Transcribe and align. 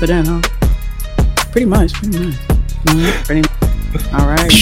But 0.00 0.06
then, 0.06 0.24
huh? 0.26 0.40
Pretty 1.50 1.66
much, 1.66 1.92
pretty 1.94 2.18
much. 2.18 2.34
Mhm, 2.84 3.24
pretty 3.24 3.40
much. 3.40 3.50
All 4.12 4.28
right. 4.28 4.52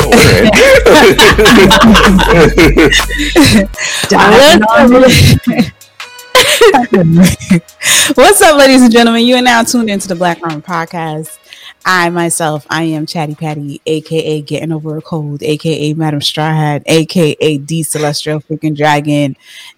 What's 8.16 8.42
up, 8.42 8.58
ladies 8.58 8.82
and 8.82 8.90
gentlemen? 8.90 9.24
You 9.24 9.36
are 9.36 9.42
now 9.42 9.62
tuned 9.62 9.88
into 9.88 10.08
the 10.08 10.16
Black 10.16 10.40
Ramen 10.40 10.64
Podcast. 10.64 11.38
I 11.84 12.10
myself, 12.10 12.66
I 12.68 12.82
am 12.82 13.06
Chatty 13.06 13.36
Patty, 13.36 13.80
aka 13.86 14.42
Getting 14.42 14.72
Over 14.72 14.96
a 14.96 15.02
Cold, 15.02 15.44
aka 15.44 15.94
Madam 15.94 16.20
Straw 16.20 16.52
Hat, 16.52 16.82
aka 16.86 17.58
D 17.58 17.84
Celestial 17.84 18.40
freaking 18.40 18.76
Dragon, 18.76 19.36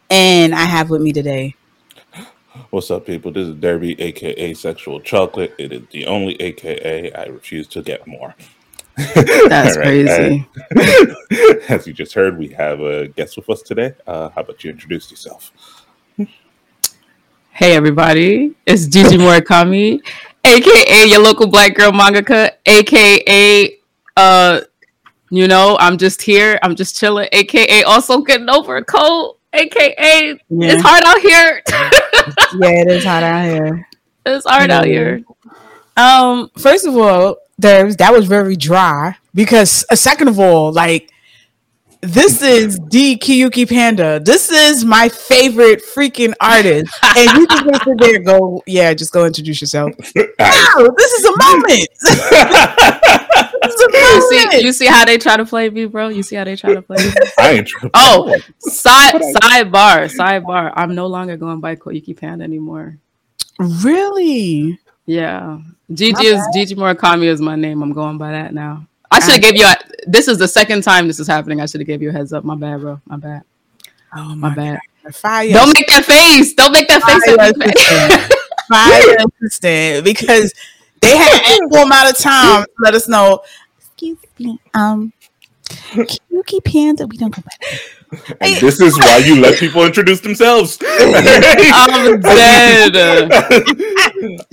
and 0.09 0.55
I 0.55 0.65
have 0.65 0.89
with 0.89 1.03
me 1.03 1.13
today. 1.13 1.55
What's 2.73 2.91
up, 2.91 3.05
people? 3.05 3.31
This 3.31 3.49
is 3.49 3.55
Derby, 3.57 4.01
aka 4.01 4.55
Sexual 4.55 5.01
Chocolate. 5.01 5.55
It 5.59 5.75
is 5.75 5.83
the 5.91 6.07
only 6.07 6.41
AKA 6.41 7.13
I 7.13 7.25
refuse 7.25 7.69
to 7.69 7.83
get 7.83 8.07
more. 8.07 8.35
That's 9.15 9.77
right, 9.77 10.07
crazy. 10.07 10.49
as 11.69 11.87
you 11.87 11.93
just 11.93 12.15
heard, 12.15 12.39
we 12.39 12.49
have 12.49 12.81
a 12.81 13.09
guest 13.09 13.37
with 13.37 13.51
us 13.51 13.61
today. 13.61 13.93
Uh, 14.07 14.31
how 14.31 14.41
about 14.41 14.65
you 14.65 14.71
introduce 14.71 15.11
yourself? 15.11 15.53
Hey 17.51 17.77
everybody, 17.77 18.55
it's 18.65 18.87
Gigi 18.87 19.19
Murakami, 19.19 20.01
aka 20.43 21.05
your 21.05 21.21
local 21.21 21.49
black 21.49 21.75
girl 21.75 21.91
mangaka, 21.91 22.53
aka 22.65 23.79
uh 24.17 24.63
you 25.29 25.47
know, 25.47 25.77
I'm 25.79 25.99
just 25.99 26.23
here, 26.23 26.59
I'm 26.63 26.75
just 26.75 26.97
chilling, 26.97 27.29
aka 27.33 27.83
also 27.83 28.23
getting 28.23 28.49
over 28.49 28.79
a 28.79 28.85
cold, 28.85 29.37
aka 29.53 30.29
Yeah. 30.49 30.73
it's 30.73 30.83
hard 30.83 31.05
out 31.05 31.21
here. 31.21 31.63
yeah, 32.61 32.81
it 32.83 32.89
is 32.89 33.05
hot 33.05 33.23
out 33.23 33.45
here. 33.45 33.89
it's 34.27 34.47
hard 34.47 34.71
out 34.71 34.87
here. 34.87 35.23
Um, 35.97 36.51
first 36.59 36.87
of 36.87 36.97
all, 36.97 37.37
there's 37.59 37.97
that 37.97 38.13
was 38.13 38.27
very 38.27 38.57
dry 38.57 39.17
because 39.35 39.85
uh, 39.91 39.95
second 39.95 40.29
of 40.29 40.39
all, 40.41 40.73
like 40.73 41.11
this 42.01 42.43
is 42.43 42.79
D 42.89 43.17
Koyuki 43.17 43.69
Panda. 43.69 44.19
This 44.19 44.51
is 44.51 44.85
my 44.85 45.09
favorite 45.09 45.83
freaking 45.95 46.35
artist. 46.41 46.93
And 47.17 47.31
you 47.39 47.47
just 47.47 47.65
gonna 47.65 47.79
sit 47.85 47.99
there 47.99 48.19
go, 48.21 48.63
yeah, 48.67 48.93
just 48.95 49.13
go 49.13 49.25
introduce 49.27 49.61
yourself. 49.61 49.93
Wow, 50.39 50.89
this 50.97 51.13
is 51.13 51.25
a 51.25 51.33
moment. 51.39 51.89
this 53.63 53.75
is 53.75 53.81
a 53.81 53.99
You 53.99 54.51
see, 54.51 54.65
you 54.67 54.73
see 54.73 54.87
how 54.87 55.05
they 55.05 55.19
try 55.19 55.37
to 55.37 55.45
play 55.45 55.71
me, 55.71 55.87
bro. 55.87 56.09
You 56.09 56.23
see 56.23 56.37
how 56.37 56.45
they 56.45 56.57
try 56.57 56.75
to 56.75 56.83
play 56.83 56.97
me. 57.05 57.13
I 57.39 57.51
ain't 57.53 57.69
tripping. 57.69 57.91
Oh, 57.95 58.35
side 58.59 59.15
sidebar, 59.15 60.09
sidebar. 60.15 60.73
I'm 60.75 60.95
no 60.95 61.07
longer 61.07 61.37
going 61.37 61.61
by 61.61 61.77
Koyuki 61.77 62.17
Panda 62.17 62.45
anymore. 62.45 62.97
really? 63.59 64.79
Yeah, 65.07 65.59
Gigi 65.93 66.27
is 66.27 66.43
Gigi 66.55 66.75
Murakami 66.75 67.25
is 67.25 67.41
my 67.41 67.57
name. 67.57 67.83
I'm 67.83 67.93
going 67.93 68.19
by 68.19 68.31
that 68.33 68.55
now. 68.55 68.87
I 69.11 69.19
should 69.21 69.33
have 69.35 69.43
gave 69.43 69.57
you. 69.57 69.67
A, 69.67 69.75
this 70.07 70.29
is 70.29 70.39
the 70.39 70.49
second 70.49 70.83
time 70.83 71.07
this 71.07 71.21
is 71.21 71.27
happening. 71.27 71.61
I 71.61 71.67
should 71.67 71.81
have 71.81 71.87
gave 71.89 72.01
you 72.03 72.11
a 72.11 72.13
heads 72.13 72.33
up. 72.33 72.45
My 72.45 72.55
bad, 72.55 72.81
bro. 72.81 73.01
My 73.07 73.17
bad. 73.17 73.43
Oh 74.17 74.35
My 74.35 74.49
my, 74.51 74.55
bad. 74.55 74.81
god. 75.05 75.15
Fire. 75.15 75.53
Don't 75.53 75.75
make 75.75 75.87
that 75.89 76.05
face. 76.05 76.55
Don't 76.55 76.73
make 76.73 76.89
that 76.89 77.03
face. 77.03 77.25
Fire 77.25 77.41
at 77.41 77.57
assistant. 77.57 78.33
Fire 78.69 79.17
assistant. 79.41 80.05
Because 80.05 80.55
they 81.03 81.17
had 81.17 81.43
ample 81.63 81.79
amount 81.79 82.11
of 82.11 82.17
time 82.19 82.65
to 82.65 82.71
let 82.81 82.95
us 82.95 83.07
know. 83.09 83.43
Excuse 83.79 84.19
me. 84.39 84.59
Um 84.75 85.13
Koyuki 85.69 86.63
Panda, 86.65 87.07
we 87.07 87.17
don't 87.17 87.35
go 87.35 87.43
back. 87.43 87.61
And 88.43 88.57
this 88.61 88.79
is 88.79 88.99
why 88.99 89.19
you 89.25 89.41
let 89.41 89.59
people 89.59 89.85
introduce 89.87 90.21
themselves. 90.21 90.79
I'm 90.83 92.21
dead. 92.21 92.95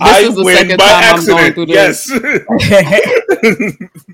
I 0.00 0.20
is 0.22 0.34
the 0.34 0.42
win 0.42 0.56
second 0.56 0.78
by 0.78 0.88
time 0.88 1.14
I'm 1.18 1.26
going 1.26 1.38
accident. 1.38 1.54
through 1.54 1.66
Yes. 1.68 2.08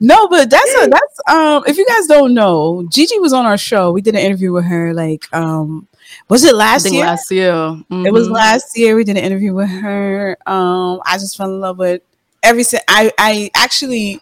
no, 0.01 0.29
but 0.29 0.51
that's 0.51 0.75
a 0.83 0.89
that's 0.89 1.21
um 1.31 1.63
if 1.67 1.77
you 1.79 1.87
guys 1.87 2.07
don't 2.07 2.35
know, 2.35 2.87
Gigi 2.91 3.19
was 3.21 3.33
on 3.33 3.47
our 3.47 3.59
show. 3.59 3.93
We 3.93 4.01
did 4.03 4.15
an 4.15 4.21
interview 4.21 4.53
with 4.53 4.65
her 4.65 4.93
like 4.93 5.33
um 5.35 5.87
was 6.29 6.45
it 6.45 6.55
last 6.55 6.91
year? 6.91 7.05
last 7.05 7.31
year. 7.31 7.53
It 7.91 8.13
was 8.13 8.29
Mhm. 8.29 8.33
last 8.33 8.77
year. 8.77 8.97
We 8.97 9.05
did 9.05 9.17
an 9.17 9.25
interview 9.25 9.55
with 9.55 9.69
her. 9.69 10.37
Um, 10.47 11.01
I 11.05 11.19
just 11.19 11.37
fell 11.37 11.47
in 11.51 11.61
love 11.61 11.79
with 11.79 12.03
every. 12.47 12.65
I 12.89 13.13
I 13.19 13.51
actually 13.55 14.21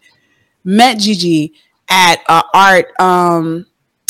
met 0.64 0.98
Gigi 0.98 1.52
at 1.88 2.16
uh, 2.28 2.42
art. 2.52 2.86
Um, 3.00 3.66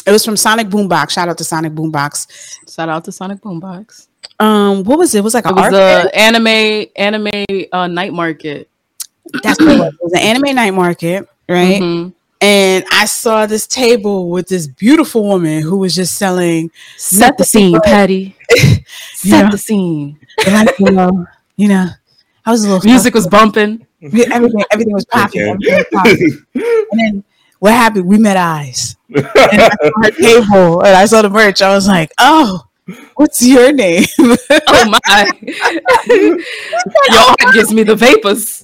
it 0.07 0.11
was 0.13 0.25
from 0.25 0.37
Sonic 0.37 0.69
Boombox. 0.69 1.11
Shout 1.11 1.29
out 1.29 1.39
to 1.39 1.45
Sonic 1.45 1.73
Boombox. 1.73 2.27
Shout 2.73 2.89
out 2.89 3.05
to 3.05 3.13
Sonic 3.13 3.41
Boombox. 3.41 4.09
Um, 4.39 4.85
what 4.85 4.99
was 4.99 5.15
it? 5.15 5.19
It 5.19 5.25
was 5.25 5.35
like 5.35 5.47
It 5.47 5.55
was 5.55 6.11
anime 6.15 6.87
anime 6.97 7.67
uh, 7.73 7.87
night 7.87 8.13
market. 8.13 8.69
That's 9.43 9.59
what 9.61 9.71
it 9.71 9.79
was. 9.79 9.95
It 9.95 10.01
was 10.03 10.13
an 10.13 10.19
anime 10.21 10.55
night 10.55 10.73
market, 10.75 11.29
right? 11.49 11.81
Mhm. 11.81 12.15
And 12.41 12.85
I 12.91 13.07
saw 13.07 13.47
this 13.47 13.67
table 13.67 14.29
with 14.29 14.49
this 14.49 14.67
beautiful 14.67 15.27
woman 15.27 15.63
who 15.63 15.79
was 15.79 15.95
just 15.95 16.17
selling, 16.17 16.71
Set 16.99 17.39
the 17.39 17.45
scene, 17.45 17.79
Patty. 17.83 18.37
Set 18.51 18.85
Yeah. 19.25 19.51
the 19.51 19.57
scene. 19.57 20.19
like, 20.47 20.79
you 20.79 20.91
know, 20.91 21.27
you 21.57 21.69
know. 21.69 21.87
I 22.45 22.51
was 22.51 22.65
a 22.65 22.69
little 22.69 22.85
Music 22.87 23.15
was 23.15 23.27
bumping. 23.27 23.87
Everything. 24.05 24.65
Everything 24.71 24.95
was 24.95 25.05
popping. 25.05 25.43
Okay. 25.43 25.51
Everything 25.51 25.75
was 25.77 25.87
popping. 25.93 26.47
And 26.93 27.01
then 27.01 27.25
what 27.59 27.73
happened? 27.73 28.07
We 28.07 28.19
met 28.19 28.37
eyes. 28.37 28.97
And 29.09 29.27
I 29.27 29.71
saw 29.71 29.91
her 30.03 30.11
table 30.11 30.81
and 30.83 30.97
I 30.97 31.05
saw 31.07 31.23
the 31.23 31.31
merch. 31.31 31.63
I 31.63 31.75
was 31.75 31.89
like, 31.89 32.13
oh, 32.19 32.67
what's 33.15 33.41
your 33.43 33.73
name? 33.73 34.05
Oh 34.67 34.91
my! 34.91 35.31
Your 36.07 36.39
heart 37.19 37.55
gives 37.55 37.73
me 37.73 37.83
the 37.85 37.97
vapors. 37.97 38.63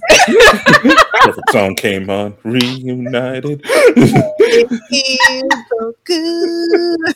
Perfect 1.22 1.50
song 1.50 1.74
came 1.76 2.10
on. 2.10 2.36
Reunited. 2.44 3.64
Feels 3.66 5.54
so 5.70 5.94
good. 6.04 7.14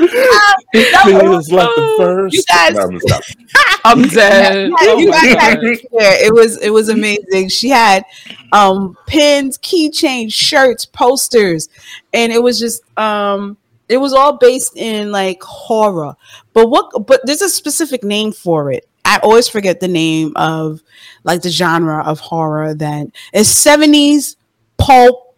It 0.00 1.04
feels 1.04 1.50
like 1.50 1.68
the 1.76 1.94
first. 1.98 2.34
You 2.34 2.42
guys- 2.48 2.74
No, 2.74 2.80
I'm 2.82 2.98
gonna. 2.98 3.20
I'm 3.84 4.02
dead. 4.08 4.70
You 4.98 5.10
guys 5.10 5.34
my 5.34 5.40
had 5.42 5.54
to 5.60 5.60
be. 5.60 5.88
It 5.92 6.32
was 6.32 6.58
it 6.58 6.70
was 6.70 6.88
amazing. 6.88 7.48
She 7.48 7.68
had 7.68 8.04
um 8.52 8.96
pins, 9.06 9.58
keychains, 9.58 10.32
shirts, 10.32 10.86
posters, 10.86 11.68
and 12.12 12.32
it 12.32 12.42
was 12.42 12.58
just 12.58 12.82
um 12.98 13.56
it 13.88 13.98
was 13.98 14.12
all 14.14 14.36
based 14.38 14.76
in 14.76 15.12
like 15.12 15.42
horror. 15.42 16.16
But 16.54 16.68
what 16.70 17.06
but 17.06 17.20
there's 17.24 17.42
a 17.42 17.48
specific 17.48 18.02
name 18.02 18.32
for 18.32 18.72
it. 18.72 18.88
I 19.04 19.18
always 19.18 19.48
forget 19.48 19.80
the 19.80 19.88
name 19.88 20.32
of 20.36 20.82
like 21.24 21.42
the 21.42 21.50
genre 21.50 22.02
of 22.02 22.20
horror 22.20 22.72
that 22.74 23.06
is 23.34 23.48
70s 23.48 24.36
pulp. 24.78 25.36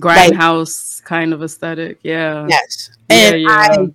Grindhouse 0.00 0.95
kind 1.06 1.32
of 1.32 1.42
aesthetic. 1.42 1.98
Yeah. 2.02 2.46
Yes. 2.48 2.90
And 3.08 3.40
yeah. 3.40 3.48
I 3.48 3.86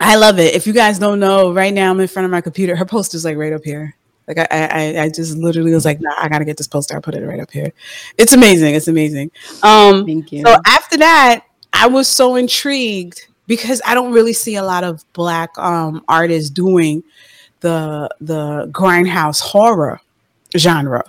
I 0.00 0.16
love 0.16 0.38
it. 0.40 0.54
If 0.54 0.66
you 0.66 0.72
guys 0.72 0.98
don't 0.98 1.20
know, 1.20 1.52
right 1.52 1.72
now 1.72 1.90
I'm 1.90 2.00
in 2.00 2.08
front 2.08 2.24
of 2.24 2.30
my 2.32 2.40
computer. 2.40 2.74
Her 2.74 2.84
poster's 2.84 3.24
like 3.24 3.36
right 3.36 3.52
up 3.52 3.62
here. 3.62 3.94
Like 4.26 4.38
I, 4.38 4.46
I, 4.50 4.58
I- 4.64 5.02
I 5.04 5.08
just 5.08 5.36
literally 5.36 5.72
was 5.72 5.84
like, 5.84 6.00
nah, 6.00 6.12
I 6.18 6.28
gotta 6.28 6.44
get 6.44 6.56
this 6.56 6.66
poster. 6.66 6.96
I 6.96 7.00
put 7.00 7.14
it 7.14 7.24
right 7.24 7.38
up 7.38 7.50
here. 7.50 7.72
It's 8.18 8.32
amazing. 8.32 8.74
It's 8.74 8.88
amazing. 8.88 9.30
Um, 9.62 10.04
Thank 10.04 10.32
you. 10.32 10.42
so 10.44 10.56
after 10.66 10.96
that, 10.98 11.44
I 11.72 11.86
was 11.86 12.08
so 12.08 12.34
intrigued 12.34 13.26
because 13.46 13.80
I 13.86 13.94
don't 13.94 14.12
really 14.12 14.32
see 14.32 14.56
a 14.56 14.62
lot 14.64 14.82
of 14.82 15.04
black 15.12 15.56
um 15.58 16.04
artists 16.08 16.50
doing 16.50 17.04
the 17.60 18.08
the 18.20 18.68
grindhouse 18.72 19.40
horror 19.40 20.00
genre. 20.56 21.04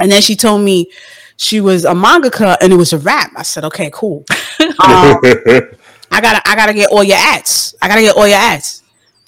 And 0.00 0.12
then 0.12 0.22
she 0.22 0.36
told 0.36 0.62
me 0.62 0.90
she 1.38 1.60
was 1.60 1.84
a 1.84 1.92
mangaka 1.92 2.56
and 2.60 2.72
it 2.72 2.76
was 2.76 2.92
a 2.92 2.98
rap. 2.98 3.32
I 3.36 3.42
said, 3.42 3.64
okay, 3.64 3.90
cool. 3.92 4.24
Um, 4.80 5.18
I 6.10 6.20
gotta 6.20 6.40
I 6.48 6.54
gotta 6.54 6.72
get 6.72 6.90
all 6.90 7.02
your 7.02 7.16
ads. 7.16 7.74
I 7.82 7.88
gotta 7.88 8.00
get 8.00 8.16
all 8.16 8.28
your 8.28 8.38
ads. 8.38 8.82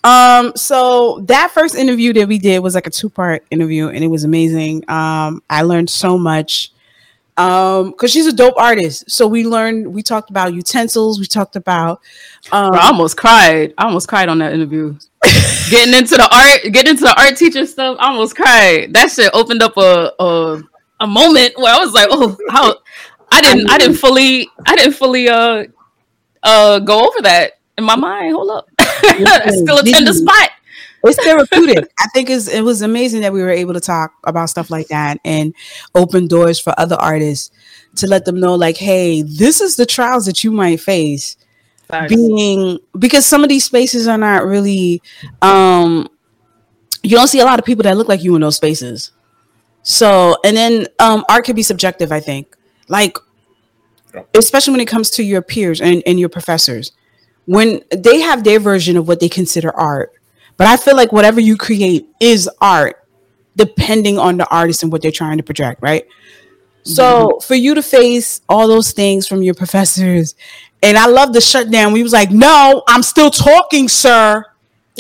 Um, 0.05 0.53
so 0.57 1.21
that 1.27 1.51
first 1.51 1.75
interview 1.75 2.13
that 2.15 2.29
we 2.29 2.39
did 2.39 2.61
was 2.61 2.75
like 2.75 2.87
a 2.87 2.91
two-part 2.91 3.45
interview 3.51 3.89
and 3.89 4.03
it 4.03 4.07
was 4.07 4.25
amazing. 4.25 4.89
Um, 4.89 5.43
I 5.51 5.63
learned 5.63 5.91
so 5.91 6.17
much. 6.17 6.73
Um, 7.37 7.91
because 7.91 8.13
she's 8.13 8.27
a 8.27 8.33
dope 8.33 8.55
artist. 8.59 9.11
So 9.11 9.27
we 9.27 9.45
learned 9.45 9.93
we 9.93 10.03
talked 10.03 10.31
about 10.31 10.55
utensils, 10.55 11.19
we 11.19 11.27
talked 11.27 11.57
about 11.57 12.01
um 12.53 12.71
Bro, 12.71 12.81
I 12.81 12.87
almost 12.89 13.17
cried. 13.17 13.75
I 13.77 13.85
almost 13.85 14.09
cried 14.09 14.29
on 14.29 14.39
that 14.39 14.53
interview. 14.53 14.97
getting 15.71 15.95
into 15.95 16.17
the 16.17 16.29
art, 16.33 16.73
getting 16.73 16.91
into 16.91 17.05
the 17.05 17.21
art 17.21 17.37
teacher 17.37 17.67
stuff, 17.67 17.97
I 17.99 18.09
almost 18.09 18.37
cried. 18.37 18.95
That 18.95 19.11
shit 19.11 19.31
opened 19.35 19.63
up 19.63 19.77
a 19.77 20.13
a, 20.19 20.63
a 21.01 21.07
moment 21.07 21.55
where 21.57 21.75
I 21.75 21.79
was 21.79 21.93
like, 21.93 22.09
oh, 22.11 22.37
how 22.51 22.77
I 23.33 23.41
didn't 23.41 23.71
I 23.71 23.79
didn't 23.79 23.97
fully 23.97 24.49
I 24.67 24.77
didn't 24.77 24.95
fully 24.95 25.29
uh 25.29 25.65
uh 26.43 26.79
go 26.81 27.07
over 27.07 27.23
that 27.23 27.53
in 27.79 27.85
my 27.85 27.97
mind. 27.97 28.35
Hold 28.35 28.51
up. 28.51 28.69
Still 28.81 29.79
a 29.79 29.83
tender 29.83 30.13
spot. 30.13 30.51
it's 31.05 31.25
therapeutic. 31.25 31.91
I 31.99 32.07
think 32.15 32.29
it's, 32.31 32.49
it 32.49 32.63
was 32.63 32.83
amazing 32.83 33.23
that 33.23 33.33
we 33.33 33.43
were 33.43 33.51
able 33.51 33.75
to 33.75 33.81
talk 33.81 34.13
about 34.25 34.51
stuff 34.51 34.71
like 34.71 34.89
that 34.89 35.19
and 35.25 35.55
open 35.95 36.29
doors 36.29 36.61
for 36.61 36.75
other 36.79 36.97
artists 36.97 37.51
to 37.97 38.07
let 38.07 38.25
them 38.25 38.39
know, 38.39 38.55
like, 38.55 38.77
hey, 38.77 39.23
this 39.23 39.61
is 39.61 39.77
the 39.77 39.87
trials 39.87 40.27
that 40.27 40.45
you 40.45 40.53
might 40.53 40.81
face 40.81 41.37
Facts. 41.89 42.15
being 42.15 42.79
because 42.99 43.27
some 43.27 43.43
of 43.43 43.49
these 43.49 43.65
spaces 43.65 44.07
are 44.07 44.19
not 44.19 44.45
really 44.45 45.03
um 45.43 46.09
you 47.03 47.17
don't 47.17 47.29
see 47.29 47.41
a 47.41 47.45
lot 47.45 47.59
of 47.59 47.65
people 47.65 47.83
that 47.85 47.97
look 47.97 48.09
like 48.09 48.23
you 48.23 48.35
in 48.35 48.43
those 48.43 48.57
spaces. 48.57 49.13
So, 49.83 50.37
and 50.45 50.57
then 50.57 50.87
um, 50.99 51.25
art 51.29 51.45
can 51.45 51.57
be 51.57 51.63
subjective, 51.63 52.13
I 52.13 52.21
think. 52.21 52.57
Like, 52.89 53.17
especially 54.35 54.73
when 54.73 54.81
it 54.81 54.89
comes 54.89 55.11
to 55.13 55.23
your 55.23 55.43
peers 55.43 55.81
and, 55.81 56.03
and 56.07 56.19
your 56.21 56.29
professors, 56.29 56.93
when 57.47 57.83
they 57.91 58.21
have 58.21 58.45
their 58.45 58.61
version 58.61 58.97
of 58.97 59.09
what 59.09 59.21
they 59.21 59.29
consider 59.29 59.75
art. 59.77 60.13
But 60.57 60.67
I 60.67 60.77
feel 60.77 60.97
like 60.97 61.13
whatever 61.13 61.41
you 61.41 61.57
create 61.57 62.09
is 62.21 62.49
art, 62.61 63.03
depending 63.57 64.19
on 64.19 64.37
the 64.37 64.49
artist 64.49 64.83
and 64.83 64.93
what 64.93 65.03
they're 65.03 65.11
trying 65.11 65.39
to 65.39 65.43
project, 65.43 65.83
right? 65.83 66.07
So 66.83 67.03
mm-hmm. 67.03 67.47
for 67.47 67.55
you 67.55 67.75
to 67.75 67.83
face 67.83 68.41
all 68.49 68.69
those 68.69 68.93
things 68.93 69.27
from 69.27 69.43
your 69.43 69.55
professors, 69.55 70.35
and 70.83 70.97
I 70.97 71.07
love 71.07 71.33
the 71.33 71.41
shutdown. 71.41 71.93
We 71.93 72.03
was 72.03 72.13
like, 72.13 72.31
"No, 72.31 72.83
I'm 72.89 73.03
still 73.03 73.31
talking, 73.31 73.89
sir." 73.89 74.45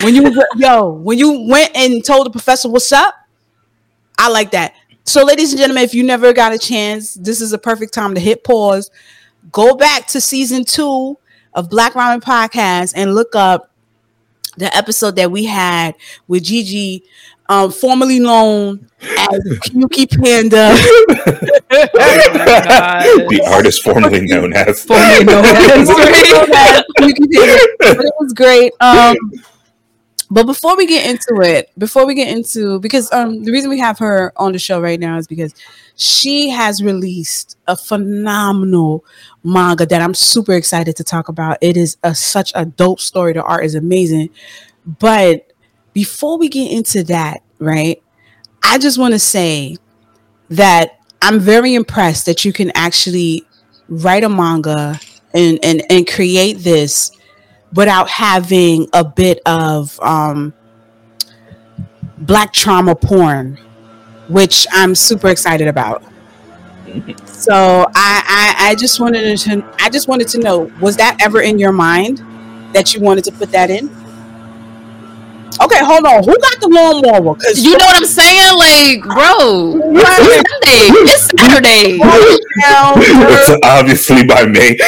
When 0.02 0.14
you 0.14 0.42
yo, 0.56 0.90
when 0.90 1.18
you 1.18 1.46
went 1.48 1.74
and 1.74 2.04
told 2.04 2.26
the 2.26 2.30
professor 2.30 2.68
what's 2.68 2.92
up, 2.92 3.14
I 4.20 4.28
like 4.28 4.50
that. 4.50 4.74
So, 5.04 5.24
ladies 5.24 5.52
and 5.52 5.58
gentlemen, 5.58 5.82
if 5.82 5.94
you 5.94 6.04
never 6.04 6.34
got 6.34 6.52
a 6.52 6.58
chance, 6.58 7.14
this 7.14 7.40
is 7.40 7.54
a 7.54 7.58
perfect 7.58 7.94
time 7.94 8.14
to 8.14 8.20
hit 8.20 8.44
pause. 8.44 8.90
Go 9.50 9.74
back 9.74 10.06
to 10.08 10.20
season 10.20 10.66
two 10.66 11.16
of 11.54 11.70
Black 11.70 11.94
Ramen 11.94 12.20
Podcast 12.20 12.92
and 12.94 13.14
look 13.14 13.34
up 13.34 13.70
the 14.58 14.76
episode 14.76 15.16
that 15.16 15.30
we 15.30 15.46
had 15.46 15.94
with 16.28 16.44
Gigi, 16.44 17.02
um, 17.48 17.72
formerly 17.72 18.20
known 18.20 18.90
as 19.00 19.40
Yuki 19.72 20.06
Panda. 20.06 20.68
oh 20.72 20.76
the 23.30 23.42
artist 23.50 23.82
formerly 23.82 24.26
known 24.26 24.52
as. 24.52 24.84
Formerly 24.84 25.24
known 25.24 25.46
as. 25.46 25.88
Yuki 27.00 27.26
Panda. 27.26 27.66
But 27.78 28.04
it 28.04 28.14
was 28.20 28.34
great. 28.34 28.74
Um, 28.80 29.16
but 30.30 30.46
before 30.46 30.76
we 30.76 30.86
get 30.86 31.08
into 31.10 31.40
it, 31.42 31.70
before 31.76 32.06
we 32.06 32.14
get 32.14 32.28
into 32.28 32.78
because 32.80 33.10
um 33.12 33.42
the 33.44 33.52
reason 33.52 33.68
we 33.70 33.78
have 33.80 33.98
her 33.98 34.32
on 34.36 34.52
the 34.52 34.58
show 34.58 34.80
right 34.80 35.00
now 35.00 35.18
is 35.18 35.26
because 35.26 35.54
she 35.96 36.48
has 36.50 36.82
released 36.82 37.58
a 37.66 37.76
phenomenal 37.76 39.04
manga 39.42 39.86
that 39.86 40.00
I'm 40.00 40.14
super 40.14 40.52
excited 40.54 40.96
to 40.96 41.04
talk 41.04 41.28
about. 41.28 41.58
It 41.60 41.76
is 41.76 41.96
a 42.02 42.14
such 42.14 42.52
a 42.54 42.64
dope 42.64 43.00
story. 43.00 43.32
The 43.32 43.42
art 43.42 43.64
is 43.64 43.74
amazing. 43.74 44.30
But 44.86 45.52
before 45.92 46.38
we 46.38 46.48
get 46.48 46.70
into 46.70 47.02
that, 47.04 47.42
right? 47.58 48.02
I 48.62 48.78
just 48.78 48.98
want 48.98 49.14
to 49.14 49.18
say 49.18 49.76
that 50.50 50.98
I'm 51.22 51.40
very 51.40 51.74
impressed 51.74 52.26
that 52.26 52.44
you 52.44 52.52
can 52.52 52.72
actually 52.74 53.44
write 53.88 54.24
a 54.24 54.28
manga 54.28 54.98
and 55.34 55.58
and 55.62 55.82
and 55.90 56.06
create 56.06 56.58
this 56.58 57.12
without 57.74 58.08
having 58.08 58.88
a 58.92 59.04
bit 59.04 59.40
of 59.46 59.98
um, 60.00 60.52
black 62.18 62.52
trauma 62.52 62.94
porn, 62.94 63.58
which 64.28 64.66
I'm 64.72 64.94
super 64.94 65.28
excited 65.28 65.68
about. 65.68 66.02
so 67.26 67.86
I, 67.94 68.56
I 68.64 68.70
I 68.70 68.74
just 68.74 69.00
wanted 69.00 69.36
to 69.38 69.74
I 69.78 69.88
just 69.90 70.08
wanted 70.08 70.28
to 70.28 70.38
know 70.38 70.70
was 70.80 70.96
that 70.96 71.16
ever 71.20 71.40
in 71.40 71.58
your 71.58 71.72
mind 71.72 72.18
that 72.72 72.94
you 72.94 73.00
wanted 73.00 73.24
to 73.24 73.32
put 73.32 73.50
that 73.52 73.70
in? 73.70 73.88
Okay, 75.62 75.84
hold 75.84 76.06
on. 76.06 76.24
Who 76.24 76.38
got 76.38 76.60
the 76.60 76.68
lawnmower? 76.68 77.34
Cause 77.34 77.58
you 77.60 77.76
know 77.76 77.84
what 77.84 77.96
I'm 77.96 78.06
saying, 78.06 78.56
like, 78.56 79.02
bro. 79.02 79.78
It's 79.92 80.08
Saturday. 80.22 80.88
It's 81.04 81.22
Saturday. 81.38 81.98
it's 83.42 83.66
obviously 83.66 84.24
by 84.24 84.46
me. 84.46 84.78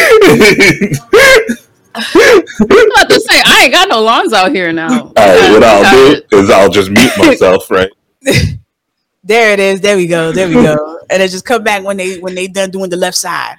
I'm 1.94 2.90
about 2.90 3.10
to 3.10 3.20
say 3.20 3.40
I 3.44 3.62
ain't 3.64 3.72
got 3.72 3.88
no 3.88 4.00
lawns 4.00 4.32
out 4.32 4.52
here 4.52 4.72
now. 4.72 5.02
All 5.02 5.12
right, 5.16 5.50
what 5.50 5.62
I'll 5.62 6.14
do 6.14 6.22
is 6.38 6.50
I'll 6.50 6.70
just 6.70 6.90
mute 6.90 7.12
myself, 7.18 7.70
right? 7.70 7.90
there 9.24 9.52
it 9.52 9.60
is. 9.60 9.80
There 9.80 9.96
we 9.96 10.06
go. 10.06 10.32
There 10.32 10.48
we 10.48 10.54
go. 10.54 10.98
And 11.10 11.20
then 11.20 11.28
just 11.28 11.44
come 11.44 11.62
back 11.62 11.84
when 11.84 11.96
they 11.96 12.18
when 12.18 12.34
they 12.34 12.48
done 12.48 12.70
doing 12.70 12.90
the 12.90 12.96
left 12.96 13.16
side 13.16 13.56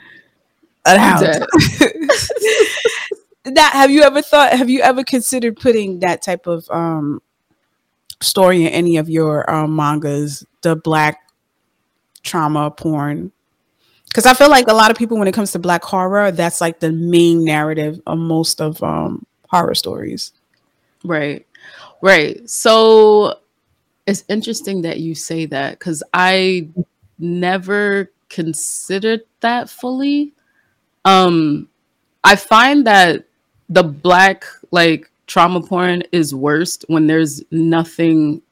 of 0.85 0.93
the 0.93 0.99
house. 0.99 1.21
that 3.45 3.73
have 3.73 3.91
you 3.91 4.01
ever 4.03 4.21
thought? 4.21 4.53
Have 4.53 4.69
you 4.69 4.81
ever 4.81 5.03
considered 5.03 5.57
putting 5.57 5.99
that 5.99 6.21
type 6.21 6.47
of 6.47 6.67
um 6.71 7.21
story 8.21 8.65
in 8.65 8.69
any 8.69 8.97
of 8.97 9.09
your 9.09 9.49
um, 9.53 9.75
mangas? 9.75 10.45
The 10.61 10.75
black 10.75 11.19
trauma 12.23 12.71
porn 12.71 13.33
because 14.13 14.27
I 14.27 14.35
feel 14.35 14.49
like 14.51 14.67
a 14.67 14.73
lot 14.73 14.91
of 14.91 14.97
people, 14.97 15.17
when 15.17 15.27
it 15.27 15.33
comes 15.33 15.53
to 15.53 15.59
black 15.59 15.83
horror, 15.83 16.31
that's 16.31 16.61
like 16.61 16.79
the 16.79 16.91
main 16.91 17.43
narrative 17.43 17.99
of 18.05 18.19
most 18.19 18.61
of 18.61 18.81
um, 18.83 19.25
horror 19.49 19.73
stories. 19.73 20.33
Right, 21.03 21.47
right. 21.99 22.47
So 22.47 23.39
it's 24.05 24.23
interesting 24.29 24.83
that 24.83 24.99
you 24.99 25.15
say 25.15 25.47
that 25.47 25.79
because 25.79 26.03
I 26.13 26.67
never 27.17 28.11
considered 28.29 29.21
that 29.39 29.67
fully. 29.67 30.33
Um, 31.05 31.67
I 32.23 32.35
find 32.35 32.85
that 32.85 33.25
the 33.67 33.83
black 33.83 34.45
like 34.69 35.09
trauma 35.25 35.59
porn 35.59 36.03
is 36.11 36.35
worst 36.35 36.85
when 36.87 37.07
there's 37.07 37.41
nothing, 37.49 38.43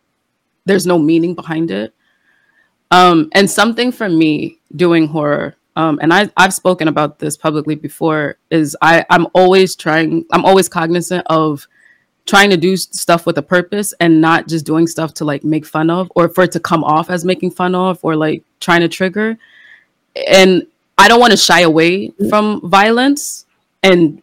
there's 0.66 0.88
no 0.88 0.98
meaning 0.98 1.36
behind 1.36 1.70
it. 1.70 1.94
Um, 2.92 3.30
and 3.32 3.50
something 3.50 3.92
for 3.92 4.10
me 4.10 4.60
doing 4.76 5.08
horror, 5.08 5.56
um, 5.78 6.00
and 6.02 6.14
I, 6.14 6.30
I've 6.36 6.54
spoken 6.54 6.90
about 6.90 7.20
this 7.20 7.38
publicly 7.38 7.76
before, 7.76 8.38
is 8.50 8.76
I, 8.82 9.06
I'm 9.10 9.28
always 9.34 9.76
trying, 9.76 10.26
I'm 10.32 10.44
always 10.44 10.68
cognizant 10.68 11.26
of 11.28 11.68
trying 12.26 12.50
to 12.50 12.58
do 12.58 12.78
stuff 12.78 13.26
with 13.26 13.38
a 13.38 13.42
purpose 13.42 13.94
and 14.00 14.22
not 14.22 14.48
just 14.48 14.66
doing 14.66 14.88
stuff 14.88 15.14
to 15.16 15.26
like 15.26 15.44
make 15.44 15.66
fun 15.66 15.90
of 15.90 16.12
or 16.16 16.30
for 16.30 16.44
it 16.44 16.52
to 16.52 16.60
come 16.60 16.84
off 16.84 17.10
as 17.10 17.26
making 17.26 17.52
fun 17.52 17.74
of 17.74 18.00
or 18.04 18.16
like 18.16 18.44
trying 18.60 18.82
to 18.82 18.90
trigger. 18.90 19.38
And 20.28 20.68
I 20.98 21.08
don't 21.08 21.20
want 21.20 21.32
to 21.32 21.38
shy 21.38 21.62
away 21.62 22.12
from 22.30 22.62
violence, 22.70 23.46
and 23.82 24.22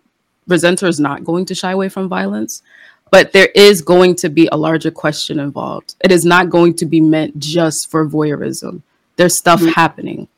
Resenter 0.49 0.87
is 0.89 1.01
not 1.01 1.25
going 1.25 1.45
to 1.47 1.55
shy 1.55 1.73
away 1.73 1.89
from 1.89 2.09
violence 2.09 2.63
but 3.11 3.33
there 3.33 3.49
is 3.55 3.83
going 3.83 4.15
to 4.17 4.29
be 4.29 4.49
a 4.51 4.57
larger 4.57 4.91
question 4.91 5.39
involved. 5.39 5.95
It 6.03 6.13
is 6.13 6.25
not 6.25 6.51
going 6.51 6.75
to 6.75 6.87
be 6.87 7.01
meant 7.01 7.39
just 7.39 7.91
for 7.91 8.07
voyeurism. 8.07 8.83
There's 9.17 9.37
stuff 9.37 9.61
mm-hmm. 9.61 9.71
happening. 9.71 10.29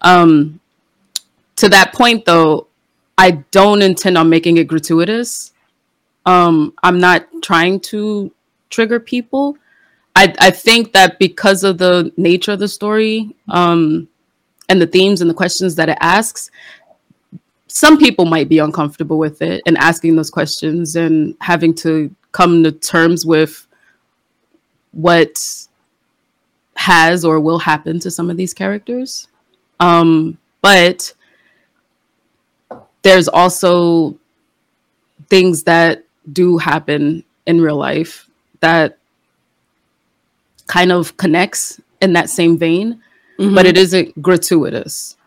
Um, 0.00 0.60
to 1.56 1.68
that 1.68 1.92
point, 1.92 2.24
though, 2.24 2.66
I 3.18 3.42
don't 3.50 3.82
intend 3.82 4.18
on 4.18 4.28
making 4.28 4.58
it 4.58 4.68
gratuitous. 4.68 5.52
Um, 6.26 6.74
I'm 6.82 7.00
not 7.00 7.26
trying 7.42 7.80
to 7.80 8.32
trigger 8.68 9.00
people. 9.00 9.56
I, 10.14 10.34
I 10.38 10.50
think 10.50 10.92
that 10.92 11.18
because 11.18 11.64
of 11.64 11.78
the 11.78 12.12
nature 12.16 12.52
of 12.52 12.58
the 12.58 12.68
story 12.68 13.34
um, 13.48 14.08
and 14.68 14.80
the 14.80 14.86
themes 14.86 15.20
and 15.20 15.30
the 15.30 15.34
questions 15.34 15.74
that 15.76 15.88
it 15.88 15.98
asks, 16.00 16.50
some 17.76 17.98
people 17.98 18.24
might 18.24 18.48
be 18.48 18.58
uncomfortable 18.58 19.18
with 19.18 19.42
it 19.42 19.60
and 19.66 19.76
asking 19.76 20.16
those 20.16 20.30
questions 20.30 20.96
and 20.96 21.36
having 21.42 21.74
to 21.74 22.10
come 22.32 22.64
to 22.64 22.72
terms 22.72 23.26
with 23.26 23.66
what 24.92 25.38
has 26.74 27.22
or 27.22 27.38
will 27.38 27.58
happen 27.58 28.00
to 28.00 28.10
some 28.10 28.30
of 28.30 28.38
these 28.38 28.54
characters. 28.54 29.28
Um, 29.78 30.38
but 30.62 31.12
there's 33.02 33.28
also 33.28 34.18
things 35.28 35.64
that 35.64 36.02
do 36.32 36.56
happen 36.56 37.24
in 37.44 37.60
real 37.60 37.76
life 37.76 38.26
that 38.60 38.96
kind 40.66 40.92
of 40.92 41.14
connects 41.18 41.78
in 42.00 42.14
that 42.14 42.30
same 42.30 42.56
vein, 42.56 43.02
mm-hmm. 43.38 43.54
but 43.54 43.66
it 43.66 43.76
isn't 43.76 44.22
gratuitous. 44.22 45.18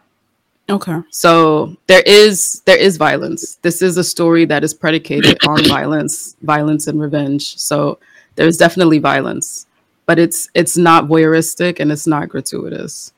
Okay. 0.70 1.00
So 1.10 1.76
there 1.88 2.04
is 2.06 2.62
there 2.66 2.78
is 2.78 2.98
violence. 2.98 3.56
This 3.62 3.82
is 3.82 3.98
a 3.98 4.04
story 4.04 4.46
that 4.46 4.64
is 4.64 4.74
predicated 4.74 5.38
on 5.48 5.66
violence, 5.66 6.36
violence 6.42 6.88
and 6.88 7.02
revenge. 7.02 7.58
So 7.58 7.98
there's 8.36 8.58
definitely 8.58 9.00
violence, 9.00 9.66
but 10.06 10.20
it's 10.20 10.50
it's 10.54 10.78
not 10.78 11.06
voyeuristic 11.06 11.80
and 11.80 11.92
it's 11.92 12.06
not 12.06 12.30
gratuitous. 12.30 13.14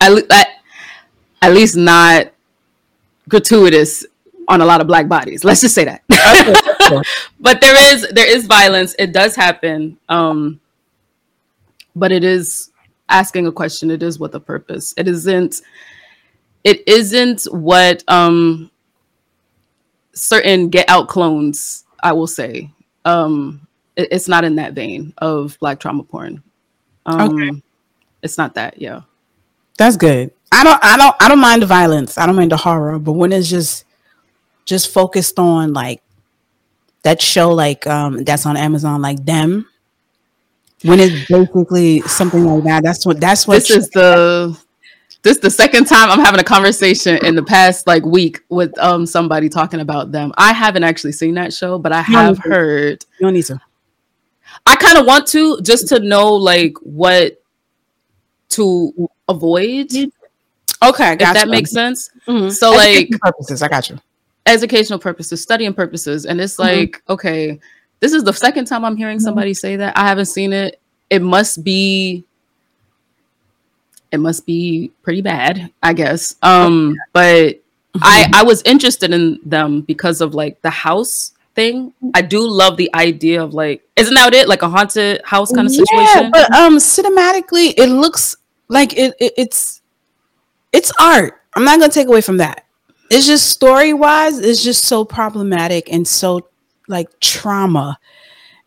At, 0.00 0.12
at, 0.32 0.48
at 1.42 1.52
least 1.52 1.76
not 1.76 2.32
gratuitous 3.28 4.06
on 4.48 4.62
a 4.62 4.64
lot 4.64 4.80
of 4.80 4.86
black 4.86 5.06
bodies. 5.06 5.44
Let's 5.44 5.60
just 5.60 5.74
say 5.74 5.84
that. 5.84 6.02
but 7.40 7.60
there 7.60 7.94
is 7.94 8.08
there 8.10 8.28
is 8.28 8.46
violence. 8.46 8.94
It 8.98 9.12
does 9.12 9.36
happen. 9.36 9.98
Um, 10.08 10.60
but 11.94 12.10
it 12.10 12.24
is 12.24 12.70
asking 13.10 13.46
a 13.46 13.52
question. 13.52 13.90
It 13.90 14.02
is 14.02 14.18
with 14.18 14.34
a 14.34 14.40
purpose. 14.40 14.94
It 14.96 15.06
isn't 15.06 15.60
it 16.64 16.86
isn't 16.86 17.44
what 17.44 18.02
um 18.08 18.70
certain 20.12 20.68
get 20.68 20.88
out 20.88 21.08
clones 21.08 21.84
i 22.02 22.12
will 22.12 22.26
say 22.26 22.70
um 23.04 23.66
it, 23.96 24.08
it's 24.10 24.28
not 24.28 24.44
in 24.44 24.56
that 24.56 24.72
vein 24.72 25.12
of 25.18 25.58
black 25.60 25.78
trauma 25.80 26.02
porn 26.02 26.42
um 27.06 27.34
okay. 27.34 27.62
it's 28.22 28.36
not 28.36 28.54
that 28.54 28.80
yeah 28.80 29.00
that's 29.78 29.96
good 29.96 30.30
i 30.52 30.62
don't 30.64 30.82
i 30.82 30.96
don't 30.96 31.16
i 31.20 31.28
don't 31.28 31.40
mind 31.40 31.62
the 31.62 31.66
violence 31.66 32.18
i 32.18 32.26
don't 32.26 32.36
mind 32.36 32.52
the 32.52 32.56
horror 32.56 32.98
but 32.98 33.12
when 33.12 33.32
it's 33.32 33.48
just 33.48 33.84
just 34.64 34.92
focused 34.92 35.38
on 35.38 35.72
like 35.72 36.02
that 37.02 37.22
show 37.22 37.50
like 37.50 37.86
um 37.86 38.22
that's 38.24 38.44
on 38.44 38.56
amazon 38.56 39.00
like 39.00 39.24
them 39.24 39.66
when 40.82 41.00
it's 41.00 41.28
basically 41.28 42.00
something 42.02 42.44
like 42.44 42.64
that. 42.64 42.82
That's 42.82 43.04
what 43.04 43.20
that's 43.20 43.46
what 43.46 43.56
this 43.56 43.70
is 43.70 43.88
the 43.90 44.56
this 45.22 45.38
the 45.38 45.50
second 45.50 45.84
time 45.86 46.08
I'm 46.10 46.20
having 46.20 46.40
a 46.40 46.44
conversation 46.44 47.24
in 47.26 47.34
the 47.34 47.42
past 47.42 47.86
like 47.86 48.04
week 48.04 48.40
with 48.48 48.76
um 48.78 49.04
somebody 49.06 49.48
talking 49.48 49.80
about 49.80 50.12
them. 50.12 50.32
I 50.36 50.52
haven't 50.52 50.84
actually 50.84 51.12
seen 51.12 51.34
that 51.34 51.52
show, 51.52 51.78
but 51.78 51.92
I 51.92 52.00
have 52.02 52.38
heard. 52.38 53.04
you 53.18 53.26
don't 53.26 53.34
need 53.34 53.44
to. 53.46 53.60
I 54.66 54.76
kind 54.76 54.98
of 54.98 55.06
want 55.06 55.26
to 55.28 55.60
just 55.62 55.88
to 55.88 56.00
know 56.00 56.32
like 56.32 56.74
what 56.82 57.42
to 58.50 59.08
avoid. 59.28 59.92
If 59.92 60.10
Okay, 60.82 61.14
got 61.16 61.34
that 61.34 61.48
makes 61.48 61.70
sense. 61.70 62.08
Mhm. 62.26 62.50
So 62.50 62.70
like 62.72 63.10
purposes. 63.20 63.62
I 63.62 63.68
got 63.68 63.90
you. 63.90 63.98
educational 64.46 64.98
purposes, 64.98 65.42
studying 65.42 65.74
purposes, 65.74 66.24
and 66.24 66.40
it's 66.40 66.56
Mhm. 66.56 66.58
like 66.60 67.02
okay, 67.08 67.60
this 68.00 68.12
is 68.14 68.24
the 68.24 68.32
second 68.32 68.64
time 68.64 68.84
I'm 68.86 68.96
hearing 68.96 69.20
somebody 69.20 69.52
say 69.52 69.76
that. 69.76 69.96
I 69.98 70.06
haven't 70.08 70.26
seen 70.26 70.52
it. 70.54 70.80
It 71.10 71.20
must 71.22 71.62
be. 71.62 72.24
It 74.12 74.18
must 74.18 74.44
be 74.46 74.90
pretty 75.02 75.22
bad, 75.22 75.70
I 75.82 75.92
guess. 75.92 76.36
Um, 76.42 76.96
but 77.12 77.60
I 78.02 78.28
I 78.34 78.42
was 78.42 78.62
interested 78.62 79.12
in 79.12 79.38
them 79.44 79.82
because 79.82 80.20
of 80.20 80.34
like 80.34 80.60
the 80.62 80.70
house 80.70 81.32
thing. 81.54 81.92
I 82.14 82.22
do 82.22 82.46
love 82.46 82.76
the 82.76 82.90
idea 82.94 83.42
of 83.42 83.54
like, 83.54 83.82
isn't 83.96 84.14
that 84.14 84.34
it? 84.34 84.48
Like 84.48 84.62
a 84.62 84.68
haunted 84.68 85.20
house 85.24 85.52
kind 85.52 85.66
of 85.66 85.72
Yeah, 85.74 85.84
situation. 85.84 86.30
but 86.32 86.52
um, 86.54 86.76
cinematically, 86.78 87.74
it 87.76 87.88
looks 87.88 88.36
like 88.68 88.96
it, 88.96 89.14
it. 89.20 89.32
It's 89.36 89.80
it's 90.72 90.92
art. 91.00 91.40
I'm 91.54 91.64
not 91.64 91.78
gonna 91.80 91.92
take 91.92 92.08
away 92.08 92.20
from 92.20 92.36
that. 92.38 92.64
It's 93.10 93.26
just 93.26 93.48
story 93.50 93.92
wise, 93.92 94.38
it's 94.38 94.62
just 94.62 94.84
so 94.84 95.04
problematic 95.04 95.92
and 95.92 96.06
so 96.06 96.48
like 96.86 97.08
trauma, 97.20 97.98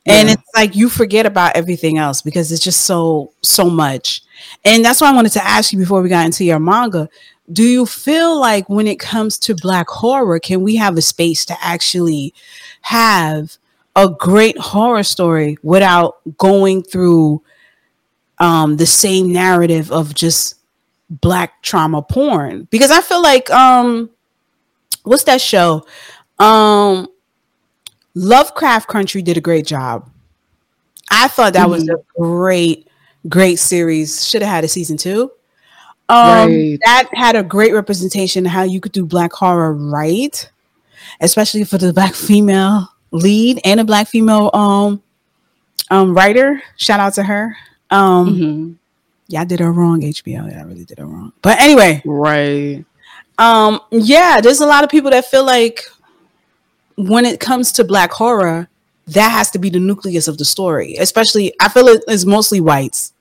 and 0.06 0.28
Yeah. 0.28 0.34
it's 0.34 0.50
like 0.54 0.76
you 0.76 0.90
forget 0.90 1.26
about 1.26 1.56
everything 1.56 1.98
else 1.98 2.22
because 2.22 2.52
it's 2.52 2.64
just 2.64 2.82
so 2.82 3.32
so 3.42 3.70
much. 3.70 4.22
And 4.66 4.84
that's 4.84 5.02
why 5.02 5.10
I 5.10 5.14
wanted 5.16 5.32
to 5.34 5.44
ask 5.44 5.72
you 5.72 5.80
before 5.80 6.02
we 6.02 6.10
got 6.10 6.26
into 6.26 6.44
your 6.44 6.60
manga. 6.60 7.10
Do 7.52 7.64
you 7.64 7.86
feel 7.86 8.40
like 8.40 8.70
when 8.70 8.88
it 8.88 9.00
comes 9.00 9.38
to 9.40 9.56
black 9.56 9.88
horror, 9.90 10.40
can 10.40 10.62
we 10.62 10.76
have 10.78 10.98
a 10.98 11.02
space 11.02 11.46
to 11.46 11.58
actually 11.62 12.34
have 12.82 13.58
a 13.96 14.10
great 14.10 14.58
horror 14.58 15.04
story 15.04 15.58
without 15.62 16.16
going 16.38 16.84
through 16.84 17.42
um 18.40 18.78
the 18.78 18.86
same 18.86 19.32
narrative 19.32 19.92
of 19.92 20.16
just 20.16 20.56
black 21.10 21.62
trauma 21.62 22.02
porn? 22.02 22.68
Because 22.72 22.92
i 22.92 23.02
feel 23.02 23.22
like 23.22 23.50
um 23.52 24.10
what's 25.04 25.26
that 25.26 25.42
show? 25.42 25.86
Um 26.40 27.08
lovecraft 28.16 28.88
country 28.88 29.22
did 29.22 29.38
a 29.38 29.42
great 29.42 29.66
job. 29.66 30.10
I 31.12 31.28
thought 31.28 31.54
that 31.54 31.70
was 31.70 31.88
a 31.90 31.98
great 32.18 32.88
great 33.30 33.58
series 33.60 34.28
should 34.28 34.42
have 34.42 34.52
had 34.52 34.64
a 34.64 34.68
season 34.68 34.98
two 34.98 35.32
um 36.10 36.50
Right. 36.50 36.80
that 36.86 37.08
had 37.14 37.36
a 37.36 37.44
great 37.44 37.74
representation 37.74 38.46
of 38.46 38.52
how 38.52 38.64
you 38.64 38.82
could 38.82 38.92
do 38.92 39.06
black 39.06 39.32
horror 39.32 39.74
right 39.74 40.50
especially 41.22 41.64
for 41.64 41.78
the 41.78 41.94
black 41.94 42.14
female 42.16 42.90
lead 43.12 43.60
and 43.64 43.80
a 43.80 43.84
black 43.86 44.08
female 44.08 44.50
um 44.54 45.02
um 45.92 46.14
writer 46.14 46.62
shout 46.78 47.00
out 47.00 47.14
to 47.14 47.24
her 47.24 47.56
um 47.92 48.36
Mhm. 48.36 48.76
yeah, 49.28 49.42
I 49.42 49.46
did 49.46 49.60
her 49.62 49.72
wrong, 49.72 50.02
HBO. 50.02 50.46
Yeah, 50.52 50.60
I 50.60 50.64
really 50.64 50.84
did 50.86 51.00
her 51.00 51.06
wrong. 51.06 51.32
But 51.42 51.60
anyway, 51.62 52.02
Right. 52.06 52.84
um, 53.38 53.80
yeah, 53.92 54.42
there's 54.42 54.60
a 54.62 54.66
lot 54.66 54.84
of 54.84 54.90
people 54.90 55.12
that 55.12 55.26
feel 55.26 55.46
like 55.46 55.82
when 56.98 57.26
it 57.26 57.40
comes 57.40 57.72
to 57.74 57.84
black 57.84 58.12
horror, 58.12 58.68
that 59.08 59.30
has 59.30 59.50
to 59.52 59.60
be 59.60 59.70
the 59.70 59.80
nucleus 59.80 60.28
of 60.28 60.38
the 60.38 60.46
story. 60.46 60.96
Especially, 60.98 61.54
I 61.60 61.70
feel 61.70 61.88
it 61.88 62.04
is 62.08 62.26
mostly 62.26 62.62
whites, 62.62 63.13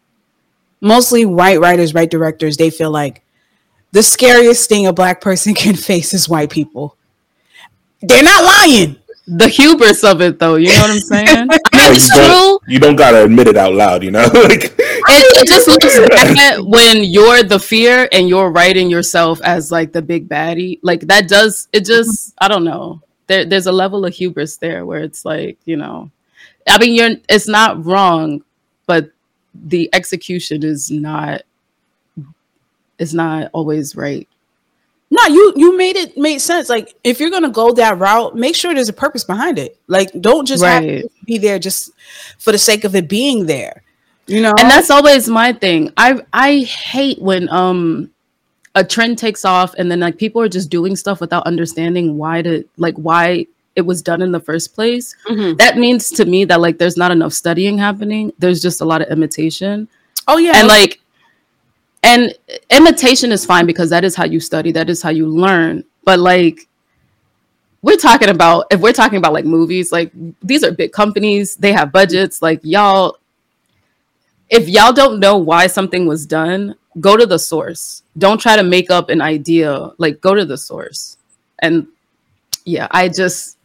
mostly 0.82 1.24
white 1.24 1.60
writers, 1.60 1.94
white 1.94 2.10
directors. 2.10 2.58
They 2.58 2.68
feel 2.68 2.90
like 2.90 3.22
the 3.92 4.02
scariest 4.02 4.68
thing 4.68 4.86
a 4.86 4.92
black 4.92 5.20
person 5.22 5.54
can 5.62 5.74
face 5.74 6.12
is 6.12 6.28
white 6.28 6.50
people. 6.50 6.96
They're 8.02 8.22
not 8.22 8.44
lying. 8.44 8.96
The 9.28 9.46
hubris 9.46 10.02
of 10.02 10.20
it, 10.20 10.40
though, 10.40 10.56
you 10.56 10.66
know 10.66 10.80
what 10.80 10.90
I'm 10.90 10.98
saying? 11.00 11.28
I 11.28 11.44
mean, 11.44 11.58
it's 11.72 12.08
you 12.08 12.26
true. 12.26 12.58
You 12.66 12.80
don't 12.80 12.96
gotta 12.96 13.24
admit 13.24 13.46
it 13.46 13.56
out 13.56 13.72
loud, 13.72 14.02
you 14.02 14.10
know. 14.10 14.24
like, 14.34 14.74
It, 14.76 15.42
it 15.42 15.48
just 15.48 15.68
looks 15.68 15.96
bad 16.08 16.60
when 16.60 17.04
you're 17.04 17.44
the 17.44 17.60
fear 17.60 18.08
and 18.10 18.28
you're 18.28 18.50
writing 18.50 18.90
yourself 18.90 19.40
as 19.42 19.70
like 19.70 19.92
the 19.92 20.02
big 20.02 20.28
baddie. 20.28 20.80
Like 20.82 21.02
that 21.02 21.28
does 21.28 21.68
it 21.72 21.84
just 21.84 22.34
I 22.38 22.48
don't 22.48 22.64
know. 22.64 23.00
There, 23.28 23.44
there's 23.44 23.66
a 23.66 23.72
level 23.72 24.04
of 24.04 24.12
hubris 24.12 24.56
there 24.56 24.84
where 24.84 25.00
it's 25.00 25.24
like 25.24 25.58
you 25.64 25.76
know, 25.76 26.10
I 26.68 26.78
mean 26.78 26.94
you're 26.94 27.20
it's 27.28 27.46
not 27.46 27.84
wrong, 27.84 28.42
but 28.86 29.11
the 29.54 29.88
execution 29.92 30.62
is 30.64 30.90
not 30.90 31.42
is 32.98 33.14
not 33.14 33.50
always 33.52 33.96
right. 33.96 34.28
No, 35.10 35.26
you 35.26 35.52
you 35.56 35.76
made 35.76 35.96
it 35.96 36.16
made 36.16 36.38
sense. 36.38 36.68
Like 36.68 36.94
if 37.04 37.20
you're 37.20 37.30
gonna 37.30 37.50
go 37.50 37.72
that 37.72 37.98
route, 37.98 38.34
make 38.34 38.54
sure 38.56 38.74
there's 38.74 38.88
a 38.88 38.94
purpose 38.94 39.24
behind 39.24 39.58
it. 39.58 39.78
Like 39.86 40.10
don't 40.20 40.46
just 40.46 40.64
have 40.64 40.82
Right. 40.82 41.02
to 41.02 41.08
be 41.26 41.38
there 41.38 41.58
just 41.58 41.90
for 42.38 42.50
the 42.52 42.58
sake 42.58 42.84
of 42.84 42.94
it 42.94 43.08
being 43.08 43.46
there. 43.46 43.82
You 44.26 44.40
know, 44.40 44.54
and 44.58 44.70
that's 44.70 44.88
always 44.88 45.28
my 45.28 45.52
thing 45.52 45.92
i 45.96 46.18
i 46.32 46.58
hate 46.60 47.20
when 47.20 47.48
um 47.48 48.08
a 48.76 48.84
trend 48.84 49.18
takes 49.18 49.44
off 49.44 49.74
and 49.74 49.90
then 49.90 49.98
like 49.98 50.16
people 50.16 50.40
are 50.40 50.48
just 50.48 50.70
doing 50.70 50.94
stuff 50.94 51.20
without 51.20 51.44
understanding 51.44 52.16
why 52.16 52.40
to 52.40 52.64
like 52.76 52.94
why 52.94 53.46
it 53.74 53.82
was 53.82 54.02
done 54.02 54.20
in 54.22 54.32
the 54.32 54.40
first 54.40 54.74
place. 54.74 55.14
Mhm. 55.28 55.56
that 55.58 55.76
means 55.78 56.10
to 56.10 56.24
me 56.24 56.44
that 56.44 56.60
like 56.60 56.78
there's 56.78 56.96
not 56.96 57.10
enough 57.10 57.32
studying 57.32 57.78
happening. 57.78 58.32
There's 58.38 58.60
just 58.60 58.80
a 58.80 58.84
lot 58.84 59.02
of 59.02 59.08
imitation. 59.08 59.88
Oh 60.28 60.38
yeah, 60.38 60.58
and 60.58 60.68
like 60.68 61.00
and 62.02 62.34
imitation 62.70 63.32
is 63.32 63.44
fine 63.46 63.66
because 63.66 63.90
that 63.90 64.04
is 64.04 64.14
how 64.14 64.24
you 64.24 64.40
study. 64.40 64.72
That 64.72 64.90
is 64.90 65.02
how 65.02 65.10
you 65.10 65.26
learn. 65.26 65.84
But 66.04 66.18
like 66.18 66.68
we're 67.80 67.96
talking 67.96 68.28
about 68.28 68.66
if 68.70 68.80
we're 68.80 68.92
talking 68.92 69.18
about 69.18 69.32
like 69.32 69.44
movies 69.44 69.90
like 69.90 70.12
these 70.42 70.62
are 70.64 70.70
big 70.72 70.92
companies. 70.92 71.56
They 71.56 71.72
have 71.72 71.92
budgets. 71.92 72.42
Like 72.42 72.60
y'all 72.62 73.16
if 74.50 74.68
y'all 74.68 74.92
don't 74.92 75.18
know 75.18 75.38
why 75.38 75.66
something 75.66 76.06
was 76.06 76.26
done 76.26 76.74
go 77.00 77.16
to 77.16 77.24
the 77.24 77.38
source. 77.38 78.02
Don't 78.18 78.38
try 78.38 78.54
to 78.56 78.62
make 78.62 78.90
up 78.90 79.08
an 79.08 79.22
idea. 79.22 79.92
Like 79.96 80.20
go 80.20 80.34
to 80.34 80.44
the 80.44 80.58
source. 80.58 81.16
And 81.60 81.86
yeah 82.64 82.86
i 82.92 83.08
just 83.08 83.56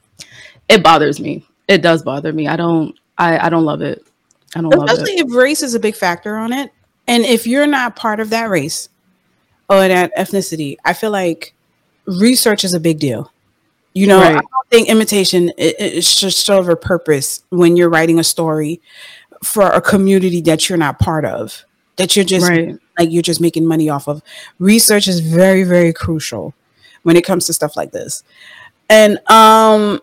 it 0.69 0.83
bothers 0.83 1.19
me. 1.19 1.45
It 1.67 1.81
does 1.81 2.03
bother 2.03 2.31
me. 2.33 2.47
I 2.47 2.55
don't 2.55 2.97
i 3.17 3.37
i 3.47 3.49
don't 3.49 3.65
love 3.65 3.81
it. 3.81 4.05
I 4.55 4.61
don't 4.61 4.69
love 4.69 4.89
especially 4.89 5.19
if 5.19 5.33
race 5.33 5.61
is 5.61 5.75
a 5.75 5.79
big 5.79 5.95
factor 5.95 6.37
on 6.37 6.53
it, 6.53 6.71
and 7.07 7.25
if 7.25 7.45
you're 7.45 7.67
not 7.67 7.95
part 7.95 8.19
of 8.19 8.29
that 8.29 8.49
race 8.49 8.89
or 9.69 9.87
that 9.87 10.15
ethnicity, 10.15 10.77
I 10.85 10.93
feel 10.93 11.11
like 11.11 11.53
research 12.05 12.63
is 12.63 12.73
a 12.73 12.79
big 12.79 12.99
deal. 12.99 13.31
You 13.93 14.05
know, 14.05 14.19
I 14.19 14.33
don't 14.33 14.69
think 14.69 14.89
imitation 14.89 15.51
is 15.57 16.13
just 16.13 16.45
serve 16.45 16.69
a 16.69 16.75
purpose 16.75 17.43
when 17.49 17.75
you're 17.75 17.89
writing 17.89 18.19
a 18.19 18.23
story 18.23 18.79
for 19.43 19.63
a 19.63 19.81
community 19.81 20.39
that 20.41 20.69
you're 20.69 20.77
not 20.77 20.99
part 20.99 21.25
of, 21.25 21.65
that 21.95 22.15
you're 22.15 22.23
just 22.23 22.47
right. 22.47 22.77
like 22.99 23.11
you're 23.11 23.23
just 23.23 23.41
making 23.41 23.65
money 23.65 23.89
off 23.89 24.07
of. 24.07 24.21
Research 24.59 25.07
is 25.07 25.19
very, 25.19 25.63
very 25.63 25.93
crucial 25.93 26.53
when 27.01 27.15
it 27.15 27.23
comes 27.23 27.47
to 27.47 27.53
stuff 27.53 27.75
like 27.75 27.91
this. 27.91 28.23
And 28.87 29.17
um 29.29 29.99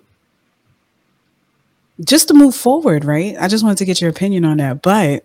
just 2.03 2.29
to 2.29 2.35
move 2.35 2.55
forward, 2.55 3.05
right? 3.05 3.37
I 3.39 3.49
just 3.49 3.63
wanted 3.63 3.79
to 3.79 3.85
get 3.85 4.01
your 4.01 4.11
opinion 4.11 4.45
on 4.45 4.57
that. 4.59 4.83
But 4.83 5.25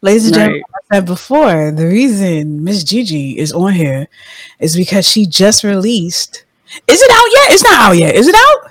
ladies 0.00 0.26
and 0.26 0.34
gentlemen, 0.34 0.62
I 0.74 0.96
said 0.96 1.06
before, 1.06 1.70
the 1.70 1.86
reason 1.86 2.64
Miss 2.64 2.84
Gigi 2.84 3.38
is 3.38 3.52
on 3.52 3.72
here 3.72 4.08
is 4.58 4.76
because 4.76 5.08
she 5.08 5.26
just 5.26 5.64
released. 5.64 6.44
Is 6.86 7.00
it 7.00 7.10
out 7.10 7.26
yet? 7.32 7.52
It's 7.52 7.64
not 7.64 7.74
out 7.74 7.96
yet. 7.96 8.14
Is 8.14 8.28
it 8.28 8.34
out? 8.34 8.70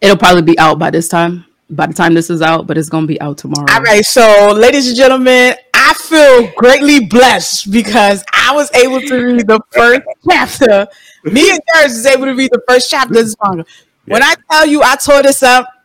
It'll 0.00 0.16
probably 0.16 0.42
be 0.42 0.58
out 0.58 0.78
by 0.78 0.90
this 0.90 1.08
time. 1.08 1.44
By 1.70 1.86
the 1.86 1.94
time 1.94 2.12
this 2.12 2.28
is 2.28 2.42
out, 2.42 2.66
but 2.66 2.76
it's 2.76 2.90
gonna 2.90 3.06
be 3.06 3.18
out 3.22 3.38
tomorrow. 3.38 3.66
All 3.72 3.80
right, 3.80 4.04
so 4.04 4.52
ladies 4.54 4.88
and 4.88 4.96
gentlemen, 4.96 5.54
I 5.72 5.94
feel 5.94 6.52
greatly 6.56 7.06
blessed 7.06 7.70
because 7.70 8.22
I 8.30 8.54
was 8.54 8.70
able 8.74 9.00
to 9.00 9.16
read 9.16 9.46
the 9.46 9.58
first 9.70 10.02
chapter. 10.28 10.86
Me 11.24 11.50
and 11.50 11.60
Darius 11.72 11.96
is 11.96 12.04
able 12.04 12.26
to 12.26 12.34
read 12.34 12.50
the 12.52 12.60
first 12.68 12.90
chapter 12.90 13.18
of 13.18 13.24
this 13.24 13.36
manga. 13.42 13.64
When 14.04 14.22
I 14.22 14.34
tell 14.50 14.66
you 14.66 14.82
I 14.82 14.96
tore 14.96 15.22
this 15.22 15.42
up, 15.42 15.66
I 15.66 15.81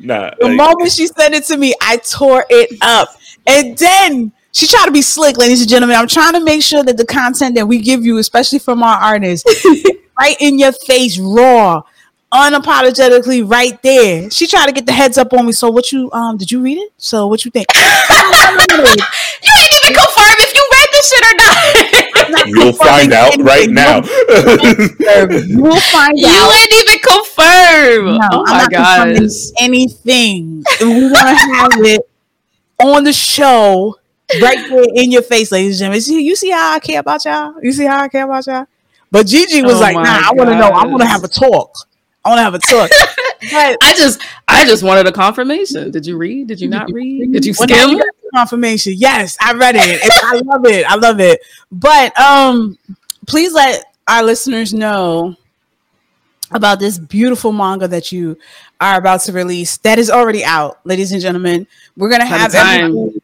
nah, 0.00 0.30
the 0.38 0.46
like, 0.46 0.56
moment 0.56 0.92
she 0.92 1.06
sent 1.06 1.34
it 1.34 1.44
to 1.44 1.56
me, 1.56 1.74
I 1.80 1.96
tore 1.98 2.44
it 2.48 2.76
up. 2.82 3.16
And 3.46 3.76
then 3.78 4.32
she 4.52 4.66
tried 4.66 4.86
to 4.86 4.92
be 4.92 5.02
slick, 5.02 5.36
ladies 5.36 5.60
and 5.60 5.68
gentlemen. 5.68 5.96
I'm 5.96 6.08
trying 6.08 6.32
to 6.32 6.40
make 6.40 6.62
sure 6.62 6.82
that 6.82 6.96
the 6.96 7.04
content 7.04 7.54
that 7.56 7.66
we 7.66 7.80
give 7.80 8.04
you, 8.04 8.18
especially 8.18 8.58
from 8.58 8.82
our 8.82 8.96
artists, 8.96 9.66
right 10.18 10.36
in 10.40 10.58
your 10.58 10.72
face, 10.72 11.18
raw, 11.18 11.82
unapologetically, 12.32 13.48
right 13.48 13.80
there. 13.82 14.30
She 14.30 14.46
tried 14.46 14.66
to 14.66 14.72
get 14.72 14.86
the 14.86 14.92
heads 14.92 15.18
up 15.18 15.32
on 15.32 15.46
me. 15.46 15.52
So 15.52 15.70
what 15.70 15.92
you 15.92 16.10
um 16.12 16.36
did 16.36 16.50
you 16.50 16.62
read 16.62 16.78
it? 16.78 16.92
So 16.96 17.26
what 17.26 17.44
you 17.44 17.50
think? 17.50 17.66
you 17.76 17.82
ain't 17.82 19.74
even 19.84 19.94
confirm 19.94 20.36
if 20.40 20.54
you 20.54 20.68
read 20.72 20.85
this 20.96 21.08
shit 21.10 21.24
or 21.24 21.36
not? 21.36 22.46
You'll 22.48 22.72
find 22.72 23.12
out 23.12 23.36
right 23.38 23.68
now. 23.70 23.96
you 25.46 25.62
will 25.62 25.80
find 25.80 26.12
out 26.12 26.16
You 26.16 26.28
out. 26.28 26.56
ain't 26.56 26.72
even 26.72 26.98
confirm. 27.00 28.04
No, 28.18 28.28
oh 28.32 28.44
my 28.46 28.58
not 28.58 28.70
confirming 28.72 29.22
gosh. 29.28 29.32
anything. 29.58 30.64
We 30.80 30.86
want 30.86 31.14
to 31.14 31.34
have 31.34 31.72
it 31.84 32.08
on 32.78 33.04
the 33.04 33.12
show 33.12 33.96
right 34.40 34.58
there 34.68 34.84
in 34.94 35.10
your 35.10 35.22
face, 35.22 35.52
ladies 35.52 35.74
and 35.76 35.78
gentlemen. 35.80 36.00
See, 36.00 36.22
you 36.24 36.36
see 36.36 36.50
how 36.50 36.72
I 36.74 36.78
care 36.80 37.00
about 37.00 37.24
y'all? 37.24 37.54
You 37.62 37.72
see 37.72 37.84
how 37.86 38.02
I 38.02 38.08
care 38.08 38.24
about 38.24 38.46
y'all? 38.46 38.66
But 39.10 39.26
Gigi 39.26 39.62
was 39.62 39.76
Oh 39.76 39.80
like, 39.80 39.94
my 39.94 40.02
nah, 40.02 40.28
I 40.28 40.32
want 40.34 40.50
to 40.50 40.56
know. 40.58 40.68
I 40.68 40.86
want 40.86 41.00
to 41.02 41.06
have 41.08 41.22
a 41.24 41.28
talk. 41.28 41.72
I 42.24 42.28
want 42.30 42.38
to 42.38 42.42
have 42.42 42.54
a 42.54 42.58
talk. 42.58 42.90
but 43.52 43.78
I 43.82 43.94
just 43.96 44.20
I 44.48 44.64
just 44.66 44.82
wanted 44.82 45.06
a 45.06 45.12
confirmation. 45.12 45.90
Did 45.92 46.06
you 46.06 46.16
read? 46.16 46.48
Did 46.48 46.60
you 46.60 46.68
not 46.68 46.90
read? 46.92 47.32
Did 47.32 47.44
you 47.46 47.54
Well, 47.58 47.68
now 47.68 47.86
skim? 47.86 47.98
Confirmation. 48.36 48.94
Yes, 48.96 49.36
I 49.40 49.52
read 49.54 49.76
it. 49.76 50.00
I 50.24 50.40
love 50.44 50.66
it. 50.66 50.86
I 50.86 50.94
love 50.96 51.20
it. 51.20 51.40
But 51.70 52.18
um, 52.18 52.78
please 53.26 53.52
let 53.52 53.84
our 54.08 54.22
listeners 54.22 54.74
know 54.74 55.36
about 56.52 56.78
this 56.78 56.98
beautiful 56.98 57.52
manga 57.52 57.88
that 57.88 58.12
you 58.12 58.36
are 58.80 58.98
about 58.98 59.20
to 59.22 59.32
release. 59.32 59.78
That 59.78 59.98
is 59.98 60.10
already 60.10 60.44
out, 60.44 60.78
ladies 60.84 61.12
and 61.12 61.20
gentlemen. 61.20 61.66
We're 61.96 62.10
gonna 62.10 62.24
By 62.24 62.36
have 62.38 62.54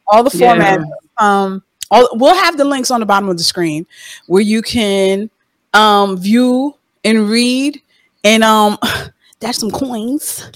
all 0.06 0.22
the 0.24 0.36
Yeah. 0.36 0.76
formats. 0.76 0.84
Um, 1.18 1.62
all, 1.90 2.08
we'll 2.14 2.34
have 2.34 2.56
the 2.56 2.64
links 2.64 2.90
on 2.90 3.00
the 3.00 3.06
bottom 3.06 3.28
of 3.28 3.36
the 3.36 3.42
screen 3.44 3.86
where 4.26 4.42
you 4.42 4.62
can 4.62 5.30
um 5.74 6.16
view 6.18 6.74
and 7.04 7.28
read 7.28 7.80
and 8.24 8.42
um 8.42 8.78
dash 9.40 9.56
some 9.58 9.70
coins 9.70 10.50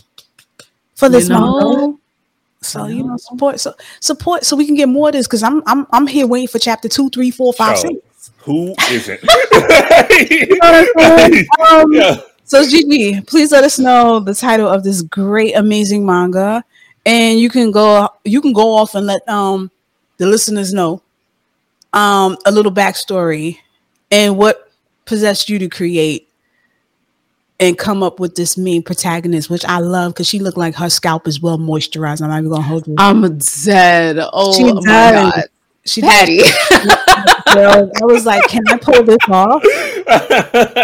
for 0.94 1.08
this 1.08 1.28
You 1.28 1.34
manga. 1.34 1.94
Know? 2.74 2.84
So 2.84 2.86
you 2.86 3.04
know, 3.04 3.16
support 3.16 3.60
so 3.60 3.74
support 4.00 4.44
so 4.44 4.56
we 4.56 4.66
can 4.66 4.74
get 4.74 4.88
more 4.88 5.08
of 5.08 5.14
this 5.14 5.26
because 5.26 5.42
I'm 5.42 5.62
I'm 5.66 5.86
I'm 5.92 6.06
here 6.06 6.26
waiting 6.26 6.48
for 6.48 6.58
chapter 6.58 6.88
two, 6.88 7.10
three, 7.10 7.30
four, 7.30 7.52
five, 7.52 7.78
six. 7.78 7.94
Who 8.40 8.74
isn't? 8.90 9.20
Um, 11.68 11.92
yeah. 11.92 12.20
So 12.44 12.64
Gigi, 12.64 13.20
please 13.22 13.50
let 13.50 13.64
us 13.64 13.78
know 13.78 14.20
the 14.20 14.34
title 14.34 14.68
of 14.68 14.84
this 14.84 15.02
great, 15.02 15.56
amazing 15.56 16.06
manga, 16.06 16.64
and 17.04 17.40
you 17.40 17.50
can 17.50 17.72
go 17.72 18.08
you 18.24 18.40
can 18.40 18.52
go 18.52 18.74
off 18.74 18.94
and 18.94 19.06
let 19.06 19.28
um 19.28 19.70
the 20.18 20.26
listeners 20.26 20.72
know 20.72 21.02
um 21.92 22.36
a 22.46 22.52
little 22.52 22.72
backstory 22.72 23.58
and 24.10 24.36
what 24.36 24.70
possessed 25.06 25.48
you 25.48 25.58
to 25.58 25.68
create 25.68 26.25
and 27.58 27.78
come 27.78 28.02
up 28.02 28.20
with 28.20 28.34
this 28.34 28.56
main 28.56 28.82
protagonist, 28.82 29.48
which 29.48 29.64
I 29.64 29.78
love 29.78 30.12
because 30.12 30.28
she 30.28 30.38
looked 30.38 30.58
like 30.58 30.74
her 30.76 30.90
scalp 30.90 31.26
is 31.26 31.40
well 31.40 31.58
moisturized. 31.58 32.20
I'm 32.22 32.28
not 32.28 32.38
even 32.38 32.50
gonna 32.50 32.62
hold 32.62 32.86
you. 32.86 32.94
I'm 32.98 33.38
dead. 33.38 34.18
Oh 34.32 34.52
She 34.52 34.64
my 34.64 34.80
god. 34.84 35.44
She 35.84 36.00
Patty. 36.00 36.40
I 37.48 37.88
was 38.02 38.26
like, 38.26 38.42
can 38.48 38.62
I 38.68 38.76
pull 38.76 39.04
this 39.04 39.18
off? 39.28 39.62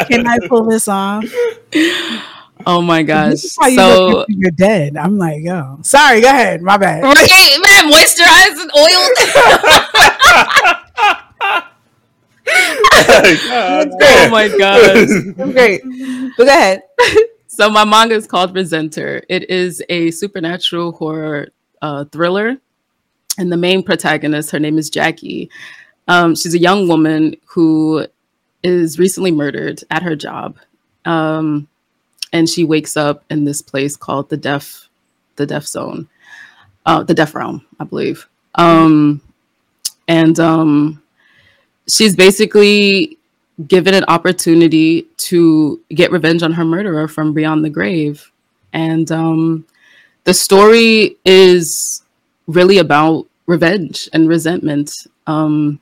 Can 0.09 0.27
I 0.27 0.39
pull 0.49 0.65
this 0.65 0.89
off? 0.89 1.25
oh 2.67 2.81
my 2.81 3.03
gosh. 3.03 3.33
This 3.33 3.45
is 3.45 3.57
how 3.61 3.67
you 3.67 3.77
So 3.77 4.07
look 4.07 4.27
you're 4.31 4.53
dead. 4.53 4.97
I'm 4.97 5.19
like, 5.19 5.43
yo, 5.43 5.79
sorry, 5.83 6.21
go 6.21 6.29
ahead. 6.29 6.63
My 6.63 6.77
bad. 6.77 7.03
right, 7.03 7.59
man, 7.65 7.91
moisturized 7.91 8.61
and 8.63 8.71
oiled. 8.79 10.77
God 13.07 13.89
oh 13.89 13.99
damn. 13.99 14.31
my 14.31 14.49
gosh. 14.49 15.53
Great. 15.53 15.83
But 16.37 16.47
go 16.47 16.51
ahead. 16.51 16.83
So 17.55 17.69
my 17.69 17.85
manga 17.85 18.15
is 18.15 18.27
called 18.27 18.55
Resenter. 18.55 19.25
It 19.29 19.51
is 19.51 19.83
a 19.91 20.11
supernatural 20.11 20.93
horror 20.93 21.49
uh, 21.83 22.07
thriller, 22.07 22.57
and 23.37 23.53
the 23.53 23.59
main 23.59 23.83
protagonist, 23.83 24.53
her 24.53 24.59
name 24.59 24.79
is 24.79 24.89
Jackie. 24.89 25.51
Um, 26.09 26.35
she's 26.35 26.55
a 26.55 26.59
young 26.59 26.89
woman 26.89 27.37
who 27.45 28.07
is 28.63 28.99
recently 28.99 29.33
murdered 29.33 29.83
at 29.91 30.03
her 30.03 30.17
job, 30.17 30.57
um, 31.05 31.69
and 32.33 32.49
she 32.49 32.65
wakes 32.65 32.97
up 32.97 33.23
in 33.29 33.45
this 33.45 33.61
place 33.61 33.97
called 33.97 34.31
the 34.31 34.39
Death, 34.39 34.89
the 35.37 35.45
Death 35.45 35.67
Zone, 35.67 36.09
uh, 36.87 37.03
the 37.03 37.13
Death 37.13 37.35
Realm, 37.35 37.67
I 37.79 37.85
believe. 37.85 38.31
Um, 38.55 39.21
and 40.09 40.41
um, 40.41 41.02
she's 41.89 42.17
basically 42.17 43.19
given 43.67 43.95
an 43.95 44.05
opportunity 44.09 45.03
to 45.17 45.81
get 45.91 46.11
revenge 46.11 46.43
on 46.43 46.53
her 46.53 46.65
murderer 46.65 47.07
from 47.09 47.33
beyond 47.33 47.65
the 47.65 47.71
grave. 47.71 48.31
And 48.73 49.11
um, 49.13 49.67
the 50.25 50.35
story 50.35 51.17
is 51.25 52.03
really 52.47 52.79
about 52.79 53.27
revenge 53.47 54.09
and 54.13 54.29
resentment. 54.29 55.07
Um, 55.27 55.81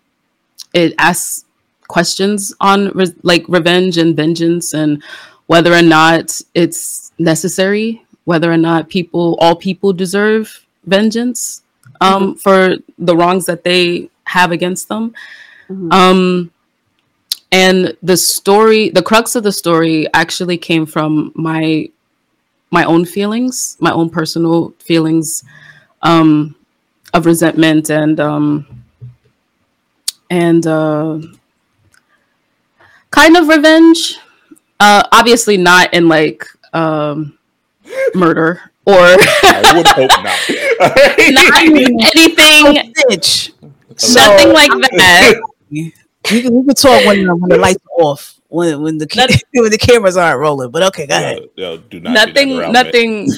it 0.74 0.94
asks 0.98 1.44
questions 1.88 2.54
on 2.60 2.88
re- 2.90 3.14
like 3.22 3.44
revenge 3.48 3.98
and 3.98 4.16
vengeance 4.16 4.74
and 4.74 5.02
whether 5.46 5.72
or 5.72 5.82
not 5.82 6.40
it's 6.54 7.12
necessary, 7.18 8.04
whether 8.24 8.52
or 8.52 8.56
not 8.56 8.88
people, 8.88 9.36
all 9.40 9.56
people 9.56 9.92
deserve 9.92 10.64
vengeance 10.84 11.62
um, 12.00 12.34
for 12.36 12.76
the 12.98 13.16
wrongs 13.16 13.46
that 13.46 13.64
they 13.64 14.08
have 14.24 14.52
against 14.52 14.88
them. 14.88 15.12
Mhm. 15.70 15.92
Um, 15.92 16.50
and 17.52 17.96
the 18.02 18.16
story 18.16 18.90
the 18.90 19.02
crux 19.02 19.34
of 19.34 19.42
the 19.42 19.52
story 19.52 20.06
actually 20.14 20.56
came 20.56 20.86
from 20.86 21.32
my 21.34 21.88
my 22.70 22.84
own 22.84 23.04
feelings 23.04 23.76
my 23.80 23.90
own 23.92 24.08
personal 24.10 24.72
feelings 24.78 25.44
um 26.02 26.54
of 27.14 27.26
resentment 27.26 27.90
and 27.90 28.20
um 28.20 28.66
and 30.30 30.66
uh 30.66 31.18
kind 33.10 33.36
of 33.36 33.48
revenge 33.48 34.18
uh 34.80 35.02
obviously 35.12 35.56
not 35.56 35.92
in 35.94 36.08
like 36.08 36.46
um 36.72 37.36
murder 38.14 38.60
or 38.86 38.96
I 38.96 39.72
would 39.76 39.86
hope 39.88 40.10
not. 40.22 40.38
not 41.32 41.62
anything 41.62 42.92
Bitch. 43.10 43.52
nothing 44.14 44.52
like 44.52 44.70
that 44.96 45.34
We 45.70 45.92
can, 46.42 46.54
we 46.54 46.64
can 46.64 46.74
talk 46.74 47.04
when, 47.06 47.24
the- 47.26 47.34
when 47.36 47.48
the 47.48 47.56
lights 47.58 47.82
are 47.98 48.04
off, 48.04 48.40
when 48.48 48.82
when 48.82 48.98
the 48.98 49.06
ca- 49.06 49.20
Not- 49.26 49.30
when 49.54 49.70
the 49.70 49.78
cameras 49.78 50.16
aren't 50.16 50.38
rolling. 50.38 50.70
But 50.70 50.82
okay, 50.84 51.06
go 51.06 51.16
ahead. 51.16 51.38
Yo, 51.56 51.72
yo, 51.72 51.76
do 51.78 52.00
not 52.00 52.12
do 52.12 52.32
nothing 52.32 52.48
me. 52.58 52.70
nothing 52.72 53.28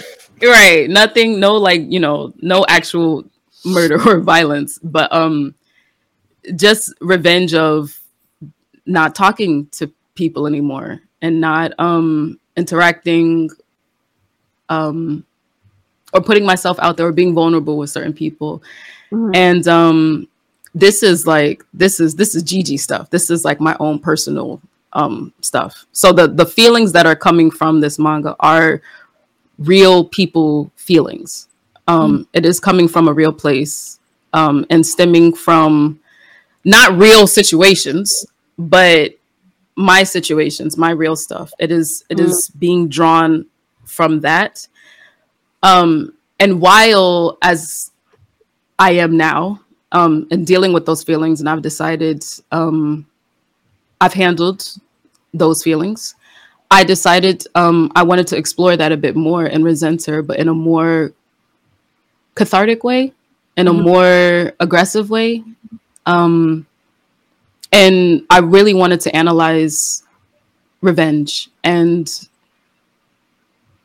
right 0.42 0.90
nothing 0.90 1.38
no 1.38 1.54
like 1.54 1.82
you 1.88 2.00
know 2.00 2.32
no 2.42 2.64
actual 2.68 3.24
murder 3.64 3.96
or 4.08 4.18
violence 4.20 4.80
but 4.82 5.12
um 5.12 5.54
just 6.56 6.92
revenge 7.00 7.54
of 7.54 7.96
not 8.86 9.14
talking 9.14 9.66
to 9.68 9.92
people 10.16 10.48
anymore 10.48 11.00
and 11.20 11.40
not 11.40 11.72
um 11.78 12.40
interacting 12.56 13.48
um 14.68 15.24
or 16.12 16.20
putting 16.20 16.44
myself 16.44 16.78
out 16.80 16.96
there 16.96 17.06
or 17.06 17.12
being 17.12 17.34
vulnerable 17.34 17.76
with 17.78 17.90
certain 17.90 18.12
people 18.12 18.62
Mhm. 19.12 19.30
and 19.36 19.68
um 19.68 20.28
this 20.74 21.02
is 21.02 21.26
like 21.26 21.64
this 21.74 22.00
is 22.00 22.14
this 22.14 22.34
is 22.34 22.42
Gigi 22.42 22.76
stuff. 22.76 23.10
This 23.10 23.30
is 23.30 23.44
like 23.44 23.60
my 23.60 23.76
own 23.80 23.98
personal 23.98 24.60
um 24.94 25.32
stuff. 25.40 25.86
So 25.92 26.12
the 26.12 26.28
the 26.28 26.46
feelings 26.46 26.92
that 26.92 27.06
are 27.06 27.16
coming 27.16 27.50
from 27.50 27.80
this 27.80 27.98
manga 27.98 28.36
are 28.40 28.82
real 29.58 30.04
people 30.04 30.70
feelings. 30.76 31.48
Um 31.88 32.26
it 32.32 32.46
is 32.46 32.60
coming 32.60 32.88
from 32.88 33.08
a 33.08 33.12
real 33.12 33.32
place 33.32 34.00
um 34.32 34.64
and 34.70 34.86
stemming 34.86 35.34
from 35.34 36.00
not 36.64 36.96
real 36.96 37.26
situations 37.26 38.24
but 38.58 39.12
my 39.76 40.02
situations 40.02 40.76
my 40.78 40.90
real 40.90 41.16
stuff. 41.16 41.52
It 41.58 41.70
is 41.70 42.04
it 42.08 42.18
is 42.18 42.50
being 42.58 42.88
drawn 42.88 43.46
from 43.84 44.20
that. 44.20 44.66
Um 45.62 46.14
and 46.42 46.60
while 46.60 47.38
as 47.40 47.92
i 48.78 48.90
am 48.90 49.16
now 49.16 49.61
um 49.92 50.26
and 50.30 50.46
dealing 50.46 50.72
with 50.72 50.86
those 50.86 51.02
feelings 51.04 51.40
and 51.40 51.48
i've 51.48 51.62
decided 51.62 52.24
um 52.50 53.06
i've 54.00 54.14
handled 54.14 54.66
those 55.34 55.62
feelings. 55.62 56.14
I 56.70 56.84
decided 56.84 57.46
um 57.54 57.90
i 57.94 58.02
wanted 58.02 58.26
to 58.28 58.36
explore 58.36 58.76
that 58.76 58.92
a 58.92 58.96
bit 58.96 59.14
more 59.16 59.44
and 59.44 59.64
Resenter 59.64 60.26
but 60.26 60.38
in 60.38 60.48
a 60.48 60.54
more 60.54 61.12
cathartic 62.34 62.82
way 62.84 63.12
in 63.56 63.68
a 63.68 63.72
Mhm. 63.72 63.82
more 63.82 64.52
aggressive 64.60 65.10
way. 65.10 65.44
Um 66.06 66.66
and 67.72 68.22
i 68.30 68.38
really 68.40 68.74
wanted 68.74 69.00
to 69.02 69.14
analyze 69.16 70.02
revenge 70.82 71.48
and 71.64 72.28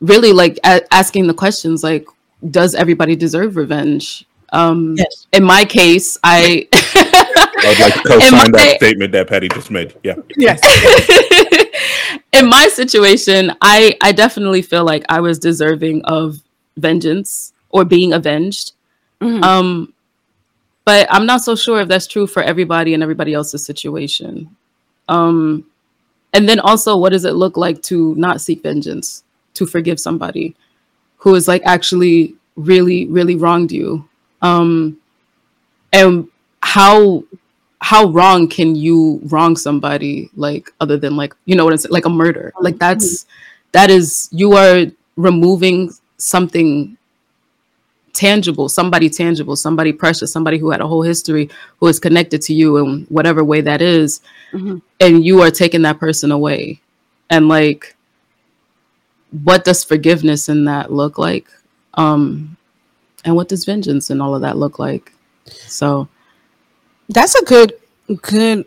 really 0.00 0.32
like 0.32 0.58
a- 0.64 0.82
asking 0.94 1.26
the 1.26 1.34
questions 1.34 1.82
like 1.82 2.06
does 2.50 2.74
everybody 2.74 3.16
deserve 3.16 3.56
revenge 3.56 4.24
um 4.52 4.94
Yes. 4.96 5.26
in 5.32 5.44
my 5.44 5.64
case 5.64 6.16
i 6.24 6.66
I 7.60 7.68
would 7.68 7.78
like 7.80 7.94
to 7.94 8.02
co-sign 8.08 8.50
my- 8.52 8.58
that 8.58 8.76
statement 8.76 9.12
that 9.12 9.26
Patty 9.28 9.48
just 9.48 9.70
made. 9.70 9.94
Yeah. 10.04 10.14
Yes. 10.36 10.60
in 12.32 12.48
my 12.48 12.68
situation 12.68 13.52
i 13.60 13.96
i 14.00 14.12
definitely 14.12 14.62
feel 14.62 14.84
like 14.84 15.04
i 15.08 15.20
was 15.20 15.38
deserving 15.38 16.04
of 16.04 16.40
vengeance 16.76 17.52
or 17.70 17.84
being 17.84 18.12
avenged 18.12 18.72
Mhm. 19.20 19.42
um 19.42 19.92
but 20.84 21.06
I'm 21.10 21.26
not 21.26 21.42
so 21.42 21.54
sure 21.54 21.80
if 21.82 21.88
that's 21.88 22.06
true 22.06 22.26
for 22.26 22.42
everybody 22.42 22.94
and 22.94 23.02
everybody 23.02 23.34
else's 23.34 23.62
situation. 23.62 24.56
Um, 25.06 25.66
and 26.32 26.48
then 26.48 26.60
also, 26.60 26.96
what 26.96 27.10
does 27.10 27.26
it 27.26 27.32
look 27.34 27.58
like 27.58 27.82
to 27.92 28.14
not 28.14 28.40
seek 28.40 28.62
vengeance, 28.62 29.22
to 29.52 29.66
forgive 29.66 30.00
somebody 30.00 30.56
who 31.18 31.34
is 31.34 31.46
like 31.46 31.60
actually 31.66 32.36
really, 32.56 33.04
really 33.04 33.36
wronged 33.36 33.70
you? 33.70 34.08
Um, 34.42 34.98
and 35.92 36.28
how 36.62 37.24
how 37.80 38.06
wrong 38.06 38.48
can 38.48 38.74
you 38.76 39.20
wrong 39.26 39.56
somebody 39.56 40.30
like 40.36 40.72
other 40.80 40.96
than 40.96 41.16
like 41.16 41.34
you 41.44 41.54
know 41.56 41.64
what 41.64 41.72
I'm 41.72 41.78
saying 41.78 41.92
like 41.92 42.04
a 42.06 42.10
murder? 42.10 42.52
Like 42.60 42.78
that's 42.78 43.26
that 43.72 43.90
is 43.90 44.28
you 44.32 44.52
are 44.54 44.86
removing 45.16 45.92
something 46.18 46.96
tangible 48.14 48.68
somebody 48.68 49.08
tangible 49.08 49.54
somebody 49.54 49.92
precious 49.92 50.32
somebody 50.32 50.58
who 50.58 50.70
had 50.70 50.80
a 50.80 50.86
whole 50.86 51.02
history 51.02 51.48
who 51.78 51.86
is 51.86 52.00
connected 52.00 52.42
to 52.42 52.52
you 52.52 52.76
in 52.78 53.06
whatever 53.08 53.44
way 53.44 53.60
that 53.60 53.80
is, 53.80 54.20
Mhm. 54.52 54.82
and 54.98 55.24
you 55.24 55.40
are 55.42 55.50
taking 55.52 55.82
that 55.82 56.00
person 56.00 56.32
away. 56.32 56.80
And 57.30 57.48
like 57.48 57.94
what 59.44 59.64
does 59.64 59.84
forgiveness 59.84 60.48
in 60.48 60.64
that 60.64 60.92
look 60.92 61.16
like? 61.18 61.46
Um 61.94 62.56
and 63.24 63.36
what 63.36 63.48
does 63.48 63.64
vengeance 63.64 64.10
and 64.10 64.22
all 64.22 64.34
of 64.34 64.42
that 64.42 64.56
look 64.56 64.78
like 64.78 65.12
so 65.52 66.08
That's 67.08 67.34
a 67.34 67.44
good 67.44 67.72
good 68.22 68.66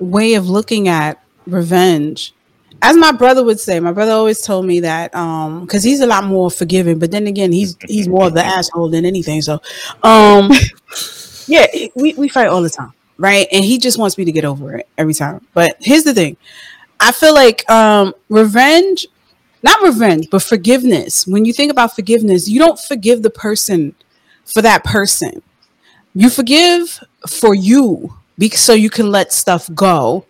way 0.00 0.34
of 0.34 0.48
looking 0.48 0.88
at 0.88 1.22
revenge. 1.46 2.34
As 2.82 2.96
my 2.96 3.12
brother 3.12 3.44
would 3.44 3.60
say, 3.60 3.80
my 3.80 3.92
brother 3.92 4.12
always 4.12 4.42
told 4.42 4.66
me 4.66 4.80
that 4.80 5.14
um 5.14 5.62
because 5.62 5.84
he's 5.84 6.00
a 6.00 6.06
lot 6.06 6.24
more 6.24 6.50
forgiving, 6.50 6.98
but 6.98 7.10
then 7.10 7.26
again, 7.26 7.52
he's 7.52 7.76
he's 7.88 8.08
more 8.08 8.26
of 8.28 8.34
the 8.34 8.44
asshole 8.44 8.90
than 8.90 9.06
anything. 9.06 9.42
So 9.42 9.60
um 10.02 10.50
yeah, 11.46 11.66
we, 11.94 12.14
we 12.14 12.28
fight 12.28 12.48
all 12.48 12.62
the 12.62 12.70
time, 12.70 12.92
right? 13.18 13.46
And 13.52 13.64
he 13.64 13.78
just 13.78 13.98
wants 13.98 14.18
me 14.18 14.24
to 14.26 14.32
get 14.32 14.44
over 14.44 14.76
it 14.76 14.88
every 14.98 15.14
time. 15.14 15.46
But 15.54 15.76
here's 15.80 16.04
the 16.04 16.14
thing. 16.14 16.36
I 17.00 17.12
feel 17.12 17.34
like 17.34 17.68
um 17.70 18.14
revenge, 18.30 19.06
not 19.66 19.82
revenge, 19.82 20.28
but 20.30 20.42
forgiveness. 20.42 21.26
When 21.26 21.44
you 21.44 21.52
think 21.52 21.72
about 21.72 21.94
forgiveness, 21.96 22.48
you 22.48 22.60
don't 22.60 22.78
forgive 22.78 23.22
the 23.22 23.30
person 23.30 23.96
for 24.44 24.62
that 24.62 24.84
person. 24.84 25.42
You 26.14 26.30
forgive 26.30 27.02
for 27.28 27.52
you 27.52 28.14
because 28.38 28.60
so 28.60 28.74
you 28.74 28.90
can 28.90 29.10
let 29.10 29.32
stuff 29.32 29.68
go 29.74 30.24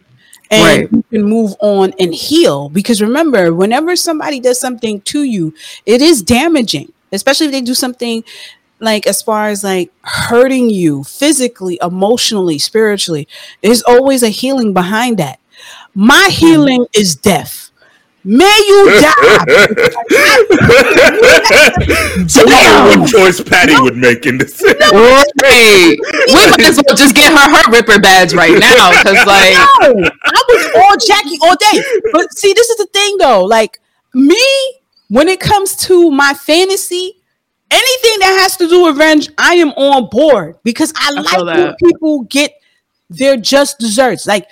and 0.51 0.65
Right. 0.65 0.93
you 0.93 1.05
can 1.11 1.23
move 1.25 1.55
on 1.61 1.93
and 2.01 2.15
heal. 2.15 2.71
Because 2.71 3.03
remember 3.03 3.53
whenever 3.53 3.95
somebody 3.95 4.41
does 4.41 4.59
something 4.59 5.03
to 5.13 5.23
you 5.23 5.53
it 5.85 6.01
is 6.01 6.23
damaging 6.23 6.93
especially 7.13 7.47
if 7.47 7.53
they 7.53 7.61
do 7.61 7.75
something 7.75 8.25
like 8.81 9.07
as 9.07 9.23
far 9.23 9.49
as 9.49 9.63
like 9.63 9.93
hurting 10.03 10.69
you 10.71 11.05
physically 11.05 11.79
emotionally 11.81 12.59
spiritually 12.59 13.29
there's 13.63 13.83
always 13.83 14.23
a 14.23 14.29
healing 14.31 14.73
behind 14.73 15.19
that. 15.19 15.39
My 15.95 16.25
hmm. 16.31 16.41
healing 16.41 16.87
is 16.95 17.15
death 17.15 17.66
may 18.27 18.59
you 18.67 18.91
die 19.01 19.67
the 22.27 22.43
number 22.45 22.99
one 22.99 23.07
choice 23.07 23.41
Patty 23.41 23.81
would 23.81 23.97
make 23.97 24.27
in 24.27 24.39
this. 24.39 24.61
Right. 24.63 25.97
we 26.27 26.35
might 26.35 26.61
as 26.61 26.77
well 26.77 26.97
just 26.97 27.15
get 27.15 27.33
her 27.33 27.57
her 27.57 27.71
Ripper 27.71 28.01
badge 28.01 28.35
right 28.35 28.59
now 28.59 28.91
because, 28.91 29.25
like, 29.27 29.55
No, 29.55 30.11
I 30.25 30.43
was 30.49 30.71
all 30.77 30.97
Jackie 30.97 31.39
all 31.43 31.55
day. 31.55 31.83
But 32.13 32.33
see, 32.37 32.53
this 32.53 32.69
is 32.69 32.77
the 32.79 32.87
thing 32.93 33.17
though. 33.19 33.45
Like 33.45 33.81
me, 34.13 34.43
when 35.09 35.29
it 35.29 35.39
comes 35.41 35.77
to 35.77 36.11
my 36.11 36.35
fantasy, 36.35 37.23
anything 37.71 38.19
that 38.21 38.39
has 38.43 38.57
to 38.57 38.69
do 38.69 38.85
with 38.85 38.97
revenge, 38.97 39.29
I 39.39 39.55
am 39.55 39.71
on 39.71 40.09
board 40.11 40.57
because 40.65 40.93
I, 40.97 41.13
I 41.17 41.21
like 41.21 41.57
when 41.57 41.77
people 41.77 42.25
get 42.25 42.53
their 43.09 43.37
just 43.37 43.79
desserts. 43.79 44.27
Like, 44.27 44.49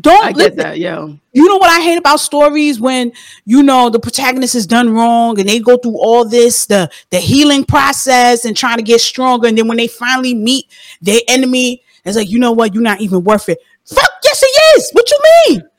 don't 0.00 0.24
I 0.24 0.32
get 0.32 0.56
that, 0.56 0.78
yeah. 0.78 1.06
you 1.32 1.48
know 1.48 1.56
what 1.56 1.70
I 1.70 1.80
hate 1.80 1.98
about 1.98 2.18
stories 2.18 2.80
when 2.80 3.12
you 3.44 3.62
know 3.62 3.90
the 3.90 4.00
protagonist 4.00 4.54
is 4.56 4.66
done 4.66 4.90
wrong 4.90 5.38
and 5.38 5.48
they 5.48 5.60
go 5.60 5.76
through 5.76 5.96
all 5.98 6.28
this 6.28 6.66
the 6.66 6.90
the 7.10 7.18
healing 7.18 7.64
process 7.64 8.44
and 8.44 8.56
trying 8.56 8.78
to 8.78 8.82
get 8.82 9.00
stronger. 9.00 9.46
And 9.46 9.56
then 9.56 9.68
when 9.68 9.76
they 9.76 9.86
finally 9.86 10.34
meet 10.34 10.66
their 11.00 11.20
enemy 11.28 11.82
it's 12.04 12.16
like 12.16 12.30
you 12.30 12.38
know 12.38 12.52
what? 12.52 12.74
You're 12.74 12.82
not 12.82 13.00
even 13.00 13.24
worth 13.24 13.48
it. 13.48 13.58
Fuck 13.86 14.10
yes 14.22 14.40
he 14.40 14.46
is. 14.46 14.90
What 14.92 15.10
you 15.10 15.20
mean? 15.48 15.62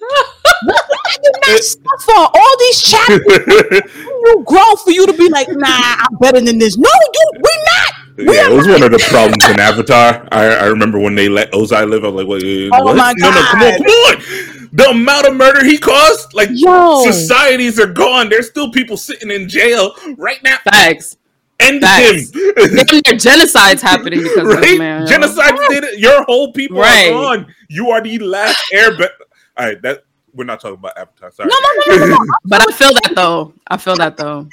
What, 0.64 0.84
I 1.06 1.18
did 1.22 1.36
not 1.48 1.64
suffer 1.64 2.32
all 2.34 2.58
these 2.60 2.82
chapters 2.82 3.92
you 3.98 4.44
grow 4.46 4.76
for 4.84 4.92
you 4.92 5.06
to 5.06 5.14
be 5.14 5.28
like 5.30 5.48
nah 5.50 5.96
I'm 6.00 6.18
better 6.20 6.40
than 6.40 6.58
this? 6.60 6.78
No 6.78 6.90
you 6.90 7.32
we 7.34 7.42
not 7.42 7.75
Yeah, 8.18 8.50
it 8.50 8.54
was 8.54 8.68
one 8.68 8.82
of 8.84 8.92
the 8.92 9.06
problems 9.10 9.44
in 9.50 9.60
Avatar. 9.60 10.28
I, 10.32 10.46
I 10.56 10.66
remember 10.68 11.00
when 11.00 11.16
they 11.16 11.28
let 11.30 11.52
Ozai 11.52 11.90
live. 11.90 12.04
I 12.06 12.08
was 12.10 12.24
like, 12.24 12.28
"Wait, 12.42 12.70
Oh 12.74 12.84
what? 12.84 12.96
my 12.96 13.14
no, 13.18 13.30
no, 13.30 13.42
come 13.44 13.62
on, 13.62 13.78
come 13.78 13.86
on!" 13.86 14.70
The 14.74 14.90
amount 14.90 15.28
of 15.28 15.36
murder 15.36 15.64
he 15.66 15.78
caused, 15.78 16.34
like 16.34 16.50
Yo. 16.52 17.04
societies 17.06 17.80
are 17.80 17.88
gone. 17.88 18.30
There's 18.30 18.48
still 18.48 18.72
people 18.72 18.98
sitting 18.98 19.32
in 19.32 19.48
jail 19.50 19.96
right 20.18 20.42
now. 20.44 20.58
Facts. 20.72 21.18
End 21.62 21.82
Facts. 21.82 22.34
him, 22.36 22.54
Damn 22.56 22.76
near 22.76 22.84
genocide's 23.18 23.82
happening 23.82 24.22
because 24.24 24.50
of 24.50 24.60
right? 24.60 24.78
man. 24.78 25.02
yo. 25.02 25.08
Genocide 25.08 25.56
did 25.70 25.84
it. 25.86 26.00
Your 26.00 26.24
whole 26.24 26.52
people 26.52 26.80
Right. 26.80 27.08
are 27.08 27.38
gone. 27.38 27.54
You 27.70 27.92
are 27.92 28.02
the 28.02 28.20
last 28.20 28.62
airbender. 28.74 29.10
All 29.58 29.66
right, 29.68 29.82
that 29.82 30.04
we're 30.34 30.44
not 30.44 30.60
talking 30.60 30.76
about 30.76 30.98
Avatar. 30.98 31.32
Sorry. 31.32 31.48
no 31.50 31.56
no 31.58 31.98
no 31.98 32.06
no 32.08 32.12
no 32.18 32.34
But 32.46 32.62
I 32.68 32.72
feel 32.74 32.94
that 32.94 33.14
though. 33.16 33.54
I 33.68 33.78
feel 33.78 33.96
that 33.96 34.18
though. 34.18 34.48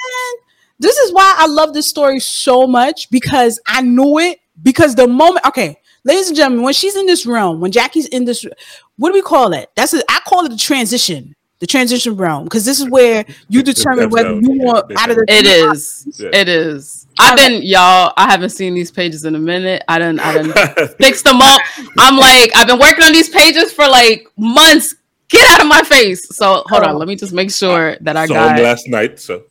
This 0.79 0.97
is 0.99 1.13
why 1.13 1.35
I 1.37 1.47
love 1.47 1.75
this 1.75 1.89
story 1.89 2.21
so 2.21 2.67
much 2.67 3.11
because 3.11 3.61
I 3.67 3.83
knew 3.83 4.19
it. 4.19 4.39
Because 4.63 4.95
the 4.95 5.07
moment, 5.09 5.47
okay, 5.47 5.77
ladies 6.05 6.29
and 6.29 6.37
gentlemen, 6.37 6.63
when 6.65 6.75
she's 6.75 6.95
in 6.97 7.07
this 7.07 7.27
realm, 7.27 7.61
when 7.61 7.73
Jackie's 7.73 8.07
in 8.07 8.25
this, 8.25 8.45
what 8.97 9.09
do 9.09 9.15
we 9.15 9.23
call 9.23 9.53
it? 9.55 9.71
That's 9.75 9.95
a, 9.95 10.03
I 10.09 10.21
call 10.27 10.45
it 10.45 10.51
the 10.51 10.57
transition, 10.57 11.35
the 11.59 11.67
transition 11.67 12.17
realm, 12.17 12.45
because 12.45 12.65
this 12.65 12.79
is 12.79 12.89
where 12.91 13.25
you 13.49 13.63
determine 13.63 14.11
whether 14.11 14.35
you 14.35 14.61
want 14.61 14.93
out 14.99 15.11
of 15.11 15.17
the. 15.17 15.25
It 15.29 15.47
is. 15.47 16.07
Yeah. 16.21 16.31
It 16.33 16.49
is. 16.49 17.07
I've 17.19 17.37
been 17.37 17.63
y'all. 17.63 18.13
I 18.17 18.31
haven't 18.31 18.51
seen 18.51 18.75
these 18.75 18.91
pages 18.91 19.25
in 19.25 19.35
a 19.35 19.39
minute. 19.39 19.83
I 19.89 19.99
didn't. 19.99 20.21
I 20.21 20.33
didn't 20.35 20.97
fix 20.99 21.23
them 21.23 21.41
up. 21.41 21.63
I'm 21.99 22.17
like, 22.17 22.55
I've 22.57 22.67
been 22.67 22.79
working 22.79 23.05
on 23.05 23.13
these 23.13 23.31
pages 23.31 23.73
for 23.73 23.89
like 23.89 24.27
months. 24.37 24.95
Get 25.29 25.49
out 25.51 25.63
of 25.63 25.67
my 25.67 25.81
face. 25.83 26.29
So 26.37 26.63
hold 26.67 26.83
on. 26.83 26.95
Oh. 26.95 26.99
Let 26.99 27.09
me 27.09 27.17
just 27.17 27.33
make 27.33 27.51
sure 27.51 27.97
that 28.03 28.17
I 28.19 28.27
Saw 28.27 28.35
got. 28.35 28.59
him 28.59 28.65
last 28.65 28.87
night, 28.87 29.19
so 29.19 29.45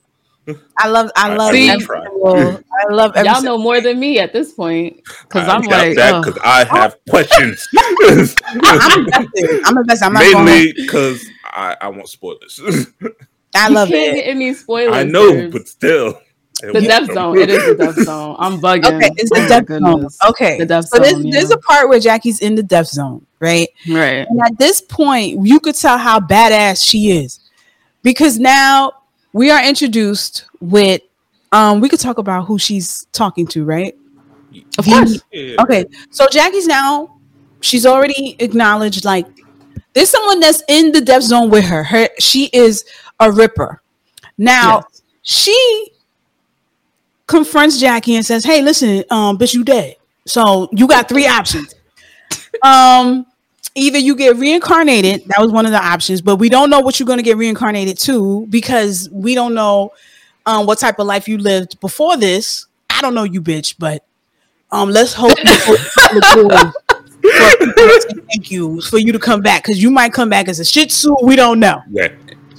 I 0.77 0.87
love, 0.87 1.11
I 1.15 1.31
I- 1.31 1.35
love, 1.35 1.53
I 1.53 1.57
every 1.69 1.97
I 1.99 2.93
love 2.93 3.11
every 3.15 3.27
Y'all 3.27 3.35
single- 3.35 3.57
know 3.57 3.63
more 3.63 3.79
than 3.79 3.99
me 3.99 4.17
at 4.19 4.33
this 4.33 4.51
point 4.53 5.01
because 5.27 5.47
I 5.47 5.55
I'm 5.55 5.61
like, 5.61 5.95
that 5.97 6.13
ugh. 6.15 6.25
because 6.25 6.41
I 6.43 6.63
have 6.65 6.97
questions. 7.09 7.67
I'm 7.77 7.95
invested. 8.09 8.41
I'm 9.65 9.77
invested. 9.77 10.05
I'm 10.05 10.13
not 10.13 10.31
going. 10.31 10.45
Mainly 10.45 10.73
because 10.73 11.23
I, 11.45 11.77
I 11.81 11.87
want 11.89 12.09
spoilers. 12.09 12.59
I 13.55 13.67
You 13.67 13.73
love 13.75 13.89
can't 13.89 14.17
it. 14.17 14.21
get 14.21 14.27
any 14.29 14.53
spoilers. 14.53 14.95
I 14.95 15.03
know, 15.03 15.31
James. 15.31 15.53
but 15.53 15.67
still. 15.67 16.19
the 16.61 16.81
death 16.81 17.11
zone. 17.13 17.37
It 17.37 17.49
is 17.49 17.65
the 17.65 17.75
death 17.85 17.95
zone. 18.03 18.35
I'm 18.39 18.59
bugging. 18.59 18.95
Okay, 18.97 19.09
it's 19.17 19.29
the 19.29 19.43
Oh 19.43 19.47
death 19.47 19.67
zone. 19.67 20.07
Okay, 20.29 20.57
The 20.57 20.65
death 20.65 20.87
so 20.87 20.99
there's, 20.99 21.13
zone, 21.13 21.29
there's 21.29 21.49
yeah. 21.49 21.55
a 21.55 21.59
part 21.59 21.89
where 21.89 21.99
Jackie's 21.99 22.39
in 22.39 22.55
the 22.55 22.63
death 22.63 22.87
zone, 22.87 23.25
right? 23.39 23.67
Right. 23.89 24.25
And 24.27 24.41
at 24.41 24.57
this 24.57 24.81
point, 24.81 25.45
you 25.45 25.59
could 25.59 25.75
tell 25.75 25.97
how 25.97 26.19
badass 26.19 26.83
she 26.87 27.11
is 27.11 27.39
because 28.03 28.39
now 28.39 28.93
we 29.33 29.49
are 29.51 29.63
introduced 29.63 30.45
with. 30.59 31.01
Um, 31.53 31.81
we 31.81 31.89
could 31.89 31.99
talk 31.99 32.17
about 32.17 32.45
who 32.45 32.57
she's 32.57 33.05
talking 33.11 33.45
to, 33.47 33.65
right? 33.65 33.93
Of 34.77 34.85
course. 34.85 35.21
Yeah. 35.31 35.55
Okay, 35.61 35.85
so 36.09 36.27
Jackie's 36.31 36.67
now. 36.67 37.17
She's 37.61 37.85
already 37.85 38.35
acknowledged 38.39 39.05
like 39.05 39.27
there's 39.93 40.09
someone 40.09 40.39
that's 40.39 40.63
in 40.67 40.91
the 40.93 41.01
death 41.01 41.23
zone 41.23 41.49
with 41.49 41.65
her. 41.65 41.83
Her 41.83 42.09
she 42.19 42.45
is 42.53 42.85
a 43.19 43.31
ripper. 43.31 43.81
Now 44.37 44.77
Yes. 44.77 45.01
she 45.21 45.91
confronts 47.27 47.79
Jackie 47.79 48.15
and 48.15 48.25
says, 48.25 48.43
"Hey, 48.43 48.61
listen, 48.61 49.03
um, 49.09 49.37
bitch, 49.37 49.53
you 49.53 49.63
dead. 49.63 49.95
So 50.25 50.69
you 50.71 50.87
got 50.87 51.07
three 51.09 51.27
options. 51.27 51.75
Um, 52.63 53.25
either 53.75 53.97
you 53.97 54.15
get 54.15 54.35
reincarnated. 54.37 55.23
That 55.27 55.39
was 55.41 55.51
one 55.51 55.65
of 55.65 55.71
the 55.71 55.83
options, 55.83 56.21
but 56.21 56.37
we 56.37 56.49
don't 56.49 56.69
know 56.69 56.79
what 56.79 56.99
you're 56.99 57.07
going 57.07 57.19
to 57.19 57.23
get 57.23 57.37
reincarnated 57.37 57.97
to 57.99 58.45
because 58.49 59.09
we 59.11 59.35
don't 59.35 59.53
know 59.53 59.91
um 60.45 60.65
what 60.65 60.79
type 60.79 60.97
of 60.99 61.07
life 61.07 61.27
you 61.27 61.37
lived 61.37 61.79
before 61.79 62.17
this. 62.17 62.65
I 62.89 63.01
don't 63.01 63.13
know 63.13 63.23
you, 63.23 63.41
bitch, 63.41 63.75
but 63.79 64.03
um, 64.71 64.89
let's 64.89 65.13
hope 65.13 65.35
before- 65.35 65.75
before- 66.13 66.73
for 67.21 67.57
people 67.59 67.73
to 67.73 68.01
say 68.01 68.21
thank 68.33 68.49
you 68.51 68.81
for 68.81 68.97
you 68.97 69.11
to 69.11 69.19
come 69.19 69.41
back 69.41 69.63
because 69.63 69.81
you 69.81 69.91
might 69.91 70.11
come 70.11 70.27
back 70.29 70.47
as 70.47 70.59
a 70.59 70.65
Shih 70.65 70.87
Tzu. 70.87 71.15
We 71.23 71.35
don't 71.35 71.59
know. 71.59 71.81
Yeah. 71.91 72.07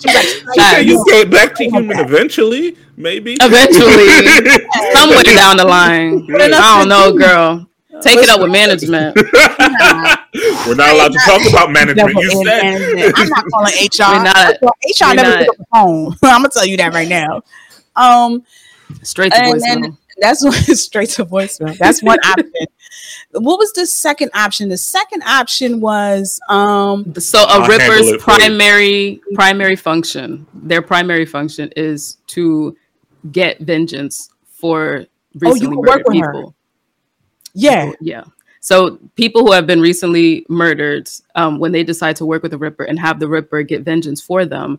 Like, 0.05 0.27
Yeah, 0.57 0.79
you 0.89 1.05
get 1.09 1.31
back 1.31 1.55
to 1.57 1.65
human 1.65 1.99
eventually, 1.99 2.77
maybe. 2.97 3.37
Eventually, 3.41 4.07
somewhere 4.95 5.23
down 5.25 5.57
the 5.57 5.65
line. 5.65 6.25
Yeah. 6.29 6.37
I 6.55 6.79
don't 6.79 6.89
know, 6.89 7.13
girl. 7.17 7.69
Take 8.03 8.19
it 8.19 8.29
up 8.29 8.41
with 8.41 8.51
management. 8.53 9.17
We're 10.67 10.75
not 10.75 10.93
allowed 10.93 11.13
to 11.13 11.19
talk 11.27 11.41
about 11.49 11.71
management. 11.73 12.11
You 12.15 12.31
said. 12.45 12.63
management. 12.63 13.13
I'm 13.19 13.29
not 13.29 13.45
calling 13.51 13.73
HR. 13.81 14.17
We're 14.17 14.23
not. 14.25 14.57
HR 14.63 15.05
We're 15.09 15.15
never 15.15 15.29
not. 15.31 15.39
pick 15.39 15.49
up 15.49 15.57
the 15.57 15.65
phone. 15.73 16.13
I'm 16.25 16.39
gonna 16.43 16.49
tell 16.51 16.67
you 16.67 16.77
that 16.79 16.93
right 16.95 17.09
now. 17.09 17.43
Um, 17.97 18.45
Straight 19.03 19.33
to 19.33 19.39
and 19.39 19.55
voicemail. 19.55 19.61
then 19.83 19.99
that's 20.21 20.45
what 20.45 20.55
straight 20.55 21.09
to 21.11 21.25
voicemail. 21.25 21.77
That's 21.79 22.03
one 22.03 22.19
option. 22.25 22.51
What 23.33 23.59
was 23.59 23.73
the 23.73 23.87
second 23.87 24.31
option? 24.35 24.69
The 24.69 24.77
second 24.77 25.23
option 25.23 25.81
was 25.81 26.39
um 26.49 27.15
So 27.19 27.41
a 27.43 27.47
I'll 27.49 27.69
ripper's 27.69 28.09
it 28.09 28.21
for 28.21 28.33
you. 28.33 28.39
primary 28.39 29.21
primary 29.35 29.77
function, 29.77 30.47
their 30.55 30.83
primary 30.83 31.25
function 31.27 31.71
is 31.77 32.19
to 32.29 32.77
get 33.31 33.59
vengeance 33.61 34.31
for 34.47 35.07
Oh, 35.07 35.39
you 35.47 35.53
recently 35.53 35.69
can 35.69 35.77
work 35.79 36.03
murdered 36.07 36.35
with 36.35 36.45
her. 36.45 36.45
People. 37.55 37.71
yeah. 37.71 37.93
Yeah. 38.01 38.25
So 38.61 38.99
people 39.17 39.45
who 39.45 39.51
have 39.53 39.67
been 39.67 39.81
recently 39.81 40.47
murdered, 40.49 41.11
um, 41.35 41.59
when 41.59 41.73
they 41.73 41.83
decide 41.83 42.15
to 42.17 42.25
work 42.27 42.43
with 42.43 42.53
the 42.53 42.59
Ripper 42.59 42.85
and 42.85 42.99
have 43.01 43.19
the 43.19 43.27
Ripper 43.27 43.63
get 43.65 43.83
vengeance 43.83 44.21
for 44.21 44.45
them, 44.45 44.79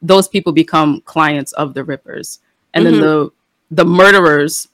those 0.00 0.28
people 0.28 0.52
become 0.52 1.00
clients 1.04 1.52
of 1.54 1.74
the 1.74 1.82
Rippers, 1.82 2.38
and 2.74 2.86
Mhm. 2.86 2.90
then 2.90 3.00
the 3.00 3.30
the 3.70 3.84
murderers 3.84 4.68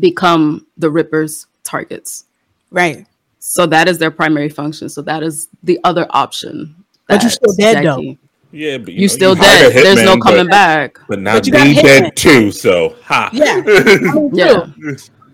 become 0.00 0.64
the 0.78 0.90
Rippers' 0.90 1.46
targets. 1.64 2.24
Right. 2.70 3.04
So 3.40 3.66
that 3.66 3.88
is 3.88 3.98
their 3.98 4.10
primary 4.10 4.48
function. 4.48 4.88
So 4.88 5.02
that 5.02 5.22
is 5.22 5.48
the 5.62 5.78
other 5.84 6.06
option. 6.10 6.74
But 7.08 7.20
you're 7.22 7.30
still 7.30 7.52
dead, 7.54 7.84
though. 7.84 8.16
Yeah, 8.52 8.78
but 8.78 8.94
You, 8.94 9.02
know, 9.02 9.06
still 9.08 9.36
hired 9.36 9.70
a 9.70 9.74
dead. 9.74 9.84
There's 9.84 10.02
no 10.04 10.16
coming 10.18 10.46
but, 10.46 10.50
back. 10.50 10.98
But 11.08 11.18
now 11.20 11.34
But 11.34 11.46
you 11.46 11.52
got 11.52 11.64
they 11.64 11.74
hitman. 11.74 11.82
dead 11.82 12.16
too. 12.16 12.50
So 12.52 12.94
ha. 13.02 13.28
Yeah. 13.32 13.62
I 13.66 14.14
mean, 14.14 14.30
Yeah. 14.34 14.66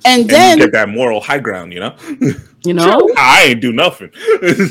True. 0.05 0.13
And 0.13 0.21
And 0.23 0.31
then 0.31 0.59
you 0.59 0.65
get 0.65 0.73
that 0.73 0.89
moral 0.89 1.21
high 1.21 1.39
ground, 1.41 1.73
you 1.73 1.81
know. 1.81 1.97
You 2.65 2.75
know. 2.75 3.11
I 3.17 3.47
ain't 3.49 3.61
do 3.61 3.73
nothing. 3.73 4.11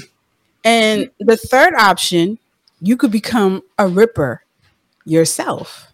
And 0.63 1.09
the 1.19 1.35
third 1.37 1.73
option, 1.73 2.37
you 2.81 2.95
could 2.95 3.11
become 3.11 3.63
a 3.79 3.87
ripper 3.87 4.43
yourself. 5.05 5.87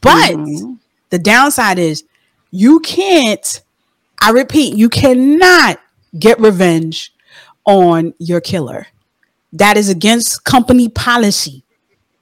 But 0.00 0.32
Mhm. 0.32 0.78
the 1.10 1.18
downside 1.18 1.78
is 1.78 2.04
you 2.50 2.80
can't, 2.80 3.60
I 4.22 4.30
repeat, 4.30 4.74
you 4.76 4.88
cannot 4.88 5.78
get 6.18 6.40
revenge 6.40 7.12
on 7.66 8.14
your 8.18 8.40
killer. 8.40 8.86
That 9.52 9.76
is 9.76 9.88
against 9.90 10.44
company 10.44 10.88
policy. 10.88 11.62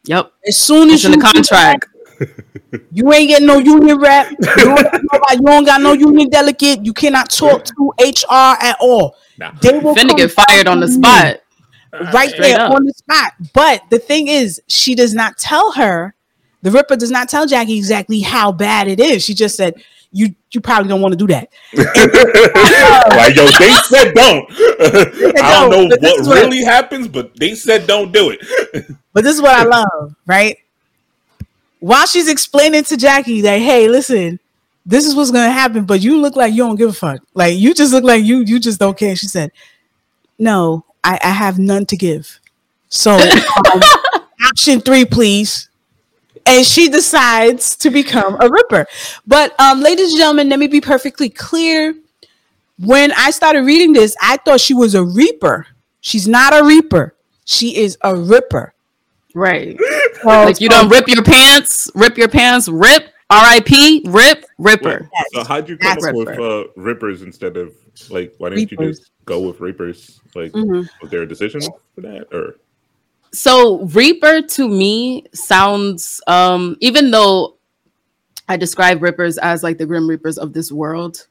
Yep. 0.05 0.33
As 0.47 0.59
soon 0.59 0.89
as 0.91 0.97
It's 0.97 1.05
in 1.05 1.13
you 1.13 1.17
the 1.19 1.25
do 1.25 1.33
contract. 1.33 1.87
That, 2.19 2.83
you 2.93 3.13
ain't 3.13 3.29
getting 3.29 3.47
no 3.47 3.59
union 3.59 3.99
rep. 3.99 4.31
You 4.31 4.37
don't, 4.65 4.83
got 4.83 5.01
nobody- 5.13 5.37
you 5.37 5.43
don't 5.43 5.65
got 5.65 5.81
no 5.81 5.93
union 5.93 6.29
delegate. 6.31 6.85
You 6.85 6.93
cannot 6.93 7.31
talk 7.31 7.65
to 7.65 7.93
HR 7.99 8.57
at 8.63 8.77
all. 8.81 9.17
Nah. 9.39 9.53
They 9.61 9.79
will 9.79 9.95
Finna 9.95 10.17
get 10.17 10.31
fired 10.33 10.67
on 10.69 10.81
the 10.81 10.89
spot. 10.89 11.41
right 12.13 12.31
Straight 12.31 12.41
there 12.43 12.61
up. 12.61 12.73
on 12.73 12.85
the 12.85 12.93
spot. 12.93 13.33
But 13.53 13.83
the 13.91 13.99
thing 13.99 14.29
is, 14.29 14.61
she 14.69 14.95
does 14.95 15.15
not 15.15 15.39
tell 15.39 15.73
her. 15.73 16.15
The 16.63 16.71
Ripper 16.71 16.97
does 16.97 17.11
not 17.11 17.29
tell 17.29 17.47
Jackie 17.47 17.77
exactly 17.77 18.21
how 18.21 18.51
bad 18.53 18.89
it 18.89 18.99
is. 18.99 19.23
She 19.23 19.35
just 19.35 19.55
said, 19.55 19.75
"You 20.13 20.35
you 20.51 20.63
probably 20.63 20.89
don't 20.89 21.03
want 21.03 21.13
to 21.13 21.19
do 21.19 21.27
that." 21.27 21.51
like 21.75 23.37
yo, 23.37 23.45
they 23.59 23.73
said 23.85 24.15
don't. 24.15 24.47
I 24.51 25.61
don't 25.61 25.71
know 25.71 25.89
but 25.91 26.01
this 26.01 26.27
what- 26.27 26.41
really 26.43 26.63
happens, 26.65 27.07
but 27.09 27.37
they 27.37 27.55
said 27.55 27.87
don't 27.87 28.13
do 28.13 28.31
it. 28.31 28.87
But 29.13 29.25
this 29.25 29.35
is 29.37 29.43
what 29.43 29.55
I 29.55 29.65
love, 29.65 30.15
right? 30.27 30.57
While 31.85 32.07
she's 32.07 32.29
explaining 32.29 32.85
to 32.85 32.97
Jackie 32.97 33.43
that, 33.43 33.61
"Hey, 33.61 33.89
listen, 33.89 34.41
this 34.87 35.05
is 35.05 35.15
what's 35.15 35.31
gonna 35.31 35.53
happen," 35.53 35.85
but 35.85 36.01
you 36.01 36.19
look 36.19 36.35
like 36.35 36.55
you 36.55 36.63
don't 36.63 36.77
give 36.77 36.89
a 36.89 36.95
fuck. 36.95 37.21
Like 37.35 37.59
you 37.59 37.75
just 37.75 37.93
look 37.93 38.05
like 38.05 38.25
you 38.25 38.39
you 38.39 38.59
just 38.59 38.81
don't 38.81 38.97
care. 38.97 39.15
She 39.15 39.27
said, 39.27 39.53
"No, 40.39 40.87
I, 41.05 41.19
I 41.23 41.29
have 41.29 41.59
none 41.59 41.85
to 41.85 41.97
give." 41.99 42.41
So 42.89 43.11
um, 43.75 43.83
option 44.49 44.81
three, 44.81 45.05
please. 45.05 45.69
And 46.47 46.65
she 46.65 46.89
decides 46.89 47.77
to 47.77 47.91
become 47.91 48.39
a 48.41 48.49
ripper. 48.49 48.87
But 49.27 49.55
um, 49.61 49.83
ladies 49.83 50.13
and 50.13 50.19
gentlemen, 50.19 50.49
let 50.49 50.61
me 50.61 50.69
be 50.69 50.81
perfectly 50.81 51.29
clear. 51.29 51.95
When 52.79 53.13
I 53.13 53.31
started 53.31 53.67
reading 53.67 53.93
this, 53.93 54.17
I 54.23 54.39
thought 54.39 54.63
she 54.63 54.73
was 54.73 54.95
a 54.95 55.05
reaper. 55.05 55.67
She's 56.01 56.27
not 56.27 56.59
a 56.59 56.65
reaper. 56.65 57.15
She 57.45 57.77
is 57.77 57.99
a 58.01 58.17
ripper. 58.17 58.74
Right. 59.35 59.79
So, 60.23 60.29
Like 60.29 60.59
you 60.61 60.71
don't 60.71 60.89
rip 60.89 61.07
your 61.07 61.23
pants, 61.23 61.91
rip 61.95 62.17
your 62.17 62.29
pants, 62.29 62.67
rip, 62.67 63.13
R.I.P., 63.29 64.05
rip, 64.07 64.47
ripper. 64.57 65.11
So 65.33 65.45
how'd 65.45 65.69
you 65.69 65.77
come 65.77 65.93
That's 65.97 66.07
up 66.07 66.15
with 66.15 66.29
uh, 66.41 66.65
rippers 66.77 67.21
instead 67.21 67.59
of 67.59 67.75
like? 68.09 68.33
Why 68.39 68.49
didn't 68.49 68.71
you 68.71 68.79
just 68.79 69.11
go 69.27 69.41
with 69.41 69.61
reapers? 69.61 70.19
Like, 70.35 70.53
Mhm. 70.53 70.89
was 71.03 71.11
there 71.11 71.23
a 71.23 71.29
decision 71.29 71.61
for 71.95 72.01
that, 72.03 72.29
or 72.33 72.57
So 73.33 73.85
Reaper 73.87 74.41
to 74.41 74.69
me 74.69 75.27
sounds 75.35 76.23
um 76.27 76.77
even 76.81 77.11
though 77.11 77.57
I 78.49 78.57
describe 78.57 79.03
Rippers 79.03 79.37
as 79.37 79.63
like 79.63 79.77
the 79.77 79.85
Grim 79.87 80.09
Reapers 80.09 80.39
of 80.39 80.55
this 80.55 80.73
world, 80.73 81.27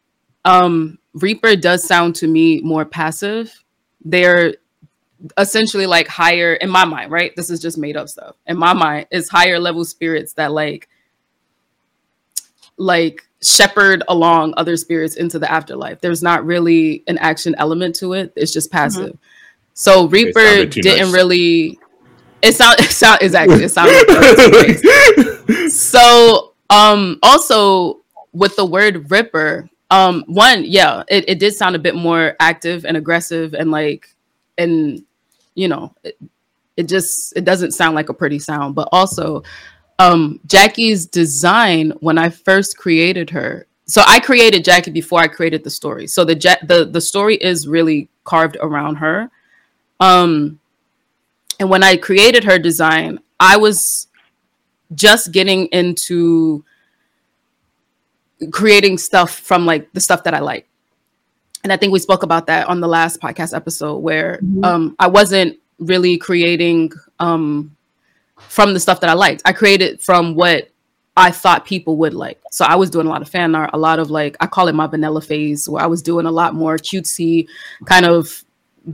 um 0.45 0.99
Reaper 1.15 1.55
does 1.55 1.83
sound 1.83 2.15
to 2.17 2.27
me 2.27 2.61
more 2.61 2.85
passive. 2.85 3.51
They're 4.05 4.55
essentially 5.37 5.85
like 5.85 6.07
higher 6.07 6.53
in 6.53 6.69
my 6.69 6.85
mind, 6.85 7.11
right? 7.11 7.35
This 7.35 7.49
is 7.49 7.59
just 7.59 7.77
made 7.77 7.97
up 7.97 8.09
stuff. 8.09 8.35
In 8.45 8.57
my 8.57 8.73
mind, 8.73 9.07
is 9.11 9.29
higher 9.29 9.59
level 9.59 9.85
spirits 9.85 10.33
that 10.33 10.51
like 10.51 10.89
like 12.77 13.27
shepherd 13.41 14.03
along 14.07 14.53
other 14.57 14.77
spirits 14.77 15.15
into 15.15 15.39
the 15.39 15.51
afterlife. 15.51 16.01
There's 16.01 16.23
not 16.23 16.45
really 16.45 17.03
an 17.07 17.17
action 17.19 17.55
element 17.57 17.95
to 17.97 18.13
it. 18.13 18.33
It's 18.35 18.51
just 18.51 18.71
passive. 18.71 19.17
So 19.73 20.07
Reaper 20.07 20.39
sounded 20.39 20.71
too 20.71 20.81
didn't 20.81 21.07
nice. 21.07 21.13
really 21.13 21.79
it 22.41 22.53
sound 22.53 22.79
it 22.79 22.91
sound 22.91 23.19
exactly 23.21 23.63
it 23.63 23.69
sounded 23.69 24.05
like 24.07 24.83
nice. 25.47 25.73
so 25.79 26.53
um 26.69 27.19
also 27.23 28.01
with 28.33 28.55
the 28.55 28.65
word 28.65 29.09
ripper 29.09 29.69
um 29.89 30.23
one 30.27 30.63
yeah 30.63 31.03
it, 31.07 31.27
it 31.27 31.39
did 31.39 31.53
sound 31.53 31.75
a 31.75 31.79
bit 31.79 31.95
more 31.95 32.35
active 32.39 32.85
and 32.85 32.97
aggressive 32.97 33.53
and 33.53 33.71
like 33.71 34.09
and 34.57 35.03
you 35.55 35.67
know 35.67 35.93
it, 36.03 36.17
it 36.77 36.83
just 36.87 37.35
it 37.35 37.45
doesn't 37.45 37.71
sound 37.71 37.95
like 37.95 38.09
a 38.09 38.13
pretty 38.13 38.39
sound 38.39 38.75
but 38.75 38.87
also 38.91 39.43
um 39.99 40.39
jackie's 40.45 41.05
design 41.05 41.91
when 41.99 42.17
i 42.17 42.29
first 42.29 42.77
created 42.77 43.29
her 43.29 43.67
so 43.85 44.01
i 44.07 44.19
created 44.19 44.63
jackie 44.63 44.91
before 44.91 45.19
i 45.19 45.27
created 45.27 45.63
the 45.63 45.69
story 45.69 46.07
so 46.07 46.23
the 46.23 46.35
the 46.63 46.85
the 46.85 47.01
story 47.01 47.35
is 47.35 47.67
really 47.67 48.09
carved 48.23 48.57
around 48.61 48.95
her 48.95 49.29
um 49.99 50.59
and 51.59 51.69
when 51.69 51.83
i 51.83 51.95
created 51.95 52.43
her 52.43 52.57
design 52.57 53.19
i 53.39 53.55
was 53.55 54.07
just 54.95 55.31
getting 55.31 55.67
into 55.67 56.63
creating 58.51 58.97
stuff 58.97 59.31
from 59.31 59.65
like 59.65 59.91
the 59.93 60.01
stuff 60.01 60.23
that 60.23 60.33
I 60.33 60.39
like. 60.39 60.67
And 61.63 61.71
I 61.71 61.77
think 61.77 61.93
we 61.93 61.99
spoke 61.99 62.23
about 62.23 62.47
that 62.47 62.67
on 62.67 62.81
the 62.81 62.87
last 62.87 63.21
podcast 63.21 63.55
episode 63.55 63.97
where 63.99 64.39
Mhm. 64.43 64.65
um 64.65 64.95
I 64.99 65.07
wasn't 65.07 65.57
really 65.79 66.17
creating 66.17 66.91
um 67.19 67.75
from 68.37 68.73
the 68.73 68.79
stuff 68.79 68.99
that 69.01 69.09
I 69.09 69.13
liked. 69.13 69.41
I 69.45 69.53
created 69.53 70.01
from 70.01 70.35
what 70.35 70.69
I 71.15 71.29
thought 71.31 71.65
people 71.65 71.97
would 71.97 72.13
like. 72.13 72.41
So 72.51 72.65
I 72.65 72.75
was 72.75 72.89
doing 72.89 73.05
a 73.05 73.09
lot 73.09 73.21
of 73.21 73.29
fan 73.29 73.53
art, 73.55 73.69
a 73.73 73.77
lot 73.77 73.99
of 73.99 74.09
like 74.09 74.35
I 74.39 74.47
call 74.47 74.67
it 74.67 74.73
my 74.75 74.87
vanilla 74.87 75.21
phase 75.21 75.69
where 75.69 75.83
I 75.83 75.87
was 75.87 76.01
doing 76.01 76.25
a 76.25 76.31
lot 76.31 76.55
more 76.55 76.77
cutesy 76.77 77.47
kind 77.85 78.05
of 78.05 78.43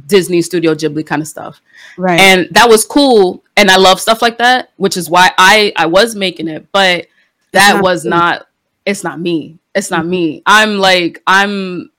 Disney 0.06 0.42
Studio 0.44 0.76
Ghibli 0.76 1.04
kind 1.06 1.22
of 1.22 1.28
stuff 1.28 1.62
right. 1.98 2.20
and 2.20 2.48
that 2.52 2.70
was 2.70 2.86
cool 2.86 3.44
and 3.58 3.72
i 3.72 3.76
love 3.76 4.00
stuff 4.00 4.22
like 4.22 4.38
that 4.38 4.70
which 4.78 4.96
is 4.96 5.10
why 5.10 5.32
i 5.40 5.74
i 5.78 5.88
was 5.88 6.14
making 6.14 6.48
it 6.48 6.68
but 6.72 7.08
that 7.54 7.74
not 7.74 7.84
was 7.84 8.04
you. 8.04 8.12
not 8.12 8.46
it's 8.86 9.04
not 9.04 9.20
me 9.20 9.58
it's 9.74 9.90
not 9.90 10.06
me 10.06 10.44
i'm 10.46 10.78
like 10.78 11.24
i'm 11.26 11.90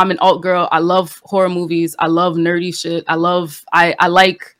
i'm 0.00 0.10
an 0.10 0.18
alt 0.20 0.42
girl. 0.42 0.68
I 0.70 0.78
love 0.78 1.20
horror 1.24 1.48
movies. 1.48 1.94
I 1.98 2.06
love 2.06 2.36
nerdy 2.36 2.74
shit. 2.74 3.04
I 3.06 3.16
love 3.16 3.64
i 3.72 3.94
i 3.98 4.08
like 4.08 4.56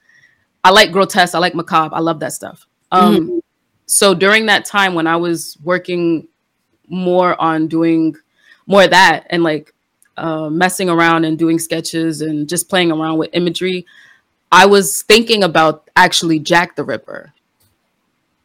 i 0.65 0.71
like 0.71 0.93
grotesque. 0.93 1.35
I 1.35 1.39
like 1.39 1.55
macabre. 1.55 1.95
I 1.95 2.01
love 2.01 2.21
that 2.21 2.33
stuff. 2.33 2.67
Um 2.93 3.41
so 3.87 4.15
during 4.15 4.47
that 4.47 4.67
time 4.67 4.95
when 4.95 5.07
i 5.07 5.17
was 5.17 5.57
working 5.63 6.29
more 6.89 7.41
on 7.41 7.69
doing 7.69 8.15
more 8.67 8.85
of 8.85 8.91
that 8.91 9.27
and 9.31 9.43
like 9.43 9.75
uh, 10.19 10.51
messing 10.51 10.91
around 10.91 11.25
and 11.25 11.39
doing 11.39 11.59
sketches 11.59 12.21
and 12.21 12.49
just 12.49 12.69
playing 12.69 12.91
around 12.91 13.19
with 13.19 13.31
imagery 13.33 13.87
I 14.51 14.67
was 14.67 15.03
thinking 15.03 15.43
about 15.43 15.91
actually 15.97 16.39
Jack 16.39 16.77
the 16.77 16.85
Ripper. 16.85 17.33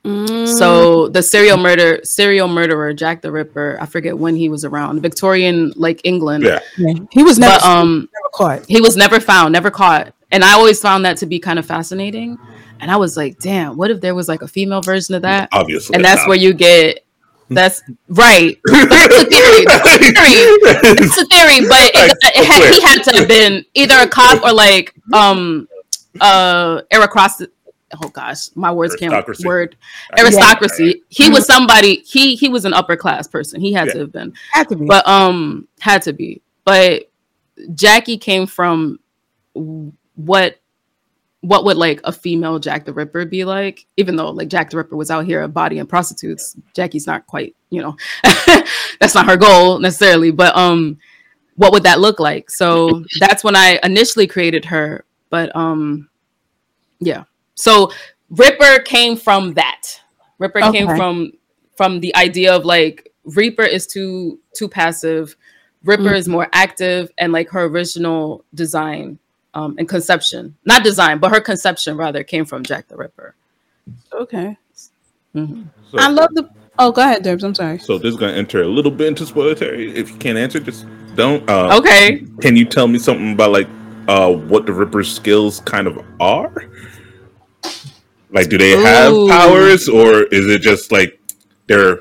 Mm. 0.04 0.58
So 0.58 1.08
the 1.08 1.24
serial 1.24 1.58
murder 1.58 2.00
serial 2.04 2.48
murderer 2.50 2.94
Jack 2.94 3.22
the 3.22 3.32
Ripper, 3.32 3.78
I 3.80 3.86
forget 3.86 4.18
when 4.18 4.36
he 4.36 4.50
was 4.50 4.66
around, 4.66 5.02
Victorian 5.02 5.72
like 5.78 6.02
England. 6.04 6.44
yeah, 6.44 6.60
Yeah. 6.78 6.94
he 7.12 7.24
was 7.24 7.40
never, 7.40 7.54
But 7.60 7.64
um 7.66 8.10
never 8.14 8.30
caught. 8.34 8.66
he 8.68 8.82
was 8.82 8.98
never 8.98 9.20
found, 9.22 9.54
never 9.54 9.72
caught. 9.72 10.14
And 10.32 10.44
I 10.44 10.54
always 10.54 10.82
found 10.82 11.06
that 11.06 11.18
to 11.18 11.26
be 11.26 11.40
kind 11.40 11.58
of 11.60 11.66
fascinating. 11.66 12.38
And 12.82 12.92
I 12.92 12.98
was 12.98 13.16
like, 13.16 13.40
damn, 13.40 13.78
what 13.78 13.92
if 13.92 14.02
there 14.02 14.14
was 14.14 14.28
like 14.28 14.42
a 14.42 14.48
female 14.48 14.82
version 14.82 15.16
of 15.16 15.22
that? 15.22 15.48
obviously, 15.54 15.96
And 15.96 16.04
that's 16.04 16.28
where 16.28 16.38
you 16.38 16.54
get 16.54 17.06
that's 17.50 17.82
right. 18.08 18.58
That's 18.66 19.16
a 19.16 19.26
theory. 19.26 19.66
That's 19.66 19.88
a 19.88 19.98
theory. 20.00 20.16
It's 20.98 21.18
a 21.18 21.26
theory, 21.26 21.68
but 21.68 21.92
it, 21.94 22.18
it 22.24 22.46
had, 22.46 22.74
he 22.74 22.82
had 22.82 23.04
to 23.04 23.18
have 23.20 23.28
been 23.28 23.64
either 23.76 23.96
a 24.00 24.08
cop 24.08 24.42
or 24.44 24.52
like 24.54 24.94
um 25.14 25.68
uh 26.20 26.82
aristocracy. 26.92 27.48
Oh 28.02 28.10
gosh, 28.10 28.48
my 28.56 28.72
words 28.72 28.96
can't 28.96 29.14
Aristocracy. 29.14 29.46
word 29.48 29.76
aristocracy. 30.18 31.04
He 31.10 31.30
was 31.30 31.46
somebody. 31.46 31.98
He 32.06 32.36
he 32.36 32.50
was 32.50 32.66
an 32.66 32.74
upper 32.74 32.96
class 32.96 33.28
person. 33.28 33.62
He 33.62 33.74
had 33.74 33.90
to 33.92 34.00
have 34.00 34.12
been, 34.12 34.34
Had 34.52 34.70
to 34.70 34.76
be. 34.76 34.86
but 34.86 35.08
um 35.08 35.68
had 35.80 36.02
to 36.04 36.14
be. 36.14 36.42
But 36.66 37.12
Jackie 37.76 38.18
came 38.18 38.48
from 38.48 39.00
what 40.16 40.60
what 41.42 41.66
would 41.66 41.76
like 41.78 42.00
a 42.06 42.12
female 42.12 42.58
Jack 42.58 42.86
the 42.86 42.94
Ripper 42.94 43.26
be 43.26 43.44
like? 43.44 43.86
Even 43.98 44.16
though 44.16 44.30
like 44.32 44.48
Jack 44.48 44.70
the 44.70 44.78
Ripper 44.78 44.96
was 44.96 45.12
out 45.12 45.26
here 45.26 45.42
a 45.44 45.48
body 45.48 45.78
and 45.80 45.90
prostitutes, 45.90 46.56
Jackie's 46.74 47.06
not 47.06 47.28
quite, 47.28 47.54
you 47.70 47.82
know, 47.82 47.98
that's 49.00 49.14
not 49.14 49.26
her 49.26 49.36
goal 49.36 49.78
necessarily. 49.80 50.32
But 50.32 50.56
um, 50.56 50.98
what 51.58 51.74
would 51.74 51.84
that 51.84 52.00
look 52.00 52.20
like? 52.22 52.50
So 52.50 53.04
that's 53.20 53.44
when 53.44 53.58
I 53.58 53.78
initially 53.84 54.26
created 54.26 54.64
her. 54.66 55.04
But 55.30 55.54
um, 55.56 56.10
yeah. 57.02 57.26
So 57.56 57.92
Ripper 58.30 58.80
came 58.84 59.16
from 59.16 59.54
that. 59.54 59.82
Ripper 60.40 60.60
Okay. 60.64 60.80
came 60.80 60.88
from 60.96 61.34
from 61.76 62.00
the 62.00 62.16
idea 62.16 62.54
of 62.56 62.66
like 62.66 63.12
Reaper 63.26 63.64
is 63.64 63.88
too 63.88 64.40
too 64.56 64.68
passive. 64.68 65.36
Ripper 65.84 66.04
Mm. 66.12 66.18
is 66.18 66.28
more 66.30 66.48
active, 66.54 67.12
and 67.18 67.34
like 67.34 67.50
her 67.50 67.64
original 67.66 68.44
design 68.54 69.18
um, 69.56 69.76
and 69.78 69.88
conception, 69.88 70.56
not 70.66 70.84
design, 70.84 71.20
but 71.20 71.30
her 71.32 71.40
conception 71.42 71.96
rather 71.98 72.24
came 72.24 72.44
from 72.46 72.64
Jack 72.64 72.88
the 72.88 72.96
Ripper. 72.96 73.36
Okay. 74.14 74.58
Mhm. 75.36 75.66
So, 75.92 75.98
I 76.00 76.08
love 76.10 76.30
the. 76.34 76.50
Oh, 76.80 76.92
go 76.92 77.02
ahead, 77.04 77.22
Debs. 77.24 77.44
I'm 77.44 77.54
sorry. 77.54 77.78
so 77.80 77.98
this 78.00 78.14
is 78.14 78.20
gonna 78.20 78.34
enter 78.34 78.64
a 78.64 78.68
little 78.68 78.90
bit 78.92 79.08
into 79.08 79.26
spoiler 79.28 79.54
territory. 79.56 79.94
If 79.96 80.10
you 80.10 80.18
can't 80.18 80.38
answer, 80.40 80.60
just 80.60 80.86
don't. 81.16 81.48
Uh, 81.50 81.76
Okay. 81.78 82.24
Can 82.42 82.56
you 82.56 82.66
tell 82.66 82.88
me 82.88 82.98
something 82.98 83.34
about 83.34 83.52
like 83.52 83.68
uh 84.08 84.32
what 84.32 84.66
the 84.66 84.74
Ripper's 84.74 85.14
skills 85.14 85.60
kind 85.66 85.86
of 85.88 86.00
are? 86.20 86.66
Like, 88.34 88.50
do 88.50 88.58
they 88.58 88.72
have 88.72 89.14
powers, 89.30 89.88
or 89.88 90.24
is 90.24 90.50
it 90.50 90.62
just 90.62 90.92
like 90.92 91.20
they're, 91.68 92.00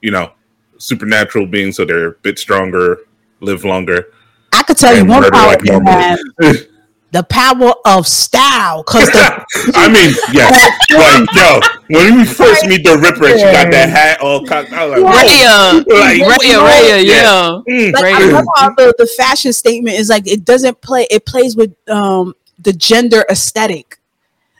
you 0.00 0.10
know, 0.10 0.32
supernatural 0.78 1.46
beings, 1.46 1.76
so 1.76 1.84
they're 1.84 2.08
a 2.08 2.12
bit 2.12 2.38
stronger, 2.38 3.00
live 3.40 3.64
longer, 3.64 4.10
I 4.52 4.62
could 4.62 4.78
tell 4.78 4.96
you 4.96 5.04
one 5.04 5.30
power 5.30 5.46
like 5.48 5.60
they 5.60 5.72
have, 5.72 6.18
the 7.10 7.22
power 7.24 7.74
of 7.84 8.06
style. 8.06 8.82
Cause 8.84 9.06
the 9.06 9.44
I 9.74 9.88
mean, 9.88 10.14
yeah, 10.32 10.48
like 10.96 11.28
yo, 11.34 11.60
when 11.88 12.16
we 12.16 12.24
first 12.24 12.66
meet 12.66 12.82
the 12.82 12.96
Ripper, 12.96 13.26
and 13.26 13.38
she 13.38 13.44
got 13.44 13.70
that 13.70 13.90
hat 13.90 14.20
all 14.20 14.46
cocked 14.46 14.72
out, 14.72 14.90
like, 14.90 15.00
Raya, 15.00 15.86
Like, 15.86 16.22
Raya, 16.22 16.56
Raya, 16.56 17.04
yeah. 17.04 17.60
yeah. 17.66 17.90
mm, 17.90 17.92
like, 17.92 18.14
I 18.14 18.30
love 18.30 18.44
how 18.56 18.70
the, 18.74 18.94
the 18.96 19.06
fashion 19.06 19.52
statement 19.52 19.96
is 19.96 20.08
like 20.08 20.26
it 20.26 20.44
doesn't 20.44 20.80
play 20.80 21.06
it 21.10 21.26
plays 21.26 21.54
with 21.54 21.74
um 21.90 22.34
the 22.58 22.72
gender 22.72 23.26
aesthetic 23.28 23.98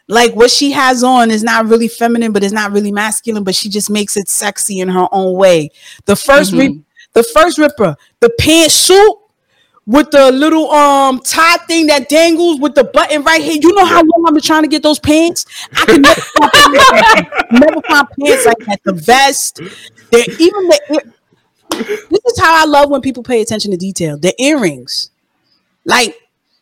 like 0.09 0.35
what 0.37 0.51
she 0.51 0.71
has 0.73 1.03
on 1.03 1.31
is 1.31 1.43
not 1.43 1.67
really 1.67 1.89
feminine 1.89 2.33
but 2.33 2.45
it's 2.45 2.53
not 2.53 2.73
really 2.73 2.93
masculine 2.93 3.43
but 3.45 3.55
she 3.55 3.69
just 3.69 3.91
makes 3.91 4.17
it 4.17 4.29
sexy 4.29 4.81
in 4.81 4.89
her 4.89 5.07
own 5.13 5.35
way 5.37 5.69
the 6.05 6.15
1st 6.15 6.53
Mhm. 6.53 6.59
Rip- 6.59 6.83
the 7.15 7.23
first 7.23 7.59
ripper 7.59 7.97
the 8.21 8.31
pantsuit 8.41 9.19
with 9.87 10.11
the 10.11 10.33
little 10.33 10.71
um 10.73 11.21
tie 11.21 11.57
thing 11.69 11.87
that 11.87 12.09
dangles 12.09 12.61
with 12.61 12.75
the 12.75 12.83
button 12.85 13.23
right 13.23 13.41
here. 13.41 13.57
You 13.61 13.73
know 13.73 13.85
how 13.85 14.03
long 14.03 14.25
I've 14.27 14.35
been 14.35 14.43
trying 14.43 14.63
to 14.63 14.69
get 14.69 14.83
those 14.83 14.99
pants? 14.99 15.47
I 15.77 15.85
can 15.87 16.03
never 16.03 16.21
find 16.21 16.53
pants, 16.53 17.33
never 17.53 17.81
find 17.83 18.09
pants 18.21 18.47
like 18.47 18.59
that. 18.67 18.81
The 18.85 18.93
vest, 18.95 19.57
the 20.11 20.37
even 20.41 20.69
the 20.69 21.13
this 22.11 22.21
is 22.27 22.41
how 22.41 22.63
I 22.63 22.65
love 22.67 22.91
when 22.91 23.01
people 23.01 23.23
pay 23.23 23.41
attention 23.41 23.71
to 23.71 23.77
detail. 23.77 24.19
The 24.19 24.35
earrings, 24.43 25.11
like 25.85 26.17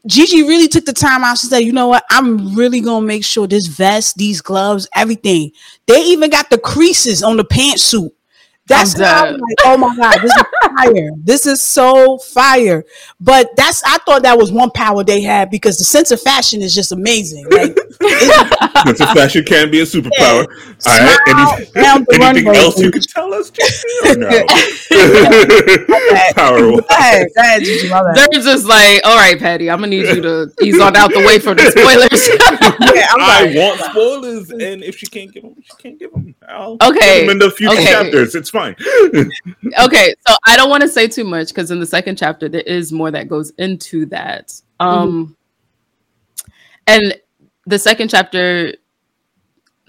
Gigi 0.06 0.42
really 0.42 0.68
took 0.68 0.84
the 0.84 0.92
time 0.92 1.24
out. 1.24 1.38
She 1.38 1.46
said, 1.46 1.60
"You 1.60 1.72
know 1.72 1.88
what? 1.88 2.04
I'm 2.10 2.54
really 2.54 2.80
gonna 2.80 3.06
make 3.06 3.24
sure 3.24 3.46
this 3.46 3.66
vest, 3.66 4.16
these 4.16 4.40
gloves, 4.40 4.86
everything. 4.94 5.52
They 5.86 6.02
even 6.04 6.30
got 6.30 6.50
the 6.50 6.58
creases 6.58 7.22
on 7.22 7.36
the 7.36 7.44
pantsuit. 7.44 8.10
That's 8.66 8.94
I'm 8.94 9.02
why 9.02 9.28
I'm 9.28 9.32
like, 9.34 9.56
oh 9.64 9.76
my 9.76 9.94
god, 9.96 10.20
this 10.22 10.32
is 10.34 10.42
fire. 10.76 11.10
This 11.18 11.46
is 11.46 11.60
so 11.62 12.18
fire. 12.18 12.84
But 13.20 13.50
that's 13.56 13.82
I 13.84 13.98
thought 13.98 14.22
that 14.22 14.38
was 14.38 14.50
one 14.52 14.70
power 14.70 15.04
they 15.04 15.20
had 15.20 15.50
because 15.50 15.76
the 15.78 15.84
sense 15.84 16.10
of 16.10 16.20
fashion 16.20 16.62
is 16.62 16.74
just 16.74 16.90
amazing. 16.92 17.44
Like 17.50 17.76
it's 18.00 18.64
Sense 18.84 19.00
of 19.00 19.08
fashion 19.10 19.44
can 19.44 19.70
be 19.70 19.80
a 19.80 19.84
superpower. 19.84 20.46
All 20.86 20.98
right. 20.98 21.18
Any, 21.28 21.64
down 21.82 22.04
the 22.08 22.18
anything 22.22 22.44
runway, 22.46 22.58
else 22.58 22.78
you 22.78 22.88
bitch. 22.90 22.92
can 22.92 23.02
tell 23.02 23.34
us? 23.34 23.50
JC, 23.50 23.84
or 24.04 24.16
no? 24.18 24.46
Power. 26.34 26.58
Go 26.60 26.78
ahead, 26.90 27.28
go 27.34 27.40
ahead, 27.42 27.62
Gigi, 27.62 27.88
my 27.88 28.02
bad. 28.02 28.16
They're 28.16 28.40
just 28.42 28.64
like, 28.66 29.00
all 29.04 29.16
right, 29.16 29.38
Patty, 29.38 29.70
I'm 29.70 29.78
gonna 29.78 29.88
need 29.88 30.06
you 30.06 30.20
to 30.22 30.52
ease 30.62 30.80
on 30.80 30.96
out 30.96 31.12
the 31.12 31.20
way 31.20 31.38
from 31.38 31.56
the 31.56 31.70
spoilers. 31.70 32.28
Yeah, 32.94 33.06
I'm 33.10 33.20
I 33.20 33.54
want 33.56 33.80
spoilers, 33.90 34.50
and 34.50 34.82
if 34.82 34.96
she 34.96 35.06
can't 35.06 35.32
give 35.32 35.42
them, 35.42 35.54
she 35.62 35.72
can't 35.82 35.98
give 35.98 36.12
them. 36.12 36.34
I'll 36.48 36.76
Okay, 36.82 37.20
give 37.20 37.28
them 37.28 37.30
in 37.30 37.38
the 37.38 37.50
future 37.50 37.74
okay. 37.74 37.84
chapters. 37.86 38.34
It's 38.34 38.50
fine. 38.54 38.74
okay, 39.84 40.14
so 40.26 40.34
I 40.46 40.56
don't 40.56 40.70
want 40.70 40.80
to 40.82 40.88
say 40.88 41.06
too 41.08 41.24
much 41.24 41.48
because 41.48 41.70
in 41.70 41.80
the 41.80 41.86
second 41.86 42.16
chapter 42.16 42.48
there 42.48 42.62
is 42.62 42.90
more 42.92 43.10
that 43.10 43.28
goes 43.28 43.50
into 43.58 44.06
that. 44.06 44.58
Um 44.80 45.36
and 46.86 47.14
the 47.66 47.78
second 47.78 48.08
chapter 48.08 48.74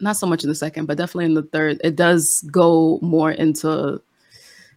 not 0.02 0.18
so 0.18 0.28
much 0.28 0.44
in 0.44 0.50
the 0.50 0.56
second, 0.56 0.88
but 0.88 0.98
definitely 0.98 1.26
in 1.26 1.34
the 1.34 1.44
third, 1.44 1.80
it 1.84 1.96
does 1.96 2.42
go 2.52 3.00
more 3.02 3.32
into 3.32 4.02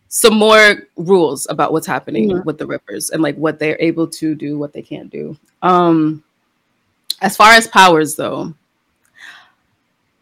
some 0.08 0.34
more 0.38 0.76
rules 0.96 1.46
about 1.50 1.72
what's 1.72 1.86
happening 1.86 2.30
Mhm. 2.30 2.44
with 2.44 2.56
the 2.58 2.66
rippers 2.66 3.10
and 3.10 3.20
like 3.22 3.36
what 3.36 3.58
they're 3.58 3.76
able 3.80 4.06
to 4.06 4.34
do, 4.34 4.56
what 4.58 4.72
they 4.72 4.82
can't 4.82 5.10
do. 5.10 5.36
Um 5.62 6.22
as 7.20 7.36
far 7.36 7.52
as 7.52 7.66
powers 7.66 8.14
though, 8.14 8.54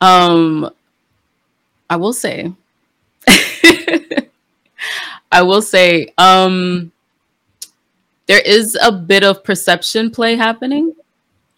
um 0.00 0.70
I 1.88 1.96
will 1.96 2.12
say 2.12 2.52
I 5.32 5.42
will 5.42 5.62
say 5.62 6.12
um 6.18 6.92
there 8.26 8.40
is 8.40 8.76
a 8.82 8.90
bit 8.90 9.22
of 9.22 9.44
perception 9.44 10.10
play 10.10 10.36
happening. 10.36 10.94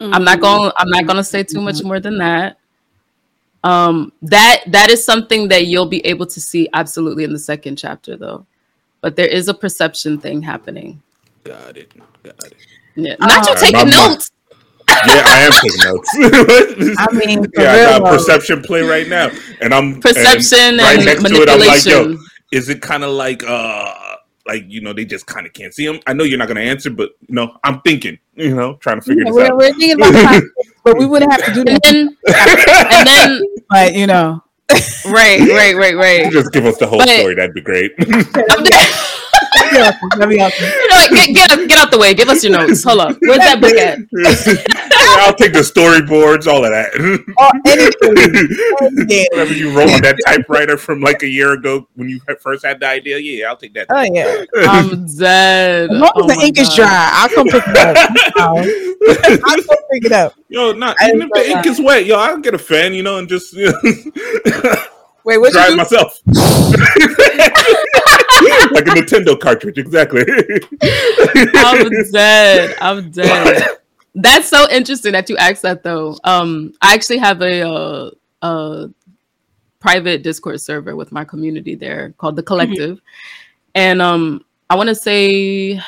I'm 0.00 0.24
not 0.24 0.40
going 0.40 0.70
I'm 0.76 0.90
not 0.90 1.06
going 1.06 1.16
to 1.16 1.24
say 1.24 1.42
too 1.42 1.60
much 1.60 1.82
more 1.82 2.00
than 2.00 2.18
that. 2.18 2.58
Um 3.64 4.12
that 4.22 4.62
that 4.68 4.90
is 4.90 5.04
something 5.04 5.48
that 5.48 5.66
you'll 5.66 5.86
be 5.86 6.04
able 6.06 6.26
to 6.26 6.40
see 6.40 6.68
absolutely 6.72 7.24
in 7.24 7.32
the 7.32 7.38
second 7.38 7.76
chapter 7.76 8.16
though. 8.16 8.46
But 9.00 9.16
there 9.16 9.26
is 9.26 9.48
a 9.48 9.54
perception 9.54 10.18
thing 10.18 10.42
happening. 10.42 11.02
Got 11.44 11.76
it. 11.76 11.92
Got 12.22 12.44
it. 12.44 12.56
Yeah. 12.94 13.16
Not 13.20 13.48
you 13.48 13.54
taking 13.56 13.90
my- 13.90 13.96
my- 13.96 14.08
notes. 14.08 14.30
Yeah, 15.06 15.22
I 15.26 15.40
am 15.46 15.52
taking 15.52 15.84
notes. 15.84 16.10
I 16.98 17.06
mean, 17.12 17.44
for 17.44 17.62
yeah, 17.62 17.72
I 17.72 17.98
got 17.98 18.04
though. 18.04 18.16
perception 18.16 18.62
play 18.62 18.82
right 18.82 19.06
now, 19.08 19.30
and 19.60 19.72
I'm 19.74 20.00
Perception 20.00 20.80
and 20.80 21.08
and 21.08 21.22
manipulation. 21.22 22.18
is 22.52 22.68
it 22.68 22.80
kind 22.82 23.04
of 23.04 23.10
like 23.12 23.42
uh 23.46 23.94
like 24.46 24.64
you 24.66 24.80
know 24.80 24.92
they 24.92 25.04
just 25.04 25.26
kind 25.26 25.46
of 25.46 25.52
can't 25.52 25.72
see 25.74 25.84
him? 25.86 26.00
I 26.06 26.12
know 26.14 26.24
you're 26.24 26.38
not 26.38 26.48
gonna 26.48 26.60
answer, 26.60 26.90
but 26.90 27.10
you 27.28 27.34
know 27.34 27.56
I'm 27.64 27.80
thinking, 27.82 28.18
you 28.34 28.54
know, 28.56 28.74
trying 28.76 29.00
to 29.00 29.02
figure 29.06 29.24
Yeah, 29.24 29.30
this 29.30 29.36
we're, 29.36 29.46
out. 29.46 29.56
we're 29.56 29.72
thinking 29.74 29.92
about 29.92 30.12
the 30.12 30.50
but 30.84 30.98
we 30.98 31.06
wouldn't 31.06 31.30
have 31.32 31.44
to 31.44 31.52
do 31.52 31.60
and 31.60 31.68
that. 31.68 31.82
then 31.84 32.16
and 32.90 33.06
then 33.06 33.42
But 33.70 33.94
you 33.94 34.06
know, 34.06 34.42
right, 35.06 35.40
right, 35.40 35.76
right, 35.76 35.94
right. 35.96 36.32
Just 36.32 36.52
give 36.52 36.64
us 36.66 36.78
the 36.78 36.86
whole 36.86 36.98
But- 36.98 37.08
story. 37.10 37.34
That'd 37.34 37.54
be 37.54 37.60
great. 37.60 37.92
I'm 39.54 39.74
just- 39.74 39.98
That'd 40.18 40.28
be 40.28 40.40
awesome. 40.40 40.64
you 40.64 40.88
know 40.88 40.96
what? 40.96 41.10
Get, 41.10 41.34
get, 41.34 41.50
out- 41.52 41.68
get 41.68 41.78
out 41.78 41.90
the 41.90 41.98
way. 41.98 42.14
Give 42.14 42.28
us 42.28 42.42
your 42.44 42.52
notes. 42.52 42.82
Hold 42.84 43.00
up. 43.00 43.16
Where's 43.20 43.38
that 43.38 43.60
book 43.60 43.74
at? 43.74 43.98
Yeah, 44.12 45.24
I'll 45.26 45.34
take 45.34 45.52
the 45.52 45.60
storyboards, 45.60 46.46
all 46.46 46.64
of 46.64 46.70
that. 46.70 46.92
or 47.38 47.50
anything. 47.66 49.26
Whatever 49.32 49.52
you 49.54 49.70
wrote 49.76 49.90
on 49.90 50.02
that 50.02 50.16
typewriter 50.26 50.76
from 50.76 51.00
like 51.00 51.22
a 51.22 51.28
year 51.28 51.52
ago 51.52 51.88
when 51.94 52.08
you 52.08 52.20
first 52.40 52.64
had 52.64 52.80
the 52.80 52.86
idea, 52.86 53.18
yeah, 53.18 53.48
I'll 53.48 53.56
take 53.56 53.74
that. 53.74 53.86
Oh 53.90 54.02
yeah. 54.02 54.44
I'm 54.68 55.06
dead. 55.16 55.90
As 55.90 55.98
long 55.98 56.02
as 56.04 56.12
Oh 56.16 56.26
the 56.26 56.34
my 56.36 56.42
ink 56.44 56.58
is 56.58 56.74
dry, 56.74 57.10
I'll 57.12 57.28
come 57.28 57.46
pick 57.48 57.62
it 57.66 57.76
up. 57.76 57.96
I'll 59.48 59.62
come 59.62 59.78
pick 59.92 60.04
it 60.04 60.12
up. 60.12 60.34
Yo, 60.48 60.72
not 60.72 60.96
I 61.00 61.08
even 61.08 61.22
if 61.22 61.30
the 61.32 61.50
ink 61.50 61.66
is 61.66 61.80
wet, 61.80 62.06
yo, 62.06 62.16
I'll 62.16 62.38
get 62.38 62.54
a 62.54 62.58
fan, 62.58 62.94
you 62.94 63.02
know, 63.02 63.18
and 63.18 63.28
just 63.28 63.52
you 63.54 63.66
know, 63.72 64.74
Wait, 65.24 65.38
what 65.38 65.52
dry 65.52 65.66
you 65.68 65.74
it 65.74 65.76
myself. 65.76 66.20
Like 68.72 68.86
a 68.86 68.90
Nintendo 68.90 69.38
cartridge, 69.38 69.78
exactly. 69.78 70.24
I'm 71.54 71.88
dead. 72.12 72.76
I'm 72.80 73.10
dead. 73.10 73.78
That's 74.14 74.48
so 74.48 74.66
interesting 74.70 75.12
that 75.12 75.28
you 75.28 75.36
asked 75.36 75.62
that 75.62 75.82
though. 75.82 76.16
Um, 76.24 76.74
I 76.82 76.94
actually 76.94 77.18
have 77.18 77.40
a 77.42 77.68
uh, 77.68 78.10
a 78.42 78.88
private 79.80 80.22
Discord 80.22 80.60
server 80.60 80.96
with 80.96 81.12
my 81.12 81.24
community 81.24 81.74
there 81.74 82.14
called 82.18 82.36
the 82.36 82.42
Collective, 82.42 83.00
and 83.74 84.02
um, 84.02 84.44
I 84.70 84.76
want 84.76 84.88
to 84.88 84.94
say 84.94 85.80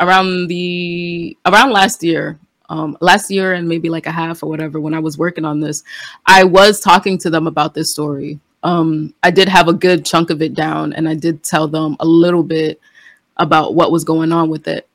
around 0.00 0.46
the 0.46 1.36
around 1.46 1.72
last 1.72 2.02
year, 2.02 2.38
um, 2.68 2.96
last 3.00 3.30
year 3.30 3.54
and 3.54 3.68
maybe 3.68 3.88
like 3.88 4.06
a 4.06 4.12
half 4.12 4.42
or 4.42 4.48
whatever 4.48 4.80
when 4.80 4.94
I 4.94 4.98
was 4.98 5.18
working 5.18 5.44
on 5.44 5.60
this, 5.60 5.82
I 6.26 6.44
was 6.44 6.80
talking 6.80 7.18
to 7.18 7.30
them 7.30 7.46
about 7.46 7.74
this 7.74 7.90
story. 7.90 8.40
Um, 8.64 9.14
I 9.22 9.30
did 9.30 9.48
have 9.48 9.68
a 9.68 9.72
good 9.72 10.04
chunk 10.04 10.30
of 10.30 10.42
it 10.42 10.54
down, 10.54 10.92
and 10.94 11.08
I 11.08 11.14
did 11.14 11.42
tell 11.42 11.68
them 11.68 11.96
a 12.00 12.06
little 12.06 12.42
bit 12.42 12.80
about 13.36 13.74
what 13.74 13.92
was 13.92 14.04
going 14.04 14.32
on 14.32 14.48
with 14.48 14.66
it. 14.66 14.88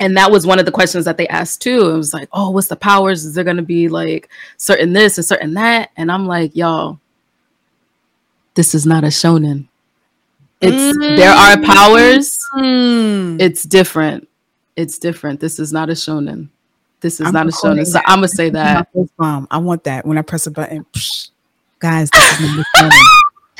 And 0.00 0.16
that 0.16 0.30
was 0.30 0.46
one 0.46 0.60
of 0.60 0.64
the 0.64 0.72
questions 0.72 1.04
that 1.06 1.16
they 1.16 1.26
asked 1.26 1.60
too. 1.60 1.90
It 1.90 1.96
was 1.96 2.14
like, 2.14 2.28
oh, 2.32 2.50
what's 2.50 2.68
the 2.68 2.76
powers? 2.76 3.24
Is 3.24 3.34
there 3.34 3.42
going 3.42 3.56
to 3.56 3.62
be 3.64 3.88
like 3.88 4.28
certain 4.56 4.92
this 4.92 5.18
and 5.18 5.24
certain 5.24 5.54
that? 5.54 5.90
And 5.96 6.12
I'm 6.12 6.26
like, 6.26 6.54
y'all, 6.54 7.00
this 8.54 8.76
is 8.76 8.86
not 8.86 9.02
a 9.02 9.08
shonen. 9.08 9.66
It's 10.60 10.98
there 10.98 11.30
are 11.30 11.60
powers, 11.62 12.38
Mm. 12.56 13.40
It's 13.40 13.62
different. 13.62 14.28
It's 14.76 14.98
different. 14.98 15.40
This 15.40 15.58
is 15.58 15.72
not 15.72 15.90
a 15.90 15.92
shonen. 15.92 16.48
This 17.00 17.20
is 17.20 17.26
I'm 17.26 17.32
not 17.32 17.46
a 17.46 17.50
shonen. 17.50 17.86
So. 17.86 18.00
I'm 18.04 18.18
gonna 18.18 18.28
say 18.28 18.50
that. 18.50 18.88
I 19.50 19.58
want 19.58 19.84
that 19.84 20.06
when 20.06 20.18
I 20.18 20.22
press 20.22 20.46
a 20.46 20.50
button. 20.50 20.84
psh, 20.92 21.30
guys, 21.78 22.10
this 22.10 22.32
is 22.32 22.40
not 22.40 22.58
a 22.58 22.64
shonen. 22.76 22.90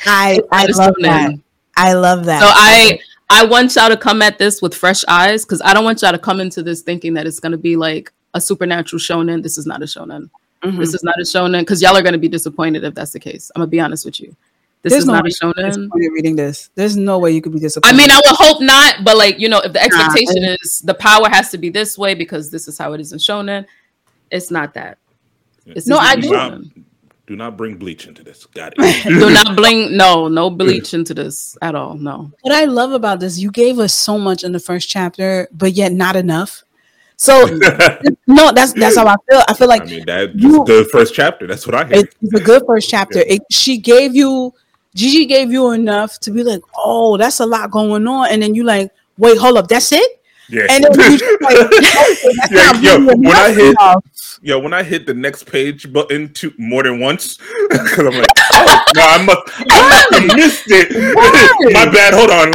I 0.05 0.39
I 0.51 0.65
love 0.67 0.95
that. 1.01 1.31
I 1.75 1.93
love 1.93 2.25
that. 2.25 2.41
So 2.41 2.47
I 2.49 2.99
I 3.29 3.45
want 3.45 3.75
y'all 3.75 3.89
to 3.89 3.97
come 3.97 4.21
at 4.21 4.37
this 4.37 4.61
with 4.61 4.73
fresh 4.73 5.03
eyes 5.07 5.45
because 5.45 5.61
I 5.63 5.73
don't 5.73 5.83
want 5.83 6.01
y'all 6.01 6.11
to 6.11 6.17
come 6.19 6.39
into 6.39 6.63
this 6.63 6.81
thinking 6.81 7.13
that 7.15 7.25
it's 7.27 7.39
gonna 7.39 7.57
be 7.57 7.75
like 7.75 8.11
a 8.33 8.41
supernatural 8.41 8.99
shonen. 8.99 9.43
This 9.43 9.57
is 9.57 9.65
not 9.65 9.81
a 9.81 9.85
shonen. 9.85 10.29
Mhm. 10.63 10.77
This 10.79 10.93
is 10.93 11.03
not 11.03 11.15
a 11.19 11.23
shonen 11.23 11.61
because 11.61 11.81
y'all 11.81 11.95
are 11.95 12.01
gonna 12.01 12.17
be 12.17 12.27
disappointed 12.27 12.83
if 12.83 12.93
that's 12.93 13.11
the 13.11 13.19
case. 13.19 13.51
I'm 13.55 13.61
gonna 13.61 13.69
be 13.69 13.79
honest 13.79 14.05
with 14.05 14.19
you. 14.19 14.35
This 14.81 14.91
There's 14.91 15.03
is 15.03 15.07
no 15.07 15.13
not 15.13 15.21
a 15.21 15.23
way 15.23 15.29
you 15.29 15.35
could 15.41 15.55
be 15.55 15.61
shonen. 15.61 15.67
disappointed 15.75 16.09
reading 16.13 16.35
this. 16.37 16.69
There's 16.75 16.95
no 16.95 17.19
way 17.19 17.31
you 17.31 17.41
could 17.41 17.51
be 17.53 17.59
disappointed. 17.59 17.93
I 17.93 17.97
mean, 17.97 18.09
I 18.11 18.15
would 18.15 18.35
hope 18.35 18.61
not, 18.61 19.03
but 19.03 19.17
like 19.17 19.39
you 19.39 19.49
know, 19.49 19.59
if 19.59 19.73
the 19.73 19.79
Nah, 19.79 19.85
expectation 19.85 20.43
is 20.43 20.79
the 20.79 20.93
power 20.93 21.27
has 21.29 21.49
to 21.51 21.57
be 21.57 21.69
this 21.69 21.97
way 21.97 22.13
because 22.13 22.49
this 22.49 22.67
is 22.67 22.77
how 22.77 22.93
it 22.93 23.01
is 23.01 23.11
in 23.11 23.19
shonen, 23.19 23.65
it's 24.31 24.51
not 24.51 24.73
that. 24.75 24.97
This 25.65 25.85
No, 25.87 25.97
is 25.99 26.07
I 26.07 26.15
do 26.15 26.69
do. 27.29 27.35
not, 27.35 27.53
shonen. 27.53 27.53
do 27.53 27.53
not 27.53 27.57
bring 27.57 27.75
bleach 27.77 28.07
into 28.07 28.23
this. 28.23 28.45
Got 28.47 28.73
it. 28.77 29.03
Do 29.07 29.29
not 29.29 29.55
bling. 29.55 29.95
No, 29.95 30.27
no 30.27 30.49
bleach 30.59 30.93
into 30.93 31.13
this 31.13 31.57
at 31.61 31.75
all. 31.75 31.95
No. 31.95 32.31
what 32.41 32.53
I 32.53 32.65
love 32.65 32.91
about 32.91 33.19
this, 33.19 33.37
you 33.39 33.51
gave 33.51 33.79
us 33.79 33.93
so 33.93 34.17
much 34.17 34.43
in 34.43 34.51
the 34.51 34.59
first 34.59 34.89
chapter, 34.89 35.47
but 35.51 35.73
yet 35.73 35.91
not 35.93 36.15
enough. 36.15 36.63
So 37.17 37.45
no, 38.27 38.51
that's 38.53 38.73
that's 38.73 38.95
how 38.97 39.05
I 39.07 39.15
feel. 39.29 39.41
I 39.47 39.53
feel 39.53 39.67
like 39.67 39.81
I 39.81 39.85
mean, 39.85 40.05
that 40.05 40.35
you- 40.35 40.65
just 40.65 40.65
the 40.67 40.89
first 40.91 41.13
chapter. 41.13 41.47
That's 41.47 41.65
what 41.67 41.75
I 41.75 41.85
hear. 41.85 42.03
It's 42.21 42.33
a 42.33 42.39
good 42.39 42.63
first 42.65 42.89
chapter. 42.89 43.19
It, 43.19 43.41
she 43.51 43.77
gave 43.77 44.15
you, 44.15 44.53
Gigi 44.95 45.25
gave 45.25 45.51
you 45.51 45.71
enough 45.71 46.17
to 46.21 46.31
be 46.31 46.43
like, 46.43 46.61
oh, 46.77 47.17
that's 47.17 47.39
a 47.41 47.45
lot 47.45 47.71
going 47.71 48.07
on, 48.07 48.29
and 48.31 48.41
then 48.41 48.55
you 48.55 48.63
like, 48.63 48.91
wait, 49.17 49.37
hold 49.37 49.57
up, 49.57 49.67
that's 49.67 49.91
it, 49.91 50.21
yeah. 50.49 50.65
and 50.69 50.83
then 50.85 51.11
you 51.11 51.17
just 51.17 51.41
like, 51.41 51.57
okay, 51.57 51.79
that's 51.81 52.51
Yeah, 52.51 52.71
not 52.71 52.83
yo, 52.83 52.97
really 52.99 53.15
when 53.15 53.27
I 53.35 53.51
hit- 53.51 53.69
enough. 53.71 54.03
Yo, 54.41 54.57
when 54.57 54.73
I 54.73 54.83
hit 54.83 55.05
the 55.05 55.13
next 55.13 55.43
page 55.51 55.91
button 55.91 56.31
to 56.35 56.53
more 56.57 56.83
than 56.83 56.99
once, 56.99 57.37
because 57.69 57.99
I'm 57.99 58.05
like, 58.05 58.27
oh, 58.53 58.83
no, 58.95 59.01
I 59.01 59.23
must, 59.23 59.41
I 59.69 59.89
must 59.89 60.13
have 60.13 60.37
missed 60.37 60.63
it. 60.67 61.73
My 61.73 61.91
bad. 61.91 62.13
Hold 62.13 62.29
on, 62.29 62.53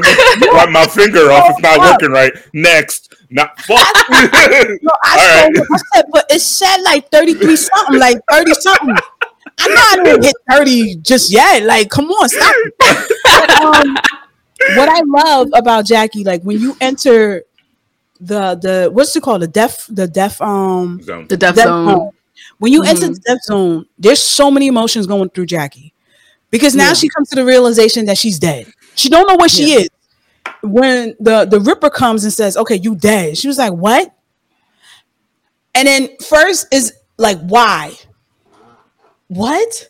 wipe 0.54 0.70
my 0.70 0.86
finger 0.86 1.30
off. 1.30 1.50
It's 1.50 1.60
not 1.60 1.78
working 1.80 2.10
right. 2.10 2.32
Next, 2.54 3.14
not 3.28 3.60
fuck. 3.60 3.86
No, 4.08 4.16
I, 5.04 5.12
All 5.12 5.18
saw 5.18 5.42
right. 5.42 5.52
I 5.58 5.78
said, 5.94 6.04
but 6.10 6.26
it 6.30 6.40
said 6.40 6.78
like 6.78 7.10
thirty 7.10 7.34
three 7.34 7.56
something, 7.56 8.00
like 8.00 8.18
thirty 8.30 8.54
something. 8.54 8.96
I 9.58 9.68
know 9.68 9.74
I 9.76 10.04
didn't 10.04 10.24
hit 10.24 10.36
thirty 10.50 10.96
just 10.96 11.30
yet. 11.30 11.64
Like, 11.64 11.90
come 11.90 12.06
on, 12.06 12.28
stop. 12.30 12.54
But, 12.78 13.50
um, 13.60 13.94
what 14.76 14.88
I 14.88 15.02
love 15.04 15.50
about 15.52 15.84
Jackie, 15.84 16.24
like 16.24 16.42
when 16.42 16.58
you 16.60 16.76
enter 16.80 17.44
the 18.20 18.54
the 18.56 18.90
what's 18.92 19.14
it 19.16 19.22
called, 19.22 19.42
the 19.42 19.48
death, 19.48 19.86
the 19.90 20.06
death, 20.06 20.40
um, 20.40 21.00
Zone. 21.02 21.26
The 21.28 21.36
death 21.36 21.56
death 21.56 21.66
zone. 21.66 21.86
zone. 21.88 22.10
When 22.58 22.72
you 22.72 22.82
enter 22.82 23.06
Mhm. 23.08 23.14
the 23.14 23.20
death 23.20 23.42
zone, 23.44 23.86
there's 23.98 24.20
so 24.22 24.50
many 24.50 24.66
emotions 24.68 25.06
going 25.06 25.28
through 25.30 25.46
Jackie 25.46 25.92
because 26.50 26.74
now 26.74 26.88
Yeah. 26.88 26.94
she 26.94 27.08
comes 27.08 27.28
to 27.30 27.36
the 27.36 27.44
realization 27.44 28.06
that 28.06 28.18
she's 28.18 28.38
dead. 28.38 28.66
She 28.94 29.08
don't 29.08 29.26
know 29.28 29.36
where 29.36 29.48
she 29.48 29.72
Yeah. 29.72 29.78
is. 29.80 29.88
When 30.62 31.14
the 31.20 31.44
the 31.44 31.60
Ripper 31.60 31.90
comes 31.90 32.24
and 32.24 32.32
says, 32.32 32.56
"Okay, 32.56 32.76
you 32.76 32.94
dead," 32.94 33.36
she 33.38 33.48
was 33.48 33.58
like, 33.58 33.72
"What?" 33.72 34.10
And 35.74 35.88
then 35.88 36.08
first 36.26 36.66
is 36.72 36.92
like, 37.18 37.38
"Why? 37.40 37.92
What? 39.28 39.88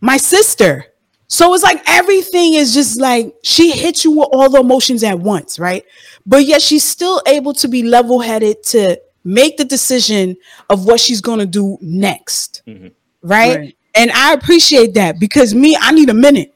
My 0.00 0.16
sister." 0.18 0.86
So 1.34 1.52
it's 1.52 1.64
like 1.64 1.82
everything 1.88 2.54
is 2.54 2.72
just 2.72 3.00
like 3.00 3.34
she 3.42 3.72
hits 3.72 4.04
you 4.04 4.12
with 4.12 4.28
all 4.32 4.48
the 4.48 4.60
emotions 4.60 5.02
at 5.02 5.18
once, 5.18 5.58
right? 5.58 5.84
But 6.24 6.44
yet 6.44 6.62
she's 6.62 6.84
still 6.84 7.20
able 7.26 7.52
to 7.54 7.66
be 7.66 7.82
level 7.82 8.20
headed 8.20 8.62
to 8.74 9.00
make 9.24 9.56
the 9.56 9.64
decision 9.64 10.36
of 10.70 10.86
what 10.86 11.00
she's 11.00 11.20
going 11.20 11.40
to 11.40 11.46
do 11.46 11.76
next, 11.80 12.62
Mhm. 12.68 12.92
right? 13.22 13.56
Right. 13.58 13.76
And 13.96 14.12
I 14.12 14.32
appreciate 14.32 14.94
that 14.94 15.18
because 15.18 15.56
me, 15.56 15.76
I 15.80 15.90
need 15.90 16.08
a 16.08 16.14
minute. 16.14 16.54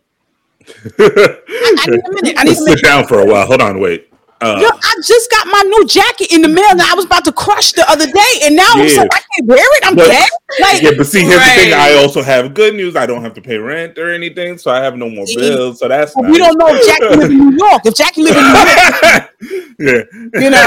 I 0.98 1.86
need 1.88 2.00
a 2.04 2.12
minute. 2.12 2.34
I 2.38 2.44
need 2.44 2.58
Let's 2.58 2.64
sit 2.66 2.82
down 2.82 3.04
for 3.08 3.18
a 3.20 3.26
while. 3.26 3.46
Hold 3.46 3.60
on, 3.62 3.80
wait. 3.80 4.07
Uh, 4.40 4.56
Yo, 4.60 4.68
I 4.68 4.94
just 5.04 5.28
got 5.32 5.48
my 5.48 5.62
new 5.66 5.84
jacket 5.86 6.30
in 6.32 6.42
the 6.42 6.48
mail 6.48 6.72
that 6.76 6.88
I 6.92 6.94
was 6.94 7.06
about 7.06 7.24
to 7.24 7.32
crush 7.32 7.72
the 7.72 7.84
other 7.90 8.06
day, 8.06 8.32
and 8.44 8.54
now 8.54 8.68
I'm 8.74 8.86
Yeah. 8.86 9.00
like, 9.02 9.12
I 9.14 9.18
can't 9.34 9.48
wear 9.48 9.58
it. 9.58 9.82
I'm 9.84 9.96
But- 9.96 10.06
dead. 10.08 10.28
Like, 10.60 10.80
yeah, 10.82 10.92
but 10.96 11.06
see, 11.06 11.20
here's 11.20 11.42
the 11.44 11.50
thing. 11.50 11.74
I 11.74 11.92
also 11.96 12.22
have 12.22 12.54
good 12.54 12.74
news. 12.74 12.96
I 12.96 13.04
don't 13.04 13.20
have 13.22 13.34
to 13.34 13.42
pay 13.42 13.58
rent 13.58 13.98
or 13.98 14.10
anything, 14.10 14.56
so 14.56 14.70
I 14.70 14.80
have 14.82 14.96
no 14.96 15.10
more 15.10 15.26
bills. 15.36 15.78
So 15.80 15.88
that's 15.88 16.14
but 16.14 16.22
nice. 16.22 16.32
we 16.32 16.38
don't 16.38 16.56
know 16.58 16.68
if 16.70 16.86
Jackie 16.86 17.16
live 17.16 17.30
in 17.30 17.50
New 17.50 17.56
York. 17.58 17.82
If 17.84 17.94
Jackie 17.94 18.22
live 18.22 18.34
in 18.36 18.42
New 18.44 18.48
York, 18.48 18.64
yeah. 20.32 20.40
you 20.40 20.48
know, 20.50 20.66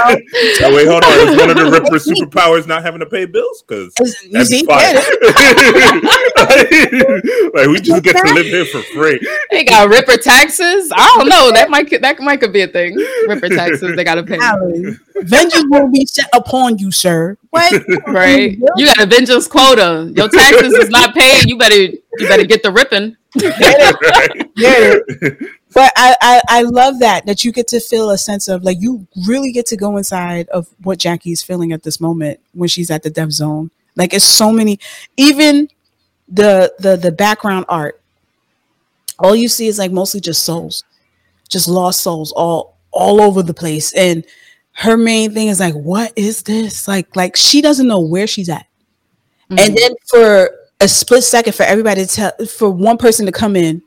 Oh, 0.64 0.76
wait, 0.76 0.88
hold 0.88 1.04
on. 1.04 1.12
Is 1.30 1.36
one 1.40 1.50
of 1.50 1.58
the 1.58 1.66
Ripper's 1.72 2.06
superpowers 2.06 2.68
not 2.68 2.84
having 2.84 3.00
to 3.00 3.08
pay 3.08 3.26
bills? 3.26 3.64
Because 3.68 3.92
is- 4.02 4.24
you 4.30 4.46
see, 4.46 4.62
be 4.62 4.68
fine. 4.68 4.82
yeah, 4.82 5.02
like 7.56 7.68
we 7.68 7.80
just 7.82 8.04
get 8.04 8.16
to 8.18 8.34
live 8.36 8.46
here 8.46 8.66
for 8.66 8.84
free. 8.94 9.20
They 9.50 9.64
got 9.64 9.90
Ripper 9.90 10.18
taxes. 10.18 10.92
I 10.96 11.12
don't 11.18 11.28
know. 11.28 11.52
That 11.52 11.72
might 11.72 11.90
that 12.02 12.20
might 12.20 12.40
could 12.40 12.54
be 12.54 12.62
a 12.62 12.68
thing. 12.68 12.96
Ripper 13.28 13.50
taxes. 13.50 13.61
They 13.70 14.04
gotta 14.04 14.24
pay. 14.24 14.38
Alan, 14.42 15.00
vengeance 15.22 15.66
will 15.70 15.88
be 15.90 16.06
set 16.06 16.28
upon 16.34 16.78
you, 16.78 16.92
sir. 16.92 17.38
What? 17.50 17.84
Right. 18.08 18.58
You 18.78 18.86
got 18.86 19.00
a 19.00 19.06
vengeance 19.06 19.48
quota. 19.48 20.12
Your 20.16 20.30
taxes 20.30 20.74
is 20.74 20.90
not 20.90 21.14
paid. 21.14 21.50
You 21.50 21.58
better 21.58 21.76
you 21.76 22.28
better 22.28 22.46
get 22.46 22.64
the 22.64 22.72
ripping. 22.72 23.18
Right? 23.42 24.48
Yeah. 24.58 24.96
But 25.74 25.94
I, 25.96 26.16
I 26.22 26.42
I 26.50 26.62
love 26.64 27.00
that 27.00 27.26
that 27.26 27.46
you 27.46 27.52
get 27.54 27.70
to 27.70 27.80
feel 27.80 28.10
a 28.10 28.18
sense 28.18 28.48
of 28.50 28.64
like 28.64 28.78
you 28.80 29.08
really 29.26 29.52
get 29.52 29.66
to 29.68 29.78
go 29.78 29.96
inside 29.96 30.50
of 30.50 30.68
what 30.84 31.00
Jackie 31.00 31.32
is 31.32 31.42
feeling 31.42 31.72
at 31.72 31.84
this 31.84 32.02
moment 32.02 32.40
when 32.54 32.68
she's 32.68 32.92
at 32.92 33.04
the 33.04 33.10
death 33.10 33.32
zone. 33.32 33.72
Like 33.96 34.14
it's 34.14 34.26
so 34.26 34.52
many, 34.52 34.80
even 35.16 35.70
the 36.28 36.74
the 36.80 36.98
the 36.98 37.12
background 37.12 37.66
art. 37.70 38.02
All 39.18 39.36
you 39.36 39.48
see 39.48 39.68
is 39.68 39.80
like 39.80 39.92
mostly 39.92 40.20
just 40.20 40.44
souls, 40.44 40.84
just 41.48 41.68
lost 41.68 42.02
souls 42.02 42.34
all 42.34 42.71
all 42.92 43.22
over 43.22 43.44
the 43.44 43.54
place. 43.54 43.94
And 43.94 44.26
her 44.74 44.98
main 44.98 45.34
thing 45.34 45.48
is 45.48 45.60
like, 45.60 45.74
what 45.74 46.14
is 46.16 46.44
this? 46.44 46.88
Like 46.88 47.16
like 47.16 47.36
she 47.36 47.62
doesn't 47.62 47.88
know 47.88 48.00
where 48.00 48.28
she's 48.28 48.50
at. 48.50 48.68
Mm-hmm. 49.50 49.60
And 49.60 49.78
then 49.78 49.92
for 50.10 50.50
a 50.80 50.88
split 50.88 51.24
second, 51.24 51.54
for 51.54 51.64
everybody 51.64 52.06
to 52.06 52.08
tell, 52.08 52.46
for 52.48 52.70
one 52.70 52.98
person 52.98 53.26
to 53.26 53.32
come 53.32 53.56
in, 53.56 53.82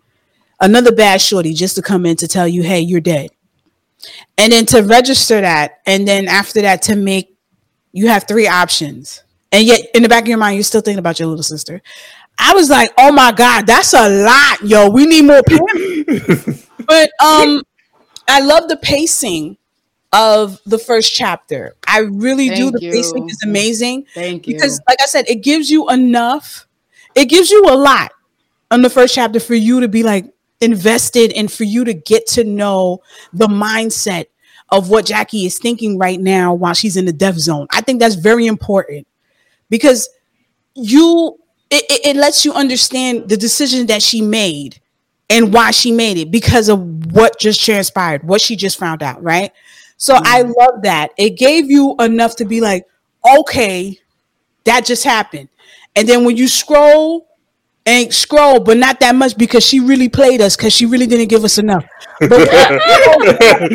another 0.60 0.92
bad 0.92 1.20
shorty 1.20 1.54
just 1.54 1.74
to 1.76 1.82
come 1.82 2.06
in 2.06 2.16
to 2.16 2.28
tell 2.28 2.46
you, 2.46 2.62
hey, 2.62 2.80
you're 2.80 3.00
dead. 3.00 3.30
And 4.36 4.52
then 4.52 4.66
to 4.66 4.82
register 4.82 5.40
that, 5.40 5.80
and 5.86 6.06
then 6.06 6.28
after 6.28 6.60
that, 6.62 6.82
to 6.82 6.96
make 6.96 7.34
you 7.92 8.08
have 8.08 8.26
three 8.28 8.46
options. 8.46 9.22
And 9.50 9.64
yet 9.64 9.80
in 9.94 10.02
the 10.02 10.08
back 10.08 10.24
of 10.24 10.28
your 10.28 10.36
mind, 10.36 10.56
you're 10.56 10.64
still 10.64 10.80
thinking 10.80 10.98
about 10.98 11.18
your 11.18 11.28
little 11.28 11.44
sister. 11.44 11.80
I 12.38 12.52
was 12.54 12.68
like, 12.68 12.90
oh 12.98 13.12
my 13.12 13.32
God, 13.32 13.66
that's 13.66 13.94
a 13.94 14.08
lot, 14.08 14.62
yo. 14.62 14.90
We 14.90 15.06
need 15.06 15.22
more 15.22 15.42
but 16.86 17.10
um, 17.24 17.62
I 18.28 18.40
love 18.40 18.68
the 18.68 18.76
pacing 18.76 19.56
of 20.14 20.60
the 20.64 20.78
first 20.78 21.12
chapter. 21.12 21.74
I 21.86 22.00
really 22.00 22.48
do. 22.48 22.70
Thank 22.70 22.80
The 22.80 22.90
pacing 22.90 23.28
is 23.28 23.42
amazing 23.42 24.06
Thank 24.14 24.46
you. 24.46 24.54
because 24.54 24.80
like 24.86 24.98
i 25.00 25.06
said 25.06 25.28
it 25.28 25.42
gives 25.42 25.70
you 25.70 25.90
enough 25.90 26.66
it 27.14 27.26
gives 27.26 27.50
you 27.50 27.64
a 27.68 27.74
lot 27.76 28.12
on 28.70 28.82
the 28.82 28.90
first 28.90 29.14
chapter 29.14 29.40
for 29.40 29.54
you 29.54 29.80
to 29.80 29.88
be 29.88 30.02
like 30.02 30.32
invested 30.60 31.32
and 31.32 31.50
for 31.50 31.64
you 31.64 31.84
to 31.84 31.92
get 31.92 32.26
to 32.28 32.44
know 32.44 33.02
the 33.32 33.46
mindset 33.46 34.26
of 34.70 34.88
what 34.88 35.04
jackie 35.04 35.46
is 35.46 35.58
thinking 35.58 35.98
right 35.98 36.20
now 36.20 36.54
while 36.54 36.74
she's 36.74 36.96
in 36.96 37.04
the 37.04 37.12
death 37.12 37.36
zone 37.36 37.66
i 37.70 37.80
think 37.80 38.00
that's 38.00 38.14
very 38.14 38.46
important 38.46 39.06
because 39.68 40.08
you 40.74 41.38
it, 41.70 41.84
it, 41.90 42.06
it 42.06 42.16
lets 42.16 42.44
you 42.44 42.52
understand 42.52 43.28
the 43.28 43.36
decision 43.36 43.86
that 43.86 44.02
she 44.02 44.22
made 44.22 44.80
and 45.30 45.52
why 45.52 45.70
she 45.70 45.90
made 45.92 46.16
it 46.18 46.30
because 46.30 46.68
of 46.68 47.12
what 47.12 47.38
just 47.38 47.64
transpired 47.64 48.22
what 48.24 48.40
she 48.40 48.56
just 48.56 48.78
found 48.78 49.02
out 49.02 49.22
right 49.22 49.52
so 49.96 50.14
i 50.22 50.42
love 50.42 50.82
that 50.82 51.10
it 51.18 51.30
gave 51.38 51.70
you 51.70 51.94
enough 52.00 52.36
to 52.36 52.44
be 52.44 52.60
like 52.60 52.84
okay 53.38 53.98
that 54.64 54.84
just 54.84 55.04
happened. 55.04 55.48
And 55.94 56.08
then 56.08 56.24
when 56.24 56.36
you 56.36 56.48
scroll 56.48 57.28
and 57.86 58.12
scroll, 58.12 58.60
but 58.60 58.76
not 58.78 58.98
that 59.00 59.14
much 59.14 59.36
because 59.36 59.64
she 59.64 59.78
really 59.78 60.08
played 60.08 60.40
us 60.40 60.56
because 60.56 60.72
she 60.72 60.86
really 60.86 61.06
didn't 61.06 61.28
give 61.28 61.44
us 61.44 61.58
enough. 61.58 61.84
But 62.18 62.30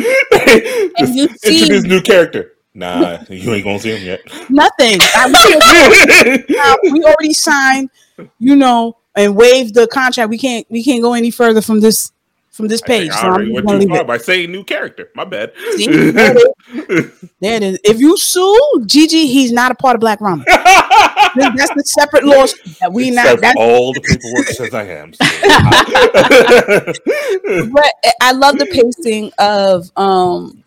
Just 0.98 1.14
you 1.14 1.28
see- 1.28 1.62
introduce 1.62 1.84
new 1.84 2.02
character. 2.02 2.54
Nah, 2.74 3.18
you 3.28 3.52
ain't 3.52 3.64
gonna 3.64 3.78
see 3.80 3.96
him 3.96 4.04
yet. 4.04 4.20
nothing. 4.50 4.98
I- 5.00 6.46
we, 6.82 6.92
we 6.92 7.04
already 7.04 7.34
signed, 7.34 7.90
you 8.38 8.54
know, 8.56 8.96
and 9.20 9.36
waived 9.36 9.74
the 9.74 9.86
contract. 9.86 10.30
We 10.30 10.38
can't 10.38 10.66
we 10.70 10.82
can't 10.82 11.02
go 11.02 11.12
any 11.14 11.30
further 11.30 11.60
from 11.62 11.80
this 11.80 12.12
from 12.50 12.68
this 12.68 12.80
page. 12.80 13.10
I 13.10 13.20
So 13.20 13.28
I'm 13.28 13.52
went 13.52 13.68
too 13.68 13.88
far 13.88 14.04
by 14.04 14.18
saying 14.18 14.50
new 14.50 14.64
character. 14.64 15.10
My 15.14 15.24
bad. 15.24 15.52
See? 15.76 15.86
There 16.10 16.36
it 16.36 16.54
is. 16.88 17.30
There 17.40 17.54
it 17.56 17.62
is. 17.62 17.78
If 17.84 18.00
you 18.00 18.16
sue 18.16 18.82
Gigi, 18.86 19.26
he's 19.26 19.52
not 19.52 19.70
a 19.70 19.74
part 19.74 19.94
of 19.94 20.00
Black 20.00 20.18
Ramen. 20.20 20.44
That's 21.36 21.74
the 21.74 21.82
separate 21.86 22.24
lawsuit 22.24 22.76
that 22.80 22.92
we 22.92 23.10
not. 23.10 23.40
That's 23.40 23.56
all 23.56 23.92
the 23.92 24.00
paperwork 24.00 24.46
says 24.48 24.74
I 24.74 24.84
am. 24.84 25.12
so- 25.14 25.24
but 27.72 27.92
I 28.20 28.32
love 28.32 28.58
the 28.58 28.66
pacing 28.66 29.32
of 29.38 29.90
um 29.96 30.64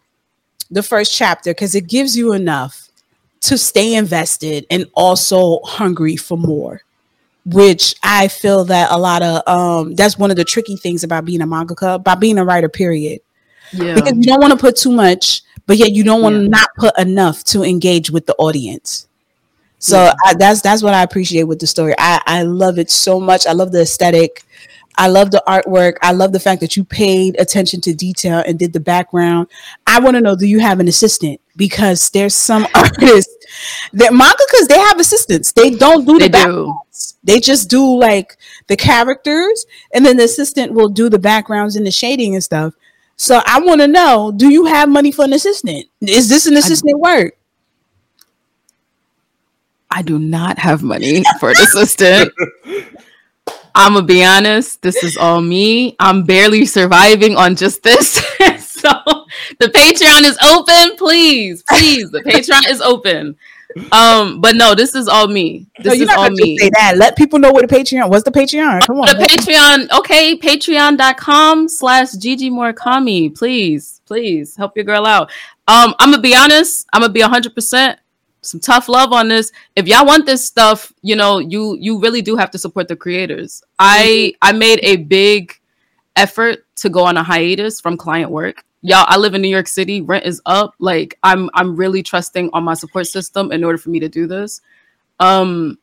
the 0.71 0.81
first 0.83 1.13
chapter 1.13 1.51
because 1.51 1.75
it 1.75 1.87
gives 1.87 2.17
you 2.17 2.33
enough 2.33 2.89
to 3.41 3.57
stay 3.57 3.95
invested 3.95 4.65
and 4.71 4.85
also 4.95 5.59
hungry 5.65 6.15
for 6.15 6.37
more 6.37 6.81
which 7.45 7.95
I 8.03 8.27
feel 8.29 8.63
that 8.65 8.89
a 8.91 8.97
lot 8.97 9.21
of 9.21 9.41
um 9.47 9.95
that's 9.95 10.17
one 10.17 10.31
of 10.31 10.37
the 10.37 10.45
tricky 10.45 10.75
things 10.77 11.03
about 11.03 11.25
being 11.25 11.41
a 11.41 11.47
mangaka, 11.47 11.95
about 11.95 12.19
being 12.19 12.37
a 12.37 12.45
writer, 12.45 12.69
period. 12.69 13.19
Yeah. 13.71 13.95
Because 13.95 14.13
you 14.15 14.23
don't 14.23 14.39
want 14.41 14.51
to 14.53 14.59
put 14.59 14.75
too 14.75 14.91
much, 14.91 15.41
but 15.65 15.77
yet 15.77 15.91
you 15.93 16.03
don't 16.03 16.21
want 16.21 16.35
to 16.35 16.41
Yeah. 16.43 16.47
not 16.49 16.69
put 16.77 16.97
enough 16.99 17.43
to 17.45 17.63
engage 17.63 18.11
with 18.11 18.25
the 18.27 18.35
audience. 18.35 19.07
So 19.79 19.97
Yeah. 19.97 20.13
I, 20.25 20.33
that's 20.35 20.61
that's 20.61 20.81
what 20.83 20.93
I 20.93 21.03
appreciate 21.03 21.43
with 21.43 21.59
the 21.59 21.67
story. 21.67 21.93
I 21.97 22.21
I 22.25 22.43
love 22.43 22.79
it 22.79 22.89
so 22.91 23.19
much. 23.19 23.45
I 23.47 23.51
love 23.53 23.71
the 23.71 23.81
aesthetic. 23.81 24.45
I 24.95 25.07
love 25.07 25.31
the 25.31 25.41
artwork. 25.47 25.95
I 26.03 26.11
love 26.11 26.33
the 26.33 26.39
fact 26.39 26.61
that 26.61 26.77
you 26.77 26.83
paid 26.83 27.35
attention 27.41 27.81
to 27.81 27.95
detail 27.95 28.43
and 28.45 28.59
did 28.59 28.73
the 28.73 28.79
background. 28.79 29.47
I 29.87 29.99
want 29.99 30.15
to 30.15 30.21
know 30.21 30.35
do 30.35 30.45
you 30.45 30.59
have 30.59 30.79
an 30.79 30.87
assistant? 30.87 31.41
Because 31.57 32.11
there's 32.11 32.35
some 32.35 32.67
artists 32.75 33.35
that 33.93 34.11
mangakas 34.11 34.67
they 34.67 34.77
have 34.79 34.99
assistants. 34.99 35.51
They 35.51 35.71
don't 35.71 36.05
do 36.05 36.13
the 36.13 36.19
They 36.19 36.29
back- 36.29 36.45
do. 36.47 36.77
They 37.23 37.39
just 37.39 37.69
do 37.69 37.97
like 37.97 38.37
the 38.67 38.75
characters 38.75 39.65
and 39.93 40.05
then 40.05 40.17
the 40.17 40.25
assistant 40.25 40.73
will 40.73 40.89
do 40.89 41.09
the 41.09 41.19
backgrounds 41.19 41.75
and 41.75 41.85
the 41.85 41.91
shading 41.91 42.33
and 42.33 42.43
stuff. 42.43 42.73
So 43.15 43.41
I 43.45 43.59
want 43.61 43.81
to 43.81 43.87
know, 43.87 44.33
do 44.35 44.49
you 44.49 44.65
have 44.65 44.89
money 44.89 45.11
for 45.11 45.25
an 45.25 45.33
assistant? 45.33 45.85
Is 46.01 46.29
this 46.29 46.45
an 46.45 46.57
assistant 46.57 46.99
work? 46.99 47.37
I 49.89 50.01
do 50.01 50.17
not 50.17 50.57
have 50.57 50.81
money 50.81 51.23
for 51.39 51.49
an 51.49 51.55
assistant. 51.61 52.33
I'm 53.75 53.93
gonna 53.93 54.05
be 54.05 54.23
honest. 54.23 54.81
This 54.81 55.03
is 55.03 55.17
all 55.17 55.41
me. 55.41 55.95
I'm 55.99 56.23
barely 56.23 56.65
surviving 56.65 57.35
on 57.37 57.55
just 57.55 57.81
this. 57.81 58.13
so 58.59 58.91
the 59.59 59.67
Patreon 59.67 60.23
is 60.23 60.37
open. 60.43 60.97
Please, 60.97 61.63
please. 61.63 62.11
The 62.11 62.21
Patreon 62.21 62.69
is 62.69 62.81
open. 62.81 63.35
Um, 63.91 64.41
but 64.41 64.55
no, 64.55 64.75
this 64.75 64.95
is 64.95 65.07
all 65.07 65.27
me. 65.27 65.67
No, 65.79 65.91
This 65.91 65.99
you're 65.99 66.03
is 66.03 66.07
not 66.09 66.17
all 66.17 66.29
me. 66.31 66.57
say 66.57 66.69
that. 66.69 66.93
Let 66.97 67.17
people 67.17 67.39
know 67.39 67.51
what 67.51 67.67
the 67.67 67.75
Patreon. 67.75 68.09
What's 68.09 68.23
the 68.23 68.31
Patreon? 68.31 68.85
Come 68.85 68.99
on. 68.99 69.07
The 69.07 69.25
Patreon, 69.25 69.97
okay, 69.99 70.37
patreon.com 70.37 71.69
slash 71.69 72.13
Gigi 72.13 72.49
Murakami. 72.49 73.35
Please, 73.35 74.01
please 74.05 74.55
help 74.55 74.75
your 74.75 74.85
girl 74.85 75.05
out. 75.05 75.31
Um, 75.67 75.95
I'm 75.99 76.11
gonna 76.11 76.21
be 76.21 76.35
honest, 76.35 76.87
I'm 76.93 77.01
gonna 77.01 77.13
be 77.13 77.21
hundred 77.21 77.55
percent 77.55 77.99
some 78.41 78.59
tough 78.59 78.89
love 78.89 79.13
on 79.13 79.29
this. 79.29 79.51
If 79.75 79.87
y'all 79.87 80.05
want 80.05 80.25
this 80.25 80.45
stuff, 80.45 80.91
you 81.01 81.15
know, 81.15 81.39
you 81.39 81.77
you 81.79 81.99
really 81.99 82.21
do 82.21 82.35
have 82.35 82.51
to 82.51 82.57
support 82.57 82.87
the 82.87 82.95
creators. 82.95 83.63
I 83.79 84.33
I 84.41 84.51
made 84.51 84.79
a 84.83 84.97
big 84.97 85.57
effort 86.15 86.65
to 86.77 86.89
go 86.89 87.05
on 87.05 87.17
a 87.17 87.23
hiatus 87.23 87.79
from 87.81 87.97
client 87.97 88.29
work. 88.29 88.63
Y'all, 88.85 89.05
I 89.07 89.15
live 89.15 89.33
in 89.33 89.41
New 89.41 89.47
York 89.47 89.67
City. 89.67 90.01
Rent 90.01 90.25
is 90.25 90.41
up. 90.45 90.75
Like 90.77 91.17
I'm 91.23 91.49
I'm 91.53 91.75
really 91.75 92.03
trusting 92.03 92.49
on 92.51 92.65
my 92.65 92.73
support 92.73 93.07
system 93.07 93.51
in 93.53 93.63
order 93.63 93.77
for 93.77 93.89
me 93.89 93.99
to 94.01 94.09
do 94.09 94.27
this. 94.27 94.61
Um 95.19 95.77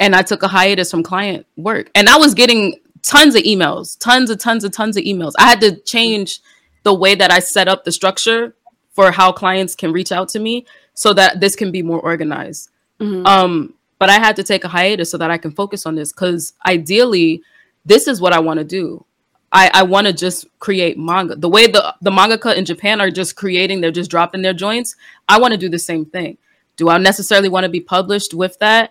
and 0.00 0.16
I 0.16 0.22
took 0.22 0.42
a 0.42 0.48
hiatus 0.48 0.90
from 0.90 1.04
client 1.04 1.46
work. 1.56 1.88
And 1.94 2.08
I 2.08 2.16
was 2.16 2.34
getting 2.34 2.80
tons 3.02 3.36
of 3.36 3.42
emails, 3.42 3.96
tons 3.98 4.28
of 4.28 4.38
tons 4.38 4.64
of 4.64 4.72
tons 4.72 4.96
of 4.96 5.04
emails. 5.04 5.32
I 5.38 5.48
had 5.48 5.60
to 5.60 5.76
change 5.82 6.40
the 6.82 6.92
way 6.92 7.14
that 7.14 7.30
I 7.30 7.38
set 7.38 7.68
up 7.68 7.84
the 7.84 7.92
structure 7.92 8.56
for 8.90 9.12
how 9.12 9.30
clients 9.30 9.76
can 9.76 9.92
reach 9.92 10.10
out 10.10 10.28
to 10.30 10.40
me 10.40 10.66
so 10.94 11.12
that 11.14 11.38
this 11.38 11.54
can 11.54 11.70
be 11.70 11.82
more 11.82 12.00
organized. 12.00 12.70
Mhm. 13.00 13.24
Um, 13.24 13.74
but 14.00 14.10
I 14.10 14.18
had 14.18 14.34
to 14.36 14.42
take 14.42 14.64
a 14.64 14.68
hiatus 14.68 15.12
so 15.12 15.18
that 15.18 15.30
I 15.30 15.38
can 15.38 15.52
focus 15.52 15.86
on 15.86 15.94
this 15.94 16.10
because 16.10 16.54
ideally, 16.66 17.42
this 17.84 18.08
is 18.08 18.20
what 18.20 18.32
I 18.32 18.40
want 18.40 18.58
to 18.58 18.64
do. 18.64 19.04
I, 19.52 19.70
I 19.74 19.82
want 19.82 20.06
to 20.06 20.12
just 20.12 20.46
create 20.58 20.98
manga. 20.98 21.36
The 21.36 21.48
way 21.48 21.66
the, 21.66 21.94
the 22.00 22.10
mangaka 22.10 22.56
in 22.56 22.64
Japan 22.64 23.00
are 23.00 23.10
just 23.10 23.36
creating, 23.36 23.80
they're 23.80 23.90
just 23.90 24.10
dropping 24.10 24.40
their 24.40 24.54
joints. 24.54 24.96
I 25.28 25.38
want 25.38 25.52
to 25.52 25.58
do 25.58 25.68
the 25.68 25.78
same 25.78 26.06
thing. 26.06 26.38
Do 26.76 26.88
I 26.88 26.96
necessarily 26.98 27.50
want 27.50 27.64
to 27.64 27.70
be 27.70 27.80
published 27.80 28.32
with 28.32 28.58
that? 28.60 28.90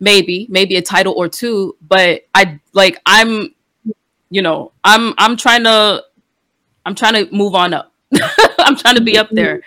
Maybe, 0.00 0.46
maybe 0.50 0.76
a 0.76 0.82
title 0.82 1.14
or 1.16 1.28
two, 1.28 1.76
but 1.80 2.26
I 2.34 2.60
like 2.72 3.00
I'm, 3.06 3.54
you 4.28 4.42
know, 4.42 4.72
I'm 4.82 5.14
I'm 5.16 5.36
trying 5.36 5.64
to 5.64 6.04
I'm 6.84 6.94
trying 6.94 7.14
to 7.14 7.34
move 7.34 7.54
on 7.54 7.72
up. 7.72 7.92
I'm 8.58 8.76
trying 8.76 8.96
to 8.96 9.00
be 9.00 9.16
up 9.16 9.30
there. 9.30 9.62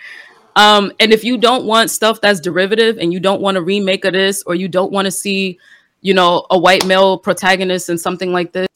Um, 0.54 0.92
and 1.00 1.12
if 1.12 1.24
you 1.24 1.38
don't 1.38 1.64
want 1.64 1.90
stuff 1.90 2.20
that's 2.20 2.40
derivative 2.40 2.98
and 2.98 3.12
you 3.12 3.20
don't 3.20 3.40
want 3.40 3.56
a 3.56 3.62
remake 3.62 4.04
of 4.04 4.12
this, 4.12 4.42
or 4.44 4.54
you 4.54 4.68
don't 4.68 4.92
want 4.92 5.06
to 5.06 5.10
see, 5.10 5.58
you 6.00 6.14
know, 6.14 6.46
a 6.50 6.58
white 6.58 6.86
male 6.86 7.18
protagonist 7.18 7.88
and 7.88 8.00
something 8.00 8.32
like 8.32 8.52
this, 8.52 8.68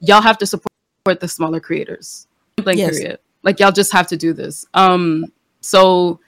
y'all 0.00 0.20
have 0.20 0.38
to 0.38 0.46
support 0.46 0.68
the 1.04 1.28
smaller 1.28 1.60
creators. 1.60 2.26
Blank 2.56 2.78
Yes. 2.78 2.98
period. 2.98 3.18
Like 3.42 3.60
y'all 3.60 3.72
just 3.72 3.92
have 3.92 4.06
to 4.08 4.16
do 4.16 4.32
this. 4.32 4.66
Um, 4.74 5.26
so 5.60 6.20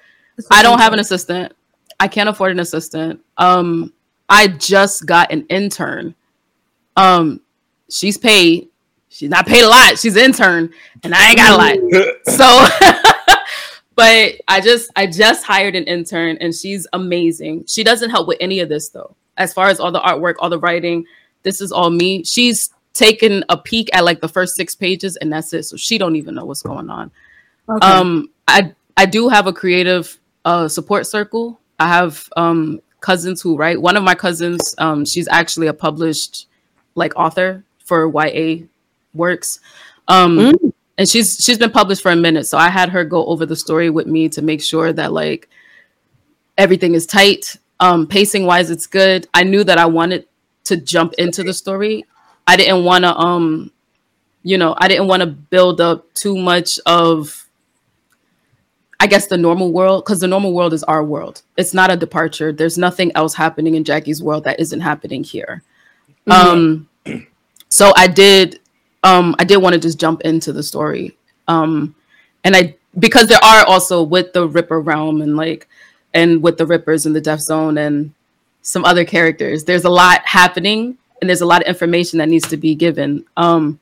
I 0.50 0.62
don't 0.62 0.78
have 0.78 0.92
an 0.92 1.00
assistant. 1.00 1.52
I 1.98 2.08
can't 2.08 2.28
afford 2.28 2.52
an 2.52 2.60
assistant. 2.60 3.20
Um, 3.36 3.92
I 4.28 4.48
just 4.48 5.04
got 5.06 5.30
an 5.32 5.44
intern. 5.48 6.14
Um, 6.96 7.40
she's 7.90 8.16
paid. 8.16 8.68
She's 9.08 9.28
not 9.28 9.46
paid 9.46 9.64
a 9.64 9.68
lot. 9.68 9.98
She's 9.98 10.16
an 10.16 10.22
intern, 10.24 10.70
and 11.02 11.14
I 11.14 11.28
ain't 11.28 11.36
got 11.36 11.52
a 11.52 11.56
lot. 11.56 12.14
So, 12.26 12.66
but 13.96 14.34
I 14.48 14.60
just 14.62 14.90
I 14.96 15.06
just 15.06 15.44
hired 15.44 15.74
an 15.74 15.84
intern, 15.84 16.38
and 16.40 16.54
she's 16.54 16.86
amazing. 16.92 17.64
She 17.66 17.82
doesn't 17.82 18.10
help 18.10 18.28
with 18.28 18.38
any 18.40 18.60
of 18.60 18.68
this 18.68 18.88
though. 18.88 19.16
As 19.36 19.52
far 19.52 19.68
as 19.68 19.80
all 19.80 19.90
the 19.92 20.00
artwork, 20.00 20.34
all 20.38 20.48
the 20.48 20.58
writing, 20.58 21.04
this 21.42 21.60
is 21.60 21.72
all 21.72 21.90
me. 21.90 22.22
She's 22.24 22.70
taken 22.94 23.44
a 23.48 23.56
peek 23.56 23.88
at 23.94 24.04
like 24.04 24.20
the 24.20 24.28
first 24.28 24.56
six 24.56 24.74
pages, 24.74 25.16
and 25.16 25.32
that's 25.32 25.52
it. 25.52 25.64
So 25.64 25.76
she 25.76 25.98
don't 25.98 26.16
even 26.16 26.34
know 26.34 26.44
what's 26.44 26.62
going 26.62 26.90
on. 26.90 27.10
Okay. 27.68 27.86
Um, 27.86 28.30
I 28.48 28.72
I 28.96 29.06
do 29.06 29.28
have 29.28 29.46
a 29.46 29.52
creative 29.52 30.18
uh, 30.44 30.68
support 30.68 31.06
circle. 31.06 31.60
I 31.78 31.88
have 31.88 32.28
um, 32.36 32.80
cousins 33.00 33.40
who 33.40 33.56
write. 33.56 33.80
One 33.80 33.96
of 33.96 34.02
my 34.02 34.14
cousins, 34.14 34.74
um, 34.78 35.04
she's 35.04 35.28
actually 35.28 35.68
a 35.68 35.72
published 35.72 36.46
like 36.94 37.12
author 37.16 37.64
for 37.84 38.10
YA 38.12 38.66
works, 39.14 39.60
um, 40.08 40.36
Mm. 40.38 40.72
and 40.98 41.08
she's 41.08 41.36
she's 41.42 41.58
been 41.58 41.70
published 41.70 42.02
for 42.02 42.10
a 42.10 42.16
minute. 42.16 42.46
So 42.46 42.58
I 42.58 42.68
had 42.68 42.88
her 42.90 43.04
go 43.04 43.24
over 43.26 43.46
the 43.46 43.56
story 43.56 43.88
with 43.90 44.06
me 44.06 44.28
to 44.30 44.42
make 44.42 44.60
sure 44.62 44.92
that 44.92 45.12
like 45.12 45.48
everything 46.58 46.94
is 46.94 47.06
tight. 47.06 47.56
Um, 47.78 48.06
pacing 48.06 48.44
wise, 48.44 48.70
it's 48.70 48.86
good. 48.86 49.26
I 49.32 49.42
knew 49.44 49.64
that 49.64 49.78
I 49.78 49.86
wanted 49.86 50.26
to 50.64 50.76
jump 50.76 51.14
into 51.14 51.42
the 51.42 51.54
story. 51.54 52.04
I 52.46 52.56
didn't 52.56 52.84
want 52.84 53.04
to 53.04 53.16
um 53.16 53.70
you 54.42 54.56
know, 54.56 54.74
I 54.78 54.88
didn't 54.88 55.06
want 55.06 55.20
to 55.20 55.26
build 55.26 55.80
up 55.80 56.12
too 56.14 56.36
much 56.36 56.78
of 56.86 57.46
I 58.98 59.06
guess 59.06 59.26
the 59.26 59.38
normal 59.38 59.72
world 59.72 60.04
because 60.04 60.20
the 60.20 60.28
normal 60.28 60.52
world 60.52 60.72
is 60.72 60.84
our 60.84 61.02
world. 61.02 61.42
It's 61.56 61.72
not 61.72 61.90
a 61.90 61.96
departure. 61.96 62.52
There's 62.52 62.76
nothing 62.76 63.12
else 63.14 63.34
happening 63.34 63.74
in 63.74 63.84
Jackie's 63.84 64.22
world 64.22 64.44
that 64.44 64.60
isn't 64.60 64.80
happening 64.80 65.24
here. 65.24 65.62
Um 66.30 66.88
so 67.68 67.92
I 67.96 68.06
did 68.06 68.60
um 69.02 69.34
I 69.38 69.44
did 69.44 69.58
want 69.58 69.74
to 69.74 69.80
just 69.80 69.98
jump 69.98 70.20
into 70.22 70.52
the 70.52 70.62
story. 70.62 71.16
Um 71.48 71.94
and 72.44 72.56
I 72.56 72.76
because 72.98 73.28
there 73.28 73.42
are 73.42 73.64
also 73.66 74.02
with 74.02 74.32
the 74.32 74.48
Ripper 74.48 74.80
realm 74.80 75.22
and 75.22 75.36
like 75.36 75.68
and 76.12 76.42
with 76.42 76.58
the 76.58 76.66
Rippers 76.66 77.06
and 77.06 77.14
the 77.14 77.20
Death 77.20 77.40
Zone 77.40 77.78
and 77.78 78.12
some 78.62 78.84
other 78.84 79.04
characters. 79.04 79.64
There's 79.64 79.84
a 79.84 79.90
lot 79.90 80.22
happening 80.24 80.98
and 81.20 81.28
there's 81.28 81.40
a 81.40 81.46
lot 81.46 81.62
of 81.62 81.68
information 81.68 82.18
that 82.18 82.28
needs 82.28 82.48
to 82.48 82.56
be 82.56 82.74
given. 82.74 83.24
Um 83.36 83.78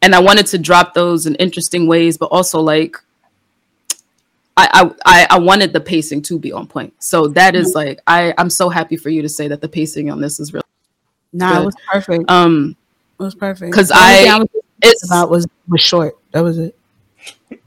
and 0.00 0.14
I 0.14 0.18
wanted 0.20 0.46
to 0.48 0.58
drop 0.58 0.94
those 0.94 1.26
in 1.26 1.34
interesting 1.36 1.86
ways, 1.86 2.16
but 2.18 2.26
also 2.26 2.60
like 2.60 2.96
I, 4.54 4.90
I 5.06 5.26
I 5.30 5.38
wanted 5.38 5.72
the 5.72 5.80
pacing 5.80 6.22
to 6.22 6.38
be 6.38 6.52
on 6.52 6.66
point. 6.66 6.92
So 7.02 7.26
that 7.28 7.54
is 7.56 7.74
like 7.74 8.00
I 8.06 8.34
I'm 8.36 8.50
so 8.50 8.68
happy 8.68 8.96
for 8.96 9.08
you 9.08 9.22
to 9.22 9.28
say 9.28 9.48
that 9.48 9.60
the 9.62 9.68
pacing 9.68 10.10
on 10.10 10.20
this 10.20 10.38
is 10.38 10.52
real. 10.52 10.62
nah, 11.32 11.62
it 11.62 11.64
was 11.64 11.74
perfect. 11.90 12.30
Um, 12.30 12.76
It 13.18 13.22
was 13.22 13.34
perfect. 13.34 13.72
'cause 13.74 13.88
The 13.88 13.94
only 13.96 14.14
thing 14.16 14.30
I- 14.30 14.38
was 14.38 14.48
it's 14.82 15.04
about 15.06 15.30
was 15.30 15.46
was 15.68 15.80
short. 15.80 16.16
That 16.32 16.40
was 16.42 16.58
it. 16.58 16.76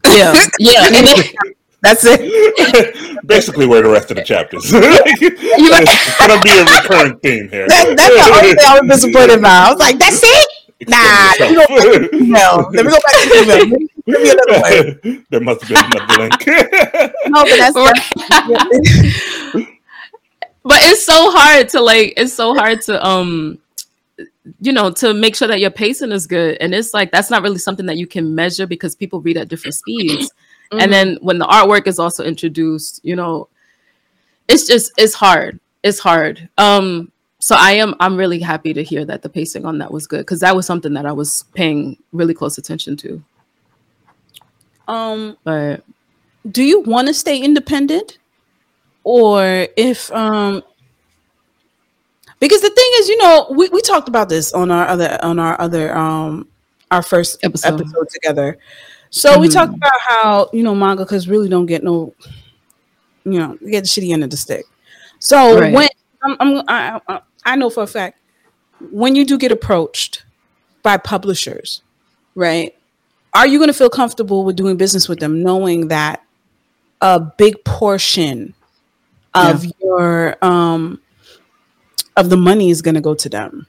yeah 0.06 0.36
yeah. 0.60 0.89
And 1.86 1.98
it, 1.98 2.02
That's 2.02 2.06
it. 2.06 3.26
Basically, 3.28 3.66
where 3.68 3.82
the 3.82 3.90
rest 3.90 4.12
of 4.12 4.18
the 4.18 4.24
chapters. 4.24 4.72
right. 4.74 5.02
it's 5.06 6.18
gonna 6.20 6.42
be 6.42 6.50
a 6.50 6.66
recurring 6.66 7.20
theme 7.20 7.50
here. 7.50 7.68
That, 7.68 7.96
that's 7.98 8.28
the 8.28 8.34
only 8.34 8.50
thing 8.56 8.66
I 8.66 8.80
was 8.80 9.02
disappointed 9.02 9.40
about. 9.40 9.68
I 9.68 9.72
was 9.72 9.80
like, 9.80 10.00
that's 10.00 10.22
it. 10.24 10.50
Nah, 10.88 11.32
let 11.40 11.50
me 11.52 11.56
go 11.56 11.68
back 11.68 11.82
to 11.82 12.00
the 12.00 12.16
email. 12.16 12.70
Let 12.72 12.86
me 12.86 12.92
go 12.92 12.98
back 12.98 13.14
to 13.14 13.30
the 13.30 13.36
email. 13.44 13.66
Maybe- 13.68 13.90
maybe 14.08 14.30
another 14.30 14.60
one. 14.62 15.26
there 15.30 15.42
must 15.42 15.64
have 15.64 15.70
been 15.70 16.02
another 16.02 16.24
link. 16.24 16.48
No, 17.28 17.44
but 17.44 17.58
that's, 17.58 17.76
Right. 17.76 19.68
but 20.64 20.80
it's 20.84 21.06
so 21.06 21.32
hard 21.32 21.70
to 21.70 21.82
like 21.82 22.14
it's 22.18 22.34
so 22.34 22.54
hard 22.56 22.82
to 22.82 23.04
um 23.06 23.58
you 24.62 24.72
know 24.72 24.92
to 24.92 25.14
make 25.14 25.36
sure 25.36 25.48
that 25.48 25.60
your 25.60 25.72
pacing 25.72 26.12
is 26.12 26.28
good 26.28 26.58
and 26.60 26.74
it's 26.74 26.94
like 26.94 27.12
that's 27.12 27.30
not 27.30 27.42
really 27.42 27.58
something 27.58 27.86
that 27.86 27.98
you 27.98 28.06
can 28.08 28.36
measure 28.36 28.68
because 28.68 28.96
people 28.96 29.22
read 29.22 29.38
at 29.38 29.48
different 29.48 29.74
speeds 29.76 30.32
Mm-hmm. 30.72 30.82
and 30.82 30.91
then 30.91 31.18
when 31.22 31.38
the 31.38 31.45
artwork 31.45 31.88
is 31.88 31.99
also 31.99 32.24
introduced 32.24 32.99
you 33.03 33.16
know 33.16 33.47
it's 34.47 34.68
just 34.68 34.91
it's 34.97 35.13
hard. 35.13 35.59
It's 35.84 35.99
hard. 35.99 36.49
Um 36.57 37.11
so 37.38 37.55
i 37.59 37.74
am 37.74 37.93
i'm 37.99 38.16
really 38.16 38.39
happy 38.39 38.74
to 38.74 38.82
hear 38.82 39.05
that 39.05 39.22
the 39.22 39.30
pacing 39.30 39.66
on 39.66 39.78
that 39.78 39.91
was 39.91 40.07
good 40.07 40.20
because 40.20 40.39
that 40.39 40.55
was 40.55 40.66
something 40.66 40.93
that 40.93 41.05
i 41.05 41.11
was 41.11 41.43
paying 41.53 41.95
really 42.11 42.34
close 42.34 42.57
attention 42.57 42.97
to. 42.97 43.24
Um, 44.88 45.38
but 45.43 45.84
do 46.49 46.63
you 46.63 46.80
want 46.82 47.07
to 47.07 47.13
stay 47.13 47.39
independent? 47.39 48.18
Or 49.03 49.68
if 49.76 50.11
um 50.11 50.63
because 52.39 52.61
the 52.61 52.70
thing 52.70 52.89
is 52.95 53.09
you 53.09 53.18
know 53.18 53.47
we, 53.51 53.70
we 53.70 53.82
talked 53.82 54.07
about 54.07 54.30
this 54.30 54.53
on 54.53 54.72
our 54.72 54.88
other 54.88 55.20
on 55.22 55.38
our 55.38 55.59
other 55.59 55.95
um 55.95 56.47
our 56.89 57.03
first 57.03 57.43
episode, 57.43 57.82
episode 57.82 58.09
together 58.09 58.57
so 59.16 59.32
mm-hmm. 59.32 59.41
we 59.41 59.47
talked 59.47 59.74
about 59.74 59.99
how 60.01 60.49
you 60.51 60.61
know 60.61 60.76
mangakas 60.76 61.30
really 61.30 61.47
don't 61.47 61.68
get 61.68 61.84
no 61.84 62.13
you 63.24 63.39
know 63.39 63.57
get 63.61 63.82
the 63.82 63.88
shitty 63.88 64.11
end 64.11 64.24
of 64.26 64.30
the 64.30 64.36
stick 64.36 64.66
so 65.20 65.57
right. 65.57 65.74
when 65.74 65.88
I'm, 66.22 66.36
I'm 66.39 66.63
I, 67.07 67.22
I 67.45 67.55
know 67.55 67.70
for 67.70 67.84
a 67.84 67.88
fact 67.88 68.20
when 68.91 69.16
you 69.16 69.26
do 69.26 69.38
get 69.38 69.53
approached 69.53 70.26
by 70.84 70.97
publishers 70.97 71.82
right 72.36 72.76
are 73.34 73.47
you 73.47 73.57
going 73.57 73.70
to 73.70 73.74
feel 73.74 73.89
comfortable 73.89 74.43
with 74.43 74.57
doing 74.57 74.76
business 74.76 75.07
with 75.07 75.20
them 75.20 75.41
knowing 75.41 75.88
that 75.88 76.22
a 76.99 77.20
big 77.20 77.63
portion 77.63 78.53
of 79.34 79.63
yeah. 79.63 79.72
your 79.82 80.45
um 80.45 81.01
of 82.18 82.30
the 82.30 82.38
money 82.38 82.70
is 82.70 82.82
going 82.82 82.95
to 82.95 83.01
go 83.01 83.16
to 83.16 83.30
them 83.30 83.66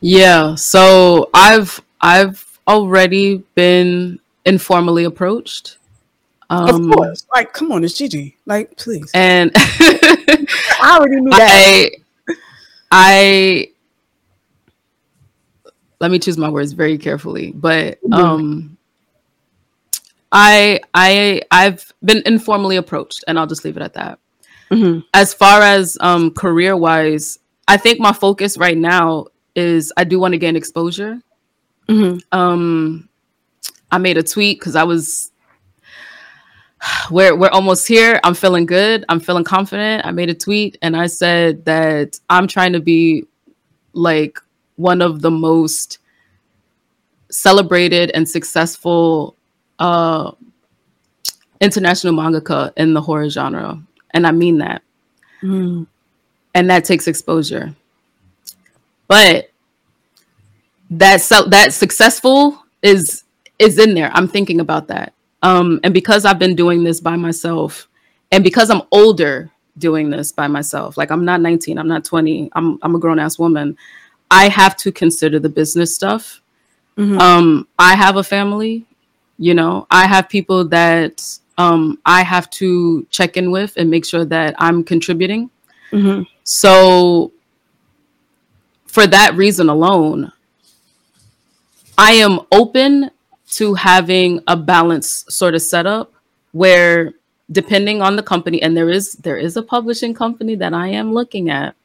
yeah 0.00 0.56
so 0.56 1.30
i've 1.32 1.80
i've 2.00 2.45
already 2.68 3.38
been 3.54 4.18
informally 4.44 5.04
approached. 5.04 5.78
Um, 6.48 6.90
of 6.90 6.96
course. 6.96 7.26
Like 7.34 7.52
come 7.52 7.72
on 7.72 7.84
it's 7.84 7.94
gigi. 7.94 8.36
Like 8.46 8.76
please. 8.76 9.10
And 9.14 9.50
i 9.56 10.96
already 10.98 11.20
knew 11.20 11.30
that. 11.30 11.40
I, 11.40 11.90
I 12.90 13.68
let 16.00 16.10
me 16.10 16.18
choose 16.18 16.38
my 16.38 16.48
words 16.48 16.72
very 16.72 16.98
carefully 16.98 17.52
but 17.52 18.00
mm-hmm. 18.02 18.12
um 18.12 18.76
i 20.32 20.80
i 20.94 21.40
i've 21.50 21.92
been 22.04 22.22
informally 22.26 22.76
approached 22.76 23.24
and 23.26 23.38
i'll 23.38 23.46
just 23.46 23.64
leave 23.64 23.76
it 23.76 23.82
at 23.82 23.94
that. 23.94 24.18
Mm-hmm. 24.70 25.00
as 25.14 25.32
far 25.32 25.62
as 25.62 25.96
um 26.00 26.32
career 26.32 26.76
wise 26.76 27.38
i 27.68 27.76
think 27.76 28.00
my 28.00 28.12
focus 28.12 28.58
right 28.58 28.76
now 28.76 29.26
is 29.54 29.92
i 29.96 30.04
do 30.04 30.18
want 30.18 30.32
to 30.32 30.38
gain 30.38 30.56
exposure 30.56 31.20
mm-hmm. 31.88 32.18
um 32.32 33.08
i 33.90 33.98
made 33.98 34.16
a 34.16 34.22
tweet 34.22 34.58
because 34.58 34.76
i 34.76 34.84
was 34.84 35.30
we're 37.10 37.34
we're 37.34 37.50
almost 37.50 37.86
here. 37.88 38.20
I'm 38.22 38.34
feeling 38.34 38.66
good. 38.66 39.04
I'm 39.08 39.20
feeling 39.20 39.44
confident. 39.44 40.04
I 40.04 40.10
made 40.10 40.30
a 40.30 40.34
tweet 40.34 40.78
and 40.82 40.96
I 40.96 41.06
said 41.06 41.64
that 41.64 42.18
I'm 42.30 42.46
trying 42.46 42.72
to 42.74 42.80
be 42.80 43.26
like 43.92 44.38
one 44.76 45.00
of 45.00 45.22
the 45.22 45.30
most 45.30 45.98
celebrated 47.30 48.10
and 48.14 48.28
successful 48.28 49.36
uh, 49.78 50.32
international 51.60 52.14
mangaka 52.14 52.72
in 52.76 52.94
the 52.94 53.00
horror 53.00 53.30
genre, 53.30 53.80
and 54.10 54.26
I 54.26 54.32
mean 54.32 54.58
that. 54.58 54.82
Mm. 55.42 55.86
And 56.54 56.70
that 56.70 56.84
takes 56.84 57.06
exposure. 57.06 57.74
But 59.08 59.50
that 60.90 61.20
so- 61.20 61.48
that 61.48 61.72
successful 61.72 62.64
is 62.82 63.24
is 63.58 63.78
in 63.78 63.94
there. 63.94 64.10
I'm 64.12 64.28
thinking 64.28 64.60
about 64.60 64.88
that. 64.88 65.12
Um, 65.42 65.80
and 65.82 65.94
because 65.94 66.24
I've 66.24 66.38
been 66.38 66.54
doing 66.56 66.84
this 66.84 67.00
by 67.00 67.16
myself, 67.16 67.88
and 68.32 68.42
because 68.42 68.70
I'm 68.70 68.82
older 68.90 69.50
doing 69.78 70.10
this 70.10 70.32
by 70.32 70.48
myself, 70.48 70.96
like 70.96 71.10
I'm 71.10 71.24
not 71.24 71.40
19, 71.40 71.78
I'm 71.78 71.88
not 71.88 72.04
20, 72.04 72.50
I'm 72.54 72.78
I'm 72.82 72.94
a 72.94 72.98
grown 72.98 73.18
ass 73.18 73.38
woman. 73.38 73.76
I 74.30 74.48
have 74.48 74.76
to 74.78 74.90
consider 74.90 75.38
the 75.38 75.48
business 75.48 75.94
stuff. 75.94 76.40
Mm-hmm. 76.98 77.18
Um, 77.20 77.68
I 77.78 77.94
have 77.94 78.16
a 78.16 78.24
family, 78.24 78.86
you 79.38 79.54
know, 79.54 79.86
I 79.90 80.06
have 80.06 80.28
people 80.28 80.66
that 80.68 81.22
um, 81.58 81.98
I 82.04 82.22
have 82.22 82.50
to 82.50 83.06
check 83.10 83.36
in 83.36 83.50
with 83.50 83.74
and 83.76 83.90
make 83.90 84.04
sure 84.04 84.24
that 84.24 84.54
I'm 84.58 84.82
contributing. 84.82 85.50
Mm-hmm. 85.92 86.22
So, 86.44 87.32
for 88.86 89.06
that 89.06 89.34
reason 89.34 89.68
alone, 89.68 90.32
I 91.98 92.12
am 92.12 92.40
open 92.52 93.10
to 93.52 93.74
having 93.74 94.42
a 94.46 94.56
balanced 94.56 95.32
sort 95.32 95.54
of 95.54 95.62
setup 95.62 96.12
where 96.52 97.14
depending 97.50 98.02
on 98.02 98.16
the 98.16 98.22
company 98.22 98.60
and 98.60 98.76
there 98.76 98.90
is 98.90 99.12
there 99.12 99.36
is 99.36 99.56
a 99.56 99.62
publishing 99.62 100.12
company 100.12 100.56
that 100.56 100.74
I 100.74 100.88
am 100.88 101.12
looking 101.12 101.48
at 101.48 101.76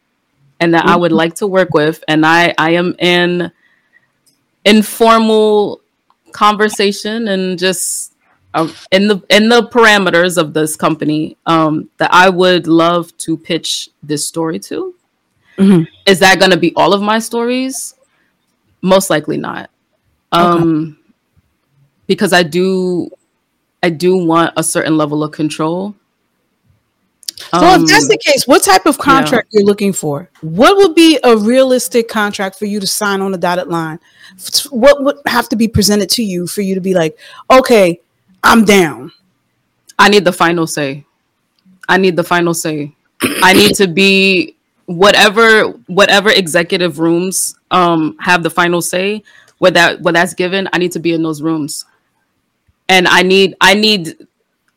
and 0.62 0.74
that 0.76 0.84
mm-hmm. 0.84 0.94
I 0.94 0.96
would 0.96 1.10
mm-hmm. 1.10 1.18
like 1.18 1.36
to 1.36 1.48
work 1.48 1.74
with. 1.74 2.04
And 2.08 2.26
I, 2.26 2.54
I 2.58 2.72
am 2.72 2.96
in 3.00 3.52
informal 4.64 5.82
conversation 6.32 7.28
and 7.28 7.58
just 7.58 8.14
uh, 8.54 8.72
in 8.92 9.08
the 9.08 9.22
in 9.30 9.50
the 9.50 9.64
parameters 9.64 10.38
of 10.38 10.54
this 10.54 10.76
company 10.76 11.36
um, 11.48 11.90
that 11.98 12.14
I 12.14 12.30
would 12.30 12.68
love 12.68 13.16
to 13.18 13.36
pitch 13.36 13.90
this 14.04 14.26
story 14.26 14.60
to. 14.60 14.94
Mm-hmm. 15.58 15.84
Is 16.06 16.20
that 16.20 16.40
going 16.40 16.52
to 16.52 16.58
be 16.58 16.74
all 16.76 16.94
of 16.94 17.02
my 17.02 17.18
stories? 17.20 17.96
Most 18.82 19.10
likely 19.10 19.38
not. 19.38 19.71
Um, 20.32 20.98
okay. 21.04 21.14
because 22.08 22.34
I 22.34 22.44
do 22.44 23.10
I 23.84 23.90
do 23.90 24.18
want 24.18 24.54
a 24.56 24.64
certain 24.64 24.98
level 24.98 25.24
of 25.24 25.32
control 25.32 25.96
so 27.50 27.58
um, 27.58 27.84
if 27.84 27.90
that's 27.90 28.08
the 28.08 28.18
case, 28.18 28.48
what 28.48 28.64
type 28.64 28.86
of 28.86 28.98
contract 28.98 29.50
yeah. 29.52 29.60
you're 29.60 29.66
looking 29.66 29.94
for? 29.94 30.30
What 30.42 30.78
would 30.78 30.96
be 30.96 31.20
a 31.24 31.36
realistic 31.36 32.08
contract 32.08 32.58
for 32.58 32.66
you 32.66 32.80
to 32.80 32.88
sign 32.88 33.22
on 33.22 33.32
the 33.32 33.38
dotted 33.38 33.68
line? 33.68 34.00
What 34.70 35.04
would 35.04 35.18
have 35.26 35.50
to 35.50 35.56
be 35.56 35.68
presented 35.68 36.10
to 36.12 36.24
you 36.24 36.48
for 36.48 36.62
you 36.62 36.76
to 36.76 36.82
be 36.82 36.94
like, 36.94 37.18
okay, 37.50 38.00
I'm 38.44 38.64
down? 38.64 39.12
I 39.98 40.10
need 40.10 40.26
the 40.26 40.34
final 40.34 40.68
say. 40.68 41.06
I 41.90 41.98
need 41.98 42.16
the 42.16 42.24
final 42.24 42.54
say. 42.54 42.96
I 43.44 43.54
need 43.54 43.76
to 43.76 43.88
be 43.88 44.56
whatever 44.86 45.70
whatever 45.88 46.30
executive 46.30 47.00
rooms 47.00 47.56
um 47.70 48.18
have 48.20 48.44
the 48.44 48.50
final 48.50 48.82
say 48.82 49.24
where 49.62 49.72
that 49.72 50.02
where 50.02 50.14
that's 50.14 50.34
given 50.34 50.68
i 50.74 50.78
need 50.78 50.92
to 50.92 51.00
be 51.00 51.14
in 51.14 51.22
those 51.22 51.42
rooms 51.42 51.86
and 52.90 53.08
i 53.08 53.22
need 53.22 53.56
i 53.62 53.74
need 53.74 54.18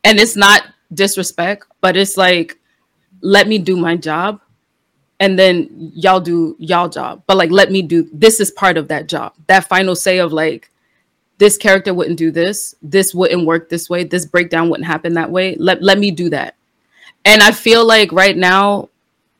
and 0.05 0.19
it's 0.19 0.35
not 0.35 0.63
disrespect, 0.93 1.65
but 1.81 1.97
it's 1.97 2.15
like, 2.15 2.57
let 3.21 3.47
me 3.47 3.57
do 3.57 3.75
my 3.75 3.97
job 3.97 4.39
and 5.19 5.39
then 5.39 5.91
y'all 5.95 6.19
do 6.19 6.55
y'all 6.59 6.87
job. 6.87 7.23
But 7.25 7.37
like, 7.37 7.51
let 7.51 7.71
me 7.71 7.81
do 7.81 8.07
this 8.13 8.39
is 8.39 8.51
part 8.51 8.77
of 8.77 8.87
that 8.89 9.09
job. 9.09 9.33
That 9.47 9.67
final 9.67 9.95
say 9.95 10.19
of 10.19 10.31
like, 10.31 10.69
this 11.37 11.57
character 11.57 11.93
wouldn't 11.93 12.17
do 12.17 12.31
this, 12.31 12.75
this 12.81 13.13
wouldn't 13.13 13.45
work 13.45 13.69
this 13.69 13.89
way, 13.89 14.03
this 14.03 14.25
breakdown 14.25 14.69
wouldn't 14.69 14.87
happen 14.87 15.13
that 15.15 15.31
way. 15.31 15.55
Let 15.55 15.81
let 15.81 15.97
me 15.97 16.11
do 16.11 16.29
that. 16.29 16.55
And 17.25 17.41
I 17.41 17.51
feel 17.51 17.85
like 17.85 18.11
right 18.11 18.37
now, 18.37 18.89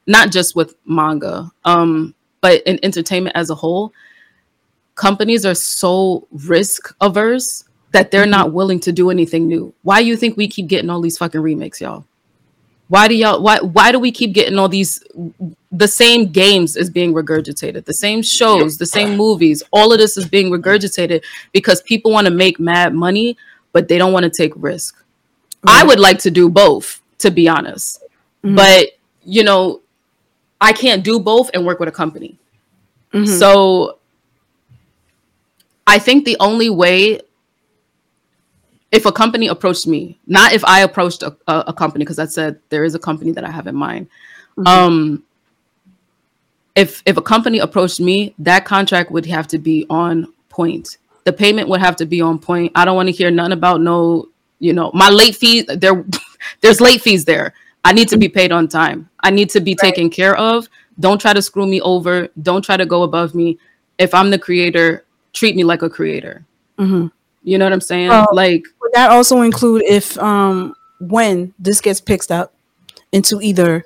not 0.07 0.31
just 0.31 0.55
with 0.55 0.75
manga, 0.85 1.51
um, 1.63 2.15
but 2.41 2.63
in 2.63 2.79
entertainment 2.83 3.35
as 3.35 3.51
a 3.51 3.55
whole, 3.55 3.93
companies 4.95 5.45
are 5.45 5.55
so 5.55 6.27
risk 6.31 6.95
averse 7.01 7.65
that 7.91 8.11
they're 8.11 8.25
not 8.25 8.51
willing 8.51 8.79
to 8.81 8.91
do 8.91 9.09
anything 9.09 9.47
new. 9.47 9.73
Why 9.83 10.01
do 10.01 10.07
you 10.07 10.17
think 10.17 10.35
we 10.35 10.47
keep 10.47 10.67
getting 10.67 10.89
all 10.89 11.01
these 11.01 11.17
fucking 11.17 11.39
remakes, 11.39 11.79
y'all? 11.79 12.05
Why 12.87 13.07
do 13.07 13.15
y'all 13.15 13.41
why 13.41 13.57
why 13.59 13.91
do 13.91 13.99
we 13.99 14.11
keep 14.11 14.33
getting 14.33 14.59
all 14.59 14.69
these 14.69 15.03
the 15.71 15.87
same 15.87 16.27
games 16.27 16.75
is 16.75 16.89
being 16.89 17.13
regurgitated, 17.13 17.85
the 17.85 17.93
same 17.93 18.21
shows, 18.21 18.77
the 18.77 18.85
same 18.85 19.17
movies, 19.17 19.63
all 19.71 19.91
of 19.91 19.97
this 19.97 20.17
is 20.17 20.27
being 20.27 20.51
regurgitated 20.51 21.23
because 21.51 21.81
people 21.81 22.11
want 22.11 22.27
to 22.27 22.33
make 22.33 22.59
mad 22.59 22.93
money, 22.93 23.37
but 23.71 23.87
they 23.87 23.97
don't 23.97 24.13
want 24.13 24.23
to 24.23 24.29
take 24.29 24.53
risk. 24.55 25.03
I 25.67 25.83
would 25.83 25.99
like 25.99 26.19
to 26.19 26.31
do 26.31 26.47
both, 26.47 27.01
to 27.19 27.31
be 27.31 27.49
honest. 27.49 28.03
Mm-hmm. 28.43 28.55
But 28.55 28.89
you 29.23 29.43
know, 29.43 29.81
I 30.61 30.73
can't 30.73 31.03
do 31.03 31.19
both 31.19 31.49
and 31.53 31.65
work 31.65 31.79
with 31.79 31.89
a 31.89 31.91
company. 31.91 32.37
Mm-hmm. 33.13 33.25
So 33.25 33.97
I 35.87 35.99
think 35.99 36.25
the 36.25 36.37
only 36.39 36.69
way 36.69 37.21
if 38.91 39.05
a 39.05 39.11
company 39.11 39.47
approached 39.47 39.87
me, 39.87 40.19
not 40.25 40.53
if 40.53 40.63
I 40.63 40.81
approached 40.81 41.21
a, 41.21 41.35
a, 41.47 41.65
a 41.67 41.73
company, 41.73 42.05
because 42.05 42.19
I 42.19 42.25
said 42.25 42.59
there 42.69 42.83
is 42.83 42.95
a 42.95 42.99
company 42.99 43.31
that 43.31 43.43
I 43.43 43.51
have 43.51 43.67
in 43.67 43.75
mind. 43.75 44.07
Mm-hmm. 44.57 44.67
Um, 44.67 45.23
if 46.75 47.01
if 47.05 47.17
a 47.17 47.21
company 47.21 47.59
approached 47.59 47.99
me, 47.99 48.35
that 48.39 48.65
contract 48.65 49.11
would 49.11 49.25
have 49.25 49.47
to 49.47 49.57
be 49.57 49.85
on 49.89 50.33
point. 50.49 50.97
The 51.23 51.33
payment 51.33 51.67
would 51.69 51.81
have 51.81 51.95
to 51.97 52.05
be 52.05 52.21
on 52.21 52.37
point. 52.39 52.71
I 52.75 52.85
don't 52.85 52.95
want 52.95 53.07
to 53.07 53.13
hear 53.13 53.31
nothing 53.31 53.53
about 53.53 53.81
no, 53.81 54.29
you 54.59 54.73
know, 54.73 54.91
my 54.93 55.09
late 55.09 55.35
fees. 55.35 55.65
There, 55.65 56.05
there's 56.61 56.81
late 56.81 57.01
fees 57.01 57.25
there. 57.25 57.53
I 57.83 57.93
need 57.93 58.09
to 58.09 58.17
be 58.17 58.29
paid 58.29 58.51
on 58.51 58.67
time. 58.67 59.09
I 59.21 59.29
need 59.29 59.49
to 59.51 59.59
be 59.59 59.71
right. 59.71 59.79
taken 59.79 60.09
care 60.09 60.35
of. 60.37 60.67
Don't 60.99 61.19
try 61.19 61.33
to 61.33 61.41
screw 61.41 61.65
me 61.67 61.81
over. 61.81 62.29
Don't 62.41 62.63
try 62.63 62.77
to 62.77 62.85
go 62.85 63.03
above 63.03 63.35
me. 63.35 63.57
If 63.97 64.13
I'm 64.13 64.29
the 64.29 64.39
creator, 64.39 65.04
treat 65.35 65.55
me 65.55 65.63
like 65.63 65.81
a 65.83 65.89
creator. 65.89 66.45
Mm-hmm. 66.79 67.07
You 67.43 67.57
know 67.59 67.65
what 67.65 67.73
I'm 67.73 67.81
saying? 67.81 68.09
Uh, 68.09 68.25
like 68.31 68.65
would 68.81 68.91
that 68.93 69.11
also 69.11 69.41
include 69.41 69.83
if 69.83 70.17
um 70.17 70.75
when 70.99 71.53
this 71.59 71.81
gets 71.81 72.01
picked 72.01 72.31
up 72.31 72.53
into 73.11 73.39
either 73.41 73.85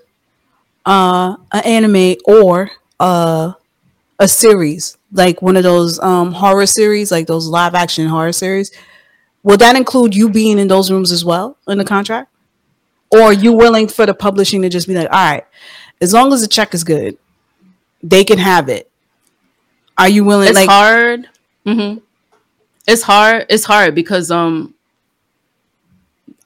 uh 0.86 1.36
an 1.52 1.64
anime 1.66 2.16
or 2.26 2.72
uh 3.00 3.54
a 4.20 4.28
series, 4.28 4.98
like 5.12 5.42
one 5.42 5.58
of 5.58 5.64
those 5.64 6.00
um 6.00 6.32
horror 6.32 6.66
series, 6.66 7.12
like 7.12 7.28
those 7.28 7.48
live 7.48 7.76
action 7.76 8.08
horror 8.08 8.32
series. 8.32 8.72
will 9.44 9.58
that 9.58 9.76
include 9.76 10.16
you 10.16 10.30
being 10.30 10.60
in 10.60 10.68
those 10.68 10.92
rooms 10.92 11.12
as 11.12 11.26
well 11.26 11.58
in 11.68 11.78
the 11.78 11.86
contract? 11.86 12.30
Or 13.12 13.22
are 13.22 13.34
you 13.34 13.54
willing 13.54 13.88
for 13.88 14.06
the 14.06 14.14
publishing 14.14 14.62
to 14.62 14.70
just 14.70 14.88
be 14.88 14.94
like, 14.94 15.10
all 15.12 15.32
right, 15.32 15.46
as 16.00 16.14
long 16.14 16.32
as 16.32 16.42
the 16.42 16.48
check 16.48 16.74
is 16.74 16.84
good, 16.84 17.18
they 18.04 18.24
can 18.24 18.38
have 18.38 18.70
it. 18.70 18.90
Are 19.98 20.08
you 20.08 20.24
willing? 20.24 20.48
It's 20.48 20.56
like, 20.56 20.70
hard. 20.70 21.28
Hmm 21.66 21.96
It's 22.88 23.02
hard. 23.04 23.46
It's 23.50 23.66
hard 23.66 23.94
because 23.96 24.32
um, 24.32 24.74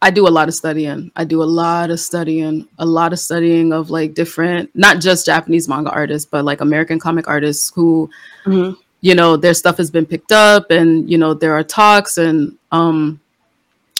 I 0.01 0.11
do 0.11 0.27
a 0.27 0.29
lot 0.29 0.47
of 0.49 0.53
studying. 0.53 1.11
I 1.15 1.23
do 1.23 1.41
a 1.41 1.45
lot 1.45 1.89
of 1.89 1.99
studying, 1.99 2.67
a 2.79 2.85
lot 2.85 3.13
of 3.13 3.19
studying 3.19 3.71
of 3.71 3.89
like 3.89 4.13
different, 4.13 4.69
not 4.75 4.99
just 4.99 5.25
Japanese 5.25 5.67
manga 5.69 5.91
artists, 5.91 6.27
but 6.29 6.43
like 6.43 6.59
American 6.61 6.99
comic 6.99 7.27
artists 7.27 7.71
who, 7.73 8.09
Mhm. 8.45 8.75
you 9.01 9.15
know, 9.15 9.37
their 9.37 9.53
stuff 9.53 9.77
has 9.77 9.89
been 9.89 10.05
picked 10.05 10.31
up, 10.33 10.71
and 10.71 11.09
you 11.09 11.17
know 11.17 11.33
there 11.33 11.53
are 11.53 11.63
talks, 11.63 12.17
and 12.17 12.57
um, 12.71 13.19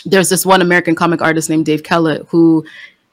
there's 0.05 0.28
this 0.30 0.45
one 0.45 0.61
American 0.61 0.95
comic 0.95 1.22
artist 1.22 1.49
named 1.49 1.66
Dave 1.66 1.84
Kellett 1.84 2.26
who 2.30 2.66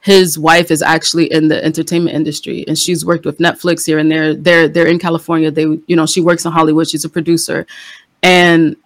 his 0.03 0.39
wife 0.39 0.71
is 0.71 0.81
actually 0.83 1.31
in 1.31 1.49
the 1.49 1.63
entertainment 1.63 2.15
industry 2.17 2.65
and 2.67 2.79
she's 2.79 3.05
worked 3.05 3.27
with 3.27 3.39
Netflix 3.39 3.85
here 3.85 3.99
and 3.99 4.11
there. 4.11 4.35
They're 4.35 4.67
they're 4.69 4.87
in 4.87 4.99
California. 4.99 5.51
They 5.51 5.63
you 5.87 5.97
know 5.97 6.07
she 6.07 6.21
works 6.21 6.45
in 6.45 6.53
Hollywood. 6.53 6.89
She's 6.89 7.05
a 7.05 7.09
producer, 7.11 7.67
and 8.23 8.77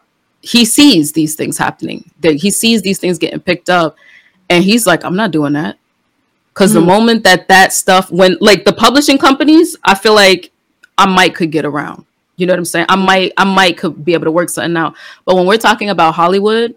he 0.40 0.64
sees 0.64 1.12
these 1.12 1.34
things 1.36 1.56
happening. 1.56 2.10
That 2.20 2.34
he 2.34 2.50
sees 2.50 2.82
these 2.82 2.98
things 2.98 3.18
getting 3.18 3.40
picked 3.40 3.70
up, 3.70 3.96
and 4.50 4.64
he's 4.64 4.86
like, 4.86 5.04
I'm 5.04 5.16
not 5.16 5.30
doing 5.30 5.52
that. 5.54 5.78
Because 6.52 6.72
the 6.72 6.80
Mhm. 6.80 6.86
moment 6.86 7.24
that 7.24 7.48
that 7.48 7.72
stuff, 7.72 8.10
when 8.12 8.36
like 8.40 8.64
the 8.64 8.72
publishing 8.72 9.18
companies, 9.18 9.76
I 9.84 9.94
feel 9.94 10.14
like 10.14 10.50
I 10.98 11.06
might 11.06 11.34
could 11.34 11.50
get 11.50 11.64
around. 11.64 12.04
You 12.36 12.46
know 12.46 12.52
what 12.52 12.58
I'm 12.58 12.64
saying? 12.64 12.86
I 12.88 12.96
might 12.96 13.32
I 13.36 13.44
might 13.44 13.76
could 13.78 14.04
be 14.04 14.14
able 14.14 14.24
to 14.24 14.32
work 14.32 14.50
something 14.50 14.76
out. 14.76 14.94
But 15.24 15.36
when 15.36 15.46
we're 15.46 15.58
talking 15.58 15.90
about 15.90 16.14
Hollywood, 16.14 16.74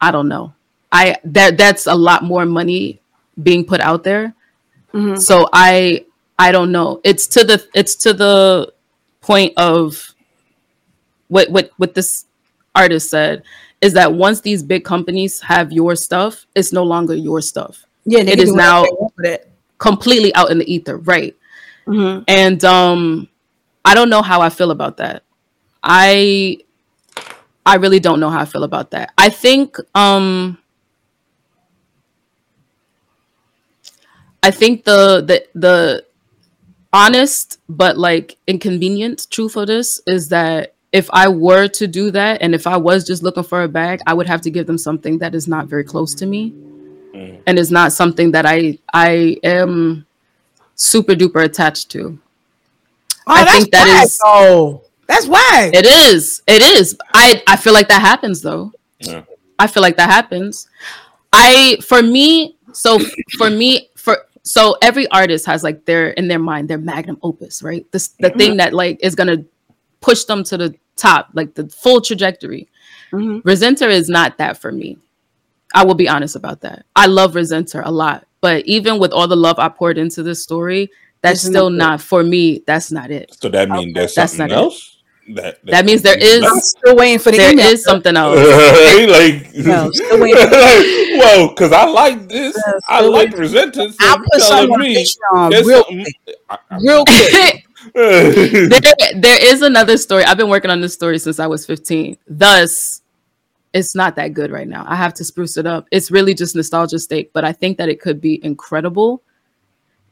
I 0.00 0.10
don't 0.12 0.28
know. 0.28 0.52
I 0.92 1.16
that 1.24 1.56
that's 1.58 1.86
a 1.86 1.94
lot 1.94 2.22
more 2.24 2.46
money 2.46 3.00
being 3.42 3.64
put 3.64 3.80
out 3.80 4.04
there. 4.04 4.34
Mhm. 4.94 5.18
So 5.20 5.48
I 5.52 6.04
I 6.38 6.52
don't 6.52 6.72
know. 6.72 7.00
It's 7.04 7.26
to 7.28 7.44
the 7.44 7.64
it's 7.74 7.94
to 7.96 8.12
the 8.12 8.72
point 9.20 9.52
of 9.56 10.14
what 11.28 11.50
what 11.50 11.70
what 11.76 11.94
this 11.94 12.26
artist 12.74 13.10
said 13.10 13.42
is 13.80 13.92
that 13.94 14.12
once 14.12 14.40
these 14.40 14.62
big 14.62 14.84
companies 14.84 15.40
have 15.40 15.72
your 15.72 15.94
stuff, 15.96 16.46
it's 16.54 16.72
no 16.72 16.82
longer 16.84 17.14
your 17.14 17.40
stuff. 17.40 17.84
yeah, 18.06 18.22
they 18.22 18.32
it 18.32 18.38
is 18.40 18.52
now- 18.52 18.82
they 18.84 18.90
want 18.90 19.12
with 19.16 19.26
it. 19.26 19.46
Completely 19.78 20.34
out 20.34 20.50
in 20.50 20.58
the 20.58 20.70
ether, 20.72 20.96
right? 20.98 21.34
Mhm. 21.86 22.24
And 22.28 22.64
um 22.64 23.28
I 23.84 23.94
don't 23.94 24.10
know 24.10 24.22
how 24.22 24.40
I 24.42 24.50
feel 24.50 24.70
about 24.70 24.96
that. 24.98 25.22
I 25.82 26.58
I 27.64 27.76
really 27.76 28.00
don't 28.00 28.20
know 28.20 28.28
how 28.30 28.40
I 28.40 28.44
feel 28.44 28.64
about 28.64 28.90
that. 28.92 29.12
I 29.16 29.28
think 29.30 29.76
um 29.94 30.58
I 34.42 34.50
think 34.50 34.84
the 34.84 35.20
the 35.20 35.44
the 35.54 36.04
honest 36.92 37.58
but 37.68 37.96
like 37.98 38.36
inconvenient 38.46 39.26
truth 39.30 39.56
of 39.56 39.66
this 39.68 40.00
is 40.06 40.28
that 40.30 40.74
if 40.92 41.08
I 41.12 41.28
were 41.28 41.68
to 41.68 41.86
do 41.86 42.10
that 42.10 42.42
and 42.42 42.52
if 42.54 42.66
I 42.66 42.76
was 42.76 43.04
just 43.06 43.22
looking 43.22 43.44
for 43.44 43.62
a 43.62 43.68
bag, 43.68 44.00
I 44.08 44.14
would 44.14 44.26
have 44.26 44.40
to 44.40 44.50
give 44.50 44.66
them 44.66 44.78
something 44.78 45.18
that 45.18 45.34
is 45.36 45.46
not 45.46 45.66
very 45.68 45.84
close 45.84 46.14
to 46.14 46.26
me 46.26 46.52
Mm. 47.14 47.40
and 47.46 47.58
is 47.58 47.72
not 47.72 47.92
something 47.92 48.30
that 48.32 48.46
I 48.46 48.78
I 48.94 49.36
am 49.42 50.06
super 50.76 51.14
duper 51.14 51.44
attached 51.44 51.90
to. 51.90 52.18
Oh, 53.26 53.32
I 53.34 53.42
that's 53.44 53.52
think 53.56 53.70
that 53.72 53.86
whack, 53.88 54.04
is- 54.04 54.18
though. 54.18 54.82
That's 55.08 55.26
why. 55.26 55.72
It 55.74 55.86
is. 55.86 56.40
It 56.46 56.62
is. 56.62 56.96
I 57.12 57.42
I 57.48 57.56
feel 57.56 57.72
like 57.72 57.88
that 57.88 58.00
happens 58.00 58.42
though. 58.42 58.72
Yeah. 59.00 59.22
I 59.58 59.66
feel 59.66 59.82
like 59.82 59.96
that 59.96 60.08
happens. 60.08 60.68
I 61.32 61.78
for 61.82 62.00
me, 62.00 62.56
so 62.72 63.00
for 63.38 63.50
me, 63.50 63.88
for 63.89 63.89
so 64.42 64.76
every 64.82 65.06
artist 65.08 65.46
has 65.46 65.62
like 65.62 65.84
their 65.84 66.10
in 66.10 66.28
their 66.28 66.38
mind 66.38 66.68
their 66.68 66.78
magnum 66.78 67.18
opus, 67.22 67.62
right? 67.62 67.90
This 67.92 68.08
the 68.18 68.30
thing 68.30 68.56
that 68.58 68.72
like 68.72 68.98
is 69.02 69.14
gonna 69.14 69.44
push 70.00 70.24
them 70.24 70.42
to 70.44 70.56
the 70.56 70.74
top, 70.96 71.30
like 71.34 71.54
the 71.54 71.68
full 71.68 72.00
trajectory. 72.00 72.68
Mhm. 73.12 73.42
Resenter 73.42 73.88
is 73.88 74.08
not 74.08 74.38
that 74.38 74.58
for 74.58 74.72
me. 74.72 74.98
I 75.74 75.84
will 75.84 75.94
be 75.94 76.08
honest 76.08 76.36
about 76.36 76.60
that. 76.62 76.84
I 76.96 77.06
love 77.06 77.34
Resenter 77.34 77.82
a 77.84 77.90
lot, 77.90 78.26
but 78.40 78.66
even 78.66 78.98
with 78.98 79.12
all 79.12 79.28
the 79.28 79.36
love 79.36 79.58
I 79.58 79.68
poured 79.68 79.98
into 79.98 80.22
this 80.22 80.42
story, 80.42 80.90
that's 81.22 81.40
Isn't 81.40 81.52
still 81.52 81.70
not 81.70 82.00
for 82.00 82.22
me. 82.22 82.62
That's 82.66 82.90
not 82.90 83.10
it. 83.10 83.36
So 83.40 83.48
that 83.50 83.68
means 83.68 83.94
there's 83.94 84.14
That's 84.14 84.32
something 84.32 84.54
not 84.54 84.72
it. 84.72 84.80
Else. 85.38 85.56
That, 85.64 85.66
That 85.66 85.84
means 85.84 86.02
there 86.02 86.18
is- 86.18 86.42
I'm 86.44 86.60
still 86.60 86.96
waiting 86.96 87.18
for 87.18 87.30
the 87.30 87.38
There 87.38 87.52
email. 87.52 87.66
is 87.66 87.82
something 87.84 88.16
else. 88.16 88.36
like, 88.38 89.54
No, 89.54 89.90
still 89.92 90.20
waiting. 90.20 90.36
like, 90.42 91.22
whoa, 91.22 91.48
because 91.48 91.72
I 91.72 91.84
like 91.86 92.28
this. 92.28 92.56
Yeah, 92.66 92.72
I 92.88 93.00
like 93.02 93.26
waiting. 93.30 93.40
resentance. 93.40 93.96
I'll 94.00 94.18
put 94.18 94.28
telling 94.40 94.62
some 94.68 94.72
on 94.72 94.80
me 94.80 95.04
Patreon 95.04 95.50
there's 95.50 95.66
real 95.66 95.84
something- 95.84 96.06
I- 96.48 96.58
I- 96.70 96.78
real 96.80 97.04
quick. 97.06 97.64
there, 97.94 98.80
there 99.16 99.52
is 99.52 99.62
another 99.62 99.96
story. 99.96 100.24
I've 100.24 100.36
been 100.36 100.48
working 100.50 100.70
on 100.70 100.80
this 100.80 100.92
story 100.94 101.18
since 101.18 101.38
I 101.40 101.46
was 101.46 101.64
15. 101.66 102.16
Thus, 102.28 103.02
it's 103.72 103.94
not 103.94 104.16
that 104.16 104.34
good 104.34 104.50
right 104.50 104.66
now. 104.68 104.84
I 104.86 104.96
have 104.96 105.14
to 105.14 105.24
spruce 105.24 105.56
it 105.56 105.66
up. 105.66 105.86
It's 105.90 106.10
really 106.10 106.34
just 106.34 106.56
nostalgia 106.56 106.98
stake, 106.98 107.32
but 107.32 107.44
I 107.44 107.52
think 107.52 107.78
that 107.78 107.88
it 107.88 108.00
could 108.00 108.20
be 108.20 108.44
incredible. 108.44 109.22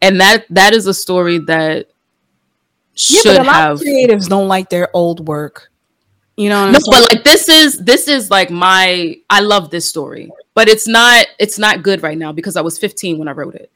And 0.01 0.21
that 0.21 0.47
that 0.51 0.75
is 0.75 0.87
a 0.87 0.95
story 0.95 1.39
that 1.39 1.89
Yeah, 2.99 3.21
should 3.23 3.37
but 3.37 3.41
a 3.43 3.45
lot 3.45 3.55
have 3.55 3.73
of 3.73 3.81
creatives 3.81 4.29
don't 4.29 4.49
like 4.49 4.71
their 4.71 4.89
old 4.95 5.27
work. 5.27 5.71
You 6.37 6.49
know 6.51 6.71
no, 6.71 6.79
but 6.91 7.13
like 7.13 7.25
this 7.25 7.49
is 7.49 7.79
this 7.79 8.09
is 8.09 8.31
like 8.31 8.51
my 8.51 9.17
I 9.29 9.41
love 9.41 9.71
this 9.71 9.89
story, 9.89 10.31
but 10.55 10.69
it's 10.69 10.87
not 10.87 11.27
it's 11.39 11.59
not 11.59 11.83
good 11.83 12.03
right 12.03 12.17
now 12.19 12.33
because 12.33 12.57
I 12.57 12.61
was 12.61 12.79
15 12.79 13.19
when 13.19 13.29
I 13.29 13.33
wrote 13.33 13.55
it. 13.57 13.71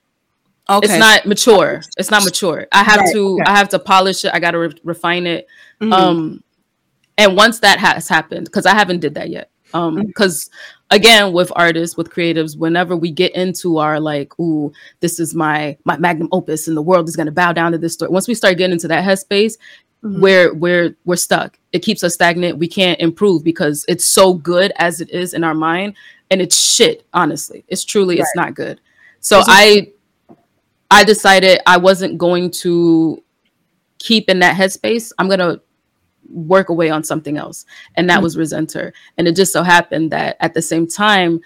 okay. 0.71 0.87
It's 0.87 0.97
not 0.99 1.27
mature. 1.27 1.83
It's 1.97 2.11
not 2.11 2.25
mature. 2.25 2.67
I 2.73 2.85
have 2.85 2.99
Right, 3.01 3.13
to 3.15 3.41
okay. 3.41 3.43
I 3.47 3.57
have 3.57 3.69
to 3.71 3.79
polish 3.81 4.25
it. 4.25 4.33
I 4.35 4.39
got 4.41 4.53
to 4.53 4.59
re- 4.61 4.81
refine 4.85 5.27
it. 5.27 5.47
Mhm. 5.81 5.93
um 5.93 6.45
and 7.19 7.37
once 7.37 7.59
that 7.61 7.79
has 7.79 8.09
happened 8.09 8.47
because 8.47 8.65
i 8.67 8.73
haven't 8.75 9.01
did 9.01 9.15
that 9.15 9.29
yet 9.29 9.51
um 9.75 9.97
Mm-hmm. 9.97 10.07
because 10.07 10.49
again 10.93 11.33
with 11.33 11.51
artists 11.57 11.97
with 11.97 12.11
creatives 12.11 12.57
whenever 12.57 12.95
we 12.97 13.11
get 13.11 13.35
into 13.35 13.79
our 13.79 13.99
like 13.99 14.39
ooh 14.39 14.73
this 15.01 15.19
is 15.19 15.35
my 15.35 15.77
my 15.85 15.97
magnum 15.97 16.29
opus 16.33 16.69
and 16.69 16.77
the 16.77 16.83
world 16.83 17.09
is 17.09 17.17
going 17.17 17.27
to 17.27 17.33
bow 17.33 17.53
down 17.53 17.73
to 17.73 17.79
this 17.79 17.95
story 17.95 18.11
once 18.11 18.29
we 18.29 18.35
start 18.35 18.57
getting 18.59 18.73
into 18.73 18.89
that 18.89 19.05
headspace 19.05 19.55
Mhm. 20.05 20.21
we're 20.21 20.53
we're 20.55 20.97
we're 21.05 21.15
stuck. 21.15 21.57
It 21.73 21.79
keeps 21.79 22.03
us 22.03 22.15
stagnant. 22.15 22.59
We 22.59 22.67
can't 22.67 22.99
improve 23.01 23.45
because 23.45 23.85
it's 23.87 24.05
so 24.05 24.35
good 24.35 24.73
as 24.77 25.01
it 25.01 25.09
is 25.11 25.33
in 25.33 25.45
our 25.45 25.55
mind 25.55 25.95
and 26.29 26.43
it's 26.43 26.59
shit 26.61 27.07
honestly. 27.15 27.65
It's 27.69 27.85
truly 27.85 28.19
it's 28.19 28.33
not 28.35 28.55
good. 28.55 28.81
So 29.21 29.39
it- 29.39 29.45
i 29.49 29.89
i 30.91 31.05
decided 31.05 31.61
i 31.67 31.77
wasn't 31.77 32.19
going 32.19 32.51
to 32.63 33.23
keep 34.01 34.29
in 34.29 34.41
that 34.41 34.57
headspace. 34.57 35.13
I'm 35.21 35.29
gonna 35.29 35.61
work 36.31 36.69
away 36.69 36.91
on 36.91 37.03
something 37.05 37.37
else. 37.37 37.65
And 37.97 38.09
that 38.11 38.21
Mhm. 38.21 38.23
was 38.23 38.37
resenter. 38.37 38.93
And 39.19 39.27
it 39.29 39.37
just 39.37 39.53
so 39.53 39.63
happened 39.63 40.11
that 40.13 40.37
at 40.41 40.55
the 40.55 40.63
same 40.63 40.87
time 40.87 41.41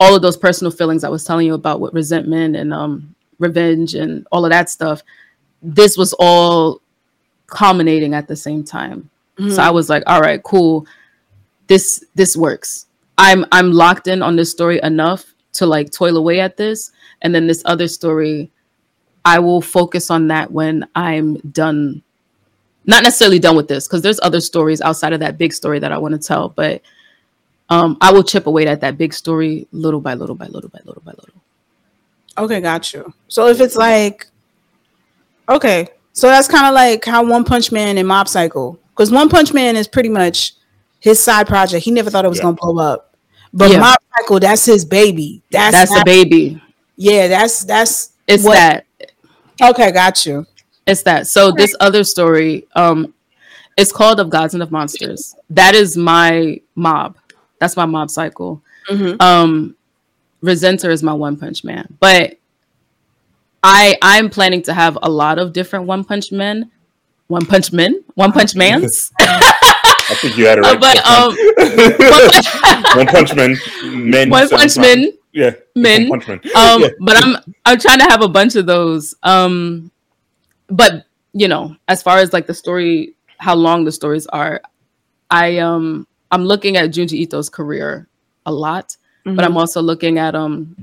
all 0.00 0.16
of 0.16 0.22
those 0.22 0.36
personal 0.36 0.70
feelings 0.72 1.04
i 1.04 1.08
was 1.08 1.22
telling 1.22 1.46
you 1.46 1.54
about 1.54 1.80
with 1.80 1.94
resentment 1.94 2.56
and 2.56 2.74
um 2.74 3.14
revenge 3.38 3.94
and 3.94 4.26
all 4.32 4.44
of 4.44 4.50
that 4.50 4.68
stuff 4.68 5.00
this 5.62 5.96
was 5.96 6.12
all 6.18 6.80
culminating 7.46 8.14
at 8.14 8.26
the 8.26 8.34
same 8.34 8.64
time. 8.64 9.08
Mhm. 9.38 9.52
so 9.54 9.62
i 9.62 9.70
was 9.70 9.88
like 9.88 10.02
all 10.06 10.20
right 10.20 10.42
cool. 10.42 10.86
This 11.68 12.04
this 12.14 12.36
works. 12.36 12.86
I'm 13.18 13.44
i'm 13.52 13.72
locked 13.72 14.06
in 14.08 14.22
on 14.22 14.36
this 14.36 14.50
story 14.50 14.80
enough 14.82 15.34
to 15.54 15.66
like 15.66 15.90
toil 15.92 16.16
away 16.16 16.40
at 16.40 16.56
this. 16.56 16.90
And 17.22 17.34
then 17.34 17.46
this 17.46 17.62
other 17.64 17.86
story 17.88 18.50
i 19.24 19.38
will 19.38 19.60
focus 19.60 20.10
on 20.10 20.26
that 20.28 20.50
when 20.50 20.84
i'm 20.96 21.36
done 21.52 22.02
not 22.86 23.02
necessarily 23.02 23.38
done 23.38 23.56
with 23.56 23.68
this 23.68 23.86
because 23.86 24.02
there's 24.02 24.18
other 24.22 24.40
stories 24.40 24.80
outside 24.80 25.12
of 25.12 25.20
that 25.20 25.38
big 25.38 25.52
story 25.52 25.78
that 25.78 25.92
i 25.92 25.98
want 25.98 26.12
to 26.12 26.18
tell 26.18 26.48
but 26.48 26.82
um 27.70 27.96
i 28.00 28.10
will 28.12 28.22
chip 28.24 28.46
away 28.46 28.66
at 28.66 28.80
that 28.80 28.98
big 28.98 29.12
story 29.14 29.66
little 29.72 30.00
by 30.00 30.14
little 30.14 30.34
by 30.34 30.46
little 30.46 30.68
by 30.70 30.80
little 30.84 31.02
by 31.04 31.12
little 31.12 31.28
Okay, 32.38 32.62
got 32.62 32.94
you. 32.94 33.12
So 33.28 33.48
if 33.48 33.60
it's 33.60 33.76
like, 33.76 34.26
okay, 35.48 35.88
so 36.14 36.28
that's 36.28 36.48
kind 36.48 36.64
of 36.66 36.72
like 36.72 37.04
how 37.04 37.22
One 37.22 37.44
Punch 37.44 37.70
Man 37.70 37.98
and 37.98 38.08
Mob 38.08 38.26
Psycho, 38.26 38.78
because 38.94 39.10
One 39.12 39.28
Punch 39.28 39.52
Man 39.52 39.76
is 39.76 39.86
pretty 39.86 40.08
much 40.08 40.54
his 40.98 41.22
side 41.22 41.46
project. 41.46 41.84
He 41.84 41.90
never 41.90 42.08
thought 42.08 42.24
it 42.24 42.28
was 42.28 42.38
Yeah. 42.38 42.44
gonna 42.44 42.56
blow 42.58 42.78
up, 42.82 43.14
but 43.52 43.70
Yeah. 43.70 43.80
Mob 43.80 43.96
Psycho, 44.16 44.38
that's 44.38 44.64
his 44.64 44.82
baby. 44.84 45.42
That's, 45.50 45.76
that's 45.76 45.90
the 45.90 45.98
how- 45.98 46.04
baby 46.04 46.62
yeah, 46.96 47.28
that's 47.28 47.64
that's 47.64 48.12
it's 48.26 48.44
what- 48.44 48.54
that 48.54 48.86
okay, 49.60 49.92
got 49.92 50.24
you. 50.24 50.46
It's 50.86 51.02
that. 51.04 51.26
So 51.26 51.52
this 51.52 51.74
other 51.80 52.04
story, 52.04 52.66
um, 52.74 53.14
it's 53.76 53.92
called 53.92 54.20
Of 54.20 54.30
Gods 54.30 54.54
and 54.54 54.62
of 54.62 54.70
Monsters. 54.70 55.34
That 55.50 55.74
is 55.74 55.96
my 55.96 56.60
mob. 56.74 57.16
That's 57.60 57.76
my 57.76 57.86
Mob 57.86 58.10
Psycho. 58.10 58.60
Mhm. 58.90 59.20
Um, 59.22 59.76
Resenter 60.42 60.90
is 60.90 61.02
my 61.04 61.12
One 61.12 61.36
Punch 61.36 61.62
Man. 61.62 61.86
But 62.00 62.36
I 63.62 63.96
I'm 64.02 64.28
planning 64.28 64.62
to 64.62 64.74
have 64.74 64.98
a 65.02 65.08
lot 65.08 65.38
of 65.38 65.52
different 65.52 65.86
One 65.86 66.02
Punch 66.02 66.32
Men, 66.32 66.70
One 67.28 67.46
Punch 67.46 67.72
Men, 67.72 68.02
One 68.14 68.32
Punch 68.32 68.56
Mans. 68.56 69.12
I 69.20 70.14
think 70.20 70.36
you 70.36 70.46
had 70.46 70.58
it 70.58 70.64
Uh, 70.64 70.76
right. 70.76 70.80
but 70.80 71.06
um, 71.06 72.96
One 72.98 73.06
Punch 73.06 73.34
Man, 73.36 73.56
men. 74.10 74.30
One 74.30 74.48
Punch 74.48 74.76
Men. 74.76 75.12
Yeah, 75.32 75.52
Men. 75.76 76.08
One 76.08 76.20
Punch 76.20 76.44
Man. 76.44 76.56
um 76.56 76.82
Yeah. 76.82 76.88
but 77.00 77.24
i'm 77.24 77.36
i'm 77.64 77.78
trying 77.78 77.98
to 78.00 78.04
have 78.04 78.20
a 78.20 78.28
bunch 78.28 78.54
of 78.56 78.66
those 78.66 79.14
um 79.22 79.90
but 80.72 81.06
you 81.32 81.48
know 81.48 81.76
as 81.88 82.02
far 82.02 82.18
as 82.18 82.32
like 82.32 82.46
the 82.46 82.54
story 82.54 83.14
how 83.38 83.54
long 83.54 83.84
the 83.84 83.92
stories 83.92 84.26
are 84.28 84.60
i 85.30 85.58
um 85.58 86.06
i'm 86.30 86.44
looking 86.44 86.76
at 86.76 86.90
junji 86.90 87.20
ito's 87.20 87.48
career 87.48 88.08
a 88.46 88.52
lot 88.52 88.96
but 89.24 89.44
i'm 89.44 89.56
also 89.56 89.80
looking 89.80 90.18
at 90.18 90.34
um 90.34 90.74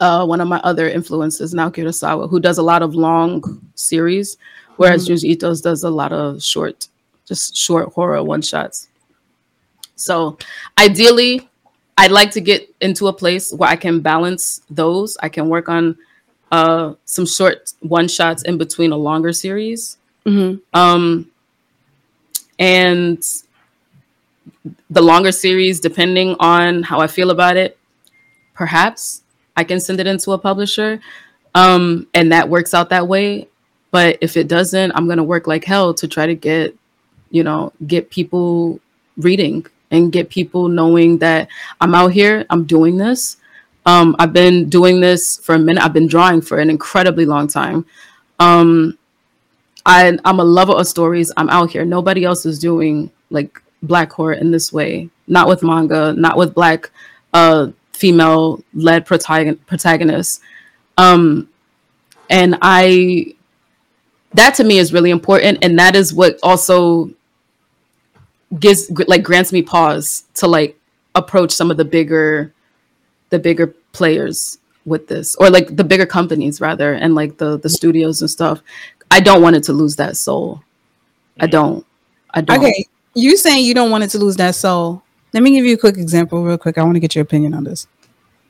uh 0.00 0.24
one 0.24 0.40
of 0.40 0.48
my 0.48 0.60
other 0.64 0.88
influences 0.88 1.54
naoki 1.54 1.82
urasawa 1.84 2.28
who 2.28 2.40
does 2.40 2.58
a 2.58 2.62
lot 2.62 2.82
of 2.82 2.94
long 2.94 3.42
series 3.74 4.36
whereas 4.76 5.08
junji 5.08 5.30
ito's 5.30 5.60
does 5.60 5.84
a 5.84 5.90
lot 5.90 6.12
of 6.12 6.42
short 6.42 6.88
just 7.26 7.56
short 7.56 7.92
horror 7.92 8.22
one 8.22 8.40
shots. 8.40 8.88
So 9.96 10.38
ideally 10.78 11.48
I'd 11.98 12.12
like 12.12 12.30
to 12.32 12.40
get 12.40 12.68
into 12.80 13.08
a 13.08 13.12
place 13.12 13.52
where 13.52 13.68
I 13.68 13.76
can 13.76 14.00
balance 14.00 14.60
those. 14.70 15.16
I 15.22 15.28
can 15.28 15.48
work 15.48 15.68
on 15.68 15.96
uh, 16.52 16.94
some 17.04 17.26
short 17.26 17.72
one 17.80 18.08
shots 18.08 18.42
in 18.42 18.58
between 18.58 18.92
a 18.92 18.96
longer 18.96 19.32
series. 19.32 19.98
Mhm. 20.24 20.60
Um, 20.72 21.30
and 22.58 23.22
the 24.90 25.02
longer 25.02 25.32
series, 25.32 25.80
depending 25.80 26.36
on 26.40 26.82
how 26.82 27.00
I 27.00 27.06
feel 27.06 27.30
about 27.30 27.56
it, 27.56 27.78
perhaps 28.54 29.22
I 29.56 29.64
can 29.64 29.80
send 29.80 30.00
it 30.00 30.06
into 30.06 30.32
a 30.32 30.38
publisher. 30.38 31.00
Um, 31.54 32.06
and 32.14 32.32
that 32.32 32.48
works 32.48 32.74
out 32.74 32.90
that 32.90 33.08
way. 33.08 33.48
But 33.90 34.18
if 34.20 34.36
it 34.36 34.48
doesn't, 34.48 34.92
I'm 34.94 35.06
going 35.06 35.18
to 35.18 35.24
work 35.24 35.46
like 35.46 35.64
hell 35.64 35.94
to 35.94 36.08
try 36.08 36.26
to 36.26 36.34
get, 36.34 36.74
you 37.30 37.42
know, 37.42 37.72
get 37.86 38.10
people 38.10 38.80
reading 39.16 39.66
and 39.90 40.12
get 40.12 40.28
people 40.28 40.68
knowing 40.68 41.18
that 41.18 41.48
I'm 41.80 41.94
out 41.94 42.12
here, 42.12 42.44
I'm 42.50 42.64
doing 42.64 42.98
this. 42.98 43.36
Um, 43.86 44.16
I've 44.18 44.32
been 44.32 44.68
doing 44.68 45.00
this 45.00 45.38
for 45.38 45.54
a 45.54 45.58
minute. 45.58 45.82
I've 45.82 45.92
been 45.92 46.08
drawing 46.08 46.40
for 46.40 46.58
an 46.58 46.68
incredibly 46.68 47.24
long 47.24 47.46
time. 47.46 47.86
Um, 48.40 48.98
I, 49.86 50.18
I'm 50.24 50.40
a 50.40 50.44
lover 50.44 50.72
of 50.72 50.88
stories. 50.88 51.30
I'm 51.36 51.48
out 51.48 51.70
here. 51.70 51.84
Nobody 51.84 52.24
else 52.24 52.44
is 52.44 52.58
doing 52.58 53.10
like 53.30 53.62
black 53.82 54.12
horror 54.12 54.34
in 54.34 54.50
this 54.50 54.72
way. 54.72 55.08
Not 55.28 55.46
with 55.46 55.62
manga. 55.62 56.12
Not 56.12 56.36
with 56.36 56.52
black 56.52 56.90
uh, 57.32 57.68
female 57.92 58.62
led 58.74 59.06
protagon- 59.06 59.58
protagonists. 59.66 60.40
Um, 60.98 61.48
and 62.28 62.58
I, 62.62 63.34
that 64.34 64.54
to 64.56 64.64
me 64.64 64.78
is 64.78 64.92
really 64.92 65.10
important, 65.10 65.58
and 65.62 65.78
that 65.78 65.94
is 65.94 66.12
what 66.12 66.38
also 66.42 67.10
gives 68.58 68.90
like 69.06 69.22
grants 69.22 69.52
me 69.52 69.62
pause 69.62 70.24
to 70.34 70.46
like 70.46 70.78
approach 71.14 71.52
some 71.52 71.70
of 71.70 71.76
the 71.76 71.84
bigger 71.84 72.52
the 73.30 73.38
bigger 73.38 73.68
players 73.92 74.58
with 74.84 75.08
this 75.08 75.34
or 75.36 75.50
like 75.50 75.74
the 75.76 75.82
bigger 75.84 76.06
companies 76.06 76.60
rather 76.60 76.92
and 76.94 77.14
like 77.14 77.36
the 77.38 77.58
the 77.58 77.68
studios 77.68 78.20
and 78.20 78.30
stuff 78.30 78.60
i 79.10 79.18
don't 79.18 79.42
want 79.42 79.56
it 79.56 79.62
to 79.64 79.72
lose 79.72 79.96
that 79.96 80.16
soul 80.16 80.62
i 81.40 81.46
don't 81.46 81.84
i 82.34 82.40
don't 82.40 82.58
Okay, 82.58 82.84
you 83.14 83.36
saying 83.36 83.64
you 83.64 83.74
don't 83.74 83.90
want 83.90 84.04
it 84.04 84.10
to 84.10 84.18
lose 84.18 84.36
that 84.36 84.54
soul. 84.54 85.02
Let 85.32 85.42
me 85.42 85.50
give 85.50 85.64
you 85.66 85.74
a 85.74 85.78
quick 85.78 85.96
example, 85.98 86.42
real 86.44 86.56
quick. 86.56 86.78
I 86.78 86.82
want 86.82 86.94
to 86.94 87.00
get 87.00 87.14
your 87.14 87.22
opinion 87.22 87.52
on 87.54 87.64
this. 87.64 87.86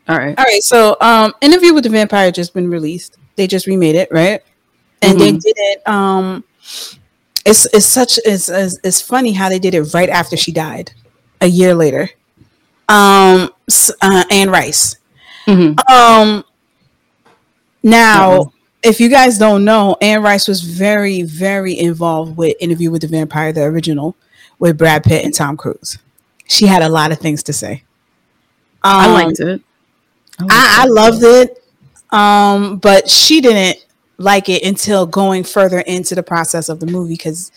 all 0.08 0.16
right 0.18 0.38
All 0.38 0.44
right, 0.44 0.62
so 0.62 0.96
um, 1.00 1.32
Interview 1.40 1.72
with 1.74 1.84
the 1.84 1.90
Vampire 1.90 2.30
just 2.30 2.52
been 2.54 2.68
released. 2.70 3.16
They 3.36 3.46
just 3.46 3.66
remade 3.66 3.94
it, 3.96 4.08
right? 4.12 4.40
And 5.02 5.18
they 5.20 5.32
Mhm. 5.32 5.40
did 5.42 5.54
it. 5.56 5.88
Um, 5.88 6.44
it's 7.44 7.66
it's 7.72 7.86
such 7.86 8.18
it's, 8.24 8.48
it's 8.48 8.78
it's 8.84 9.00
funny 9.00 9.32
how 9.32 9.48
they 9.48 9.58
did 9.58 9.74
it 9.74 9.82
right 9.94 10.08
after 10.08 10.36
she 10.36 10.52
died, 10.52 10.92
a 11.40 11.46
year 11.46 11.74
later. 11.74 12.10
Um, 12.88 13.50
uh, 14.02 14.24
Anne 14.30 14.50
Rice. 14.50 14.96
Mhm. 15.46 15.78
Um, 15.90 16.44
now, 17.82 18.30
Mhm. 18.30 18.52
if 18.82 19.00
you 19.00 19.08
guys 19.08 19.38
don't 19.38 19.64
know, 19.64 19.96
Anne 20.00 20.22
Rice 20.22 20.48
was 20.48 20.62
very, 20.62 21.22
very 21.22 21.78
involved 21.78 22.36
with 22.36 22.56
Interview 22.60 22.90
with 22.90 23.02
the 23.02 23.08
Vampire, 23.08 23.52
the 23.52 23.62
original, 23.62 24.16
with 24.58 24.76
Brad 24.78 25.04
Pitt 25.04 25.24
and 25.24 25.34
Tom 25.34 25.56
Cruise. 25.56 25.98
She 26.48 26.66
had 26.66 26.82
a 26.82 26.88
lot 26.88 27.12
of 27.12 27.18
things 27.18 27.42
to 27.44 27.52
say. 27.52 27.82
i 28.82 29.06
Um, 29.06 29.12
liked 29.14 29.40
it 29.40 29.46
liked 29.46 29.64
I, 30.52 30.82
I 30.82 30.86
loved 30.86 31.22
it, 31.24 31.64
um, 32.10 32.76
but 32.76 33.08
she 33.08 33.40
didn't 33.40 33.84
like 34.18 34.48
it 34.48 34.62
until 34.64 35.06
going 35.06 35.44
further 35.44 35.80
into 35.80 36.14
the 36.14 36.22
process 36.22 36.68
of 36.68 36.80
the 36.80 36.86
movie 36.86 37.14
because 37.14 37.52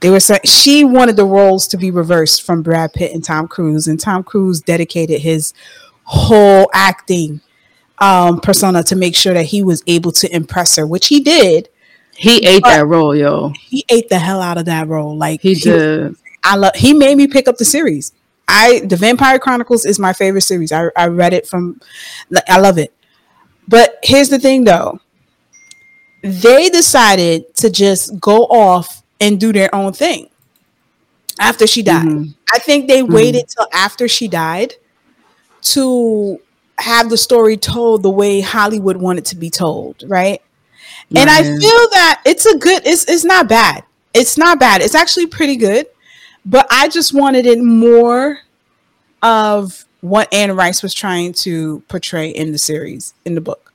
they 0.00 0.10
were 0.10 0.20
saying 0.20 0.40
she 0.44 0.84
wanted 0.84 1.16
the 1.16 1.24
roles 1.24 1.66
to 1.68 1.76
be 1.76 1.90
reversed 1.90 2.42
from 2.42 2.62
Brad 2.62 2.92
Pitt 2.92 3.12
and 3.12 3.24
Tom 3.24 3.48
Cruise, 3.48 3.88
and 3.88 3.98
Tom 3.98 4.22
Cruise 4.22 4.60
dedicated 4.60 5.20
his 5.20 5.52
whole 6.04 6.70
acting 6.72 7.40
um, 7.98 8.40
persona 8.40 8.82
to 8.84 8.96
make 8.96 9.14
sure 9.16 9.34
that 9.34 9.46
he 9.46 9.62
was 9.62 9.82
able 9.86 10.12
to 10.12 10.34
impress 10.34 10.76
her, 10.76 10.86
which 10.86 11.08
he 11.08 11.20
did. 11.20 11.68
he 12.16 12.46
ate 12.46 12.62
that 12.62 12.86
role 12.86 13.14
yo 13.16 13.52
He 13.60 13.84
ate 13.88 14.08
the 14.08 14.18
hell 14.18 14.40
out 14.40 14.58
of 14.58 14.66
that 14.66 14.86
role. 14.86 15.16
Like 15.16 15.40
he 15.40 15.54
did 15.54 16.16
I 16.44 16.56
love. 16.56 16.74
He 16.74 16.92
made 16.92 17.16
me 17.16 17.26
pick 17.26 17.48
up 17.48 17.56
the 17.56 17.64
series. 17.64 18.12
I 18.46 18.80
the 18.80 18.96
Vampire 18.96 19.38
Chronicles 19.38 19.86
is 19.86 19.98
my 19.98 20.12
favorite 20.12 20.42
series. 20.42 20.70
I 20.70 20.90
I 20.94 21.06
read 21.06 21.32
it 21.32 21.46
from. 21.46 21.80
I 22.46 22.60
love 22.60 22.78
it. 22.78 22.92
But 23.66 23.98
here's 24.02 24.28
the 24.28 24.38
thing, 24.38 24.64
though. 24.64 25.00
They 26.24 26.70
decided 26.70 27.54
to 27.56 27.70
just 27.70 28.20
go 28.20 28.46
off 28.46 29.02
and 29.20 29.40
do 29.40 29.52
their 29.52 29.74
own 29.74 29.92
thing 29.94 30.28
after 31.40 31.66
she 31.66 31.82
died. 31.82 32.06
Mhm. 32.06 32.34
I 32.52 32.58
think 32.58 32.88
they 32.88 33.02
waited 33.02 33.46
till 33.48 33.66
after 33.72 34.08
she 34.08 34.28
died 34.28 34.74
to 35.62 36.40
have 36.78 37.10
the 37.10 37.16
story 37.18 37.56
told 37.56 38.02
the 38.02 38.10
way 38.10 38.40
Hollywood 38.40 38.96
wanted 38.98 39.24
to 39.26 39.36
be 39.36 39.50
told, 39.50 40.04
right? 40.06 40.40
And 41.14 41.30
I 41.30 41.42
feel 41.42 41.88
that 41.92 42.22
it's 42.26 42.46
a 42.46 42.56
good 42.58 42.82
it's 42.86 43.04
it's 43.08 43.24
not 43.24 43.48
bad. 43.48 43.84
It's 44.14 44.38
not 44.38 44.60
bad. 44.60 44.82
It's 44.82 44.94
actually 44.94 45.26
pretty 45.26 45.56
good. 45.56 45.86
But 46.46 46.66
I 46.70 46.88
just 46.88 47.14
wanted 47.14 47.46
it 47.46 47.60
more 47.62 48.40
of 49.22 49.84
what 50.00 50.32
Anne 50.32 50.52
Rice 50.56 50.82
was 50.82 50.94
trying 50.94 51.32
to 51.34 51.82
portray 51.88 52.28
in 52.30 52.52
the 52.52 52.58
series, 52.58 53.14
in 53.24 53.34
the 53.34 53.40
book. 53.40 53.72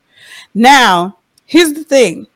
Now, 0.54 1.18
here's 1.46 1.74
the 1.74 1.84
thing. 1.84 2.28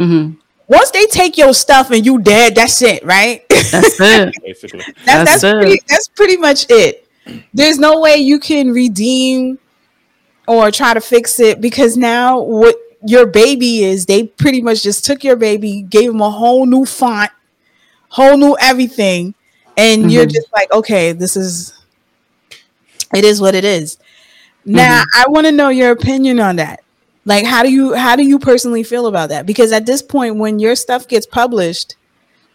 Mhm. 0.00 0.36
Once 0.68 0.90
they 0.92 1.06
take 1.06 1.36
your 1.38 1.52
stuff 1.54 1.90
and 1.90 2.06
you 2.06 2.18
dead, 2.20 2.54
that's 2.54 2.80
it, 2.82 3.04
right? 3.04 3.42
that's 3.48 4.00
it 4.00 4.34
basically. 4.42 4.80
That, 5.04 5.24
That's 5.24 5.42
that's 5.42 5.44
it. 5.44 5.56
pretty, 5.60 5.80
that's 5.88 6.08
pretty 6.08 6.36
much 6.36 6.66
it. 6.70 7.06
There's 7.54 7.78
no 7.78 8.00
way 8.00 8.16
you 8.16 8.38
can 8.40 8.72
redeem 8.72 9.58
or 10.48 10.70
try 10.70 10.94
to 10.94 11.00
fix 11.00 11.40
it 11.40 11.60
because 11.60 11.96
now 11.96 12.40
what 12.40 12.76
your 13.06 13.26
baby 13.26 13.84
is, 13.84 14.06
they 14.06 14.24
pretty 14.26 14.62
much 14.62 14.82
just 14.82 15.04
took 15.04 15.24
your 15.24 15.36
baby, 15.36 15.82
gave 15.82 16.10
him 16.10 16.20
a 16.20 16.30
whole 16.30 16.66
new 16.66 16.84
font, 16.86 17.30
whole 18.08 18.36
new 18.36 18.56
everything, 18.60 19.34
and 19.76 20.10
you're 20.12 20.26
Mhm. 20.26 20.32
just 20.32 20.52
like, 20.52 20.72
okay, 20.72 21.12
this 21.12 21.36
is 21.36 21.72
it 23.14 23.24
is 23.24 23.40
what 23.40 23.54
it 23.54 23.64
is. 23.64 23.98
Now, 24.64 25.02
I 25.16 25.24
want 25.28 25.46
to 25.46 25.52
know 25.52 25.68
your 25.70 25.90
opinion 25.90 26.38
on 26.40 26.56
that. 26.56 26.80
Like, 27.24 27.44
how 27.44 27.62
do 27.62 27.70
you 27.70 27.94
how 27.94 28.16
do 28.16 28.26
you 28.26 28.38
personally 28.38 28.82
feel 28.82 29.06
about 29.06 29.28
that? 29.28 29.46
Because 29.46 29.72
at 29.72 29.86
this 29.86 30.02
point, 30.02 30.36
when 30.36 30.58
your 30.58 30.74
stuff 30.74 31.06
gets 31.06 31.26
published, 31.26 31.96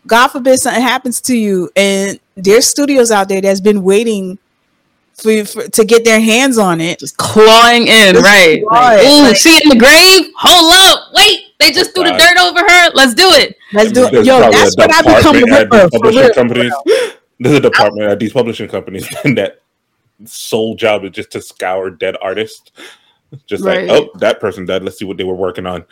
God 0.07 0.30
forbid 0.30 0.59
something 0.59 0.82
happens 0.82 1.22
to 1.22 1.38
you, 1.38 1.70
and 1.76 2.20
there's 2.36 2.66
studios 2.68 3.11
out 3.11 3.30
there 3.30 3.41
that's 3.41 3.61
been 3.61 3.84
waiting 3.84 4.38
for, 5.13 5.32
you 5.32 5.45
for 5.45 5.68
to 5.68 5.86
get 5.86 6.03
their 6.03 6.20
hands 6.20 6.57
on 6.57 6.82
it. 6.82 6.99
just 6.99 7.16
clawing 7.18 7.88
in 7.88 8.13
Just 8.16 8.26
right 8.26 8.61
clawing, 8.68 8.97
like, 8.97 9.07
ooh 9.07 9.22
like- 9.24 9.36
she 9.38 9.55
in 9.63 9.70
the 9.70 9.78
grave 9.78 10.30
hold 10.38 10.74
up 10.76 11.07
wait 11.13 11.39
they 11.57 11.72
just 11.72 11.95
threw 11.95 12.03
the 12.03 12.11
dirt 12.11 12.38
over 12.38 12.59
her 12.59 12.89
let's 12.95 13.13
do 13.13 13.24
it 13.32 13.55
Let's 13.74 13.91
do 13.93 14.05
it. 14.07 14.11
There's 14.11 14.28
Yo, 14.28 14.38
probably 14.39 14.57
that's 14.57 14.76
a 14.76 14.82
what 14.82 14.91
I 14.93 15.01
become 15.18 15.36
a 15.38 15.39
department 15.39 15.74
at 15.74 15.91
these 15.91 15.99
publishing 16.01 16.22
real. 16.22 16.34
companies. 16.34 16.74
There's 17.39 17.57
a 17.57 17.59
department 17.61 18.09
at 18.11 18.20
these 18.20 18.34
publishing 18.34 18.68
companies 18.70 19.07
that 19.24 19.61
sole 20.26 20.76
job 20.76 21.03
is 21.05 21.11
just 21.11 21.32
to 21.32 21.41
scour 21.41 21.89
dead 21.89 22.16
artists. 22.22 22.72
Just 23.47 23.63
Right. 23.63 23.88
like, 23.88 24.01
oh, 24.01 24.17
that 24.19 24.39
person 24.39 24.65
died. 24.65 24.84
Let's 24.84 24.97
see 24.97 25.05
what 25.05 25.17
they 25.17 25.23
were 25.23 25.36
working 25.36 25.65
on. 25.65 25.86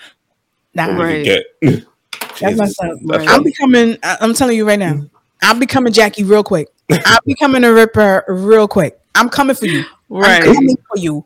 Nah, 0.73 0.87
What 0.87 0.95
we 0.97 1.03
Right. 1.03 1.23
get. 1.23 1.43
That's 1.61 2.39
Jesus. 2.39 2.59
messed 2.59 2.83
up. 2.83 2.97
That's 3.05 3.27
I'm 3.27 3.43
becoming. 3.43 3.97
I- 4.03 4.17
I'm 4.21 4.33
telling 4.33 4.57
you 4.57 4.67
right 4.67 4.79
now. 4.79 5.05
I'm 5.43 5.59
becoming 5.59 5.91
Jackie 5.93 6.23
real 6.23 6.43
quick. 6.43 6.69
I'm 6.89 7.19
becoming 7.25 7.63
a 7.63 7.73
ripper 7.73 8.23
real 8.27 8.67
quick. 8.67 8.99
I'm 9.15 9.29
coming 9.29 9.55
for 9.55 9.65
you. 9.65 9.83
right 10.09 10.43
I'm 10.43 10.53
coming 10.53 10.77
for 10.89 10.97
you. 10.97 11.25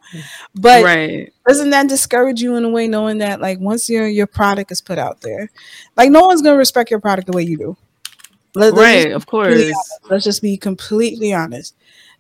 But 0.56 0.84
right 0.84 1.34
doesn't 1.48 1.70
that 1.70 1.88
discourage 1.88 2.42
you 2.42 2.56
in 2.56 2.66
a 2.66 2.70
way, 2.70 2.88
knowing 2.88 3.20
that 3.20 3.40
like 3.42 3.60
once 3.60 3.90
your 3.90 4.08
your 4.08 4.28
product 4.28 4.72
is 4.72 4.82
put 4.82 4.98
out 4.98 5.22
there, 5.22 5.50
like 5.96 6.10
no 6.10 6.26
one's 6.28 6.42
gonna 6.42 6.58
respect 6.58 6.90
your 6.92 7.00
product 7.00 7.28
the 7.28 7.34
way 7.34 7.44
you 7.44 7.58
do. 7.58 7.78
Let, 8.56 8.74
right 8.74 9.12
of 9.12 9.26
course 9.28 9.50
honest. 9.52 10.00
Let's 10.10 10.24
just 10.24 10.42
be 10.42 10.58
completely 10.58 11.34
honest. 11.34 11.76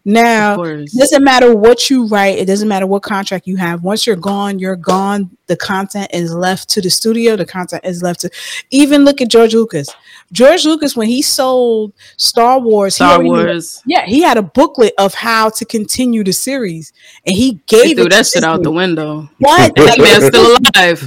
Now, 0.06 0.62
it 0.64 0.90
doesn't 0.98 1.22
matter 1.22 1.54
what 1.54 1.90
you 1.90 2.08
write, 2.08 2.38
it 2.40 2.46
doesn't 2.46 2.70
matter 2.70 2.88
what 2.88 3.04
contract 3.04 3.46
you 3.46 3.58
have. 3.58 3.84
Once 3.84 4.08
you're 4.08 4.16
gone, 4.16 4.58
you're 4.58 4.78
gone. 4.78 5.30
The 5.48 5.58
content 5.58 6.10
is 6.14 6.34
left 6.34 6.70
to 6.70 6.82
the 6.82 6.90
studio, 6.90 7.36
the 7.36 7.46
content 7.46 7.84
is 7.84 8.02
left 8.02 8.22
to 8.22 8.30
even 8.72 9.04
look 9.04 9.20
at 9.20 9.28
George 9.28 9.54
Lucas. 9.54 9.90
George 10.32 10.64
Lucas, 10.64 10.96
when 10.96 11.10
he 11.10 11.22
sold 11.22 11.92
Star 12.16 12.58
Wars, 12.58 12.96
he 12.96 13.04
Star 13.04 13.16
already 13.16 13.30
knew- 13.32 13.46
Wars. 13.48 13.82
yeah, 13.86 14.06
he 14.06 14.22
had 14.22 14.38
a 14.38 14.42
booklet 14.42 14.94
of 14.98 15.14
how 15.14 15.50
to 15.50 15.66
continue 15.66 16.24
the 16.24 16.32
series, 16.32 16.94
and 17.26 17.36
he 17.36 17.48
He 17.50 17.62
gave 17.68 17.98
threw 17.98 18.06
it 18.06 18.10
that 18.12 18.26
to 18.26 18.32
shit 18.32 18.44
out 18.46 18.64
the 18.64 18.72
window. 18.72 19.30
What? 19.40 19.76
That 19.76 20.00
man's 20.00 20.26
still 20.28 20.58
alive. 20.76 21.04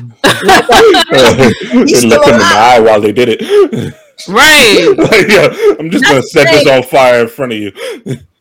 and 1.73 1.89
He's 1.89 2.05
look 2.05 2.23
still 2.23 2.25
him 2.29 2.35
in 2.35 2.39
the 2.39 2.45
eye 2.45 2.81
while 2.81 3.01
they 3.01 3.13
did 3.13 3.29
it. 3.41 3.95
Right. 4.29 4.95
like, 4.99 5.29
yeah, 5.29 5.49
I'm 5.79 5.91
just 5.91 6.05
gonna 6.05 6.23
set 6.23 6.51
this 6.51 6.67
on 6.67 6.83
fire 6.83 7.23
in 7.23 7.29
front 7.29 7.53
of 7.53 7.59
you. 7.59 7.73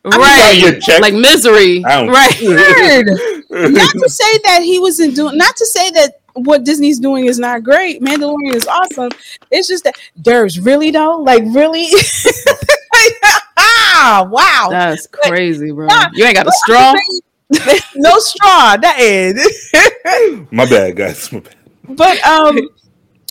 Right. 0.04 0.58
your 0.58 0.80
check. 0.80 1.00
Like 1.00 1.14
misery. 1.14 1.82
Right. 1.82 2.06
Not 3.50 3.92
to 3.92 4.08
say 4.08 4.38
that 4.44 4.60
he 4.62 4.78
wasn't 4.78 5.14
doing 5.16 5.36
not 5.36 5.56
to 5.56 5.66
say 5.66 5.90
that 5.90 6.20
what 6.34 6.64
Disney's 6.64 7.00
doing 7.00 7.26
is 7.26 7.38
not 7.38 7.62
great. 7.64 8.00
Mandalorian 8.00 8.54
is 8.54 8.66
awesome. 8.66 9.10
It's 9.50 9.66
just 9.68 9.84
that 9.84 9.96
there's 10.16 10.60
really 10.60 10.90
though, 10.90 11.16
like 11.18 11.42
really 11.46 11.88
ah 13.56 14.26
wow. 14.30 14.68
That's 14.70 15.06
crazy, 15.08 15.72
bro. 15.72 15.86
Nah, 15.86 16.06
You 16.12 16.24
ain't 16.24 16.36
got 16.36 16.46
a 16.46 16.52
straw. 16.52 16.94
no 17.96 18.18
straw, 18.18 18.76
that 18.76 18.96
is. 19.00 19.72
My 20.52 20.64
bad, 20.66 20.96
guys. 20.96 21.32
My 21.32 21.40
bad. 21.40 21.56
but 21.88 22.24
um 22.24 22.68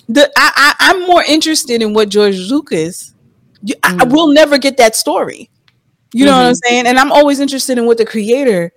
the 0.10 0.32
I, 0.38 0.52
I 0.58 0.76
I'm 0.92 1.08
more 1.08 1.24
interested 1.24 1.82
in 1.82 1.94
what 1.94 2.10
George 2.10 2.38
Lucas 2.52 3.16
you, 3.64 3.76
I, 3.84 3.94
I 4.02 4.06
Mm. 4.06 4.12
will 4.14 4.30
never 4.34 4.58
get 4.58 4.78
that 4.78 4.96
story. 4.96 5.50
You 6.14 6.26
know 6.26 6.36
what 6.38 6.46
I'm 6.48 6.56
saying? 6.56 6.88
And 6.88 7.00
I'm 7.00 7.12
always 7.12 7.40
interested 7.40 7.78
in 7.78 7.86
what 7.86 7.98
the 7.98 8.06
creator 8.06 8.72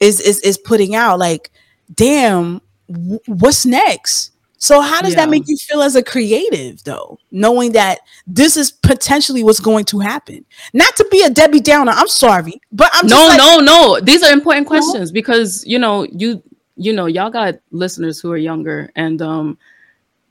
is 0.00 0.20
is 0.20 0.40
is 0.40 0.58
putting 0.58 0.94
out. 0.94 1.18
Like, 1.18 1.50
damn, 1.94 2.60
w- 2.90 3.20
what's 3.26 3.66
next? 3.66 4.32
So 4.60 4.80
how 4.80 5.00
does 5.02 5.14
Yeah. 5.14 5.24
that 5.24 5.30
make 5.30 5.44
you 5.46 5.56
feel 5.56 5.82
as 5.82 5.96
a 5.96 6.02
creative 6.02 6.82
though? 6.84 7.18
Knowing 7.30 7.72
that 7.72 8.00
this 8.26 8.56
is 8.56 8.70
potentially 8.72 9.44
what's 9.44 9.60
going 9.60 9.84
to 9.86 10.00
happen. 10.00 10.44
Not 10.74 10.96
to 10.96 11.06
be 11.10 11.22
a 11.22 11.30
Debbie 11.30 11.60
Downer, 11.60 11.92
I'm 11.94 12.08
sorry, 12.08 12.60
but 12.72 12.90
I'm 12.92 13.08
just 13.08 13.14
no, 13.20 13.28
like, 13.28 13.38
no, 13.38 13.58
no. 13.60 14.00
These 14.00 14.22
are 14.24 14.32
important 14.32 14.66
questions 14.66 15.12
because 15.12 15.64
you 15.66 15.78
know 15.78 16.04
you 16.12 16.42
you 16.76 16.92
know 16.92 17.06
y'all 17.06 17.30
got 17.30 17.54
listeners 17.70 18.20
who 18.20 18.30
are 18.32 18.36
younger, 18.36 18.90
and 18.96 19.22
um, 19.22 19.58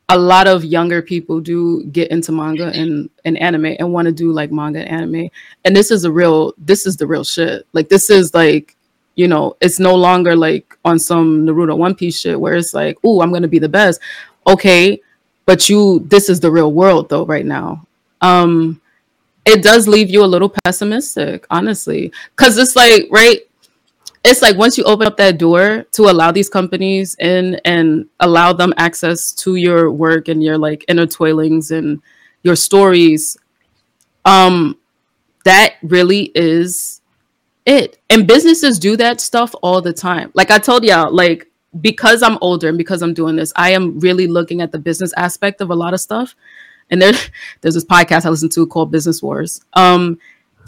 a 0.10 0.18
lot 0.18 0.48
of 0.48 0.64
younger 0.64 1.02
people 1.02 1.42
do 1.42 1.84
get 1.86 2.12
into 2.12 2.32
manga 2.32 2.68
and 2.68 3.10
and 3.26 3.38
anime 3.40 3.76
and 3.78 3.92
want 3.92 4.06
to 4.06 4.12
do 4.12 4.32
like 4.32 4.52
manga 4.52 4.80
and 4.80 4.90
anime. 4.90 5.30
And 5.66 5.76
this 5.76 5.92
is 5.92 6.06
a 6.06 6.12
real. 6.12 6.54
This 6.58 6.86
is 6.86 6.96
the 6.96 7.06
real 7.06 7.24
shit. 7.24 7.68
Like 7.74 7.90
this 7.90 8.10
is 8.10 8.34
like 8.34 8.76
you 9.16 9.28
know 9.28 9.58
it's 9.60 9.80
no 9.80 9.96
longer 9.96 10.36
like 10.36 10.78
on 10.86 11.00
some 11.00 11.46
Naruto 11.46 11.78
One 11.78 11.96
Piece 11.96 12.20
shit 12.20 12.40
where 12.40 12.56
it's 12.56 12.74
like, 12.74 12.98
oh, 13.04 13.22
I'm 13.22 13.34
gonna 13.34 13.48
be 13.48 13.60
the 13.60 13.70
best. 13.70 14.00
Okay, 14.46 15.02
but 15.46 15.68
you 15.68 16.00
this 16.08 16.30
is 16.30 16.40
the 16.40 16.52
real 16.52 16.72
world 16.72 17.10
though 17.10 17.26
right 17.26 17.46
now. 17.46 17.86
Um 18.22 18.82
it 19.46 19.64
does 19.64 19.88
leave 19.88 20.10
you 20.10 20.24
a 20.24 20.28
little 20.28 20.54
pessimistic, 20.66 21.48
honestly. 21.50 22.12
Cause 22.36 22.58
it's 22.58 22.76
like, 22.76 23.08
right? 23.10 23.47
It's 24.28 24.42
like 24.42 24.58
once 24.58 24.78
you 24.78 24.84
open 24.84 25.08
up 25.08 25.16
that 25.18 25.38
door 25.38 25.86
to 25.94 26.04
allow 26.04 26.32
these 26.32 26.50
companies 26.50 27.16
in 27.18 27.62
and 27.64 28.08
allow 28.20 28.52
them 28.52 28.74
access 28.76 29.32
to 29.34 29.56
your 29.56 29.90
work 29.90 30.28
and 30.28 30.44
your 30.44 30.58
like 30.58 30.84
inner 30.90 31.08
toilings 31.08 31.72
and 31.72 32.02
your 32.44 32.58
stories, 32.58 33.38
um, 34.26 34.78
that 35.46 35.76
really 35.82 36.32
is 36.36 37.02
it. 37.66 38.00
And 38.10 38.28
businesses 38.28 38.80
do 38.80 38.98
that 38.98 39.22
stuff 39.22 39.56
all 39.62 39.82
the 39.82 39.94
time. 39.94 40.32
Like 40.34 40.52
I 40.52 40.58
told 40.58 40.84
y'all, 40.84 41.10
like 41.10 41.50
because 41.80 42.22
I'm 42.22 42.38
older 42.42 42.68
and 42.68 42.78
because 42.78 43.02
I'm 43.02 43.14
doing 43.14 43.38
this, 43.38 43.54
I 43.56 43.72
am 43.72 43.98
really 44.02 44.28
looking 44.28 44.60
at 44.60 44.74
the 44.74 44.80
business 44.80 45.14
aspect 45.14 45.62
of 45.62 45.70
a 45.70 45.76
lot 45.76 45.94
of 45.94 46.02
stuff. 46.02 46.36
And 46.90 47.02
there, 47.02 47.14
there's 47.62 47.76
this 47.76 47.86
podcast 47.86 48.26
I 48.26 48.30
listen 48.30 48.50
to 48.50 48.68
called 48.68 48.92
Business 48.92 49.24
Wars. 49.24 49.62
Um, 49.72 50.20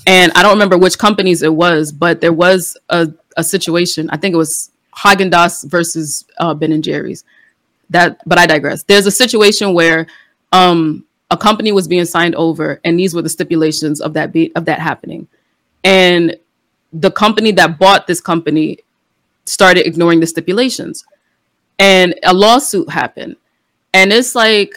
and 0.08 0.32
I 0.34 0.44
don't 0.44 0.54
remember 0.54 0.78
which 0.78 0.98
companies 0.98 1.44
it 1.44 1.54
was, 1.54 1.92
but 1.92 2.22
there 2.22 2.32
was 2.32 2.78
a, 2.88 3.10
a 3.40 3.44
situation. 3.44 4.10
I 4.10 4.18
think 4.18 4.34
it 4.34 4.38
was 4.38 4.72
Haagen 4.98 5.32
Dazs 5.32 5.68
versus 5.70 6.26
uh, 6.38 6.54
Ben 6.54 6.72
and 6.72 6.84
Jerry's. 6.84 7.24
That, 7.90 8.22
but 8.26 8.38
I 8.38 8.46
digress. 8.46 8.84
There's 8.84 9.08
a 9.08 9.12
situation 9.12 9.74
where 9.74 10.06
um, 10.52 11.06
a 11.32 11.38
company 11.38 11.72
was 11.72 11.88
being 11.88 12.06
signed 12.06 12.36
over, 12.36 12.80
and 12.84 13.00
these 13.00 13.14
were 13.16 13.22
the 13.22 13.30
stipulations 13.30 14.00
of 14.02 14.14
that 14.14 14.32
be- 14.32 14.52
of 14.56 14.66
that 14.66 14.80
happening. 14.80 15.28
And 15.84 16.38
the 16.94 17.12
company 17.12 17.52
that 17.54 17.80
bought 17.80 18.08
this 18.08 18.22
company 18.22 18.80
started 19.46 19.88
ignoring 19.88 20.20
the 20.20 20.28
stipulations, 20.28 21.06
and 21.80 22.14
a 22.24 22.34
lawsuit 22.34 22.90
happened. 22.92 23.38
And 23.94 24.14
it's 24.14 24.36
like, 24.36 24.74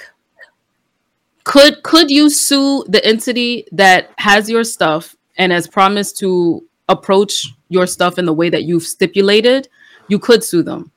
could 1.44 1.82
could 1.82 2.10
you 2.10 2.30
sue 2.30 2.84
the 2.88 3.04
entity 3.04 3.66
that 3.72 4.10
has 4.18 4.48
your 4.48 4.64
stuff 4.64 5.16
and 5.36 5.52
has 5.52 5.66
promised 5.66 6.18
to 6.18 6.64
approach 6.88 7.52
your 7.72 7.86
stuff 7.86 8.18
in 8.18 8.26
the 8.26 8.32
way 8.32 8.50
that 8.50 8.64
you've 8.64 8.84
stipulated? 8.84 9.68
You 10.08 10.18
could 10.18 10.44
sue 10.44 10.62
them. 10.62 10.90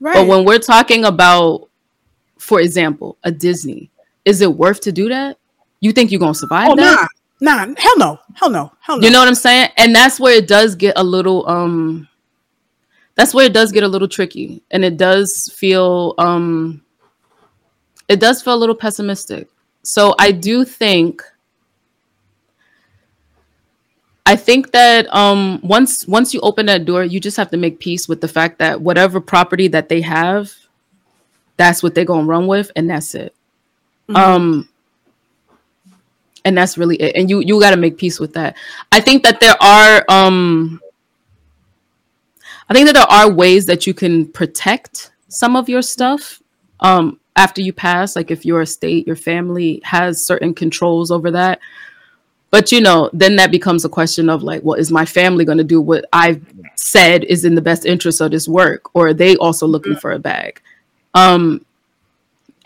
right. 0.00 0.14
But 0.14 0.26
when 0.26 0.44
we're 0.44 0.58
talking 0.58 1.04
about, 1.04 1.68
for 2.38 2.60
example, 2.60 3.18
a 3.24 3.30
Disney, 3.30 3.90
is 4.24 4.40
it 4.40 4.52
worth 4.52 4.80
to 4.82 4.92
do 4.92 5.08
that? 5.08 5.38
You 5.80 5.92
think 5.92 6.10
you're 6.10 6.20
gonna 6.20 6.34
survive 6.34 6.70
oh 6.70 6.76
that? 6.76 7.08
nah, 7.40 7.66
nah, 7.66 7.74
hell 7.76 7.98
no, 7.98 8.20
hell 8.34 8.50
no, 8.50 8.72
hell 8.80 8.98
no. 8.98 9.04
You 9.04 9.12
know 9.12 9.18
what 9.18 9.28
I'm 9.28 9.34
saying? 9.34 9.70
And 9.76 9.94
that's 9.94 10.20
where 10.20 10.34
it 10.34 10.46
does 10.46 10.76
get 10.76 10.94
a 10.96 11.02
little 11.02 11.48
um 11.48 12.08
that's 13.14 13.34
where 13.34 13.44
it 13.46 13.52
does 13.52 13.72
get 13.72 13.82
a 13.82 13.88
little 13.88 14.08
tricky 14.08 14.62
and 14.70 14.84
it 14.84 14.96
does 14.96 15.52
feel 15.54 16.14
um 16.18 16.82
it 18.08 18.20
does 18.20 18.42
feel 18.42 18.54
a 18.54 18.56
little 18.56 18.74
pessimistic. 18.74 19.48
So 19.82 20.14
I 20.18 20.30
do 20.30 20.64
think 20.64 21.22
I 24.24 24.36
think 24.36 24.70
that 24.72 25.12
um 25.14 25.60
once 25.62 26.06
once 26.06 26.32
you 26.32 26.40
open 26.40 26.66
that 26.66 26.84
door, 26.84 27.04
you 27.04 27.18
just 27.18 27.36
have 27.36 27.50
to 27.50 27.56
make 27.56 27.80
peace 27.80 28.08
with 28.08 28.20
the 28.20 28.28
fact 28.28 28.58
that 28.58 28.80
whatever 28.80 29.20
property 29.20 29.68
that 29.68 29.88
they 29.88 30.00
have, 30.02 30.52
that's 31.56 31.82
what 31.82 31.94
they're 31.94 32.04
gonna 32.04 32.26
run 32.26 32.46
with, 32.46 32.70
and 32.76 32.88
that's 32.88 33.14
it. 33.14 33.34
Mhm. 34.08 34.16
Um 34.16 34.68
and 36.44 36.56
that's 36.56 36.78
really 36.78 36.96
it. 36.96 37.16
And 37.16 37.28
you 37.30 37.40
you 37.40 37.60
gotta 37.60 37.76
make 37.76 37.98
peace 37.98 38.20
with 38.20 38.32
that. 38.34 38.56
I 38.92 39.00
think 39.00 39.24
that 39.24 39.40
there 39.40 39.60
are 39.60 40.04
um 40.08 40.80
I 42.68 42.74
think 42.74 42.86
that 42.86 42.94
there 42.94 43.02
are 43.10 43.30
ways 43.30 43.66
that 43.66 43.86
you 43.86 43.94
can 43.94 44.26
protect 44.26 45.10
some 45.28 45.56
of 45.56 45.68
your 45.68 45.82
stuff 45.82 46.40
um 46.80 47.18
after 47.34 47.60
you 47.62 47.72
pass, 47.72 48.14
like 48.14 48.30
if 48.30 48.44
your 48.44 48.60
estate, 48.60 49.06
your 49.06 49.16
family 49.16 49.80
has 49.84 50.24
certain 50.24 50.54
controls 50.54 51.10
over 51.10 51.30
that. 51.32 51.58
But 52.52 52.70
you 52.70 52.82
know, 52.82 53.08
then 53.14 53.34
that 53.36 53.50
becomes 53.50 53.84
a 53.84 53.88
question 53.88 54.28
of 54.28 54.42
like, 54.42 54.62
well, 54.62 54.78
is 54.78 54.92
my 54.92 55.06
family 55.06 55.44
going 55.46 55.56
to 55.58 55.64
do 55.64 55.80
what 55.80 56.04
I've 56.12 56.44
said 56.76 57.24
is 57.24 57.46
in 57.46 57.54
the 57.54 57.62
best 57.62 57.86
interest 57.86 58.20
of 58.20 58.30
this 58.30 58.46
work, 58.46 58.94
or 58.94 59.08
are 59.08 59.14
they 59.14 59.36
also 59.36 59.66
looking 59.66 59.96
for 59.96 60.12
a 60.12 60.18
bag? 60.18 60.60
Um, 61.14 61.64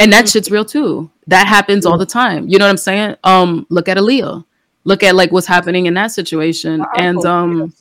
and 0.00 0.12
that 0.12 0.28
shit's 0.28 0.50
real 0.50 0.64
too. 0.64 1.08
That 1.28 1.46
happens 1.46 1.86
all 1.86 1.96
the 1.98 2.04
time. 2.04 2.48
You 2.48 2.58
know 2.58 2.64
what 2.66 2.70
I'm 2.70 2.76
saying? 2.76 3.16
Um, 3.22 3.64
look 3.70 3.88
at 3.88 3.96
Aaliyah. 3.96 4.44
Look 4.82 5.04
at 5.04 5.14
like 5.14 5.30
what's 5.30 5.46
happening 5.46 5.86
in 5.86 5.94
that 5.94 6.10
situation, 6.10 6.80
Her 6.80 6.90
and 6.96 7.16
uncle, 7.18 7.30
um, 7.30 7.74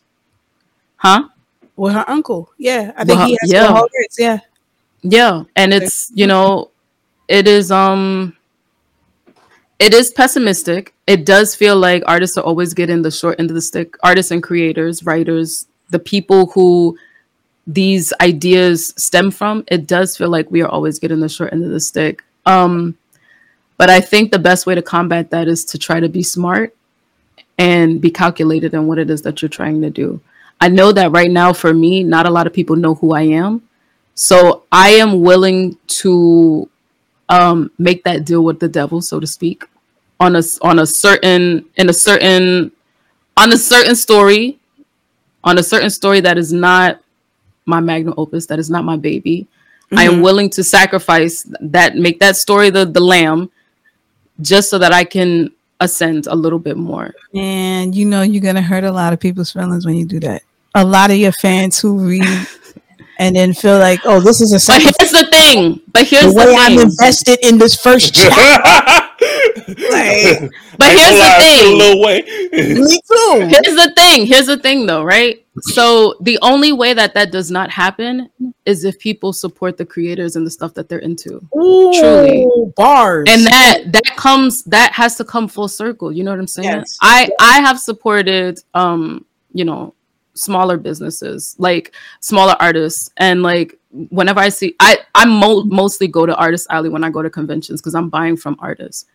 huh? 0.98 1.28
with 1.76 1.94
her 1.94 2.08
uncle. 2.08 2.52
Yeah, 2.60 2.94
I 2.96 3.04
think 3.04 3.20
he 3.22 3.38
has 3.42 3.52
yeah. 3.52 3.82
Yeah, 4.20 4.40
Yeah, 5.02 5.44
and 5.56 5.74
it's 5.74 6.12
you 6.14 6.28
know, 6.28 6.70
it 7.28 7.48
is 7.48 7.72
um 7.72 8.36
it 9.80 9.94
is 9.94 10.12
pessimistic. 10.12 10.94
It 11.06 11.26
does 11.26 11.56
feel 11.56 11.76
like 11.76 12.04
artists 12.08 12.38
are 12.38 12.44
always 12.44 12.74
getting 12.74 13.02
the 13.02 13.12
short 13.12 13.40
end 13.40 13.52
of 13.52 13.56
the 13.56 13.62
stick. 13.62 13.96
Artists 14.04 14.32
and 14.32 14.42
creators, 14.42 15.06
writers, 15.06 15.68
the 15.90 16.00
people 16.00 16.48
who 16.48 16.98
these 17.68 18.14
ideas 18.22 18.94
stem 18.96 19.32
from, 19.32 19.64
it 19.68 19.88
does 19.88 20.16
feel 20.16 20.30
like 20.30 20.50
we 20.52 20.62
are 20.62 20.70
always 20.70 21.00
getting 21.00 21.20
the 21.20 21.30
short 21.30 21.52
end 21.52 21.64
of 21.64 21.72
the 21.72 21.80
stick. 21.80 22.24
Um 22.46 22.98
but 23.78 23.90
I 23.90 24.00
think 24.00 24.32
the 24.32 24.40
best 24.40 24.66
way 24.66 24.76
to 24.76 24.82
combat 24.82 25.32
that 25.32 25.50
is 25.50 25.66
to 25.66 25.78
try 25.78 26.00
to 26.00 26.08
be 26.08 26.24
smart 26.24 26.74
and 27.58 28.00
be 28.00 28.10
calculated 28.10 28.74
in 28.74 28.88
what 28.88 29.00
it 29.00 29.10
is 29.10 29.22
that 29.24 29.42
you're 29.42 29.50
trying 29.50 29.82
to 29.82 29.90
do. 29.90 30.22
I 30.62 30.70
know 30.70 30.94
that 30.94 31.12
right 31.12 31.30
now 31.30 31.52
for 31.52 31.74
me, 31.74 32.04
not 32.04 32.26
a 32.26 32.30
lot 32.30 32.48
of 32.48 32.54
people 32.54 32.78
know 32.78 32.96
who 32.96 33.14
I 33.14 33.24
am. 33.24 33.64
So 34.14 34.64
I 34.72 34.92
am 34.92 35.22
willing 35.22 35.78
to 35.88 36.70
um, 37.30 37.72
make 37.78 38.04
that 38.04 38.26
deal 38.26 38.44
with 38.44 38.60
the 38.60 38.68
devil, 38.68 39.02
so 39.02 39.20
to 39.20 39.28
speak, 39.28 39.64
on 40.20 40.36
a 40.36 40.44
on 40.62 40.80
a 40.80 40.86
certain 40.86 41.66
in 41.76 41.90
a 41.90 41.94
certain 41.94 42.72
on 43.38 43.52
a 43.52 43.58
certain 43.58 43.96
story, 43.96 44.58
on 45.44 45.58
a 45.58 45.64
certain 45.64 45.90
story 45.90 46.20
that 46.22 46.38
is 46.38 46.54
not 46.54 47.02
my 47.66 47.80
magnum 47.80 48.14
opus, 48.18 48.46
that 48.48 48.60
is 48.60 48.70
not 48.70 48.86
my 48.86 48.96
baby. 48.98 49.48
I 49.96 50.04
am 50.04 50.16
Mhm. 50.16 50.22
willing 50.24 50.50
to 50.52 50.64
sacrifice 50.64 51.46
that, 51.62 51.96
make 51.96 52.20
that 52.20 52.38
story 52.38 52.70
the 52.70 52.86
the 52.86 53.00
lamb, 53.02 53.50
just 54.42 54.70
so 54.70 54.78
that 54.80 54.94
I 54.94 55.04
can 55.04 55.52
ascend 55.80 56.28
a 56.28 56.36
little 56.36 56.60
bit 56.60 56.78
more. 56.78 57.14
And 57.34 57.94
you 57.94 58.06
know 58.06 58.22
you're 58.22 58.42
gonna 58.42 58.62
hurt 58.62 58.84
a 58.84 58.92
lot 58.92 59.14
of 59.14 59.20
people's 59.20 59.52
feelings 59.52 59.86
when 59.86 59.96
you 59.96 60.06
do 60.06 60.20
that. 60.22 60.42
A 60.74 60.84
lot 60.86 61.12
of 61.12 61.18
your 61.18 61.32
fans 61.34 61.80
who 61.80 61.98
read 62.00 62.48
and 63.18 63.36
then 63.36 63.54
feel 63.54 63.78
like, 63.80 64.00
oh, 64.06 64.20
this 64.20 64.42
is 64.42 64.52
a 64.54 64.72
But 64.72 64.82
here's 64.82 65.12
the 65.12 65.28
thing. 65.32 65.82
But 65.94 66.08
here's 66.08 66.34
the 66.34 66.42
the, 66.42 66.46
way 66.48 66.56
I'm 66.58 66.80
invested 66.80 67.40
in 67.46 67.58
this 67.58 67.76
first 67.76 68.14
chapter. 68.16 68.36
Like, 69.68 70.52
But 70.78 70.90
here's 70.90 71.20
the 71.20 71.36
thing. 71.40 71.78
Little 71.78 72.02
way. 72.04 72.22
me 72.52 73.00
too. 73.08 73.48
Here's 73.50 73.76
the 73.76 73.94
thing. 73.96 74.26
Here's 74.26 74.46
the 74.48 74.58
thing, 74.58 74.86
though, 74.86 75.04
right? 75.04 75.46
So 75.62 76.16
the 76.22 76.38
only 76.42 76.74
way 76.74 76.94
that 76.94 77.14
that 77.14 77.32
does 77.32 77.50
not 77.50 77.70
happen 77.72 78.30
is 78.66 78.84
if 78.84 79.00
people 79.00 79.32
support 79.32 79.78
the 79.78 79.86
creators 79.86 80.36
and 80.36 80.46
the 80.46 80.52
stuff 80.52 80.74
that 80.74 80.90
they're 80.90 81.00
into, 81.00 81.40
Ooh, 81.58 81.94
Truly. 81.94 82.46
bars. 82.76 83.26
and 83.30 83.46
that 83.48 83.84
that 83.94 84.04
comes 84.18 84.64
that 84.66 84.92
has 84.92 85.16
to 85.16 85.24
come 85.24 85.48
full 85.48 85.70
circle. 85.70 86.12
You 86.12 86.26
know 86.26 86.32
what 86.32 86.40
I'm 86.42 86.48
saying? 86.48 86.68
Yes. 86.70 86.98
I 87.02 87.30
I 87.40 87.62
have 87.62 87.80
supported 87.80 88.60
um 88.74 89.26
you 89.54 89.64
know 89.64 89.94
smaller 90.36 90.78
businesses 90.78 91.56
like 91.58 91.96
smaller 92.20 92.56
artists 92.60 93.10
and 93.18 93.42
like 93.42 93.80
whenever 94.10 94.40
I 94.42 94.50
see 94.50 94.76
I 94.80 94.98
I 95.16 95.26
mo- 95.26 95.64
mostly 95.64 96.08
go 96.08 96.26
to 96.26 96.36
Artist 96.36 96.68
Alley 96.70 96.90
when 96.90 97.04
I 97.04 97.10
go 97.10 97.22
to 97.22 97.30
conventions 97.30 97.82
because 97.82 97.96
I'm 97.96 98.10
buying 98.10 98.36
from 98.38 98.58
artists. 98.60 99.06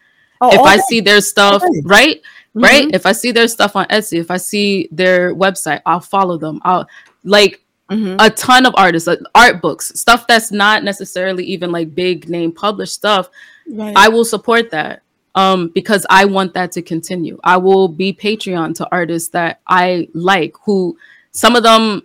Oh, 0.41 0.51
if 0.55 0.61
I 0.61 0.79
see 0.79 1.01
their 1.01 1.21
stuff, 1.21 1.63
Okay. 1.63 1.83
right? 1.85 2.23
Mhm. 2.57 2.63
Right? 2.63 2.91
If 2.95 3.05
I 3.05 3.13
see 3.13 3.31
their 3.31 3.47
stuff 3.49 3.77
on 3.77 3.85
Etsy, 3.89 4.19
if 4.19 4.31
I 4.31 4.39
see 4.39 4.89
their 4.91 5.35
website, 5.35 5.83
I'll 5.85 6.01
follow 6.01 6.39
them. 6.39 6.61
I'll 6.65 6.87
like 7.25 7.61
Mhm. 7.91 8.17
a 8.19 8.31
ton 8.31 8.65
of 8.65 8.75
artists, 8.79 9.07
like 9.07 9.19
art 9.35 9.61
books, 9.61 9.93
stuff 9.97 10.27
that's 10.27 10.51
not 10.51 10.83
necessarily 10.83 11.45
even 11.45 11.71
like 11.71 11.95
big 11.95 12.31
name 12.31 12.51
published 12.53 12.95
stuff. 12.95 13.29
Right. 13.69 13.93
I 13.95 14.09
will 14.09 14.25
support 14.25 14.71
that 14.71 15.03
um 15.35 15.69
because 15.69 16.07
I 16.11 16.25
want 16.25 16.55
that 16.55 16.73
to 16.73 16.83
continue. 16.83 17.39
I 17.45 17.57
will 17.57 17.89
be 17.89 18.13
Patreon 18.13 18.75
to 18.77 18.89
artists 18.91 19.29
that 19.31 19.61
I 19.67 20.09
like 20.13 20.55
who 20.65 20.97
some 21.33 21.57
of 21.57 21.63
them 21.63 22.03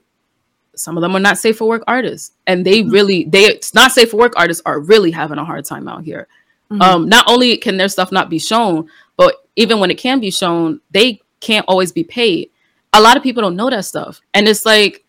some 0.75 0.97
of 0.97 1.01
them 1.01 1.15
are 1.15 1.19
not 1.21 1.37
safe 1.37 1.57
for 1.57 1.67
work 1.67 1.83
artists 1.87 2.33
and 2.47 2.65
they 2.65 2.83
really 2.83 3.23
they 3.25 3.45
it's 3.45 3.73
not 3.73 3.91
safe 3.91 4.11
for 4.11 4.17
work 4.17 4.33
artists 4.35 4.61
are 4.65 4.79
really 4.79 5.11
having 5.11 5.37
a 5.37 5.45
hard 5.45 5.65
time 5.65 5.87
out 5.87 6.03
here. 6.03 6.27
Mhm. 6.71 6.81
Um 6.81 7.09
not 7.09 7.25
only 7.27 7.55
can 7.57 7.77
their 7.77 7.89
stuff 7.89 8.11
not 8.11 8.29
be 8.29 8.39
shown, 8.39 8.89
but 9.17 9.47
even 9.55 9.79
when 9.79 9.89
it 9.91 9.97
can 9.97 10.19
be 10.19 10.31
shown, 10.31 10.81
they 10.91 11.21
can't 11.39 11.65
always 11.67 11.91
be 11.91 12.03
paid. 12.03 12.49
A 12.93 13.01
lot 13.01 13.17
of 13.17 13.23
people 13.23 13.41
don't 13.41 13.55
know 13.55 13.69
that 13.69 13.85
stuff. 13.85 14.21
And 14.33 14.47
it's 14.47 14.65
like 14.65 15.03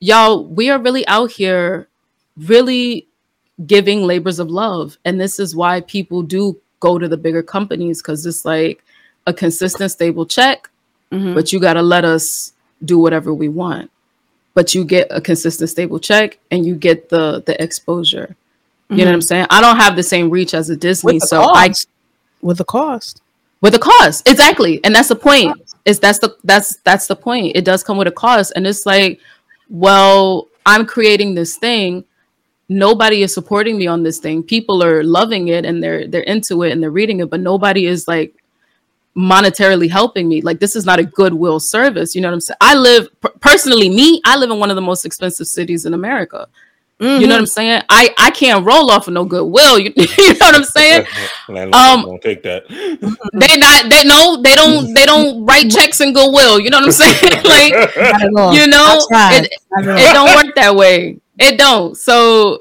y'all 0.00 0.44
we 0.46 0.70
are 0.70 0.78
really 0.80 1.06
out 1.06 1.30
here 1.30 1.88
really 2.36 3.06
giving 3.66 4.02
labors 4.02 4.38
of 4.38 4.50
love 4.50 4.96
and 5.04 5.20
this 5.20 5.38
is 5.38 5.54
why 5.54 5.82
people 5.82 6.22
do 6.22 6.58
go 6.80 6.98
to 6.98 7.08
the 7.08 7.16
bigger 7.16 7.42
companies 7.42 8.00
because 8.02 8.24
it's 8.26 8.44
like 8.44 8.82
a 9.26 9.32
consistent 9.32 9.90
stable 9.90 10.26
check 10.26 10.68
Mhm. 11.12 11.34
but 11.34 11.52
you 11.52 11.58
got 11.60 11.74
to 11.74 11.82
let 11.82 12.04
us 12.04 12.52
do 12.84 12.98
whatever 12.98 13.34
we 13.34 13.48
want. 13.48 13.90
But 14.54 14.74
you 14.74 14.84
get 14.84 15.08
a 15.10 15.20
consistent 15.20 15.68
stable 15.70 15.98
check 15.98 16.38
and 16.50 16.64
you 16.64 16.74
get 16.74 17.08
the 17.08 17.42
the 17.46 17.60
exposure. 17.62 18.36
You 18.88 18.96
know 18.98 19.04
what 19.06 19.14
i'm 19.14 19.20
saying? 19.22 19.46
I 19.50 19.60
don't 19.60 19.76
have 19.76 19.94
the 19.96 20.02
same 20.02 20.30
reach 20.30 20.52
as 20.54 20.68
a 20.70 20.76
disney 20.76 21.18
so 21.20 21.42
i 21.42 21.72
with 22.42 22.58
the 22.58 22.64
cost. 22.64 23.22
with 23.60 23.72
the 23.74 23.78
cost 23.78 24.28
exactly. 24.28 24.80
And 24.84 24.94
that's 24.94 25.08
the 25.08 25.16
point. 25.16 25.56
Is 25.84 25.98
that's 26.00 26.18
the 26.18 26.36
that's 26.44 26.76
that's 26.84 27.06
the 27.06 27.16
point. 27.16 27.56
It 27.56 27.64
does 27.64 27.82
come 27.84 27.96
with 27.98 28.08
a 28.08 28.12
cost. 28.12 28.52
And 28.56 28.66
it's 28.66 28.84
like 28.86 29.20
well 29.68 30.48
i'm 30.66 30.84
creating 30.86 31.34
this 31.34 31.56
thing 31.56 32.04
nobody 32.70 33.22
is 33.22 33.34
supporting 33.34 33.76
me 33.76 33.86
on 33.88 34.02
this 34.02 34.18
thing. 34.18 34.42
People 34.42 34.82
are 34.82 35.02
loving 35.02 35.48
it 35.48 35.64
and 35.66 35.82
they're 35.82 36.06
they're 36.06 36.22
into 36.22 36.62
it 36.62 36.70
and 36.72 36.80
they're 36.82 36.90
reading 36.90 37.20
it 37.20 37.28
but 37.28 37.40
nobody 37.40 37.84
is 37.86 38.06
like 38.08 38.32
monetarily 39.16 39.90
helping 39.90 40.28
me. 40.28 40.40
Like 40.40 40.60
this 40.60 40.76
is 40.76 40.86
not 40.86 40.98
a 41.00 41.04
goodwill 41.04 41.58
service 41.60 42.14
you 42.14 42.20
know 42.20 42.28
what 42.28 42.34
i'm 42.34 42.40
saying 42.40 42.56
i 42.60 42.74
live 42.76 43.08
personally 43.40 43.88
me 43.90 44.22
i 44.24 44.36
live 44.36 44.50
in 44.50 44.58
one 44.60 44.70
of 44.70 44.76
the 44.76 44.82
most 44.82 45.04
expensive 45.04 45.46
cities 45.48 45.84
in 45.84 45.94
america. 45.94 46.48
You 47.00 47.26
know 47.26 47.34
what 47.34 47.40
i'm 47.40 47.46
saying? 47.46 47.82
I 47.88 48.14
i 48.18 48.30
can't 48.30 48.64
roll 48.64 48.90
off 48.90 49.08
of 49.08 49.14
no 49.14 49.24
goodwill 49.24 49.78
you, 49.78 49.90
you 49.96 50.28
know 50.34 50.46
what 50.48 50.54
i'm 50.54 50.64
saying? 50.64 51.06
Landlord 51.48 51.74
Um, 51.74 52.02
won't 52.06 52.22
take 52.22 52.42
that. 52.44 52.68
they 53.42 53.56
not 53.56 53.88
they 53.90 54.04
no 54.04 54.40
they 54.42 54.54
don't 54.54 54.94
they 54.94 55.06
don't 55.06 55.44
write 55.46 55.70
checks 55.70 56.00
in 56.00 56.12
goodwill 56.12 56.60
you 56.60 56.68
know 56.70 56.78
what 56.78 56.84
i'm 56.86 56.92
saying? 56.92 57.42
Like 57.42 57.72
Not 57.72 58.22
at 58.22 58.30
all. 58.36 58.54
you 58.54 58.66
know 58.68 58.98
it, 59.00 59.50
Not 59.72 59.82
at 59.82 59.88
all. 59.88 59.98
it 59.98 60.12
don't 60.12 60.36
work 60.46 60.54
that 60.56 60.76
way 60.76 61.18
it 61.40 61.58
don't. 61.58 61.96
So 61.96 62.60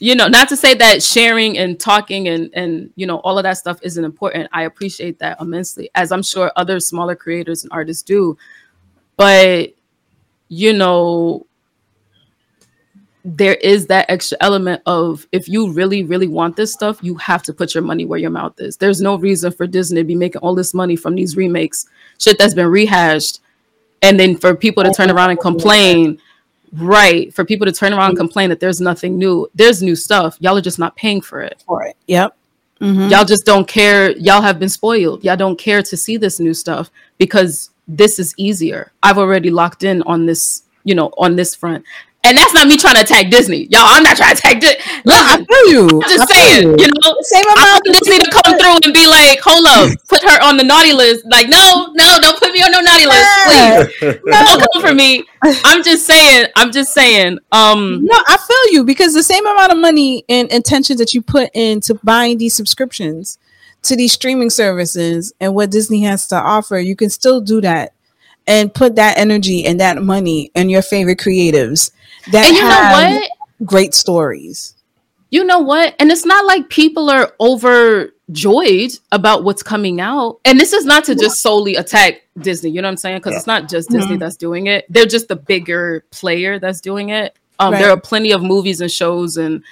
you 0.00 0.14
know 0.14 0.26
not 0.26 0.48
to 0.48 0.56
say 0.56 0.74
that 0.74 1.02
sharing 1.02 1.56
and 1.56 1.78
talking 1.78 2.28
and 2.28 2.50
and 2.54 2.90
you 2.96 3.06
know 3.06 3.18
all 3.18 3.38
of 3.38 3.44
that 3.44 3.58
stuff 3.58 3.78
isn't 3.82 4.04
important. 4.04 4.48
I 4.52 4.62
appreciate 4.62 5.18
that 5.20 5.40
immensely 5.40 5.90
as 5.94 6.10
i'm 6.10 6.22
sure 6.22 6.50
other 6.56 6.80
smaller 6.80 7.14
creators 7.14 7.62
and 7.62 7.72
artists 7.72 8.02
do. 8.02 8.36
But 9.16 9.74
you 10.48 10.72
know 10.72 11.46
there 13.26 13.54
is 13.54 13.86
that 13.86 14.10
extra 14.10 14.36
element 14.40 14.82
of 14.84 15.26
if 15.32 15.48
you 15.48 15.72
really 15.72 16.02
really 16.02 16.28
want 16.28 16.56
this 16.56 16.72
stuff 16.72 16.98
you 17.02 17.14
have 17.14 17.42
to 17.42 17.54
put 17.54 17.74
your 17.74 17.82
money 17.82 18.04
where 18.04 18.18
your 18.18 18.30
mouth 18.30 18.54
is. 18.58 18.76
There's 18.76 19.00
no 19.00 19.16
reason 19.16 19.52
for 19.52 19.66
disney 19.66 20.00
to 20.00 20.04
be 20.04 20.14
making 20.14 20.40
all 20.40 20.54
this 20.54 20.74
money 20.74 20.96
from 20.96 21.14
these 21.14 21.36
remakes 21.36 21.86
shit 22.18 22.38
that's 22.38 22.54
been 22.54 22.66
rehashed 22.66 23.40
and 24.02 24.18
then 24.20 24.36
for 24.36 24.54
people 24.54 24.82
to 24.82 24.92
turn 24.92 25.10
around 25.10 25.30
and 25.30 25.40
complain 25.40 26.20
right 26.76 27.32
for 27.32 27.44
people 27.44 27.66
to 27.66 27.72
turn 27.72 27.92
around 27.92 28.10
and 28.10 28.18
complain 28.18 28.48
that 28.50 28.60
there's 28.60 28.80
nothing 28.80 29.18
new. 29.18 29.48
There's 29.54 29.82
new 29.82 29.96
stuff. 29.96 30.36
Y'all 30.40 30.56
are 30.56 30.62
just 30.62 30.78
not 30.78 30.96
paying 30.96 31.20
for 31.20 31.40
it. 31.40 31.62
For 31.66 31.84
it. 31.84 31.96
Yep. 32.06 32.36
Mhm. 32.80 33.08
y'all 33.10 33.24
just 33.24 33.46
don't 33.46 33.68
care. 33.68 34.10
Y'all 34.18 34.42
have 34.42 34.58
been 34.58 34.68
spoiled. 34.68 35.22
Y'all 35.24 35.36
don't 35.36 35.56
care 35.56 35.82
to 35.82 35.96
see 35.96 36.16
this 36.16 36.40
new 36.40 36.52
stuff 36.52 36.90
because 37.18 37.70
this 37.86 38.18
is 38.18 38.34
easier. 38.36 38.92
I've 39.02 39.16
already 39.18 39.50
locked 39.50 39.84
in 39.84 40.02
on 40.02 40.26
this 40.26 40.62
you 40.84 40.94
know 40.94 41.10
on 41.16 41.36
this 41.36 41.54
front 41.54 41.84
and 42.24 42.36
that's 42.36 42.52
not 42.54 42.66
me 42.66 42.76
trying 42.76 42.94
to 42.94 43.00
attack 43.02 43.30
disney 43.30 43.64
y'all 43.70 43.82
i'm 43.84 44.02
not 44.02 44.16
trying 44.16 44.34
to 44.34 44.38
attack 44.40 44.60
disney 44.60 44.76
No, 45.04 45.14
I 45.14 45.36
feel 45.44 45.72
you. 45.72 46.00
i'm 46.02 46.08
just 46.08 46.30
I 46.32 46.34
saying 46.34 46.62
you. 46.68 46.76
you 46.78 46.86
know 46.88 47.16
Same 47.22 47.44
I 47.48 47.52
amount 47.52 47.82
want 47.86 47.98
Disney 48.00 48.18
to 48.18 48.30
come 48.30 48.58
through 48.58 48.78
and 48.84 48.92
be 48.94 49.06
like, 49.06 49.38
hold 49.40 49.66
up, 49.66 49.90
put 50.08 50.22
her 50.22 50.42
on 50.42 50.56
the 50.56 50.64
naughty 50.64 50.92
list. 50.92 51.24
Like, 51.30 51.48
no, 51.48 51.92
no, 51.94 52.18
don't 52.20 52.38
put 52.38 52.52
me 52.52 52.60
on 52.62 52.70
no 52.72 52.80
naughty 52.80 53.06
list, 53.06 53.28
please. 54.00 54.20
Don't 54.24 54.72
come 54.72 54.82
for 54.82 54.94
me. 54.94 55.24
I'm 55.64 55.82
just 55.82 56.06
saying. 56.06 56.46
I'm 56.56 56.70
just 56.72 56.92
saying. 56.92 57.38
Um, 57.52 58.04
No, 58.04 58.14
I 58.26 58.36
feel 58.36 58.72
you 58.74 58.84
because 58.84 59.14
the 59.14 59.22
same 59.22 59.46
amount 59.46 59.72
of 59.72 59.78
money 59.78 60.24
and 60.28 60.50
intention 60.52 60.96
that 60.98 61.12
you 61.14 61.22
put 61.22 61.50
into 61.54 61.94
buying 62.02 62.38
these 62.38 62.54
subscriptions 62.54 63.38
to 63.82 63.96
these 63.96 64.12
streaming 64.12 64.50
services 64.50 65.32
and 65.40 65.54
what 65.54 65.70
Disney 65.70 66.02
has 66.02 66.26
to 66.28 66.36
offer, 66.36 66.78
you 66.78 66.96
can 66.96 67.10
still 67.10 67.40
do 67.40 67.60
that 67.60 67.92
and 68.46 68.72
put 68.74 68.96
that 68.96 69.18
energy 69.18 69.64
and 69.66 69.80
that 69.80 70.02
money 70.02 70.50
in 70.54 70.68
your 70.68 70.82
favorite 70.82 71.18
creatives 71.18 71.90
that 72.32 72.46
and 72.46 72.56
you 72.56 72.62
know 72.62 73.18
what? 73.20 73.30
great 73.66 73.94
stories. 73.94 74.74
You 75.30 75.44
know 75.44 75.58
what? 75.60 75.94
And 75.98 76.10
it's 76.12 76.24
not 76.24 76.44
like 76.46 76.68
people 76.68 77.10
are 77.10 77.32
overjoyed 77.40 78.92
about 79.12 79.44
what's 79.44 79.62
coming 79.62 80.00
out. 80.00 80.38
And 80.44 80.58
this 80.60 80.72
is 80.72 80.84
not 80.84 81.04
to 81.04 81.14
just 81.14 81.40
solely 81.40 81.74
attack 81.76 82.22
Disney. 82.38 82.70
You 82.70 82.82
know 82.82 82.86
what 82.88 82.92
I'm 82.92 82.96
saying? 82.98 83.18
Because 83.18 83.36
it's 83.36 83.46
not 83.46 83.68
just 83.68 83.90
Disney 83.90 84.16
Mhm. 84.16 84.20
that's 84.20 84.36
doing 84.36 84.66
it. 84.68 84.84
They're 84.88 85.06
just 85.06 85.28
the 85.28 85.36
bigger 85.36 86.04
player 86.10 86.58
that's 86.58 86.80
doing 86.80 87.08
it. 87.10 87.36
Um, 87.58 87.72
There 87.72 87.90
are 87.90 88.00
plenty 88.00 88.32
of 88.32 88.42
movies 88.42 88.80
and 88.80 88.90
shows 88.90 89.36
and 89.36 89.62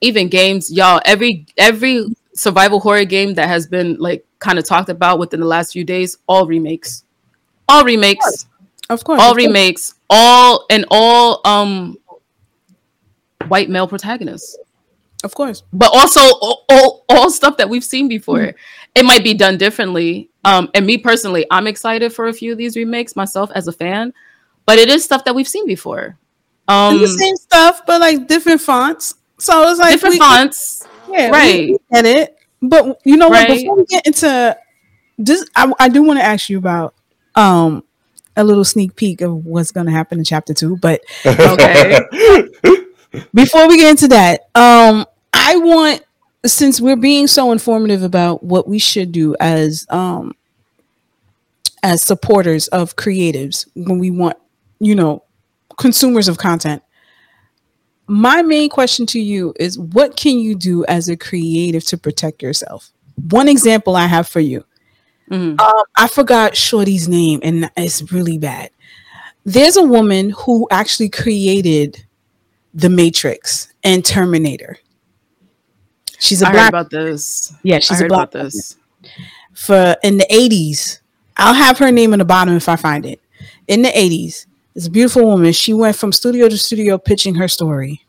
even 0.00 0.28
games, 0.28 0.70
y'all. 0.72 1.00
Every 1.04 1.46
every 1.56 2.06
survival 2.34 2.80
horror 2.80 3.04
game 3.04 3.34
that 3.34 3.48
has 3.48 3.66
been 3.66 3.96
like 3.98 4.24
kind 4.38 4.58
of 4.58 4.64
talked 4.66 4.88
about 4.88 5.18
within 5.18 5.40
the 5.40 5.46
last 5.46 5.72
few 5.72 5.84
days, 5.84 6.18
all 6.28 6.46
remakes, 6.46 7.02
all 7.68 7.82
remakes, 7.84 8.46
Of 8.90 9.02
course. 9.04 9.20
all 9.20 9.30
of 9.30 9.36
course. 9.36 9.46
remakes, 9.46 9.94
all 10.10 10.66
and 10.70 10.84
all 10.90 11.40
um 11.46 11.96
white 13.48 13.68
male 13.70 13.86
protagonists 13.86 14.56
Of 15.24 15.34
course. 15.34 15.62
but 15.72 15.90
also 15.94 16.20
all, 16.20 16.64
all, 16.68 17.04
all 17.08 17.30
stuff 17.30 17.56
that 17.58 17.68
we've 17.68 17.84
seen 17.84 18.08
before. 18.08 18.54
It 18.94 19.04
might 19.04 19.22
be 19.22 19.34
done 19.34 19.56
differently. 19.58 20.30
Um, 20.44 20.70
and 20.74 20.86
me 20.86 20.98
personally, 20.98 21.44
I'm 21.50 21.66
excited 21.66 22.12
for 22.12 22.26
a 22.28 22.32
few 22.32 22.52
of 22.52 22.58
these 22.58 22.76
remakes 22.76 23.14
myself 23.16 23.50
as 23.54 23.68
a 23.68 23.72
fan, 23.72 24.12
but 24.64 24.78
it 24.78 24.88
is 24.88 25.04
stuff 25.04 25.24
that 25.24 25.34
we've 25.34 25.46
seen 25.48 25.66
before. 25.66 26.16
Um, 26.68 26.94
And 26.94 27.00
the 27.04 27.08
same 27.08 27.36
stuff, 27.36 27.82
but 27.86 28.00
like 28.00 28.26
different 28.26 28.60
fonts. 28.60 29.14
So 29.38 29.68
it's 29.68 29.78
like 29.78 29.92
different 29.92 30.14
we- 30.14 30.18
fonts, 30.18 30.82
Yeah, 31.08 31.28
Right. 31.30 31.68
We, 31.70 31.78
get 31.92 32.06
it. 32.06 32.36
But 32.62 33.00
you 33.04 33.16
know 33.16 33.28
what? 33.28 33.48
Right. 33.48 33.60
Before 33.60 33.76
we 33.76 33.84
get 33.84 34.06
into 34.06 34.56
this, 35.18 35.44
I, 35.54 35.72
I 35.78 35.88
do 35.88 36.02
want 36.02 36.18
to 36.18 36.24
ask 36.24 36.48
you 36.48 36.58
about 36.58 36.94
um 37.34 37.84
a 38.36 38.44
little 38.44 38.64
sneak 38.64 38.96
peek 38.96 39.20
of 39.20 39.44
what's 39.46 39.70
going 39.70 39.86
to 39.86 39.92
happen 39.92 40.18
in 40.18 40.24
chapter 40.24 40.54
two. 40.54 40.76
But 40.76 41.00
Okay. 41.24 41.98
before 43.34 43.68
we 43.68 43.76
get 43.78 43.90
into 43.90 44.08
that, 44.08 44.48
um, 44.54 45.06
I 45.32 45.56
want 45.56 46.02
since 46.44 46.80
we're 46.80 46.96
being 46.96 47.26
so 47.26 47.50
informative 47.50 48.02
about 48.02 48.42
what 48.42 48.68
we 48.68 48.78
should 48.78 49.10
do 49.10 49.34
as 49.40 49.86
um 49.90 50.32
as 51.82 52.02
supporters 52.02 52.68
of 52.68 52.96
creatives 52.96 53.68
when 53.74 53.98
we 53.98 54.10
want, 54.10 54.36
you 54.80 54.94
know, 54.94 55.22
consumers 55.76 56.28
of 56.28 56.38
content. 56.38 56.82
My 58.08 58.42
main 58.42 58.68
question 58.70 59.06
to 59.06 59.20
you 59.20 59.52
is 59.58 59.78
what 59.78 60.16
can 60.16 60.38
you 60.38 60.54
do 60.54 60.84
as 60.86 61.08
a 61.08 61.16
creative 61.16 61.84
to 61.86 61.98
protect 61.98 62.42
yourself? 62.42 62.90
One 63.30 63.48
example 63.48 63.96
I 63.96 64.06
have 64.06 64.28
for 64.28 64.40
you 64.40 64.64
Mhm. 65.30 65.60
Um, 65.60 65.84
I 65.96 66.08
forgot 66.08 66.56
Shorty's 66.56 67.08
name, 67.08 67.40
and 67.42 67.70
it's 67.76 68.12
really 68.12 68.38
bad. 68.38 68.70
There's 69.44 69.76
a 69.76 69.82
woman 69.82 70.30
who 70.30 70.66
actually 70.70 71.08
created 71.08 72.04
the 72.74 72.88
Matrix 72.88 73.72
and 73.82 74.04
Terminator. 74.04 74.78
She's 76.18 76.42
a 76.42 76.48
I 76.48 76.52
black. 76.52 76.68
about 76.70 76.90
this. 76.90 77.52
yeah, 77.62 77.78
she's 77.78 78.00
a 78.00 78.06
black 78.06 78.28
about 78.28 78.32
this. 78.44 78.76
for 79.52 79.96
in 80.02 80.18
the 80.18 80.26
80s. 80.30 81.00
I'll 81.36 81.54
have 81.54 81.78
her 81.78 81.90
name 81.92 82.12
in 82.12 82.18
the 82.18 82.24
bottom 82.24 82.54
if 82.56 82.68
I 82.68 82.76
find 82.76 83.04
it. 83.04 83.20
In 83.68 83.82
the 83.82 83.88
80s, 83.90 84.46
this 84.74 84.88
beautiful 84.88 85.24
woman, 85.24 85.52
she 85.52 85.72
went 85.74 85.96
from 85.96 86.12
studio 86.12 86.48
to 86.48 86.56
studio 86.56 86.98
pitching 86.98 87.34
her 87.36 87.48
story. 87.48 88.02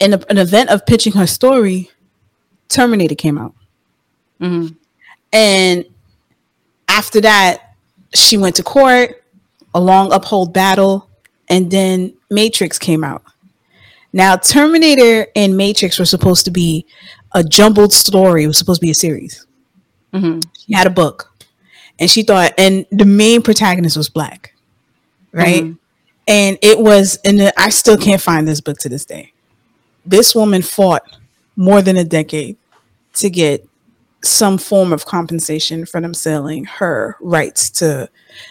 In 0.00 0.14
a- 0.14 0.24
an 0.28 0.38
event 0.38 0.70
of 0.70 0.86
pitching 0.86 1.12
her 1.12 1.26
story, 1.26 1.90
Terminator 2.68 3.14
came 3.14 3.38
out. 3.38 3.54
Mhm. 4.40 4.76
And 5.32 5.84
after 6.90 7.20
that, 7.20 7.74
she 8.12 8.36
went 8.36 8.56
to 8.56 8.62
court, 8.62 9.22
a 9.72 9.80
long 9.80 10.12
uphold 10.12 10.52
battle, 10.52 11.08
and 11.48 11.70
then 11.70 12.12
Matrix 12.30 12.78
came 12.78 13.04
out. 13.04 13.22
Now, 14.12 14.36
Terminator 14.36 15.28
and 15.36 15.56
Matrix 15.56 15.98
were 16.00 16.04
supposed 16.04 16.44
to 16.46 16.50
be 16.50 16.84
a 17.32 17.44
jumbled 17.44 17.92
story. 17.92 18.42
It 18.42 18.48
was 18.48 18.58
supposed 18.58 18.80
to 18.80 18.86
be 18.86 18.90
a 18.90 18.94
series. 18.94 19.46
Mhm. 20.12 20.42
She 20.66 20.74
had 20.74 20.88
a 20.88 20.90
book, 20.90 21.32
and 22.00 22.10
she 22.10 22.22
thought, 22.24 22.52
and 22.58 22.84
the 22.90 23.04
main 23.04 23.40
protagonist 23.40 23.96
was 23.96 24.08
black, 24.08 24.54
right? 25.32 25.62
Mhm. 25.62 25.78
And 26.26 26.58
it 26.60 26.80
was, 26.80 27.18
and 27.24 27.52
I 27.56 27.70
still 27.70 27.96
can't 27.96 28.20
find 28.20 28.48
this 28.48 28.60
book 28.60 28.78
to 28.78 28.88
this 28.88 29.04
day. 29.04 29.32
This 30.04 30.34
woman 30.34 30.62
fought 30.62 31.04
more 31.54 31.82
than 31.82 31.96
a 31.96 32.04
decade 32.04 32.56
to 33.14 33.30
get 33.30 33.68
some 34.22 34.58
form 34.58 34.92
of 34.92 35.06
compensation 35.06 35.84
for 35.86 36.00
them 36.00 36.12
selling 36.14 36.64
her 36.64 37.16
rights 37.20 37.70
to 37.70 38.08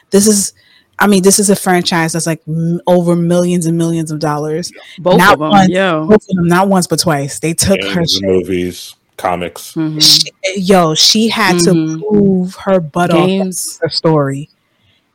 this 0.10 0.26
is 0.28 0.54
i 0.98 1.06
mean 1.08 1.22
this 1.22 1.38
is 1.40 1.50
a 1.50 1.56
franchise 1.56 2.14
that's 2.14 2.26
like 2.26 2.41
m- 2.48 2.82
over 2.88 3.16
millions 3.16 3.66
and 3.68 3.78
millions 3.78 4.10
of 4.12 4.20
dollars 4.20 4.72
Both 4.98 5.18
Not 5.20 5.34
of 5.34 5.40
them. 5.40 5.50
one. 5.52 5.70
Yo. 5.70 6.06
both 6.08 6.28
of 6.30 6.36
them 6.36 6.48
not 6.48 6.68
once 6.70 6.88
but 6.88 7.00
twice 7.00 7.40
they 7.40 7.54
took 7.54 7.82
her 7.84 8.06
shit. 8.06 8.24
movies, 8.24 8.96
comics. 9.18 9.74
Mhm. 9.74 10.02
She- 10.02 10.32
yo 10.60 10.96
she 10.96 11.30
had 11.30 11.58
Mhm. 11.58 11.66
to 11.66 12.06
prove 12.10 12.56
her 12.56 12.80
butt 12.80 13.12
off 13.12 13.28
Games. 13.28 13.78
her 13.82 13.90
story 13.90 14.50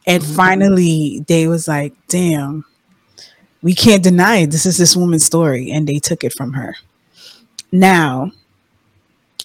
and 0.07 0.23
Mhm. 0.23 0.37
finally 0.37 1.25
they 1.27 1.49
was 1.49 1.67
like 1.67 1.95
damn 2.09 2.65
we 3.63 3.75
can't 3.75 4.03
deny 4.05 4.37
it 4.43 4.51
this 4.53 4.67
is 4.67 4.77
this 4.79 4.95
woman's 4.97 5.25
story 5.25 5.71
and 5.73 5.89
they 5.89 5.99
took 5.99 6.23
it 6.23 6.33
from 6.33 6.53
her 6.53 6.77
now 7.73 8.31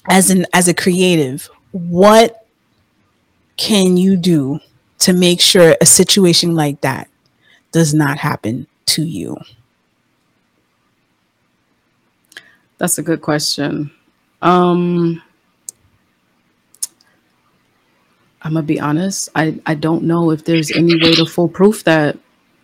as 0.09 0.29
an 0.29 0.45
as 0.53 0.67
a 0.67 0.73
creative 0.73 1.49
what 1.71 2.45
can 3.57 3.95
you 3.97 4.15
do 4.15 4.59
to 4.99 5.13
make 5.13 5.39
sure 5.39 5.75
a 5.81 5.85
situation 5.85 6.55
like 6.55 6.81
that 6.81 7.07
does 7.71 7.93
not 7.93 8.17
happen 8.17 8.65
to 8.85 9.03
you 9.03 9.37
That's 12.77 12.97
a 12.97 13.03
good 13.03 13.21
question. 13.21 13.91
Um 14.41 15.21
I'm 18.41 18.53
gonna 18.53 18.63
be 18.65 18.79
honest. 18.79 19.27
I 19.35 19.59
I 19.65 19.75
don't 19.75 20.03
know 20.03 20.31
if 20.31 20.45
there's 20.45 20.71
any 20.71 20.95
way 20.95 21.13
to 21.15 21.25
foolproof 21.25 21.83
that. 21.83 22.17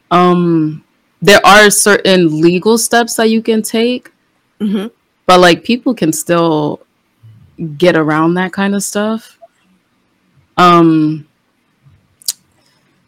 Um 0.10 0.84
there 1.22 1.46
are 1.46 1.70
certain 1.70 2.40
legal 2.40 2.78
steps 2.78 3.16
that 3.16 3.30
you 3.30 3.42
can 3.42 3.62
take, 3.62 4.12
Mhm. 4.62 4.92
but 5.26 5.40
like 5.40 5.64
people 5.66 5.94
can 5.94 6.14
still 6.14 6.80
get 7.78 7.96
around 7.96 8.34
that 8.36 8.52
kind 8.54 8.76
of 8.76 8.84
stuff. 8.84 9.38
Um 10.58 11.28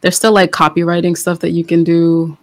there's 0.01 0.15
still 0.15 0.31
like 0.31 0.51
copyrighting 0.51 1.17
stuff 1.17 1.39
that 1.39 1.51
you 1.51 1.63
can 1.63 1.83
do. 1.83 2.37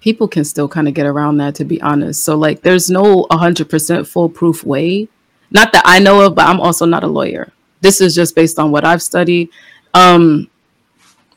People 0.00 0.26
can 0.28 0.44
still 0.44 0.68
kind 0.68 0.88
of 0.88 0.94
get 0.94 1.06
around 1.06 1.36
that 1.38 1.54
to 1.56 1.64
be 1.64 1.80
honest. 1.82 2.24
So 2.24 2.36
like 2.36 2.62
there's 2.62 2.88
no 2.90 3.24
100% 3.30 4.06
foolproof 4.06 4.64
way. 4.64 5.08
Not 5.50 5.72
that 5.72 5.82
I 5.84 5.98
know 5.98 6.20
of, 6.24 6.34
but 6.34 6.46
I'm 6.46 6.60
also 6.60 6.86
not 6.86 7.04
a 7.04 7.08
lawyer. 7.08 7.52
This 7.80 8.00
is 8.00 8.14
just 8.14 8.34
based 8.34 8.58
on 8.58 8.70
what 8.70 8.84
I've 8.84 9.02
studied. 9.02 9.48
Um 9.94 10.48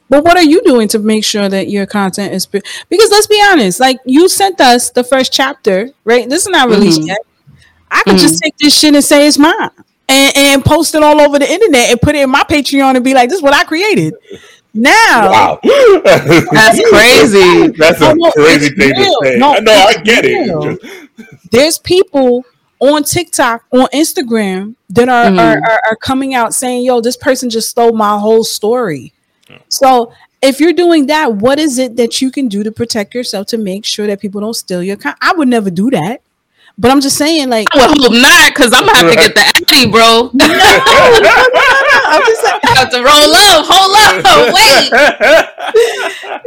But 0.09 0.23
what 0.23 0.37
are 0.37 0.43
you 0.43 0.61
doing 0.61 0.87
to 0.89 0.99
make 0.99 1.23
sure 1.25 1.49
that 1.49 1.69
your 1.69 1.85
content 1.87 2.33
is 2.33 2.45
pre- 2.45 2.61
because 2.89 3.09
let's 3.09 3.27
be 3.27 3.41
honest, 3.51 3.79
like 3.79 3.97
you 4.05 4.29
sent 4.29 4.61
us 4.61 4.91
the 4.91 5.03
first 5.03 5.33
chapter, 5.33 5.89
right? 6.03 6.29
This 6.29 6.43
is 6.43 6.49
not 6.49 6.69
released 6.69 7.01
Mhm. 7.01 7.07
yet. 7.07 7.19
I 7.91 8.01
could 8.03 8.17
just 8.17 8.41
take 8.41 8.55
this 8.57 8.77
shit 8.77 8.93
and 8.95 9.03
say 9.03 9.27
it's 9.27 9.37
mine 9.37 9.69
and, 10.09 10.33
and 10.35 10.65
post 10.65 10.95
it 10.95 11.03
all 11.03 11.19
over 11.21 11.39
the 11.39 11.49
internet 11.49 11.89
and 11.91 12.01
put 12.01 12.15
it 12.15 12.23
in 12.23 12.29
my 12.29 12.43
Patreon 12.43 12.95
and 12.95 13.03
be 13.05 13.13
like, 13.13 13.29
this 13.29 13.37
is 13.37 13.43
what 13.43 13.53
I 13.53 13.63
created. 13.63 14.13
Now 14.73 15.31
Wow, 15.31 15.59
That's 15.63 16.89
crazy. 16.89 17.67
That's 17.77 18.01
a 18.01 18.13
no, 18.15 18.31
crazy 18.31 18.69
thing 18.75 18.89
real. 18.97 19.19
to 19.21 19.27
say. 19.27 19.37
No, 19.37 19.53
I 19.55 19.59
know, 19.59 19.71
I 19.71 19.93
get 20.03 20.25
real. 20.25 20.69
it. 20.69 20.81
Just- 20.81 21.51
there's 21.51 21.77
people 21.77 22.43
on 22.79 23.03
TikTok, 23.03 23.63
on 23.71 23.87
Instagram 23.93 24.75
that 24.89 25.07
are, 25.07 25.25
Mhm. 25.27 25.39
are, 25.39 25.57
are 25.63 25.81
are 25.91 25.95
coming 25.95 26.33
out 26.33 26.53
saying, 26.53 26.83
"Yo, 26.83 26.99
this 26.99 27.15
person 27.15 27.49
just 27.49 27.69
stole 27.69 27.93
my 27.93 28.19
whole 28.19 28.43
story." 28.43 29.13
Yeah. 29.49 29.59
So 29.69 30.11
if 30.41 30.59
you're 30.59 30.73
doing 30.73 31.05
that, 31.05 31.35
what 31.35 31.57
is 31.57 31.77
it 31.79 31.95
that 31.95 32.21
you 32.21 32.29
can 32.29 32.49
do 32.49 32.61
to 32.63 32.71
protect 32.71 33.15
yourself 33.15 33.47
to 33.47 33.57
make 33.57 33.85
sure 33.85 34.07
that 34.07 34.19
people 34.19 34.41
don't 34.41 34.55
steal 34.55 34.83
your 34.83 34.97
content? 34.97 35.19
I 35.21 35.31
would 35.33 35.47
never 35.47 35.69
do 35.69 35.89
that, 35.91 36.21
but 36.77 36.91
I'm 36.91 36.99
just 37.01 37.17
saying, 37.17 37.49
like, 37.49 37.67
I 37.73 37.87
would 37.87 37.97
hope 38.01 38.11
not, 38.11 38.53
because 38.53 38.73
I'm 38.73 38.85
gonna 38.85 38.97
have 38.97 39.09
to 39.09 39.15
get 39.15 39.35
the 39.35 39.41
Addy, 39.41 39.89
bro. 39.89 40.29
I'm 42.07 42.21
just 42.25 42.43
like, 42.43 42.65
I 42.65 42.75
have 42.75 42.89
to 42.91 42.97
roll 42.97 43.33
up. 43.33 43.65
Hold 43.67 43.95
up. 43.95 44.25
Wait. 44.55 44.91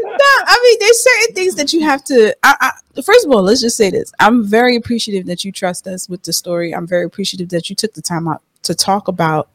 no, 0.05 0.31
I 0.47 0.61
mean, 0.63 0.77
there's 0.81 1.03
certain 1.03 1.35
things 1.35 1.55
that 1.55 1.73
you 1.73 1.81
have 1.83 2.05
to. 2.05 2.37
I, 2.43 2.55
I, 2.61 3.01
first 3.03 3.25
of 3.25 3.33
all, 3.33 3.43
let's 3.43 3.61
just 3.61 3.77
say 3.77 3.91
this: 3.91 4.13
I'm 4.19 4.45
very 4.45 4.77
appreciative 4.77 5.27
that 5.27 5.45
you 5.45 5.53
trust 5.53 5.87
us 5.87 6.09
with 6.09 6.23
the 6.25 6.33
story. 6.33 6.75
I'm 6.75 6.87
very 6.87 7.05
appreciative 7.05 7.49
that 7.51 7.71
you 7.71 7.77
took 7.77 7.95
the 7.95 8.03
time 8.03 8.29
out 8.29 8.43
to 8.65 8.75
talk 8.75 9.09
about 9.09 9.49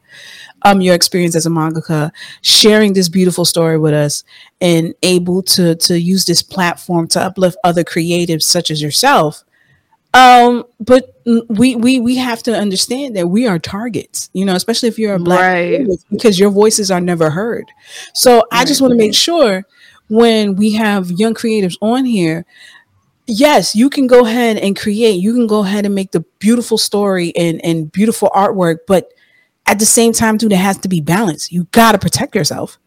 um 0.62 0.80
your 0.80 0.94
experience 0.94 1.36
as 1.36 1.46
a 1.46 1.50
mangaka, 1.50 2.10
sharing 2.42 2.94
this 2.94 3.08
beautiful 3.08 3.44
story 3.44 3.78
with 3.78 3.94
us, 3.94 4.24
and 4.60 4.94
able 5.02 5.42
to 5.42 5.76
to 5.76 6.00
use 6.00 6.24
this 6.24 6.42
platform 6.42 7.06
to 7.08 7.20
uplift 7.20 7.56
other 7.62 7.84
creatives 7.84 8.42
such 8.42 8.70
as 8.70 8.82
yourself. 8.82 9.44
Um, 10.14 10.64
but 10.80 11.14
we 11.48 11.74
we 11.76 12.00
we 12.00 12.16
have 12.16 12.42
to 12.44 12.56
understand 12.56 13.16
that 13.16 13.28
we 13.28 13.46
are 13.48 13.58
targets, 13.58 14.30
you 14.32 14.44
know, 14.44 14.54
especially 14.54 14.88
if 14.88 14.98
you're 14.98 15.14
a 15.14 15.18
black 15.18 15.40
Right. 15.40 15.76
creative, 15.76 16.04
because 16.10 16.38
your 16.38 16.50
voices 16.50 16.90
are 16.90 17.00
never 17.00 17.30
heard. 17.30 17.70
So 18.14 18.44
I 18.52 18.64
just 18.64 18.80
want 18.80 18.92
to 18.92 18.96
make 18.96 19.14
sure 19.14 19.64
when 20.08 20.54
we 20.56 20.72
have 20.74 21.10
young 21.10 21.34
creatives 21.34 21.76
on 21.80 22.04
here, 22.04 22.44
yes, 23.26 23.74
you 23.74 23.90
can 23.90 24.06
go 24.06 24.24
ahead 24.24 24.56
and 24.58 24.76
create. 24.78 25.20
You 25.20 25.32
can 25.34 25.46
go 25.46 25.64
ahead 25.64 25.84
and 25.86 25.94
make 25.94 26.12
the 26.12 26.24
beautiful 26.38 26.78
story 26.78 27.34
and 27.36 27.64
and 27.64 27.90
beautiful 27.90 28.30
artwork, 28.34 28.78
but 28.86 29.10
at 29.66 29.78
the 29.78 29.86
same 29.86 30.12
time, 30.12 30.38
too, 30.38 30.48
there 30.48 30.58
has 30.58 30.78
to 30.78 30.88
be 30.88 31.00
balance. 31.00 31.50
You 31.50 31.64
got 31.72 31.92
to 31.92 31.98
protect 31.98 32.34
yourself 32.36 32.78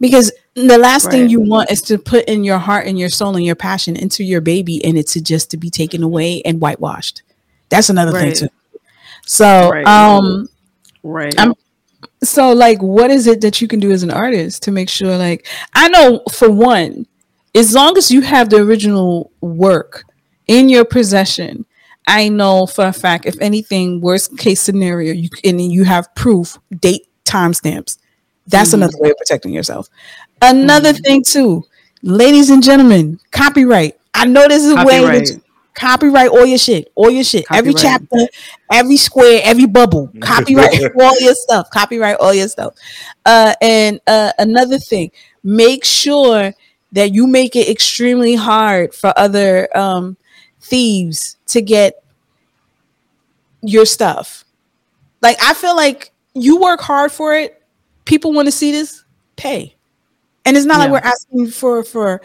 because 0.00 0.32
the 0.68 0.78
last 0.78 1.10
thing 1.10 1.28
you 1.28 1.40
want 1.40 1.70
is 1.70 1.82
to 1.82 1.98
put 1.98 2.24
in 2.26 2.44
your 2.44 2.58
heart 2.58 2.86
and 2.86 2.98
your 2.98 3.08
soul 3.08 3.36
and 3.36 3.44
your 3.44 3.54
passion 3.54 3.96
into 3.96 4.24
your 4.24 4.40
baby 4.40 4.84
and 4.84 4.96
it's 4.98 5.12
to 5.14 5.20
just 5.22 5.50
to 5.50 5.56
be 5.56 5.70
taken 5.70 6.02
away 6.02 6.42
and 6.44 6.60
whitewashed. 6.60 7.22
That's 7.68 7.88
another 7.90 8.12
Right. 8.12 8.36
thing 8.36 8.48
too. 8.48 8.80
So, 9.26 9.70
Right. 9.70 9.86
um, 9.86 10.48
Right. 11.02 11.38
I'm- 11.38 11.54
so 12.22 12.52
like 12.52 12.80
what 12.82 13.10
is 13.10 13.26
it 13.26 13.40
that 13.40 13.60
you 13.62 13.68
can 13.68 13.80
do 13.80 13.90
as 13.92 14.02
an 14.02 14.10
artist 14.10 14.62
to 14.62 14.70
make 14.70 14.90
sure 14.90 15.16
like 15.16 15.46
i 15.74 15.88
know 15.88 16.20
for 16.30 16.50
one 16.50 17.06
as 17.54 17.72
long 17.74 17.96
as 17.96 18.10
you 18.10 18.20
have 18.20 18.50
the 18.50 18.56
original 18.58 19.30
work 19.40 20.04
in 20.46 20.68
your 20.68 20.84
possession 20.84 21.64
i 22.06 22.28
know 22.28 22.66
for 22.66 22.84
a 22.86 22.92
fact 22.92 23.24
if 23.24 23.40
anything 23.40 24.02
worst 24.02 24.36
case 24.36 24.60
scenario 24.60 25.14
you 25.14 25.30
and 25.44 25.60
you 25.72 25.84
have 25.84 26.14
proof 26.14 26.58
date 26.78 27.06
timestamps 27.24 27.96
that's 28.50 28.70
Mhm. 28.70 28.74
another 28.74 28.98
way 28.98 29.10
of 29.10 29.16
protecting 29.16 29.52
yourself. 29.52 29.88
Another 30.42 30.92
thing 30.92 31.22
too 31.22 31.64
ladies 32.02 32.50
and 32.50 32.62
gentlemen 32.62 33.20
copyright. 33.30 33.96
I 34.14 34.26
know 34.26 34.48
this 34.48 34.64
is 34.64 34.72
a 34.72 34.76
way 34.84 35.00
Copyright. 35.02 35.28
copyright 35.74 36.28
all 36.30 36.46
your 36.46 36.58
shit 36.58 36.90
all 36.94 37.10
your 37.10 37.24
shit. 37.24 37.44
Every 37.52 37.74
chapter 37.74 38.26
every 38.72 38.96
square 38.96 39.40
every 39.44 39.66
bubble. 39.66 40.10
Copyright 40.20 40.80
all 41.00 41.20
your 41.20 41.34
stuff. 41.34 41.70
Copyright 41.70 42.16
all 42.18 42.32
your 42.34 42.48
stuff. 42.48 42.74
Uh 43.26 43.54
and 43.60 44.00
uh 44.06 44.32
another 44.38 44.78
thing 44.78 45.10
make 45.44 45.84
sure 45.84 46.54
that 46.92 47.12
you 47.14 47.26
make 47.26 47.54
it 47.54 47.68
extremely 47.68 48.34
hard 48.34 48.94
for 48.94 49.12
other 49.16 49.68
um 49.76 50.16
thieves 50.60 51.36
to 51.46 51.60
get 51.60 52.02
your 53.62 53.84
stuff. 53.86 54.44
Like 55.22 55.36
i 55.42 55.52
feel 55.54 55.76
like 55.76 56.12
you 56.34 56.58
work 56.58 56.80
hard 56.80 57.12
for 57.12 57.34
it 57.34 57.59
people 58.10 58.32
want 58.32 58.46
to 58.46 58.52
see 58.52 58.72
this 58.72 59.04
pay 59.36 59.74
and 60.44 60.56
it's 60.56 60.66
not 60.66 60.78
like 60.78 60.90
we're 60.90 60.98
asking 60.98 61.46
for 61.46 61.84
for 61.84 62.20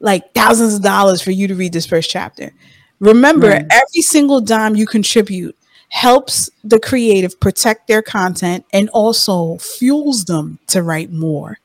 like 0.00 0.34
thousands 0.34 0.74
of 0.74 0.82
dollars 0.82 1.22
for 1.22 1.30
you 1.30 1.46
to 1.46 1.54
read 1.54 1.72
this 1.72 1.86
first 1.86 2.10
chapter 2.10 2.52
remember 3.00 3.48
Right. 3.48 3.66
every 3.70 4.02
single 4.02 4.40
dime 4.40 4.76
you 4.76 4.84
contribute 4.84 5.54
helps 5.88 6.50
the 6.62 6.78
creative 6.78 7.38
protect 7.40 7.88
their 7.88 8.02
content 8.02 8.64
and 8.72 8.88
also 8.90 9.56
fuels 9.58 10.24
them 10.24 10.58
to 10.68 10.82
write 10.82 11.10
more. 11.10 11.58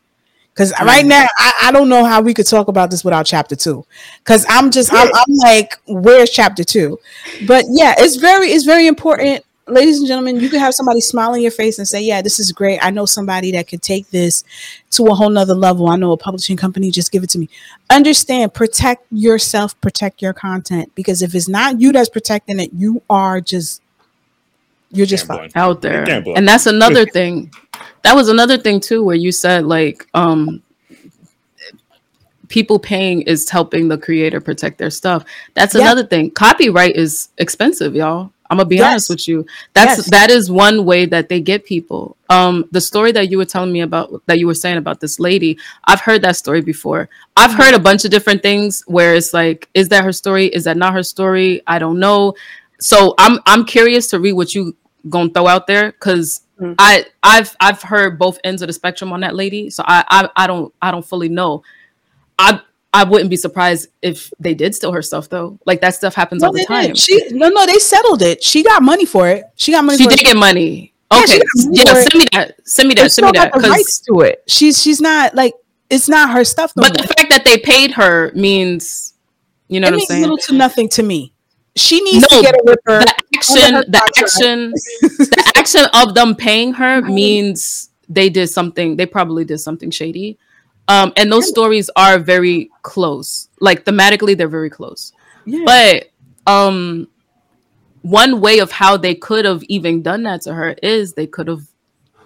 Because 0.53 0.71
mm-hmm. 0.73 0.85
right 0.85 1.05
now, 1.05 1.27
I, 1.37 1.53
I, 1.63 1.71
don't 1.71 1.89
know 1.89 2.05
how 2.05 2.21
we 2.21 2.33
could 2.33 2.47
talk 2.47 2.67
about 2.67 2.91
this 2.91 3.03
without 3.03 3.25
chapter 3.25 3.55
two. 3.55 3.85
Because 4.19 4.45
I'm 4.47 4.71
just, 4.71 4.93
I'm, 4.93 5.09
I'm 5.13 5.35
like, 5.43 5.79
where's 5.87 6.29
chapter 6.29 6.63
two? 6.63 6.99
But 7.47 7.65
yeah, 7.69 7.95
it's 7.97 8.17
very, 8.17 8.47
it's 8.47 8.65
very 8.65 8.87
important 8.87 9.43
ladies 9.67 9.99
and 9.99 10.07
gentlemen, 10.07 10.39
you 10.39 10.49
can 10.49 10.59
have 10.59 10.73
somebody 10.73 11.01
smile 11.01 11.33
in 11.33 11.41
your 11.41 11.51
face 11.51 11.77
and 11.77 11.87
say, 11.87 12.01
Yeah, 12.01 12.21
this 12.21 12.39
is 12.39 12.51
great. 12.51 12.79
I 12.81 12.89
know 12.89 13.05
somebody 13.05 13.51
that 13.53 13.67
could 13.67 13.81
take 13.81 14.09
this 14.09 14.43
to 14.91 15.07
a 15.07 15.13
whole 15.13 15.29
nother 15.29 15.53
level. 15.53 15.87
I 15.87 15.95
know 15.95 16.11
a 16.11 16.17
publishing 16.17 16.57
company, 16.57 16.91
just 16.91 17.11
give 17.11 17.23
it 17.23 17.29
to 17.31 17.39
me. 17.39 17.49
Understand, 17.89 18.53
protect 18.53 19.05
yourself, 19.11 19.79
protect 19.81 20.21
your 20.21 20.33
content. 20.33 20.93
Because 20.95 21.21
if 21.21 21.33
it's 21.35 21.47
not 21.47 21.79
you 21.79 21.91
that's 21.91 22.09
protecting 22.09 22.59
it, 22.59 22.71
you 22.73 23.01
are 23.09 23.39
just 23.39 23.81
you're 24.91 25.07
just 25.07 25.25
fine. 25.25 25.49
out 25.55 25.81
there. 25.81 26.05
And 26.35 26.47
that's 26.47 26.67
another 26.67 27.05
thing. 27.05 27.51
That 28.03 28.15
was 28.15 28.29
another 28.29 28.57
thing 28.57 28.79
too, 28.79 29.03
where 29.03 29.15
you 29.15 29.31
said 29.31 29.65
like 29.65 30.07
um 30.13 30.61
people 32.49 32.77
paying 32.77 33.21
is 33.23 33.49
helping 33.49 33.87
the 33.87 33.97
creator 33.97 34.39
protect 34.39 34.77
their 34.77 34.91
stuff. 34.91 35.23
That's 35.55 35.73
another 35.73 36.05
thing. 36.05 36.29
Copyright 36.31 36.95
is 36.95 37.29
expensive, 37.39 37.95
y'all. 37.95 38.32
I'm 38.53 38.57
gonna 38.57 38.69
be 38.69 38.75
yes. 38.75 38.91
honest 38.91 39.09
with 39.09 39.27
you. 39.27 39.47
That's 39.73 39.97
yes. 39.97 40.09
that 40.11 40.29
is 40.29 40.51
one 40.51 40.85
way 40.85 41.07
that 41.07 41.27
they 41.27 41.41
get 41.41 41.65
people. 41.65 42.15
Um, 42.29 42.69
the 42.71 42.79
story 42.79 43.11
that 43.13 43.31
you 43.31 43.39
were 43.39 43.45
telling 43.45 43.73
me 43.73 43.81
about 43.81 44.21
that 44.27 44.37
you 44.37 44.45
were 44.45 44.53
saying 44.53 44.77
about 44.77 44.99
this 44.99 45.19
lady, 45.19 45.57
I've 45.85 46.01
heard 46.01 46.21
that 46.21 46.35
story 46.35 46.61
before. 46.61 47.09
I've 47.35 47.49
mm-hmm. 47.49 47.61
heard 47.61 47.73
a 47.73 47.79
bunch 47.79 48.05
of 48.05 48.11
different 48.11 48.43
things 48.43 48.83
where 48.85 49.15
it's 49.15 49.33
like, 49.33 49.69
is 49.73 49.89
that 49.89 50.03
her 50.03 50.11
story? 50.11 50.45
Is 50.45 50.65
that 50.65 50.77
not 50.77 50.93
her 50.93 51.01
story? 51.01 51.63
I 51.65 51.79
don't 51.79 51.99
know. 51.99 52.35
So 52.79 53.15
I'm 53.17 53.39
I'm 53.47 53.65
curious 53.65 54.05
to 54.11 54.19
read 54.19 54.33
what 54.33 54.53
you 54.53 54.75
gonna 55.09 55.31
throw 55.31 55.47
out 55.47 55.65
there 55.65 55.93
because 55.93 56.41
mm-hmm. 56.61 56.73
I 56.77 57.07
I've 57.23 57.55
I've 57.59 57.81
heard 57.81 58.19
both 58.19 58.37
ends 58.43 58.61
of 58.61 58.67
the 58.67 58.73
spectrum 58.73 59.11
on 59.11 59.21
that 59.21 59.33
lady. 59.33 59.71
So 59.71 59.83
I 59.87 60.05
I, 60.09 60.29
I 60.43 60.45
don't 60.45 60.71
I 60.79 60.91
don't 60.91 61.05
fully 61.05 61.29
know. 61.29 61.63
I 62.37 62.61
I 62.93 63.03
wouldn't 63.03 63.31
be 63.31 63.35
surprised 63.35 63.89
if 64.03 64.31
they 64.39 64.53
did 64.53 64.75
steal 64.75 64.91
her 64.91 65.01
stuff 65.01 65.27
though. 65.27 65.59
Like 65.65 65.81
that 65.81 65.95
stuff 65.95 66.13
happens 66.13 66.41
no, 66.41 66.47
all 66.47 66.53
the 66.53 66.63
time. 66.65 66.87
Did. 66.87 66.99
She 66.99 67.29
no 67.31 67.49
no 67.49 67.65
they 67.65 67.79
settled 67.79 68.21
it. 68.21 68.43
She 68.43 68.63
got 68.63 68.83
money 68.83 69.05
for 69.05 69.27
it. 69.27 69.45
She 69.55 69.71
got 69.71 69.83
money. 69.83 69.97
She 69.97 70.07
did 70.07 70.21
it. 70.21 70.25
get 70.25 70.37
money. 70.37 70.93
Okay, 71.11 71.41
yeah, 71.71 71.83
yeah 71.85 71.93
send 71.93 72.13
me 72.15 72.25
that. 72.31 72.55
Send 72.65 72.89
me 72.89 72.95
that. 72.95 73.11
Send 73.11 73.25
me 73.25 73.31
that. 73.33 73.55
Rights 73.55 73.99
to 74.01 74.21
it. 74.21 74.43
She's 74.47 74.81
she's 74.81 75.01
not 75.01 75.33
like 75.33 75.53
it's 75.89 76.07
not 76.07 76.31
her 76.31 76.43
stuff. 76.43 76.73
No 76.75 76.83
but 76.83 76.99
more. 76.99 77.07
the 77.07 77.13
fact 77.13 77.31
that 77.31 77.45
they 77.45 77.57
paid 77.57 77.91
her 77.91 78.31
means, 78.33 79.13
you 79.67 79.79
know, 79.79 79.87
it 79.87 79.95
means 79.95 80.09
little 80.09 80.37
to 80.37 80.53
nothing 80.53 80.87
to 80.89 81.03
me. 81.03 81.33
She 81.75 82.01
needs 82.01 82.27
no, 82.31 82.37
to 82.37 82.43
get 82.43 82.53
a 82.53 82.63
ripper. 82.65 82.99
The 82.99 83.15
action, 83.35 83.73
the 83.91 84.13
action, 84.19 84.71
the 84.71 85.53
action 85.55 85.85
of 85.93 86.13
them 86.13 86.35
paying 86.35 86.73
her 86.73 87.01
means 87.01 87.89
they 88.07 88.29
did 88.29 88.47
something. 88.47 88.95
They 88.95 89.07
probably 89.07 89.45
did 89.45 89.57
something 89.57 89.89
shady. 89.89 90.37
Um, 90.87 91.13
and 91.15 91.31
those 91.31 91.47
stories 91.47 91.89
are 91.95 92.19
very 92.19 92.69
close. 92.81 93.49
Like 93.59 93.85
thematically, 93.85 94.37
they're 94.37 94.47
very 94.47 94.69
close. 94.69 95.13
Yeah. 95.45 95.63
But 95.65 96.09
um, 96.45 97.07
one 98.01 98.41
way 98.41 98.59
of 98.59 98.71
how 98.71 98.97
they 98.97 99.15
could 99.15 99.45
have 99.45 99.63
even 99.63 100.01
done 100.01 100.23
that 100.23 100.41
to 100.41 100.53
her 100.53 100.75
is 100.83 101.13
they 101.13 101.27
could 101.27 101.47
have, 101.47 101.63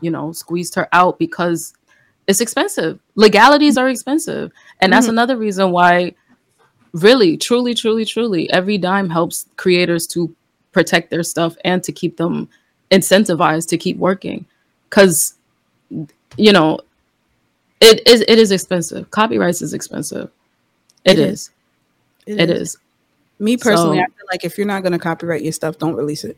you 0.01 0.09
know, 0.09 0.31
squeezed 0.31 0.75
her 0.75 0.87
out 0.91 1.19
because 1.19 1.73
it's 2.27 2.41
expensive. 2.41 2.99
Legalities 3.15 3.77
are 3.77 3.89
expensive. 3.89 4.51
And 4.81 4.91
that's 4.91 5.05
mm-hmm. 5.05 5.13
another 5.13 5.37
reason 5.37 5.71
why 5.71 6.15
really, 6.93 7.37
truly, 7.37 7.73
truly, 7.73 8.05
truly, 8.05 8.49
every 8.51 8.77
dime 8.77 9.09
helps 9.09 9.45
creators 9.55 10.07
to 10.07 10.35
protect 10.71 11.09
their 11.09 11.23
stuff 11.23 11.55
and 11.63 11.83
to 11.83 11.91
keep 11.91 12.17
them 12.17 12.49
incentivized 12.91 13.69
to 13.69 13.77
keep 13.77 13.97
working. 13.97 14.45
Cause 14.89 15.35
you 16.37 16.51
know, 16.51 16.79
it 17.79 18.07
is 18.07 18.21
it 18.27 18.39
is 18.39 18.51
expensive. 18.51 19.09
Copyrights 19.11 19.61
is 19.61 19.73
expensive. 19.73 20.29
it, 21.05 21.17
it 21.17 21.19
is. 21.19 21.29
is. 21.31 21.51
It, 22.25 22.39
it 22.41 22.49
is. 22.49 22.61
is. 22.61 22.77
Me 23.39 23.55
personally, 23.55 23.97
so, 23.97 24.03
I 24.03 24.05
feel 24.05 24.25
like 24.31 24.43
if 24.43 24.57
you're 24.57 24.67
not 24.67 24.81
going 24.81 24.93
to 24.93 24.99
copyright 24.99 25.43
your 25.43 25.53
stuff, 25.53 25.77
don't 25.77 25.95
release 25.95 26.23
it. 26.23 26.37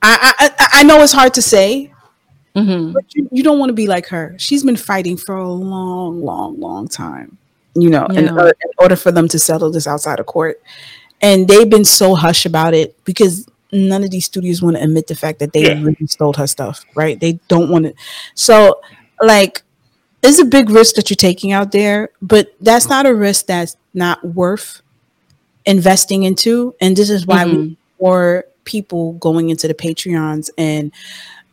I 0.00 0.32
I 0.38 0.68
I 0.74 0.82
know 0.84 1.02
it's 1.02 1.12
hard 1.12 1.34
to 1.34 1.42
say, 1.42 1.92
mm-hmm. 2.54 2.92
but 2.92 3.12
you, 3.14 3.28
you 3.32 3.42
don't 3.42 3.58
want 3.58 3.70
to 3.70 3.74
be 3.74 3.88
like 3.88 4.06
her. 4.08 4.36
She's 4.38 4.62
been 4.62 4.76
fighting 4.76 5.16
for 5.16 5.34
a 5.34 5.48
long, 5.48 6.22
long, 6.24 6.60
long 6.60 6.86
time. 6.86 7.38
You 7.74 7.90
know, 7.90 8.06
yeah. 8.10 8.20
in, 8.20 8.28
in 8.28 8.54
order 8.78 8.96
for 8.96 9.10
them 9.10 9.26
to 9.28 9.38
settle 9.38 9.70
this 9.70 9.88
outside 9.88 10.20
of 10.20 10.26
court, 10.26 10.62
and 11.20 11.48
they've 11.48 11.68
been 11.68 11.84
so 11.84 12.14
hush 12.14 12.46
about 12.46 12.74
it 12.74 12.96
because 13.04 13.48
none 13.72 14.04
of 14.04 14.10
these 14.12 14.26
studios 14.26 14.62
want 14.62 14.76
to 14.76 14.82
admit 14.82 15.08
the 15.08 15.14
fact 15.16 15.40
that 15.40 15.52
they 15.52 15.62
yeah. 15.62 15.82
really 15.82 16.06
stole 16.06 16.32
her 16.34 16.46
stuff. 16.46 16.84
Right? 16.94 17.18
They 17.18 17.40
don't 17.48 17.68
want 17.68 17.86
it. 17.86 17.96
So, 18.34 18.80
like 19.20 19.62
it's 20.22 20.38
a 20.38 20.44
big 20.44 20.70
risk 20.70 20.96
that 20.96 21.10
you're 21.10 21.16
taking 21.16 21.52
out 21.52 21.72
there, 21.72 22.10
but 22.20 22.54
that's 22.60 22.88
not 22.88 23.06
a 23.06 23.14
risk 23.14 23.46
that's 23.46 23.76
not 23.94 24.24
worth 24.24 24.82
investing 25.64 26.24
into. 26.24 26.74
And 26.80 26.96
this 26.96 27.10
is 27.10 27.26
why 27.26 27.44
mm-hmm. 27.44 27.74
more 28.00 28.44
people 28.64 29.12
going 29.14 29.50
into 29.50 29.68
the 29.68 29.74
Patreons 29.74 30.50
and 30.58 30.92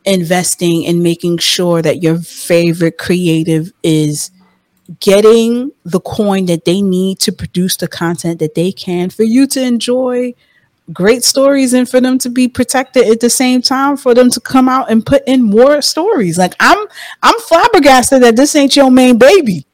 investing 0.06 0.86
and 0.86 1.02
making 1.02 1.38
sure 1.40 1.82
that 1.82 2.02
your 2.02 2.20
favorite 2.20 2.98
creative 2.98 3.72
is 3.84 4.32
getting 5.00 5.72
the 5.84 6.00
coin 6.00 6.46
that 6.46 6.66
they 6.66 6.82
need 6.82 7.20
to 7.20 7.32
produce 7.32 7.78
the 7.78 7.88
content 7.88 8.40
that 8.40 8.56
they 8.56 8.72
can 8.72 9.10
for 9.10 9.24
you 9.24 9.48
to 9.48 9.62
enjoy 9.62 10.34
great 10.94 11.24
stories 11.24 11.74
and 11.74 11.90
for 11.90 12.00
them 12.00 12.18
to 12.20 12.30
be 12.30 12.48
protected 12.48 13.08
at 13.08 13.20
the 13.20 13.30
same 13.30 13.62
time 13.62 13.98
for 13.98 14.14
them 14.14 14.30
to 14.30 14.40
come 14.40 14.70
out 14.70 14.92
and 14.92 15.06
put 15.06 15.24
in 15.28 15.42
more 15.42 15.82
stories. 15.82 16.38
Like 16.38 16.56
i'm 16.60 16.88
i'm 17.24 17.40
flabbergasted 17.40 18.22
that 18.24 18.36
this 18.36 18.56
ain't 18.56 18.76
your 18.76 18.92
main 18.92 19.18
baby. 19.18 19.66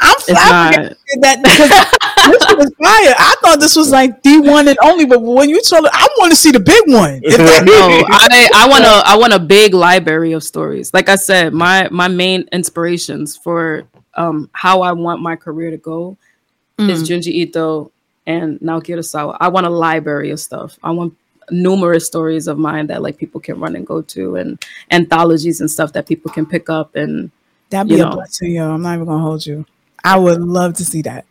I'm 0.00 0.18
flabbergasted 0.18 1.22
that 1.22 1.42
because 1.42 1.70
this 2.30 2.56
was 2.56 2.72
fire. 2.82 3.14
I 3.16 3.36
thought 3.42 3.60
this 3.60 3.76
was 3.76 3.90
like 3.90 4.22
the 4.22 4.40
one 4.40 4.66
and 4.66 4.78
only 4.82 5.06
but 5.06 5.22
when 5.22 5.48
you 5.48 5.62
told 5.62 5.84
it 5.84 5.90
i 5.94 6.08
want 6.18 6.32
to 6.32 6.36
see 6.36 6.50
the 6.50 6.60
big 6.60 6.82
one. 6.86 7.20
No 7.24 7.34
i 8.08 8.50
i 8.54 8.68
want 8.68 8.84
to 8.84 8.90
i 8.90 9.16
want 9.16 9.32
a 9.32 9.38
big 9.38 9.72
library 9.72 10.32
of 10.32 10.42
stories. 10.42 10.92
Like 10.92 11.08
i 11.08 11.16
said 11.16 11.54
my 11.54 11.88
my 11.90 12.08
main 12.08 12.48
inspirations 12.50 13.36
for 13.36 13.84
um 14.14 14.50
how 14.52 14.82
i 14.82 14.92
want 14.92 15.20
my 15.22 15.36
career 15.36 15.70
to 15.70 15.76
go 15.76 16.16
mm. 16.78 16.90
is 16.90 17.08
junji 17.08 17.32
ito 17.46 17.92
and 18.26 18.58
Naoki 18.60 18.88
Urasawa. 18.88 19.36
I 19.40 19.48
want 19.48 19.66
a 19.66 19.70
library 19.70 20.30
of 20.30 20.40
stuff. 20.40 20.78
I 20.82 20.90
want 20.90 21.14
numerous 21.50 22.06
stories 22.06 22.48
of 22.48 22.58
mine 22.58 22.88
that 22.88 23.02
like 23.02 23.16
people 23.16 23.40
can 23.40 23.58
run 23.60 23.76
and 23.76 23.86
go 23.86 24.02
to 24.02 24.36
and 24.36 24.64
anthologies 24.90 25.60
and 25.60 25.70
stuff 25.70 25.92
that 25.92 26.06
people 26.06 26.30
can 26.30 26.44
pick 26.44 26.68
up 26.68 26.96
and 26.96 27.30
that'd 27.70 27.88
be 27.88 28.00
a 28.00 28.08
blessing, 28.08 28.52
yo. 28.52 28.72
I'm 28.72 28.82
not 28.82 28.94
even 28.94 29.06
gonna 29.06 29.22
hold 29.22 29.46
you. 29.46 29.64
I 30.02 30.18
would 30.18 30.40
love 30.40 30.74
to 30.74 30.84
see 30.84 31.02
that. 31.02 31.24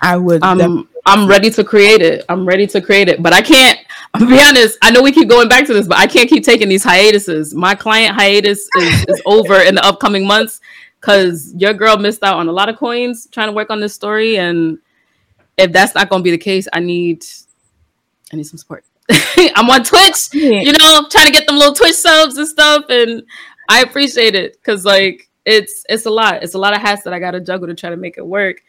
I 0.00 0.16
would 0.16 0.42
I'm 0.42 0.88
I'm 1.06 1.26
ready 1.26 1.50
to 1.50 1.64
create 1.64 2.02
it. 2.02 2.24
I'm 2.28 2.46
ready 2.46 2.66
to 2.68 2.80
create 2.80 3.08
it. 3.08 3.22
But 3.22 3.32
I 3.32 3.40
can't 3.40 3.78
I'll 4.14 4.26
be 4.26 4.40
honest, 4.40 4.78
I 4.82 4.90
know 4.90 5.02
we 5.02 5.12
keep 5.12 5.28
going 5.28 5.48
back 5.48 5.66
to 5.66 5.74
this, 5.74 5.86
but 5.86 5.98
I 5.98 6.06
can't 6.06 6.28
keep 6.28 6.44
taking 6.44 6.68
these 6.68 6.84
hiatuses. 6.84 7.54
My 7.54 7.74
client 7.74 8.14
hiatus 8.14 8.66
is, 8.76 9.04
is 9.08 9.22
over 9.26 9.60
in 9.60 9.74
the 9.74 9.84
upcoming 9.84 10.26
months 10.26 10.60
because 11.00 11.54
your 11.56 11.74
girl 11.74 11.96
missed 11.96 12.22
out 12.22 12.36
on 12.36 12.48
a 12.48 12.52
lot 12.52 12.68
of 12.68 12.76
coins 12.76 13.28
trying 13.30 13.48
to 13.48 13.52
work 13.52 13.70
on 13.70 13.80
this 13.80 13.94
story 13.94 14.38
and 14.38 14.78
if 15.58 15.72
that's 15.72 15.94
not 15.94 16.08
going 16.08 16.20
to 16.20 16.24
be 16.24 16.30
the 16.30 16.38
case, 16.38 16.68
I 16.72 16.80
need 16.80 17.24
I 18.32 18.36
need 18.36 18.44
some 18.44 18.58
support. 18.58 18.84
I'm 19.10 19.68
on 19.68 19.84
Twitch, 19.84 20.32
you 20.32 20.72
know, 20.72 21.06
trying 21.10 21.26
to 21.26 21.32
get 21.32 21.46
them 21.46 21.56
little 21.56 21.74
Twitch 21.74 21.94
subs 21.94 22.36
and 22.36 22.46
stuff, 22.46 22.84
and 22.88 23.22
I 23.68 23.82
appreciate 23.82 24.34
it 24.34 24.54
because 24.54 24.84
like 24.84 25.28
it's 25.44 25.84
it's 25.88 26.06
a 26.06 26.10
lot. 26.10 26.42
It's 26.42 26.54
a 26.54 26.58
lot 26.58 26.74
of 26.74 26.80
hats 26.80 27.02
that 27.04 27.12
I 27.12 27.18
got 27.18 27.32
to 27.32 27.40
juggle 27.40 27.66
to 27.68 27.74
try 27.74 27.90
to 27.90 27.96
make 27.96 28.18
it 28.18 28.26
work. 28.26 28.62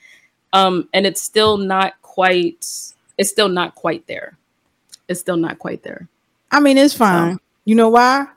Um, 0.52 0.90
and 0.94 1.06
it's 1.06 1.22
still 1.22 1.57
not 1.57 2.02
quite. 2.02 2.66
It's 3.18 3.30
still 3.30 3.49
not 3.49 3.76
quite 3.76 4.07
there. 4.07 4.38
It's 5.07 5.20
still 5.20 5.38
not 5.38 5.60
quite 5.60 5.84
there. 5.84 6.07
I 6.52 6.60
mean, 6.60 6.78
it's 6.78 6.94
fine. 6.94 7.36
So, 7.36 7.41
you 7.66 7.76
know 7.76 7.90
why? 7.90 8.28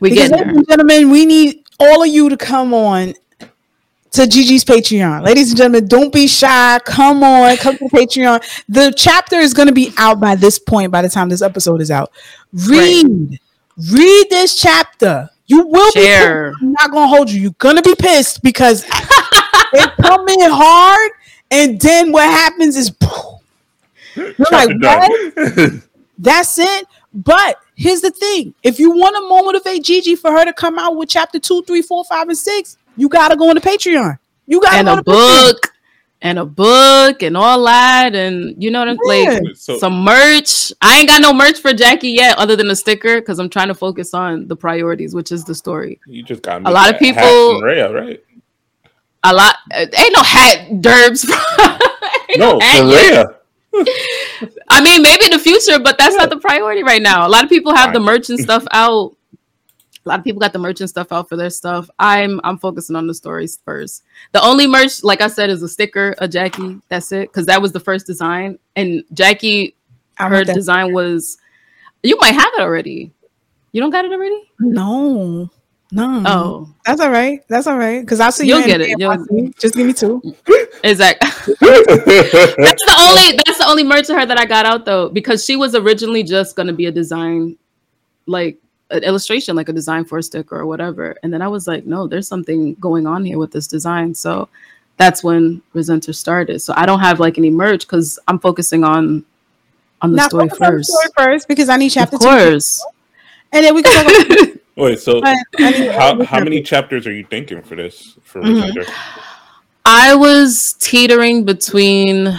We 0.00 0.10
get 0.10 0.30
ladies 0.30 0.56
and 0.56 0.68
gentlemen, 0.68 1.10
we 1.10 1.26
need 1.26 1.64
all 1.78 2.02
of 2.02 2.08
you 2.08 2.28
to 2.30 2.36
come 2.36 2.72
on 2.72 3.14
to 4.12 4.26
Gigi's 4.26 4.64
Patreon. 4.64 5.24
Ladies 5.24 5.50
and 5.50 5.58
gentlemen, 5.58 5.86
don't 5.86 6.12
be 6.12 6.26
shy. 6.26 6.78
Come 6.84 7.22
on, 7.22 7.56
come 7.58 7.76
to 7.78 7.84
Patreon. 7.84 8.42
The 8.68 8.92
chapter 8.96 9.36
is 9.36 9.54
going 9.54 9.68
to 9.68 9.74
be 9.74 9.92
out 9.98 10.20
by 10.20 10.34
this 10.34 10.58
point, 10.58 10.90
by 10.90 11.02
the 11.02 11.08
time 11.08 11.28
this 11.28 11.42
episode 11.42 11.80
is 11.80 11.90
out. 11.90 12.12
Read, 12.52 13.06
right. 13.06 13.40
read 13.92 14.26
this 14.30 14.56
chapter. 14.56 15.28
You 15.46 15.66
will 15.66 15.90
Share. 15.92 16.50
be. 16.50 16.56
I'm 16.62 16.72
not 16.72 16.90
going 16.90 17.04
to 17.04 17.08
hold 17.08 17.30
you. 17.30 17.40
You're 17.40 17.54
going 17.58 17.76
to 17.76 17.82
be 17.82 17.94
pissed 17.96 18.42
because 18.42 18.84
it 19.72 19.90
come 20.00 20.28
in 20.28 20.50
hard, 20.50 21.10
and 21.50 21.80
then 21.80 22.12
what 22.12 22.30
happens 22.30 22.76
is, 22.76 22.92
you're 24.14 24.34
like, 24.50 24.70
what? 24.80 25.82
That's 26.18 26.58
it. 26.58 26.86
But 27.12 27.56
here's 27.74 28.00
the 28.00 28.12
thing: 28.12 28.54
if 28.62 28.78
you 28.78 28.92
want 28.92 29.16
a 29.16 29.20
to 29.20 29.28
motivate 29.28 29.82
Gigi 29.82 30.14
for 30.14 30.30
her 30.30 30.44
to 30.44 30.52
come 30.52 30.78
out 30.78 30.96
with 30.96 31.08
chapter 31.08 31.40
two, 31.40 31.64
three, 31.66 31.82
four, 31.82 32.04
five, 32.04 32.28
and 32.28 32.38
six, 32.38 32.76
you 33.00 33.08
gotta 33.08 33.36
go 33.36 33.48
on 33.48 33.54
the 33.54 33.60
Patreon. 33.60 34.18
You 34.46 34.60
gotta 34.60 34.76
and 34.78 34.88
a 34.88 35.02
book. 35.02 35.62
Patreon. 35.62 35.66
and 36.22 36.38
a 36.38 36.44
book 36.44 37.22
and 37.22 37.34
all 37.36 37.64
that, 37.64 38.14
and 38.14 38.62
you 38.62 38.70
know 38.70 38.80
what 38.80 38.88
I'm 38.88 38.98
Yeah. 39.06 39.38
like 39.40 39.56
so 39.56 39.78
some 39.78 40.04
merch. 40.04 40.70
I 40.82 40.98
ain't 40.98 41.08
got 41.08 41.22
no 41.22 41.32
merch 41.32 41.58
for 41.60 41.72
Jackie 41.72 42.10
yet, 42.10 42.36
other 42.38 42.56
than 42.56 42.68
a 42.70 42.76
sticker, 42.76 43.20
because 43.20 43.38
I'm 43.38 43.48
trying 43.48 43.68
to 43.68 43.74
focus 43.74 44.12
on 44.12 44.46
the 44.46 44.54
priorities, 44.56 45.14
which 45.14 45.32
is 45.32 45.44
the 45.44 45.54
story. 45.54 45.98
you 46.06 46.22
just 46.22 46.42
got 46.42 46.60
a 46.66 46.70
lot 46.70 46.92
of 46.92 46.98
people- 47.00 47.22
from 47.22 47.62
Rhea, 47.64 47.90
right? 47.92 48.22
A 49.24 49.32
lot 49.34 49.56
uh, 49.74 49.86
ain't 49.98 50.14
no 50.16 50.22
hat 50.22 50.68
derbs. 50.80 51.24
Ain't 52.30 52.38
No, 52.38 52.60
hat 52.60 52.78
for 52.80 52.86
yet. 52.88 53.26
Rhea. 53.72 53.84
I 54.68 54.80
mean, 54.82 55.02
maybe 55.02 55.24
in 55.26 55.30
the 55.32 55.38
future, 55.38 55.78
but 55.78 55.98
that's 55.98 56.14
Yeah. 56.14 56.22
not 56.22 56.30
the 56.30 56.38
priority 56.38 56.82
right 56.82 57.02
now. 57.02 57.26
A 57.26 57.28
lot 57.30 57.42
of 57.44 57.50
people 57.50 57.74
have 57.74 57.92
the 57.92 58.00
merch 58.00 58.30
and 58.30 58.38
stuff 58.38 58.64
out. 58.72 59.14
A 60.04 60.08
lot 60.08 60.18
of 60.18 60.24
people 60.24 60.40
got 60.40 60.52
the 60.54 60.58
merch 60.58 60.80
and 60.80 60.88
stuff 60.88 61.12
out 61.12 61.28
for 61.28 61.36
their 61.36 61.50
stuff. 61.50 61.90
I'm 61.98 62.40
I'm 62.42 62.56
focusing 62.56 62.96
on 62.96 63.06
the 63.06 63.14
stories 63.14 63.58
first. 63.64 64.02
The 64.32 64.42
only 64.42 64.66
merch, 64.66 65.02
like 65.04 65.20
I 65.20 65.28
said, 65.28 65.50
is 65.50 65.62
a 65.62 65.68
sticker, 65.68 66.14
a 66.18 66.26
Jackie. 66.26 66.80
That's 66.88 67.12
it, 67.12 67.28
because 67.30 67.46
that 67.46 67.60
was 67.60 67.72
the 67.72 67.80
first 67.80 68.06
design. 68.06 68.58
And 68.76 69.04
Jackie, 69.12 69.76
I 70.18 70.28
her 70.28 70.44
that. 70.44 70.54
design 70.54 70.94
was. 70.94 71.36
You 72.02 72.16
might 72.18 72.32
have 72.32 72.50
it 72.54 72.60
already. 72.60 73.12
You 73.72 73.82
don't 73.82 73.90
got 73.90 74.06
it 74.06 74.12
already? 74.12 74.42
No, 74.58 75.50
no. 75.92 76.22
Oh, 76.26 76.74
that's 76.86 77.00
all 77.00 77.10
right. 77.10 77.42
That's 77.48 77.66
all 77.66 77.76
right. 77.76 78.00
Because 78.00 78.20
I'll 78.20 78.32
see 78.32 78.46
You'll 78.48 78.60
you. 78.60 78.66
get 78.66 78.80
it. 78.80 78.98
the 78.98 79.06
mail. 79.06 79.50
Just 79.58 79.74
give 79.74 79.86
me 79.86 79.92
two. 79.92 80.22
exactly. 80.82 81.28
That's 81.60 82.84
the 82.84 82.96
only 82.98 83.38
that's 83.44 83.58
the 83.58 83.66
only 83.66 83.84
merch 83.84 84.08
of 84.08 84.16
her 84.16 84.24
that 84.26 84.38
I 84.38 84.46
got 84.46 84.64
out 84.66 84.86
though, 84.86 85.08
because 85.10 85.44
she 85.44 85.56
was 85.56 85.74
originally 85.74 86.22
just 86.22 86.56
gonna 86.56 86.72
be 86.72 86.86
a 86.86 86.90
design, 86.92 87.58
like 88.26 88.58
an 88.90 89.02
illustration, 89.04 89.56
like 89.56 89.68
a 89.68 89.72
design 89.72 90.04
for 90.04 90.18
a 90.18 90.22
sticker 90.22 90.58
or 90.58 90.66
whatever. 90.66 91.16
And 91.22 91.32
then 91.32 91.42
I 91.42 91.48
was 91.48 91.66
like, 91.66 91.86
no, 91.86 92.06
there's 92.06 92.26
something 92.28 92.74
going 92.74 93.06
on 93.06 93.24
here 93.24 93.38
with 93.38 93.52
this 93.52 93.66
design. 93.66 94.14
So 94.14 94.48
that's 94.96 95.22
when 95.24 95.62
Resenter 95.74 96.14
started. 96.14 96.60
So 96.60 96.74
I 96.76 96.86
don't 96.86 97.00
have 97.00 97.20
like 97.20 97.38
any 97.38 97.50
merch 97.50 97.86
because 97.86 98.18
I'm 98.28 98.38
focusing 98.38 98.84
on 98.84 99.24
on 100.02 100.12
the 100.12 100.16
Now 100.16 100.28
story 100.28 100.48
focus 100.48 100.60
on 100.60 100.66
the 100.72 100.78
first. 100.78 100.90
story 100.90 101.08
first 101.16 101.48
because 101.48 101.68
I 101.68 101.76
need 101.76 101.86
Of 101.88 101.92
chapter 101.92 102.18
two, 102.18 102.24
course. 102.26 102.84
and 103.52 103.64
then 103.64 103.74
we 103.74 103.82
can 103.82 103.92
talk 104.04 104.26
about. 104.26 104.56
Wait, 104.76 104.98
so 105.00 105.20
I, 105.22 105.36
I 105.58 105.70
need, 105.72 105.90
how 105.92 106.24
how 106.24 106.38
many 106.42 106.62
chapters 106.62 107.06
are 107.06 107.12
you 107.12 107.24
thinking 107.28 107.60
for 107.62 107.76
this 107.76 108.16
for 108.22 108.40
Mhm. 108.40 108.86
I 109.84 110.14
was 110.14 110.74
teetering 110.78 111.44
between 111.44 112.38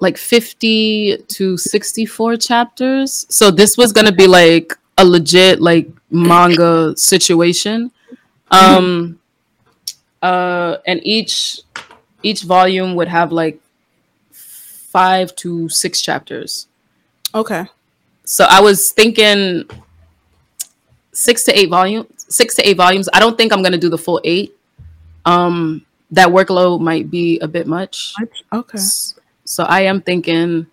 like 0.00 0.16
50 0.16 1.18
to 1.28 1.56
64 1.56 2.36
chapters. 2.38 3.26
So 3.28 3.50
this 3.50 3.76
was 3.76 3.92
going 3.92 4.06
to 4.06 4.12
be 4.12 4.26
like 4.26 4.76
a 4.98 5.04
legit 5.04 5.60
like 5.60 5.88
manga 6.10 6.96
situation. 6.96 7.92
Um 8.50 9.18
uh 10.22 10.76
and 10.86 11.00
each 11.04 11.60
each 12.22 12.42
volume 12.42 12.94
would 12.96 13.08
have 13.08 13.32
like 13.32 13.60
5 14.32 15.36
to 15.36 15.68
6 15.68 16.00
chapters. 16.02 16.66
Okay. 17.34 17.64
So 18.24 18.44
I 18.48 18.60
was 18.60 18.90
thinking 18.92 19.64
6 21.12 21.44
to 21.44 21.58
8 21.58 21.68
volumes, 21.70 22.26
6 22.28 22.56
to 22.56 22.68
8 22.68 22.76
volumes. 22.76 23.08
I 23.12 23.20
don't 23.20 23.36
think 23.38 23.52
I'm 23.52 23.62
going 23.62 23.72
to 23.72 23.78
do 23.78 23.88
the 23.88 23.98
full 23.98 24.20
8 24.24 24.54
um 25.26 25.84
that 26.10 26.28
workload 26.28 26.80
might 26.80 27.10
be 27.10 27.38
a 27.40 27.46
bit 27.46 27.66
much 27.66 28.14
Okay. 28.52 28.78
S- 29.50 29.56
so 29.56 29.64
i 29.64 29.80
am 29.80 30.00
thinking 30.00 30.66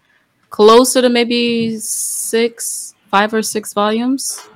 closer 0.49 1.01
to 1.01 1.09
maybe 1.09 1.77
six 1.77 2.93
five 3.09 3.33
or 3.33 3.41
six 3.41 3.73
volumes 3.73 4.47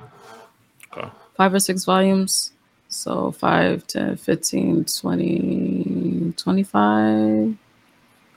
Okay. 0.96 1.08
five 1.36 1.52
or 1.54 1.58
six 1.60 1.84
volumes 1.84 2.52
so 2.88 3.30
5 3.32 3.86
10 3.86 4.16
15 4.16 4.84
20 4.84 6.34
25 6.36 7.56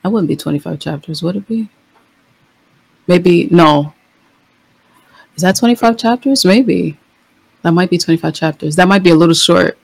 i 0.04 0.08
wouldn't 0.08 0.28
be 0.30 0.36
25 0.36 0.80
chapters 0.80 1.22
would 1.22 1.36
it 1.36 1.48
be 1.48 1.70
maybe 3.08 3.48
no 3.52 3.94
is 5.36 5.42
that 5.42 5.56
25 5.58 5.98
chapters 5.98 6.46
maybe 6.46 6.98
that 7.62 7.72
might 7.72 7.90
be 7.90 7.98
25 7.98 8.34
chapters 8.34 8.76
that 8.76 8.88
might 8.88 9.04
be 9.04 9.10
a 9.10 9.16
little 9.16 9.36
short 9.36 9.78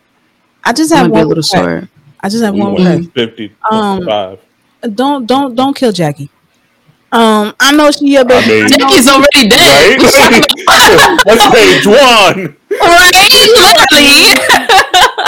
I 0.64 0.72
just 0.73 0.91
that 0.91 0.98
have 0.98 1.07
might 1.07 1.14
be 1.14 1.19
a 1.19 1.26
one. 1.26 1.28
little 1.28 1.44
regret. 1.44 1.82
short 1.82 1.90
I 2.22 2.30
just 2.30 2.44
have 2.44 2.56
one. 2.56 2.73
went 2.73 3.11
regret. 3.14 3.14
50 3.14 3.56
Um, 3.72 3.99
55. 3.99 4.40
Don't 4.81 5.25
don't 5.25 5.55
don't 5.55 5.75
kill 5.75 5.91
Jackie. 5.91 6.29
Um, 7.11 7.53
I 7.59 7.73
know 7.73 7.91
she 7.91 8.07
your 8.13 8.21
I 8.21 8.23
baby. 8.23 8.47
mean- 8.47 8.63
I 8.63 8.67
know- 8.77 8.77
Jackie's 8.89 9.07
already 9.09 9.49
dead. 9.49 10.01
Right? 10.01 10.45
That's 11.25 11.45
page 11.53 11.85
one. 11.87 12.55
right? 12.71 13.11
Literally. 13.91 15.27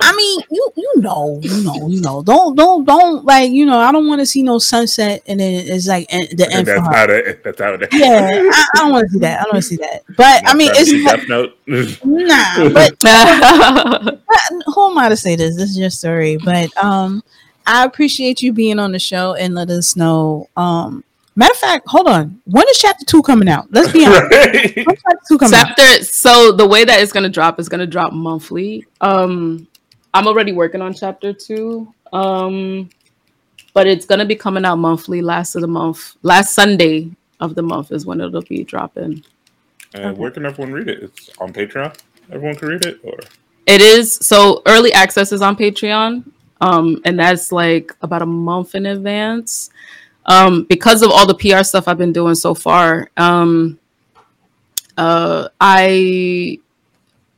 I 0.00 0.14
mean, 0.16 0.40
you 0.50 0.68
you 0.76 0.92
know, 0.96 1.38
you 1.40 1.62
know, 1.64 1.86
you 1.88 2.00
know. 2.02 2.22
Don't 2.22 2.56
don't 2.56 2.84
don't 2.84 3.24
like 3.24 3.50
you 3.52 3.64
know. 3.64 3.78
I 3.78 3.90
don't 3.92 4.06
want 4.06 4.20
to 4.20 4.26
see 4.26 4.42
no 4.42 4.58
sunset 4.58 5.22
and 5.26 5.40
then 5.40 5.64
it's 5.66 5.86
like 5.86 6.06
en- 6.12 6.26
the 6.36 6.44
end 6.52 6.68
And 6.68 6.68
for 6.68 6.74
that's 6.74 6.86
her. 6.88 6.94
how 6.94 7.04
it. 7.14 7.44
That's 7.44 7.60
how 7.60 7.72
it. 7.74 7.88
Yeah, 7.92 8.28
I, 8.52 8.66
I 8.74 8.78
don't 8.80 8.92
want 8.92 9.06
to 9.06 9.12
see 9.12 9.18
that. 9.20 9.40
I 9.40 9.42
don't 9.44 9.52
want 9.54 9.62
to 9.62 9.68
see 9.68 9.76
that. 9.76 10.02
But 10.16 10.42
I 10.46 10.54
mean, 10.54 10.70
it's 10.74 10.90
Death 11.04 11.26
Note. 11.28 11.56
nah. 12.04 12.68
But 12.70 12.98
But 13.00 14.20
who 14.74 14.90
am 14.90 14.98
I 14.98 15.08
to 15.08 15.16
say 15.16 15.36
this? 15.36 15.56
This 15.56 15.70
is 15.70 15.78
your 15.78 15.90
story. 15.90 16.36
But 16.44 16.76
um, 16.82 17.22
I 17.66 17.84
appreciate 17.84 18.42
you 18.42 18.52
being 18.52 18.78
on 18.78 18.92
the 18.92 18.98
show 18.98 19.34
and 19.34 19.54
let 19.54 19.70
us 19.70 19.96
know. 19.96 20.48
Um, 20.56 21.02
matter 21.36 21.52
of 21.52 21.58
fact, 21.58 21.88
hold 21.88 22.06
on. 22.08 22.40
When 22.44 22.68
is 22.68 22.78
chapter 22.78 23.04
two 23.04 23.22
coming 23.22 23.48
out? 23.48 23.66
Let's 23.72 23.92
be 23.92 24.04
honest. 24.06 24.30
right? 24.30 24.74
Chapter 24.74 25.18
two 25.28 25.38
coming 25.38 25.58
out? 25.58 25.78
So 26.02 26.52
the 26.52 26.66
way 26.66 26.84
that 26.84 27.00
it's 27.02 27.12
gonna 27.12 27.28
drop 27.28 27.58
is 27.58 27.68
gonna 27.68 27.86
drop 27.86 28.12
monthly. 28.12 28.86
Um, 29.00 29.66
I'm 30.12 30.26
already 30.26 30.52
working 30.52 30.80
on 30.82 30.92
chapter 30.94 31.32
two. 31.32 31.92
Um, 32.12 32.90
but 33.72 33.86
it's 33.88 34.06
gonna 34.06 34.24
be 34.26 34.36
coming 34.36 34.64
out 34.64 34.76
monthly. 34.76 35.20
Last 35.22 35.54
of 35.56 35.62
the 35.62 35.66
month, 35.68 36.14
last 36.22 36.54
Sunday 36.54 37.10
of 37.40 37.54
the 37.56 37.62
month 37.62 37.90
is 37.90 38.06
when 38.06 38.20
it'll 38.20 38.42
be 38.42 38.62
dropping. 38.62 39.24
And 39.94 40.16
where 40.16 40.30
can 40.30 40.46
everyone 40.46 40.72
read 40.72 40.88
it? 40.88 41.02
It's 41.02 41.30
on 41.38 41.52
Patreon. 41.52 41.96
Everyone 42.30 42.56
can 42.56 42.68
read 42.68 42.84
it, 42.84 43.00
or 43.02 43.18
It 43.66 43.80
is 43.80 44.14
so 44.14 44.62
early 44.66 44.92
access 44.92 45.32
is 45.32 45.40
on 45.42 45.56
Patreon, 45.56 46.24
um, 46.60 47.00
and 47.04 47.18
that's 47.18 47.52
like 47.52 47.92
about 48.02 48.22
a 48.22 48.26
month 48.26 48.74
in 48.74 48.86
advance. 48.86 49.70
Um, 50.26 50.64
because 50.64 51.02
of 51.02 51.10
all 51.10 51.26
the 51.26 51.34
PR 51.34 51.62
stuff 51.62 51.86
I've 51.86 51.98
been 51.98 52.12
doing 52.12 52.34
so 52.34 52.54
far, 52.54 53.10
um, 53.16 53.78
uh, 54.96 55.48
I 55.60 56.58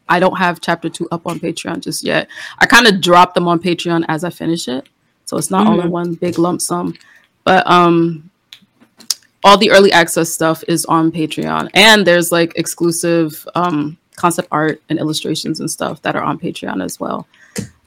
I 0.08 0.20
don't 0.20 0.36
have 0.36 0.60
chapter 0.60 0.88
two 0.88 1.08
up 1.10 1.26
on 1.26 1.40
Patreon 1.40 1.80
just 1.80 2.04
yet. 2.04 2.28
I 2.58 2.66
kind 2.66 2.86
of 2.86 3.00
drop 3.00 3.34
them 3.34 3.48
on 3.48 3.58
Patreon 3.58 4.04
as 4.08 4.22
I 4.22 4.30
finish 4.30 4.68
it, 4.68 4.88
so 5.24 5.36
it's 5.36 5.50
not 5.50 5.66
all 5.66 5.80
in 5.80 5.90
one 5.90 6.14
big 6.14 6.38
lump 6.38 6.60
sum. 6.60 6.94
But 7.42 7.68
um, 7.68 8.30
all 9.42 9.58
the 9.58 9.70
early 9.70 9.92
access 9.92 10.32
stuff 10.32 10.62
is 10.68 10.84
on 10.86 11.10
Patreon, 11.10 11.70
and 11.74 12.06
there's 12.06 12.30
like 12.30 12.52
exclusive 12.56 13.46
um, 13.56 13.96
concept 14.14 14.48
art 14.52 14.80
and 14.88 14.98
illustrations 14.98 15.60
and 15.60 15.70
stuff 15.70 16.02
that 16.02 16.14
are 16.14 16.22
on 16.22 16.38
Patreon 16.38 16.84
as 16.84 17.00
well. 17.00 17.26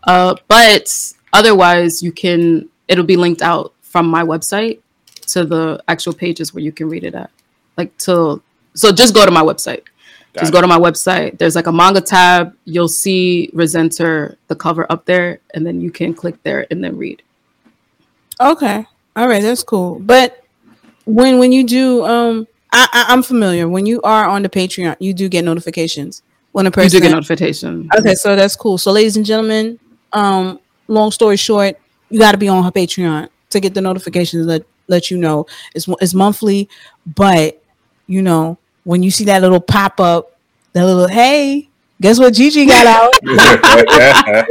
Uh, 0.04 0.36
but 0.48 1.14
otherwise, 1.34 2.02
you 2.02 2.12
can 2.12 2.70
it'll 2.88 3.06
be 3.06 3.18
linked 3.18 3.42
out 3.42 3.74
from 3.82 4.08
my 4.08 4.24
website 4.24 4.80
to 5.28 5.46
the 5.46 5.82
actual 5.88 6.14
pages 6.14 6.54
where 6.54 6.64
you 6.64 6.72
can 6.72 6.90
read 6.90 7.04
it 7.04 7.16
at. 7.16 7.30
Like 7.78 7.96
to 8.00 8.42
so 8.74 8.92
just 8.92 9.14
go 9.14 9.26
to 9.26 9.32
my 9.32 9.42
website. 9.44 9.84
Got 10.34 10.42
just 10.42 10.52
it. 10.52 10.54
go 10.54 10.62
to 10.62 10.68
my 10.68 10.78
website. 10.78 11.38
There's 11.38 11.56
like 11.56 11.68
a 11.68 11.72
manga 11.72 12.02
tab. 12.02 12.56
You'll 12.66 12.88
see 12.88 13.50
Resenter 13.54 14.36
the 14.48 14.56
cover 14.56 14.86
up 14.92 15.06
there, 15.06 15.40
and 15.54 15.66
then 15.66 15.82
you 15.82 15.92
can 15.92 16.14
click 16.14 16.42
there 16.44 16.68
and 16.70 16.84
then 16.84 16.98
read. 16.98 17.22
Okay, 18.40 18.86
all 19.16 19.28
right, 19.28 19.42
that's 19.42 19.64
cool. 19.64 20.00
But 20.00 20.44
when 21.06 21.40
when 21.40 21.52
you 21.52 21.64
do, 21.66 22.06
um, 22.06 22.48
I, 22.72 22.88
I 22.94 23.06
I'm 23.14 23.24
familiar. 23.24 23.68
When 23.68 23.86
you 23.86 24.02
are 24.02 24.26
on 24.26 24.44
the 24.44 24.50
Patreon, 24.50 24.98
you 25.00 25.14
do 25.14 25.28
get 25.30 25.44
notifications 25.44 26.22
when 26.52 26.68
a 26.68 26.72
person 26.72 26.84
You 26.84 26.90
person. 26.90 27.02
do 27.02 27.08
get 27.08 27.16
notification. 27.16 27.90
Okay, 27.98 28.16
so 28.16 28.36
that's 28.36 28.56
cool. 28.56 28.78
So, 28.78 28.92
ladies 28.92 29.18
and 29.18 29.26
gentlemen, 29.26 29.80
um, 30.14 30.60
long 30.90 31.12
story 31.12 31.38
short, 31.38 31.78
you 32.10 32.20
got 32.20 32.32
to 32.32 32.38
be 32.38 32.48
on 32.48 32.64
her 32.64 32.72
Patreon 32.72 33.30
to 33.52 33.60
get 33.60 33.74
the 33.74 33.82
notifications 33.82 34.48
that 34.48 34.66
let 34.88 35.10
you 35.12 35.18
know 35.18 35.46
it's 35.74 35.88
it's 36.02 36.14
monthly. 36.14 36.68
But 37.06 37.62
you 38.08 38.22
know, 38.22 38.58
when 38.84 39.04
you 39.04 39.12
see 39.12 39.26
that 39.26 39.42
little 39.42 39.60
pop 39.60 40.00
up, 40.00 40.38
that 40.74 40.86
little 40.86 41.08
hey, 41.08 41.70
guess 42.02 42.20
what 42.20 42.34
Gigi 42.34 42.66
got 42.66 42.88
out? 42.88 43.14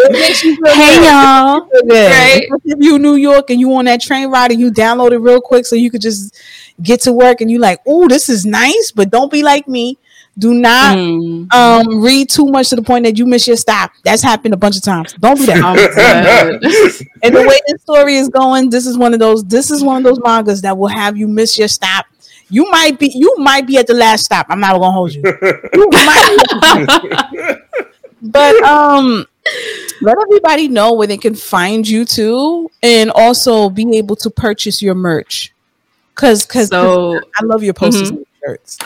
It 0.01 0.12
makes 0.12 0.44
you 0.44 0.56
feel 0.56 0.74
Hey 0.74 1.05
y'all. 1.05 1.66
Feel 1.69 1.82
good. 1.82 2.10
Right. 2.10 2.43
Especially 2.44 2.73
If 2.73 2.78
you 2.81 2.97
in 2.97 3.02
New 3.02 3.16
York 3.16 3.51
and 3.51 3.60
you 3.60 3.74
on 3.74 3.86
that 3.86 4.01
train 4.01 4.31
ride 4.31 4.52
and 4.52 4.60
you 4.60 4.70
download 4.70 5.12
it 5.12 5.19
real 5.19 5.40
quick 5.40 5.66
so 5.66 5.77
you 5.77 5.90
could 5.90 6.01
just 6.01 6.36
get 6.82 7.01
to 7.02 7.12
work 7.12 7.40
and 7.40 7.51
you 7.51 7.59
like, 7.59 7.81
oh, 7.86 8.09
this 8.09 8.28
is 8.28 8.47
nice, 8.47 8.93
but 8.94 9.10
don't 9.10 9.31
be 9.31 9.43
like 9.43 9.66
me. 9.66 9.98
Do 10.39 10.55
not 10.55 10.97
Mm. 10.97 11.52
um 11.52 12.01
read 12.01 12.28
too 12.31 12.47
much 12.47 12.69
to 12.69 12.77
the 12.77 12.82
point 12.82 13.05
that 13.05 13.19
you 13.19 13.27
miss 13.27 13.47
your 13.48 13.56
stop. 13.56 13.90
That's 14.05 14.23
happened 14.23 14.55
a 14.55 14.56
bunch 14.56 14.77
of 14.77 14.82
times. 14.82 15.15
Don't 15.15 15.36
do 15.39 15.47
that. 15.47 17.02
And 17.23 17.35
the 17.35 17.40
way 17.40 17.59
this 17.66 17.82
story 17.82 18.15
is 18.16 18.28
going, 18.28 18.70
this 18.70 18.86
is 18.86 18.97
one 18.97 19.12
of 19.12 19.19
those. 19.19 19.43
This 19.44 19.70
is 19.70 19.82
one 19.82 19.97
of 19.98 20.05
those 20.05 20.20
mangas 20.24 20.62
that 20.62 20.78
will 20.78 20.89
have 20.89 21.16
you 21.16 21.27
miss 21.27 21.59
your 21.59 21.69
stop. 21.69 22.06
You 22.51 22.70
might 22.70 22.98
be. 22.98 23.10
You 23.15 23.35
might 23.39 23.66
be 23.66 23.77
at 23.78 23.86
the 23.86 23.94
last 23.94 24.24
stop. 24.27 24.47
I'm 24.48 24.60
not 24.60 24.73
gonna 24.78 24.90
hold 24.93 25.12
you. 25.12 25.23
You 25.23 25.89
might 25.93 27.02
be. 27.02 27.55
but 28.23 28.55
um, 28.62 29.27
let 30.01 30.16
everybody 30.23 30.69
know 30.69 30.94
where 30.94 31.06
they 31.06 31.19
can 31.19 31.35
find 31.35 31.86
you 31.86 32.05
too, 32.05 32.70
and 32.82 33.10
also 33.10 33.69
be 33.70 33.98
able 33.98 34.16
to 34.16 34.31
purchase 34.31 34.81
your 34.81 34.94
merch. 34.94 35.52
Cause, 36.15 36.44
cause, 36.47 36.69
So 36.69 37.20
I 37.36 37.44
love 37.44 37.62
your 37.62 37.74
posters 37.74 38.10
and 38.10 38.24
shirts. 38.44 38.78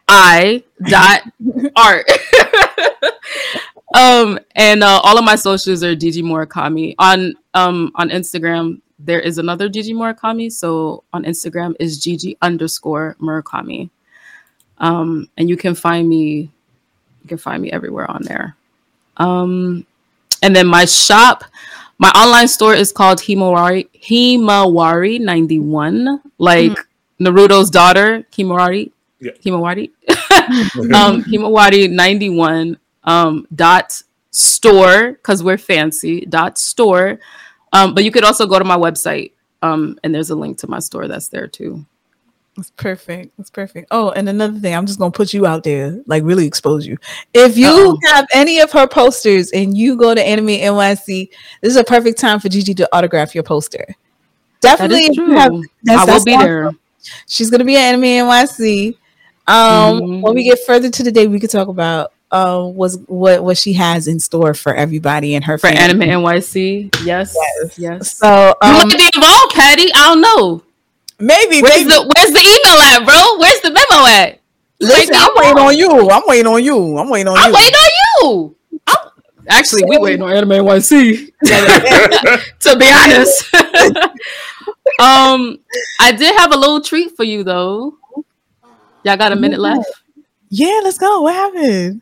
I 0.08 0.64
dot 0.90 1.24
art. 1.76 2.10
um 3.96 4.40
and 4.56 4.84
uh, 4.84 5.02
all 5.04 5.18
of 5.18 5.26
my 5.26 5.36
socials 5.36 5.84
are 5.84 5.96
GG 5.96 6.22
Murakami 6.22 6.96
on 7.00 7.34
um 7.54 7.92
on 7.96 8.10
Instagram 8.10 8.82
there 9.00 9.20
is 9.20 9.38
another 9.38 9.70
Gigi 9.70 9.94
Murakami. 9.94 10.52
So 10.52 11.04
on 11.14 11.24
Instagram 11.24 11.76
is 11.80 12.00
Gigi 12.00 12.38
underscore 12.42 13.16
Murakami. 13.20 13.90
Um, 14.78 15.30
and 15.38 15.50
you 15.50 15.58
can 15.58 15.76
find 15.76 16.08
me, 16.08 16.50
you 17.22 17.28
can 17.28 17.38
find 17.38 17.62
me 17.62 17.72
everywhere 17.72 18.10
on 18.10 18.24
there. 18.24 18.56
Um, 19.18 19.86
and 20.42 20.56
then 20.56 20.68
my 20.68 20.86
shop, 20.86 21.44
my 21.98 22.10
online 22.10 22.48
store 22.48 22.74
is 22.74 22.92
called 22.92 23.20
Himawari 23.20 23.88
Himawari 23.96 25.20
91, 25.20 26.22
like 26.38 26.78
Naruto's 27.20 27.70
daughter, 27.70 28.26
Himawari. 28.32 28.92
Yeah. 29.20 29.32
Himawari. 29.44 29.92
um, 30.94 31.24
Himawari 31.24 31.90
91 31.90 32.78
um, 33.06 33.48
dot 33.56 34.02
store, 34.32 35.14
because 35.14 35.44
we're 35.44 35.58
fancy, 35.58 36.26
dot 36.26 36.58
store. 36.58 37.20
Um, 37.74 37.94
but 37.94 38.04
you 38.04 38.12
could 38.12 38.24
also 38.24 38.46
go 38.46 38.58
to 38.60 38.66
my 38.66 38.78
website, 38.78 39.32
um, 39.62 39.98
and 40.04 40.14
there's 40.14 40.30
a 40.30 40.36
link 40.36 40.58
to 40.60 40.68
my 40.68 40.80
store 40.80 41.08
that's 41.08 41.28
there 41.30 41.48
too. 41.48 41.86
That's 42.56 42.72
perfect. 42.72 43.36
That's 43.38 43.50
perfect. 43.50 43.88
Oh, 43.92 44.12
and 44.12 44.30
another 44.30 44.58
thing, 44.58 44.74
I'm 44.74 44.86
just 44.86 44.98
gonna 44.98 45.12
put 45.12 45.34
you 45.34 45.46
out 45.46 45.64
there, 45.66 46.00
like 46.06 46.24
really 46.24 46.48
expose 46.48 46.88
you. 46.88 46.98
If 47.34 47.58
you 47.58 47.68
Uh-oh. 47.68 48.00
have 48.14 48.26
any 48.34 48.62
of 48.62 48.72
her 48.72 48.88
posters 48.88 49.52
and 49.52 49.78
you 49.78 49.98
go 49.98 50.16
to 50.16 50.24
Anime 50.26 50.48
NYC, 50.48 51.30
this 51.62 51.72
is 51.72 51.76
a 51.76 51.84
perfect 51.84 52.18
time 52.18 52.40
for 52.40 52.48
Gigi 52.48 52.74
to 52.76 52.88
autograph 52.96 53.36
your 53.36 53.44
poster. 53.44 53.86
Definitely, 54.62 55.14
have- 55.36 55.52
that's- 55.84 56.08
I 56.08 56.14
will 56.18 56.24
be 56.24 56.34
awesome. 56.34 56.48
there. 56.48 56.72
She's 57.28 57.50
gonna 57.50 57.66
be 57.66 57.76
at 57.76 57.82
Anime 57.94 58.04
NYC. 58.26 58.98
Um, 59.48 60.00
Mhm. 60.00 60.22
when 60.22 60.34
we 60.34 60.44
get 60.44 60.60
further 60.66 60.90
to 60.90 61.04
the 61.04 61.12
day, 61.12 61.28
we 61.28 61.40
could 61.42 61.52
talk 61.52 61.68
about 61.68 62.14
uh 62.36 62.68
was 62.68 62.98
what 63.08 63.44
what 63.44 63.58
she 63.58 63.72
has 63.74 64.08
in 64.08 64.20
store 64.20 64.54
for 64.54 64.76
everybody 64.76 65.36
and 65.36 65.44
her 65.46 65.58
For 65.58 65.68
family. 65.70 66.10
Anime 66.10 66.24
NYC, 66.24 66.94
yes, 67.06 67.36
Yes. 67.64 67.80
yes. 67.80 68.18
So 68.18 68.28
You 68.62 68.70
um, 68.70 68.88
might 68.90 68.98
be 68.98 69.10
involved, 69.16 69.54
Patty. 69.54 69.90
I 69.96 70.08
don't 70.10 70.22
know. 70.22 70.62
maybe, 71.20 71.62
Where's 71.62 71.86
maybe. 71.86 71.90
the 71.90 72.12
Where's 72.16 72.32
the 72.32 72.42
email 72.42 72.82
at, 72.82 73.06
bro? 73.06 73.38
Where's 73.40 73.62
the 73.62 73.72
memo 73.72 74.06
at? 74.08 74.40
You 74.80 74.88
Listen, 74.90 75.16
I'm 75.18 75.30
waiting 75.36 75.58
on 75.58 75.78
you. 75.78 76.10
I'm 76.10 76.24
waiting 76.28 76.48
on 76.48 76.62
you. 76.64 76.98
I'm 76.98 77.10
waiting 77.10 77.30
on 77.30 77.38
I'm 77.38 77.50
you. 77.50 77.56
waiting 77.56 77.74
on 77.76 77.90
you. 78.22 78.56
I'm- 78.88 79.12
Actually, 79.48 79.84
we 79.86 79.98
waiting 80.00 80.22
on 80.24 80.32
Anime 80.34 80.50
NYC. 80.66 81.32
to 82.60 82.78
be 82.78 82.90
honest. 82.92 83.54
um, 85.00 85.60
I 86.00 86.12
did 86.12 86.36
have 86.38 86.52
a 86.54 86.58
little 86.58 86.82
treat 86.82 87.16
for 87.16 87.24
you 87.24 87.44
though. 87.44 87.96
Y'all 89.04 89.18
got 89.18 89.32
a 89.32 89.36
minute 89.36 89.60
left. 89.60 89.86
Yeah, 90.50 90.80
let's 90.84 90.98
go. 90.98 91.22
What 91.22 91.34
happened? 91.36 92.02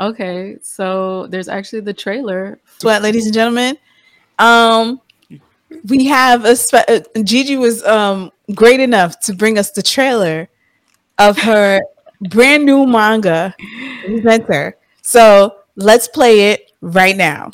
Okay, 0.00 0.58
so 0.62 1.26
there's 1.26 1.48
actually 1.48 1.80
the 1.80 1.92
trailer. 1.92 2.60
Sweat, 2.78 3.02
ladies 3.02 3.26
and 3.26 3.34
gentlemen. 3.34 3.76
Um, 4.38 5.00
we 5.88 6.06
have 6.06 6.44
a 6.44 6.54
spe- 6.54 6.88
uh, 6.88 7.00
Gigi 7.24 7.56
was 7.56 7.84
um 7.84 8.30
great 8.54 8.80
enough 8.80 9.18
to 9.20 9.34
bring 9.34 9.58
us 9.58 9.70
the 9.72 9.82
trailer 9.82 10.48
of 11.18 11.36
her 11.38 11.80
brand 12.30 12.64
new 12.64 12.86
manga 12.86 13.54
Resenter. 14.06 14.74
So 15.02 15.56
let's 15.76 16.08
play 16.08 16.52
it 16.52 16.72
right 16.80 17.16
now. 17.16 17.50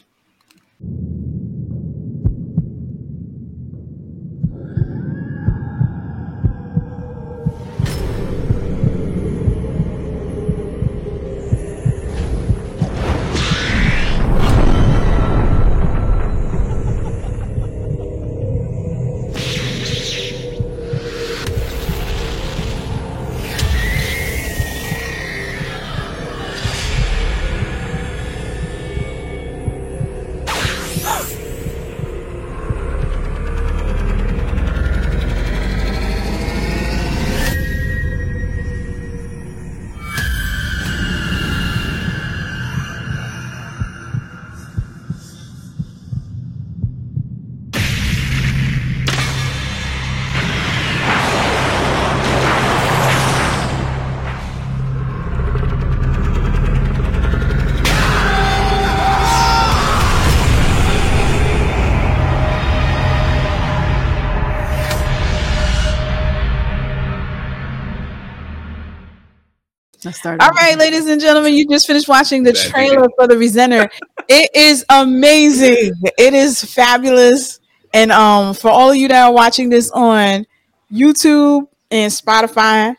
Let's. 70.25 70.45
All 70.45 70.51
right, 70.51 70.77
ladies 70.79 71.07
and 71.07 71.21
gentlemen, 71.21 71.55
you 71.55 71.69
just 71.69 71.87
finished 71.87 72.09
watching 72.09 72.43
the 72.43 72.53
That 72.53 72.71
trailer 72.71 73.09
for 73.19 73.27
the 73.29 73.35
Resenter. 73.35 73.89
It 74.29 74.51
is 74.55 74.85
amazing. 74.89 75.93
It 76.19 76.35
is 76.35 76.65
fabulous. 76.65 77.61
And 77.93 78.11
um, 78.11 78.55
for 78.55 78.71
all 78.71 78.91
of 78.91 78.97
you 78.97 79.09
that 79.09 79.23
are 79.25 79.33
watching 79.33 79.69
this 79.69 79.91
on 79.93 80.47
YouTube 80.93 81.69
and 81.91 82.11
Spotify, 82.13 82.97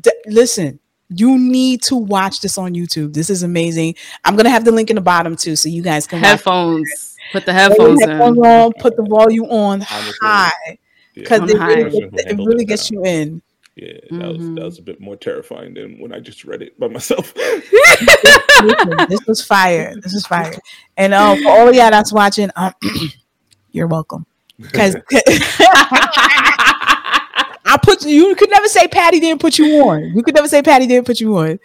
d- 0.00 0.10
listen, 0.26 0.78
you 1.10 1.38
need 1.38 1.82
to 1.82 1.96
watch 1.96 2.40
this 2.40 2.56
on 2.56 2.72
YouTube. 2.74 3.12
This 3.12 3.28
is 3.30 3.42
amazing. 3.42 3.94
I'm 4.24 4.34
gonna 4.36 4.48
have 4.50 4.64
the 4.64 4.72
link 4.72 4.88
in 4.90 4.96
the 4.96 5.02
bottom 5.02 5.36
too, 5.36 5.56
so 5.56 5.68
you 5.68 5.82
guys 5.82 6.06
can 6.06 6.20
watch. 6.20 6.30
Headphones. 6.30 7.16
Put 7.32 7.46
the 7.46 7.52
headphones 7.52 8.00
headphones 8.00 8.38
in. 8.38 8.44
on, 8.46 8.72
put 8.80 8.96
the 8.96 9.02
volume 9.02 9.46
on 9.50 9.80
high 9.82 10.50
because 11.14 11.40
On 11.40 11.50
it, 11.50 11.54
really, 11.58 11.90
gets- 12.10 12.24
it 12.32 12.36
really 12.38 12.64
gets 12.64 12.90
you 12.90 13.04
in. 13.04 13.42
Yeah, 13.76 13.92
that 14.12 14.28
was 14.28 14.38
Mhm. 14.38 14.54
that 14.56 14.64
was 14.64 14.78
a 14.78 14.82
bit 14.82 15.00
more 15.00 15.16
terrifying 15.16 15.74
than 15.74 15.98
when 15.98 16.12
I 16.14 16.20
just 16.20 16.44
read 16.44 16.62
it 16.62 16.78
by 16.78 16.88
myself. 16.88 17.34
This 19.08 19.26
was 19.26 19.44
fire. 19.44 19.94
This 20.00 20.14
was 20.14 20.26
fire. 20.26 20.54
And 20.96 21.12
um, 21.12 21.42
for 21.42 21.50
all 21.50 21.68
of 21.68 21.74
y'all 21.74 21.90
that's 21.90 22.12
watching, 22.12 22.50
um, 22.56 22.72
you're 23.72 23.86
welcome. 23.88 24.24
Because 24.60 24.94
I 27.66 27.78
put 27.82 28.04
you. 28.04 28.28
You 28.28 28.34
could 28.36 28.50
never 28.50 28.68
say 28.68 28.86
Patty 28.86 29.18
didn't 29.20 29.40
put 29.40 29.58
you 29.58 29.80
on. 29.88 30.12
You 30.16 30.22
could 30.22 30.34
never 30.34 30.48
say 30.48 30.62
Patty 30.62 30.86
didn't 30.86 31.06
put 31.06 31.20
you 31.20 31.36
on. 31.36 31.58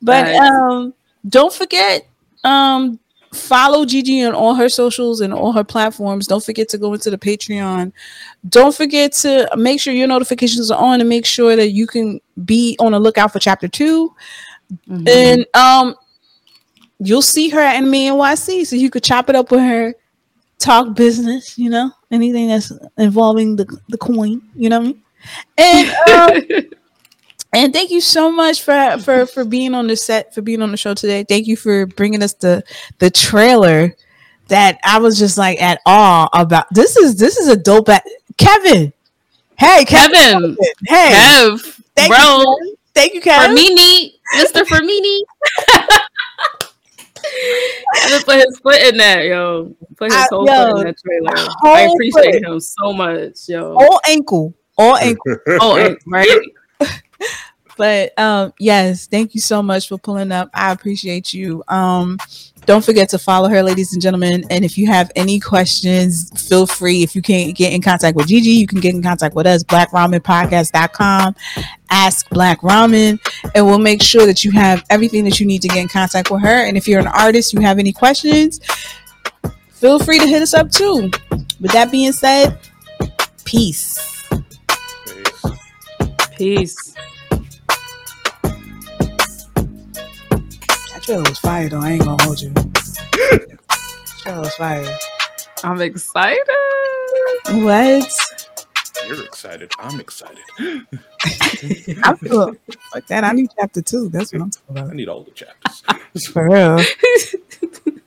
But 0.00 0.24
Right. 0.24 0.36
um, 0.36 0.94
don't 1.28 1.52
forget 1.52 2.06
um, 2.44 2.98
follow 3.32 3.84
Gigi 3.84 4.22
on 4.24 4.34
all 4.34 4.54
her 4.54 4.68
socials 4.68 5.20
and 5.20 5.32
all 5.32 5.52
her 5.52 5.64
platforms. 5.64 6.26
Don't 6.26 6.44
forget 6.44 6.68
to 6.70 6.78
go 6.78 6.92
into 6.92 7.10
the 7.10 7.18
Patreon. 7.18 7.92
Don't 8.48 8.74
forget 8.74 9.12
to 9.14 9.48
make 9.56 9.80
sure 9.80 9.94
your 9.94 10.08
notifications 10.08 10.70
are 10.70 10.80
on 10.80 11.00
and 11.00 11.08
make 11.08 11.24
sure 11.24 11.56
that 11.56 11.70
you 11.70 11.86
can 11.86 12.20
be 12.44 12.76
on 12.78 12.92
the 12.92 13.00
lookout 13.00 13.32
for 13.32 13.38
chapter 13.38 13.68
two. 13.68 14.14
Mhm. 14.88 15.08
And 15.08 15.46
um, 15.54 15.94
you'll 16.98 17.22
see 17.22 17.48
her 17.50 17.60
at 17.60 17.76
Anime 17.76 17.92
NYC, 17.92 18.66
so 18.66 18.76
you 18.76 18.90
could 18.90 19.04
chop 19.04 19.28
it 19.28 19.36
up 19.36 19.50
with 19.50 19.60
her, 19.60 19.94
talk 20.58 20.94
business, 20.94 21.58
you 21.58 21.70
know, 21.70 21.90
anything 22.10 22.48
that's 22.48 22.72
involving 22.98 23.56
the 23.56 23.66
the 23.88 23.98
coin, 23.98 24.42
you 24.54 24.68
know 24.68 24.80
what 24.80 24.96
I 25.58 25.68
mean? 25.68 26.46
And 26.48 26.64
um, 26.64 26.70
and 27.52 27.72
thank 27.72 27.90
you 27.90 28.00
so 28.00 28.30
much 28.32 28.62
for 28.62 28.98
for 28.98 29.26
for 29.26 29.44
being 29.44 29.74
on 29.74 29.86
the 29.86 29.96
set, 29.96 30.34
for 30.34 30.42
being 30.42 30.62
on 30.62 30.70
the 30.70 30.76
show 30.76 30.94
today. 30.94 31.24
Thank 31.28 31.46
you 31.46 31.56
for 31.56 31.86
bringing 31.86 32.22
us 32.22 32.34
the 32.34 32.62
the 32.98 33.10
trailer 33.10 33.94
that 34.48 34.78
I 34.84 34.98
was 34.98 35.18
just 35.18 35.38
like 35.38 35.60
at 35.62 35.80
awe 35.86 36.28
about. 36.32 36.66
This 36.72 36.96
is 36.96 37.16
this 37.16 37.36
is 37.38 37.48
a 37.48 37.56
dope. 37.56 37.88
At- 37.88 38.06
Kevin, 38.38 38.92
hey 39.58 39.84
Kevin, 39.86 40.14
Kevin, 40.18 40.56
hey, 40.86 41.10
Kev, 41.12 41.80
thank 41.94 42.10
bro. 42.12 42.18
you. 42.18 42.44
Kevin. 42.58 42.76
Thank 42.94 43.14
you, 43.14 43.22
Kev. 43.22 43.46
Fermini, 43.46 44.12
Mr. 44.36 44.64
Fermini. 44.64 45.18
I 47.94 48.08
just 48.08 48.26
put 48.26 48.36
his 48.36 48.58
foot 48.58 48.80
in 48.82 48.96
that, 48.98 49.24
yo. 49.24 49.74
Put 49.96 50.12
his 50.12 50.20
I- 50.20 50.26
whole 50.30 50.46
yo, 50.46 50.72
foot 50.72 50.80
in 50.80 50.86
that 50.86 50.96
trailer. 50.98 51.48
I 51.64 51.82
appreciate 51.92 52.42
foot. 52.44 52.52
him 52.52 52.60
so 52.60 52.92
much, 52.92 53.48
yo. 53.48 53.74
all 53.74 54.00
ankle, 54.06 54.54
all 54.76 54.96
ankle. 54.96 55.36
Oh, 55.60 55.76
and- 55.76 55.98
right. 56.06 56.28
But 57.76 58.18
um, 58.18 58.52
yes, 58.58 59.06
thank 59.06 59.34
you 59.34 59.40
so 59.40 59.62
much 59.62 59.88
for 59.88 59.98
pulling 59.98 60.30
up. 60.32 60.50
I 60.54 60.72
appreciate 60.72 61.32
you. 61.32 61.64
Um, 61.68 62.18
don't 62.64 62.84
forget 62.84 63.08
to 63.10 63.18
follow 63.18 63.48
her, 63.48 63.62
ladies 63.62 63.92
and 63.92 64.00
gentlemen. 64.00 64.44
And 64.50 64.64
if 64.64 64.78
you 64.78 64.86
have 64.86 65.10
any 65.16 65.40
questions, 65.40 66.30
feel 66.48 66.66
free. 66.66 67.02
If 67.02 67.16
you 67.16 67.22
can't 67.22 67.56
get 67.56 67.72
in 67.72 67.82
contact 67.82 68.16
with 68.16 68.28
Gigi, 68.28 68.50
you 68.50 68.66
can 68.66 68.78
get 68.78 68.94
in 68.94 69.02
contact 69.02 69.34
with 69.34 69.46
us, 69.46 69.64
blackramenpodcast.com. 69.64 71.34
Ask 71.90 72.28
Black 72.30 72.60
Ramen, 72.60 73.18
and 73.54 73.66
we'll 73.66 73.78
make 73.78 74.02
sure 74.02 74.26
that 74.26 74.44
you 74.44 74.52
have 74.52 74.84
everything 74.90 75.24
that 75.24 75.40
you 75.40 75.46
need 75.46 75.62
to 75.62 75.68
get 75.68 75.78
in 75.78 75.88
contact 75.88 76.30
with 76.30 76.42
her. 76.42 76.66
And 76.66 76.76
if 76.76 76.86
you're 76.86 77.00
an 77.00 77.08
artist, 77.08 77.52
you 77.52 77.60
have 77.60 77.78
any 77.78 77.92
questions, 77.92 78.60
feel 79.70 79.98
free 79.98 80.18
to 80.18 80.26
hit 80.26 80.42
us 80.42 80.54
up 80.54 80.70
too. 80.70 81.10
With 81.60 81.72
that 81.72 81.90
being 81.90 82.12
said, 82.12 82.58
peace. 83.44 83.98
Peace. 86.36 86.94
That 86.94 87.11
trailer 91.02 91.22
was 91.28 91.38
fire 91.38 91.68
though. 91.68 91.80
I 91.80 91.92
ain't 91.92 92.04
gonna 92.04 92.22
hold 92.22 92.40
you. 92.40 92.50
That 92.50 93.58
trailer 94.18 94.40
was 94.40 94.54
fire. 94.54 94.98
I'm 95.64 95.80
excited. 95.80 96.46
What? 97.50 98.12
You're 99.06 99.24
excited. 99.24 99.72
I'm 99.78 99.98
excited. 100.00 100.38
I 100.60 102.14
feel 102.16 102.54
like 102.94 103.06
that. 103.08 103.24
I 103.24 103.32
need 103.32 103.50
chapter 103.58 103.82
two. 103.82 104.08
That's 104.08 104.32
what 104.32 104.42
I'm 104.42 104.50
talking 104.50 104.76
about. 104.76 104.90
I 104.90 104.94
need 104.94 105.08
all 105.08 105.24
the 105.24 105.32
chapters. 105.32 106.26
For 106.28 106.48
real. 106.48 106.80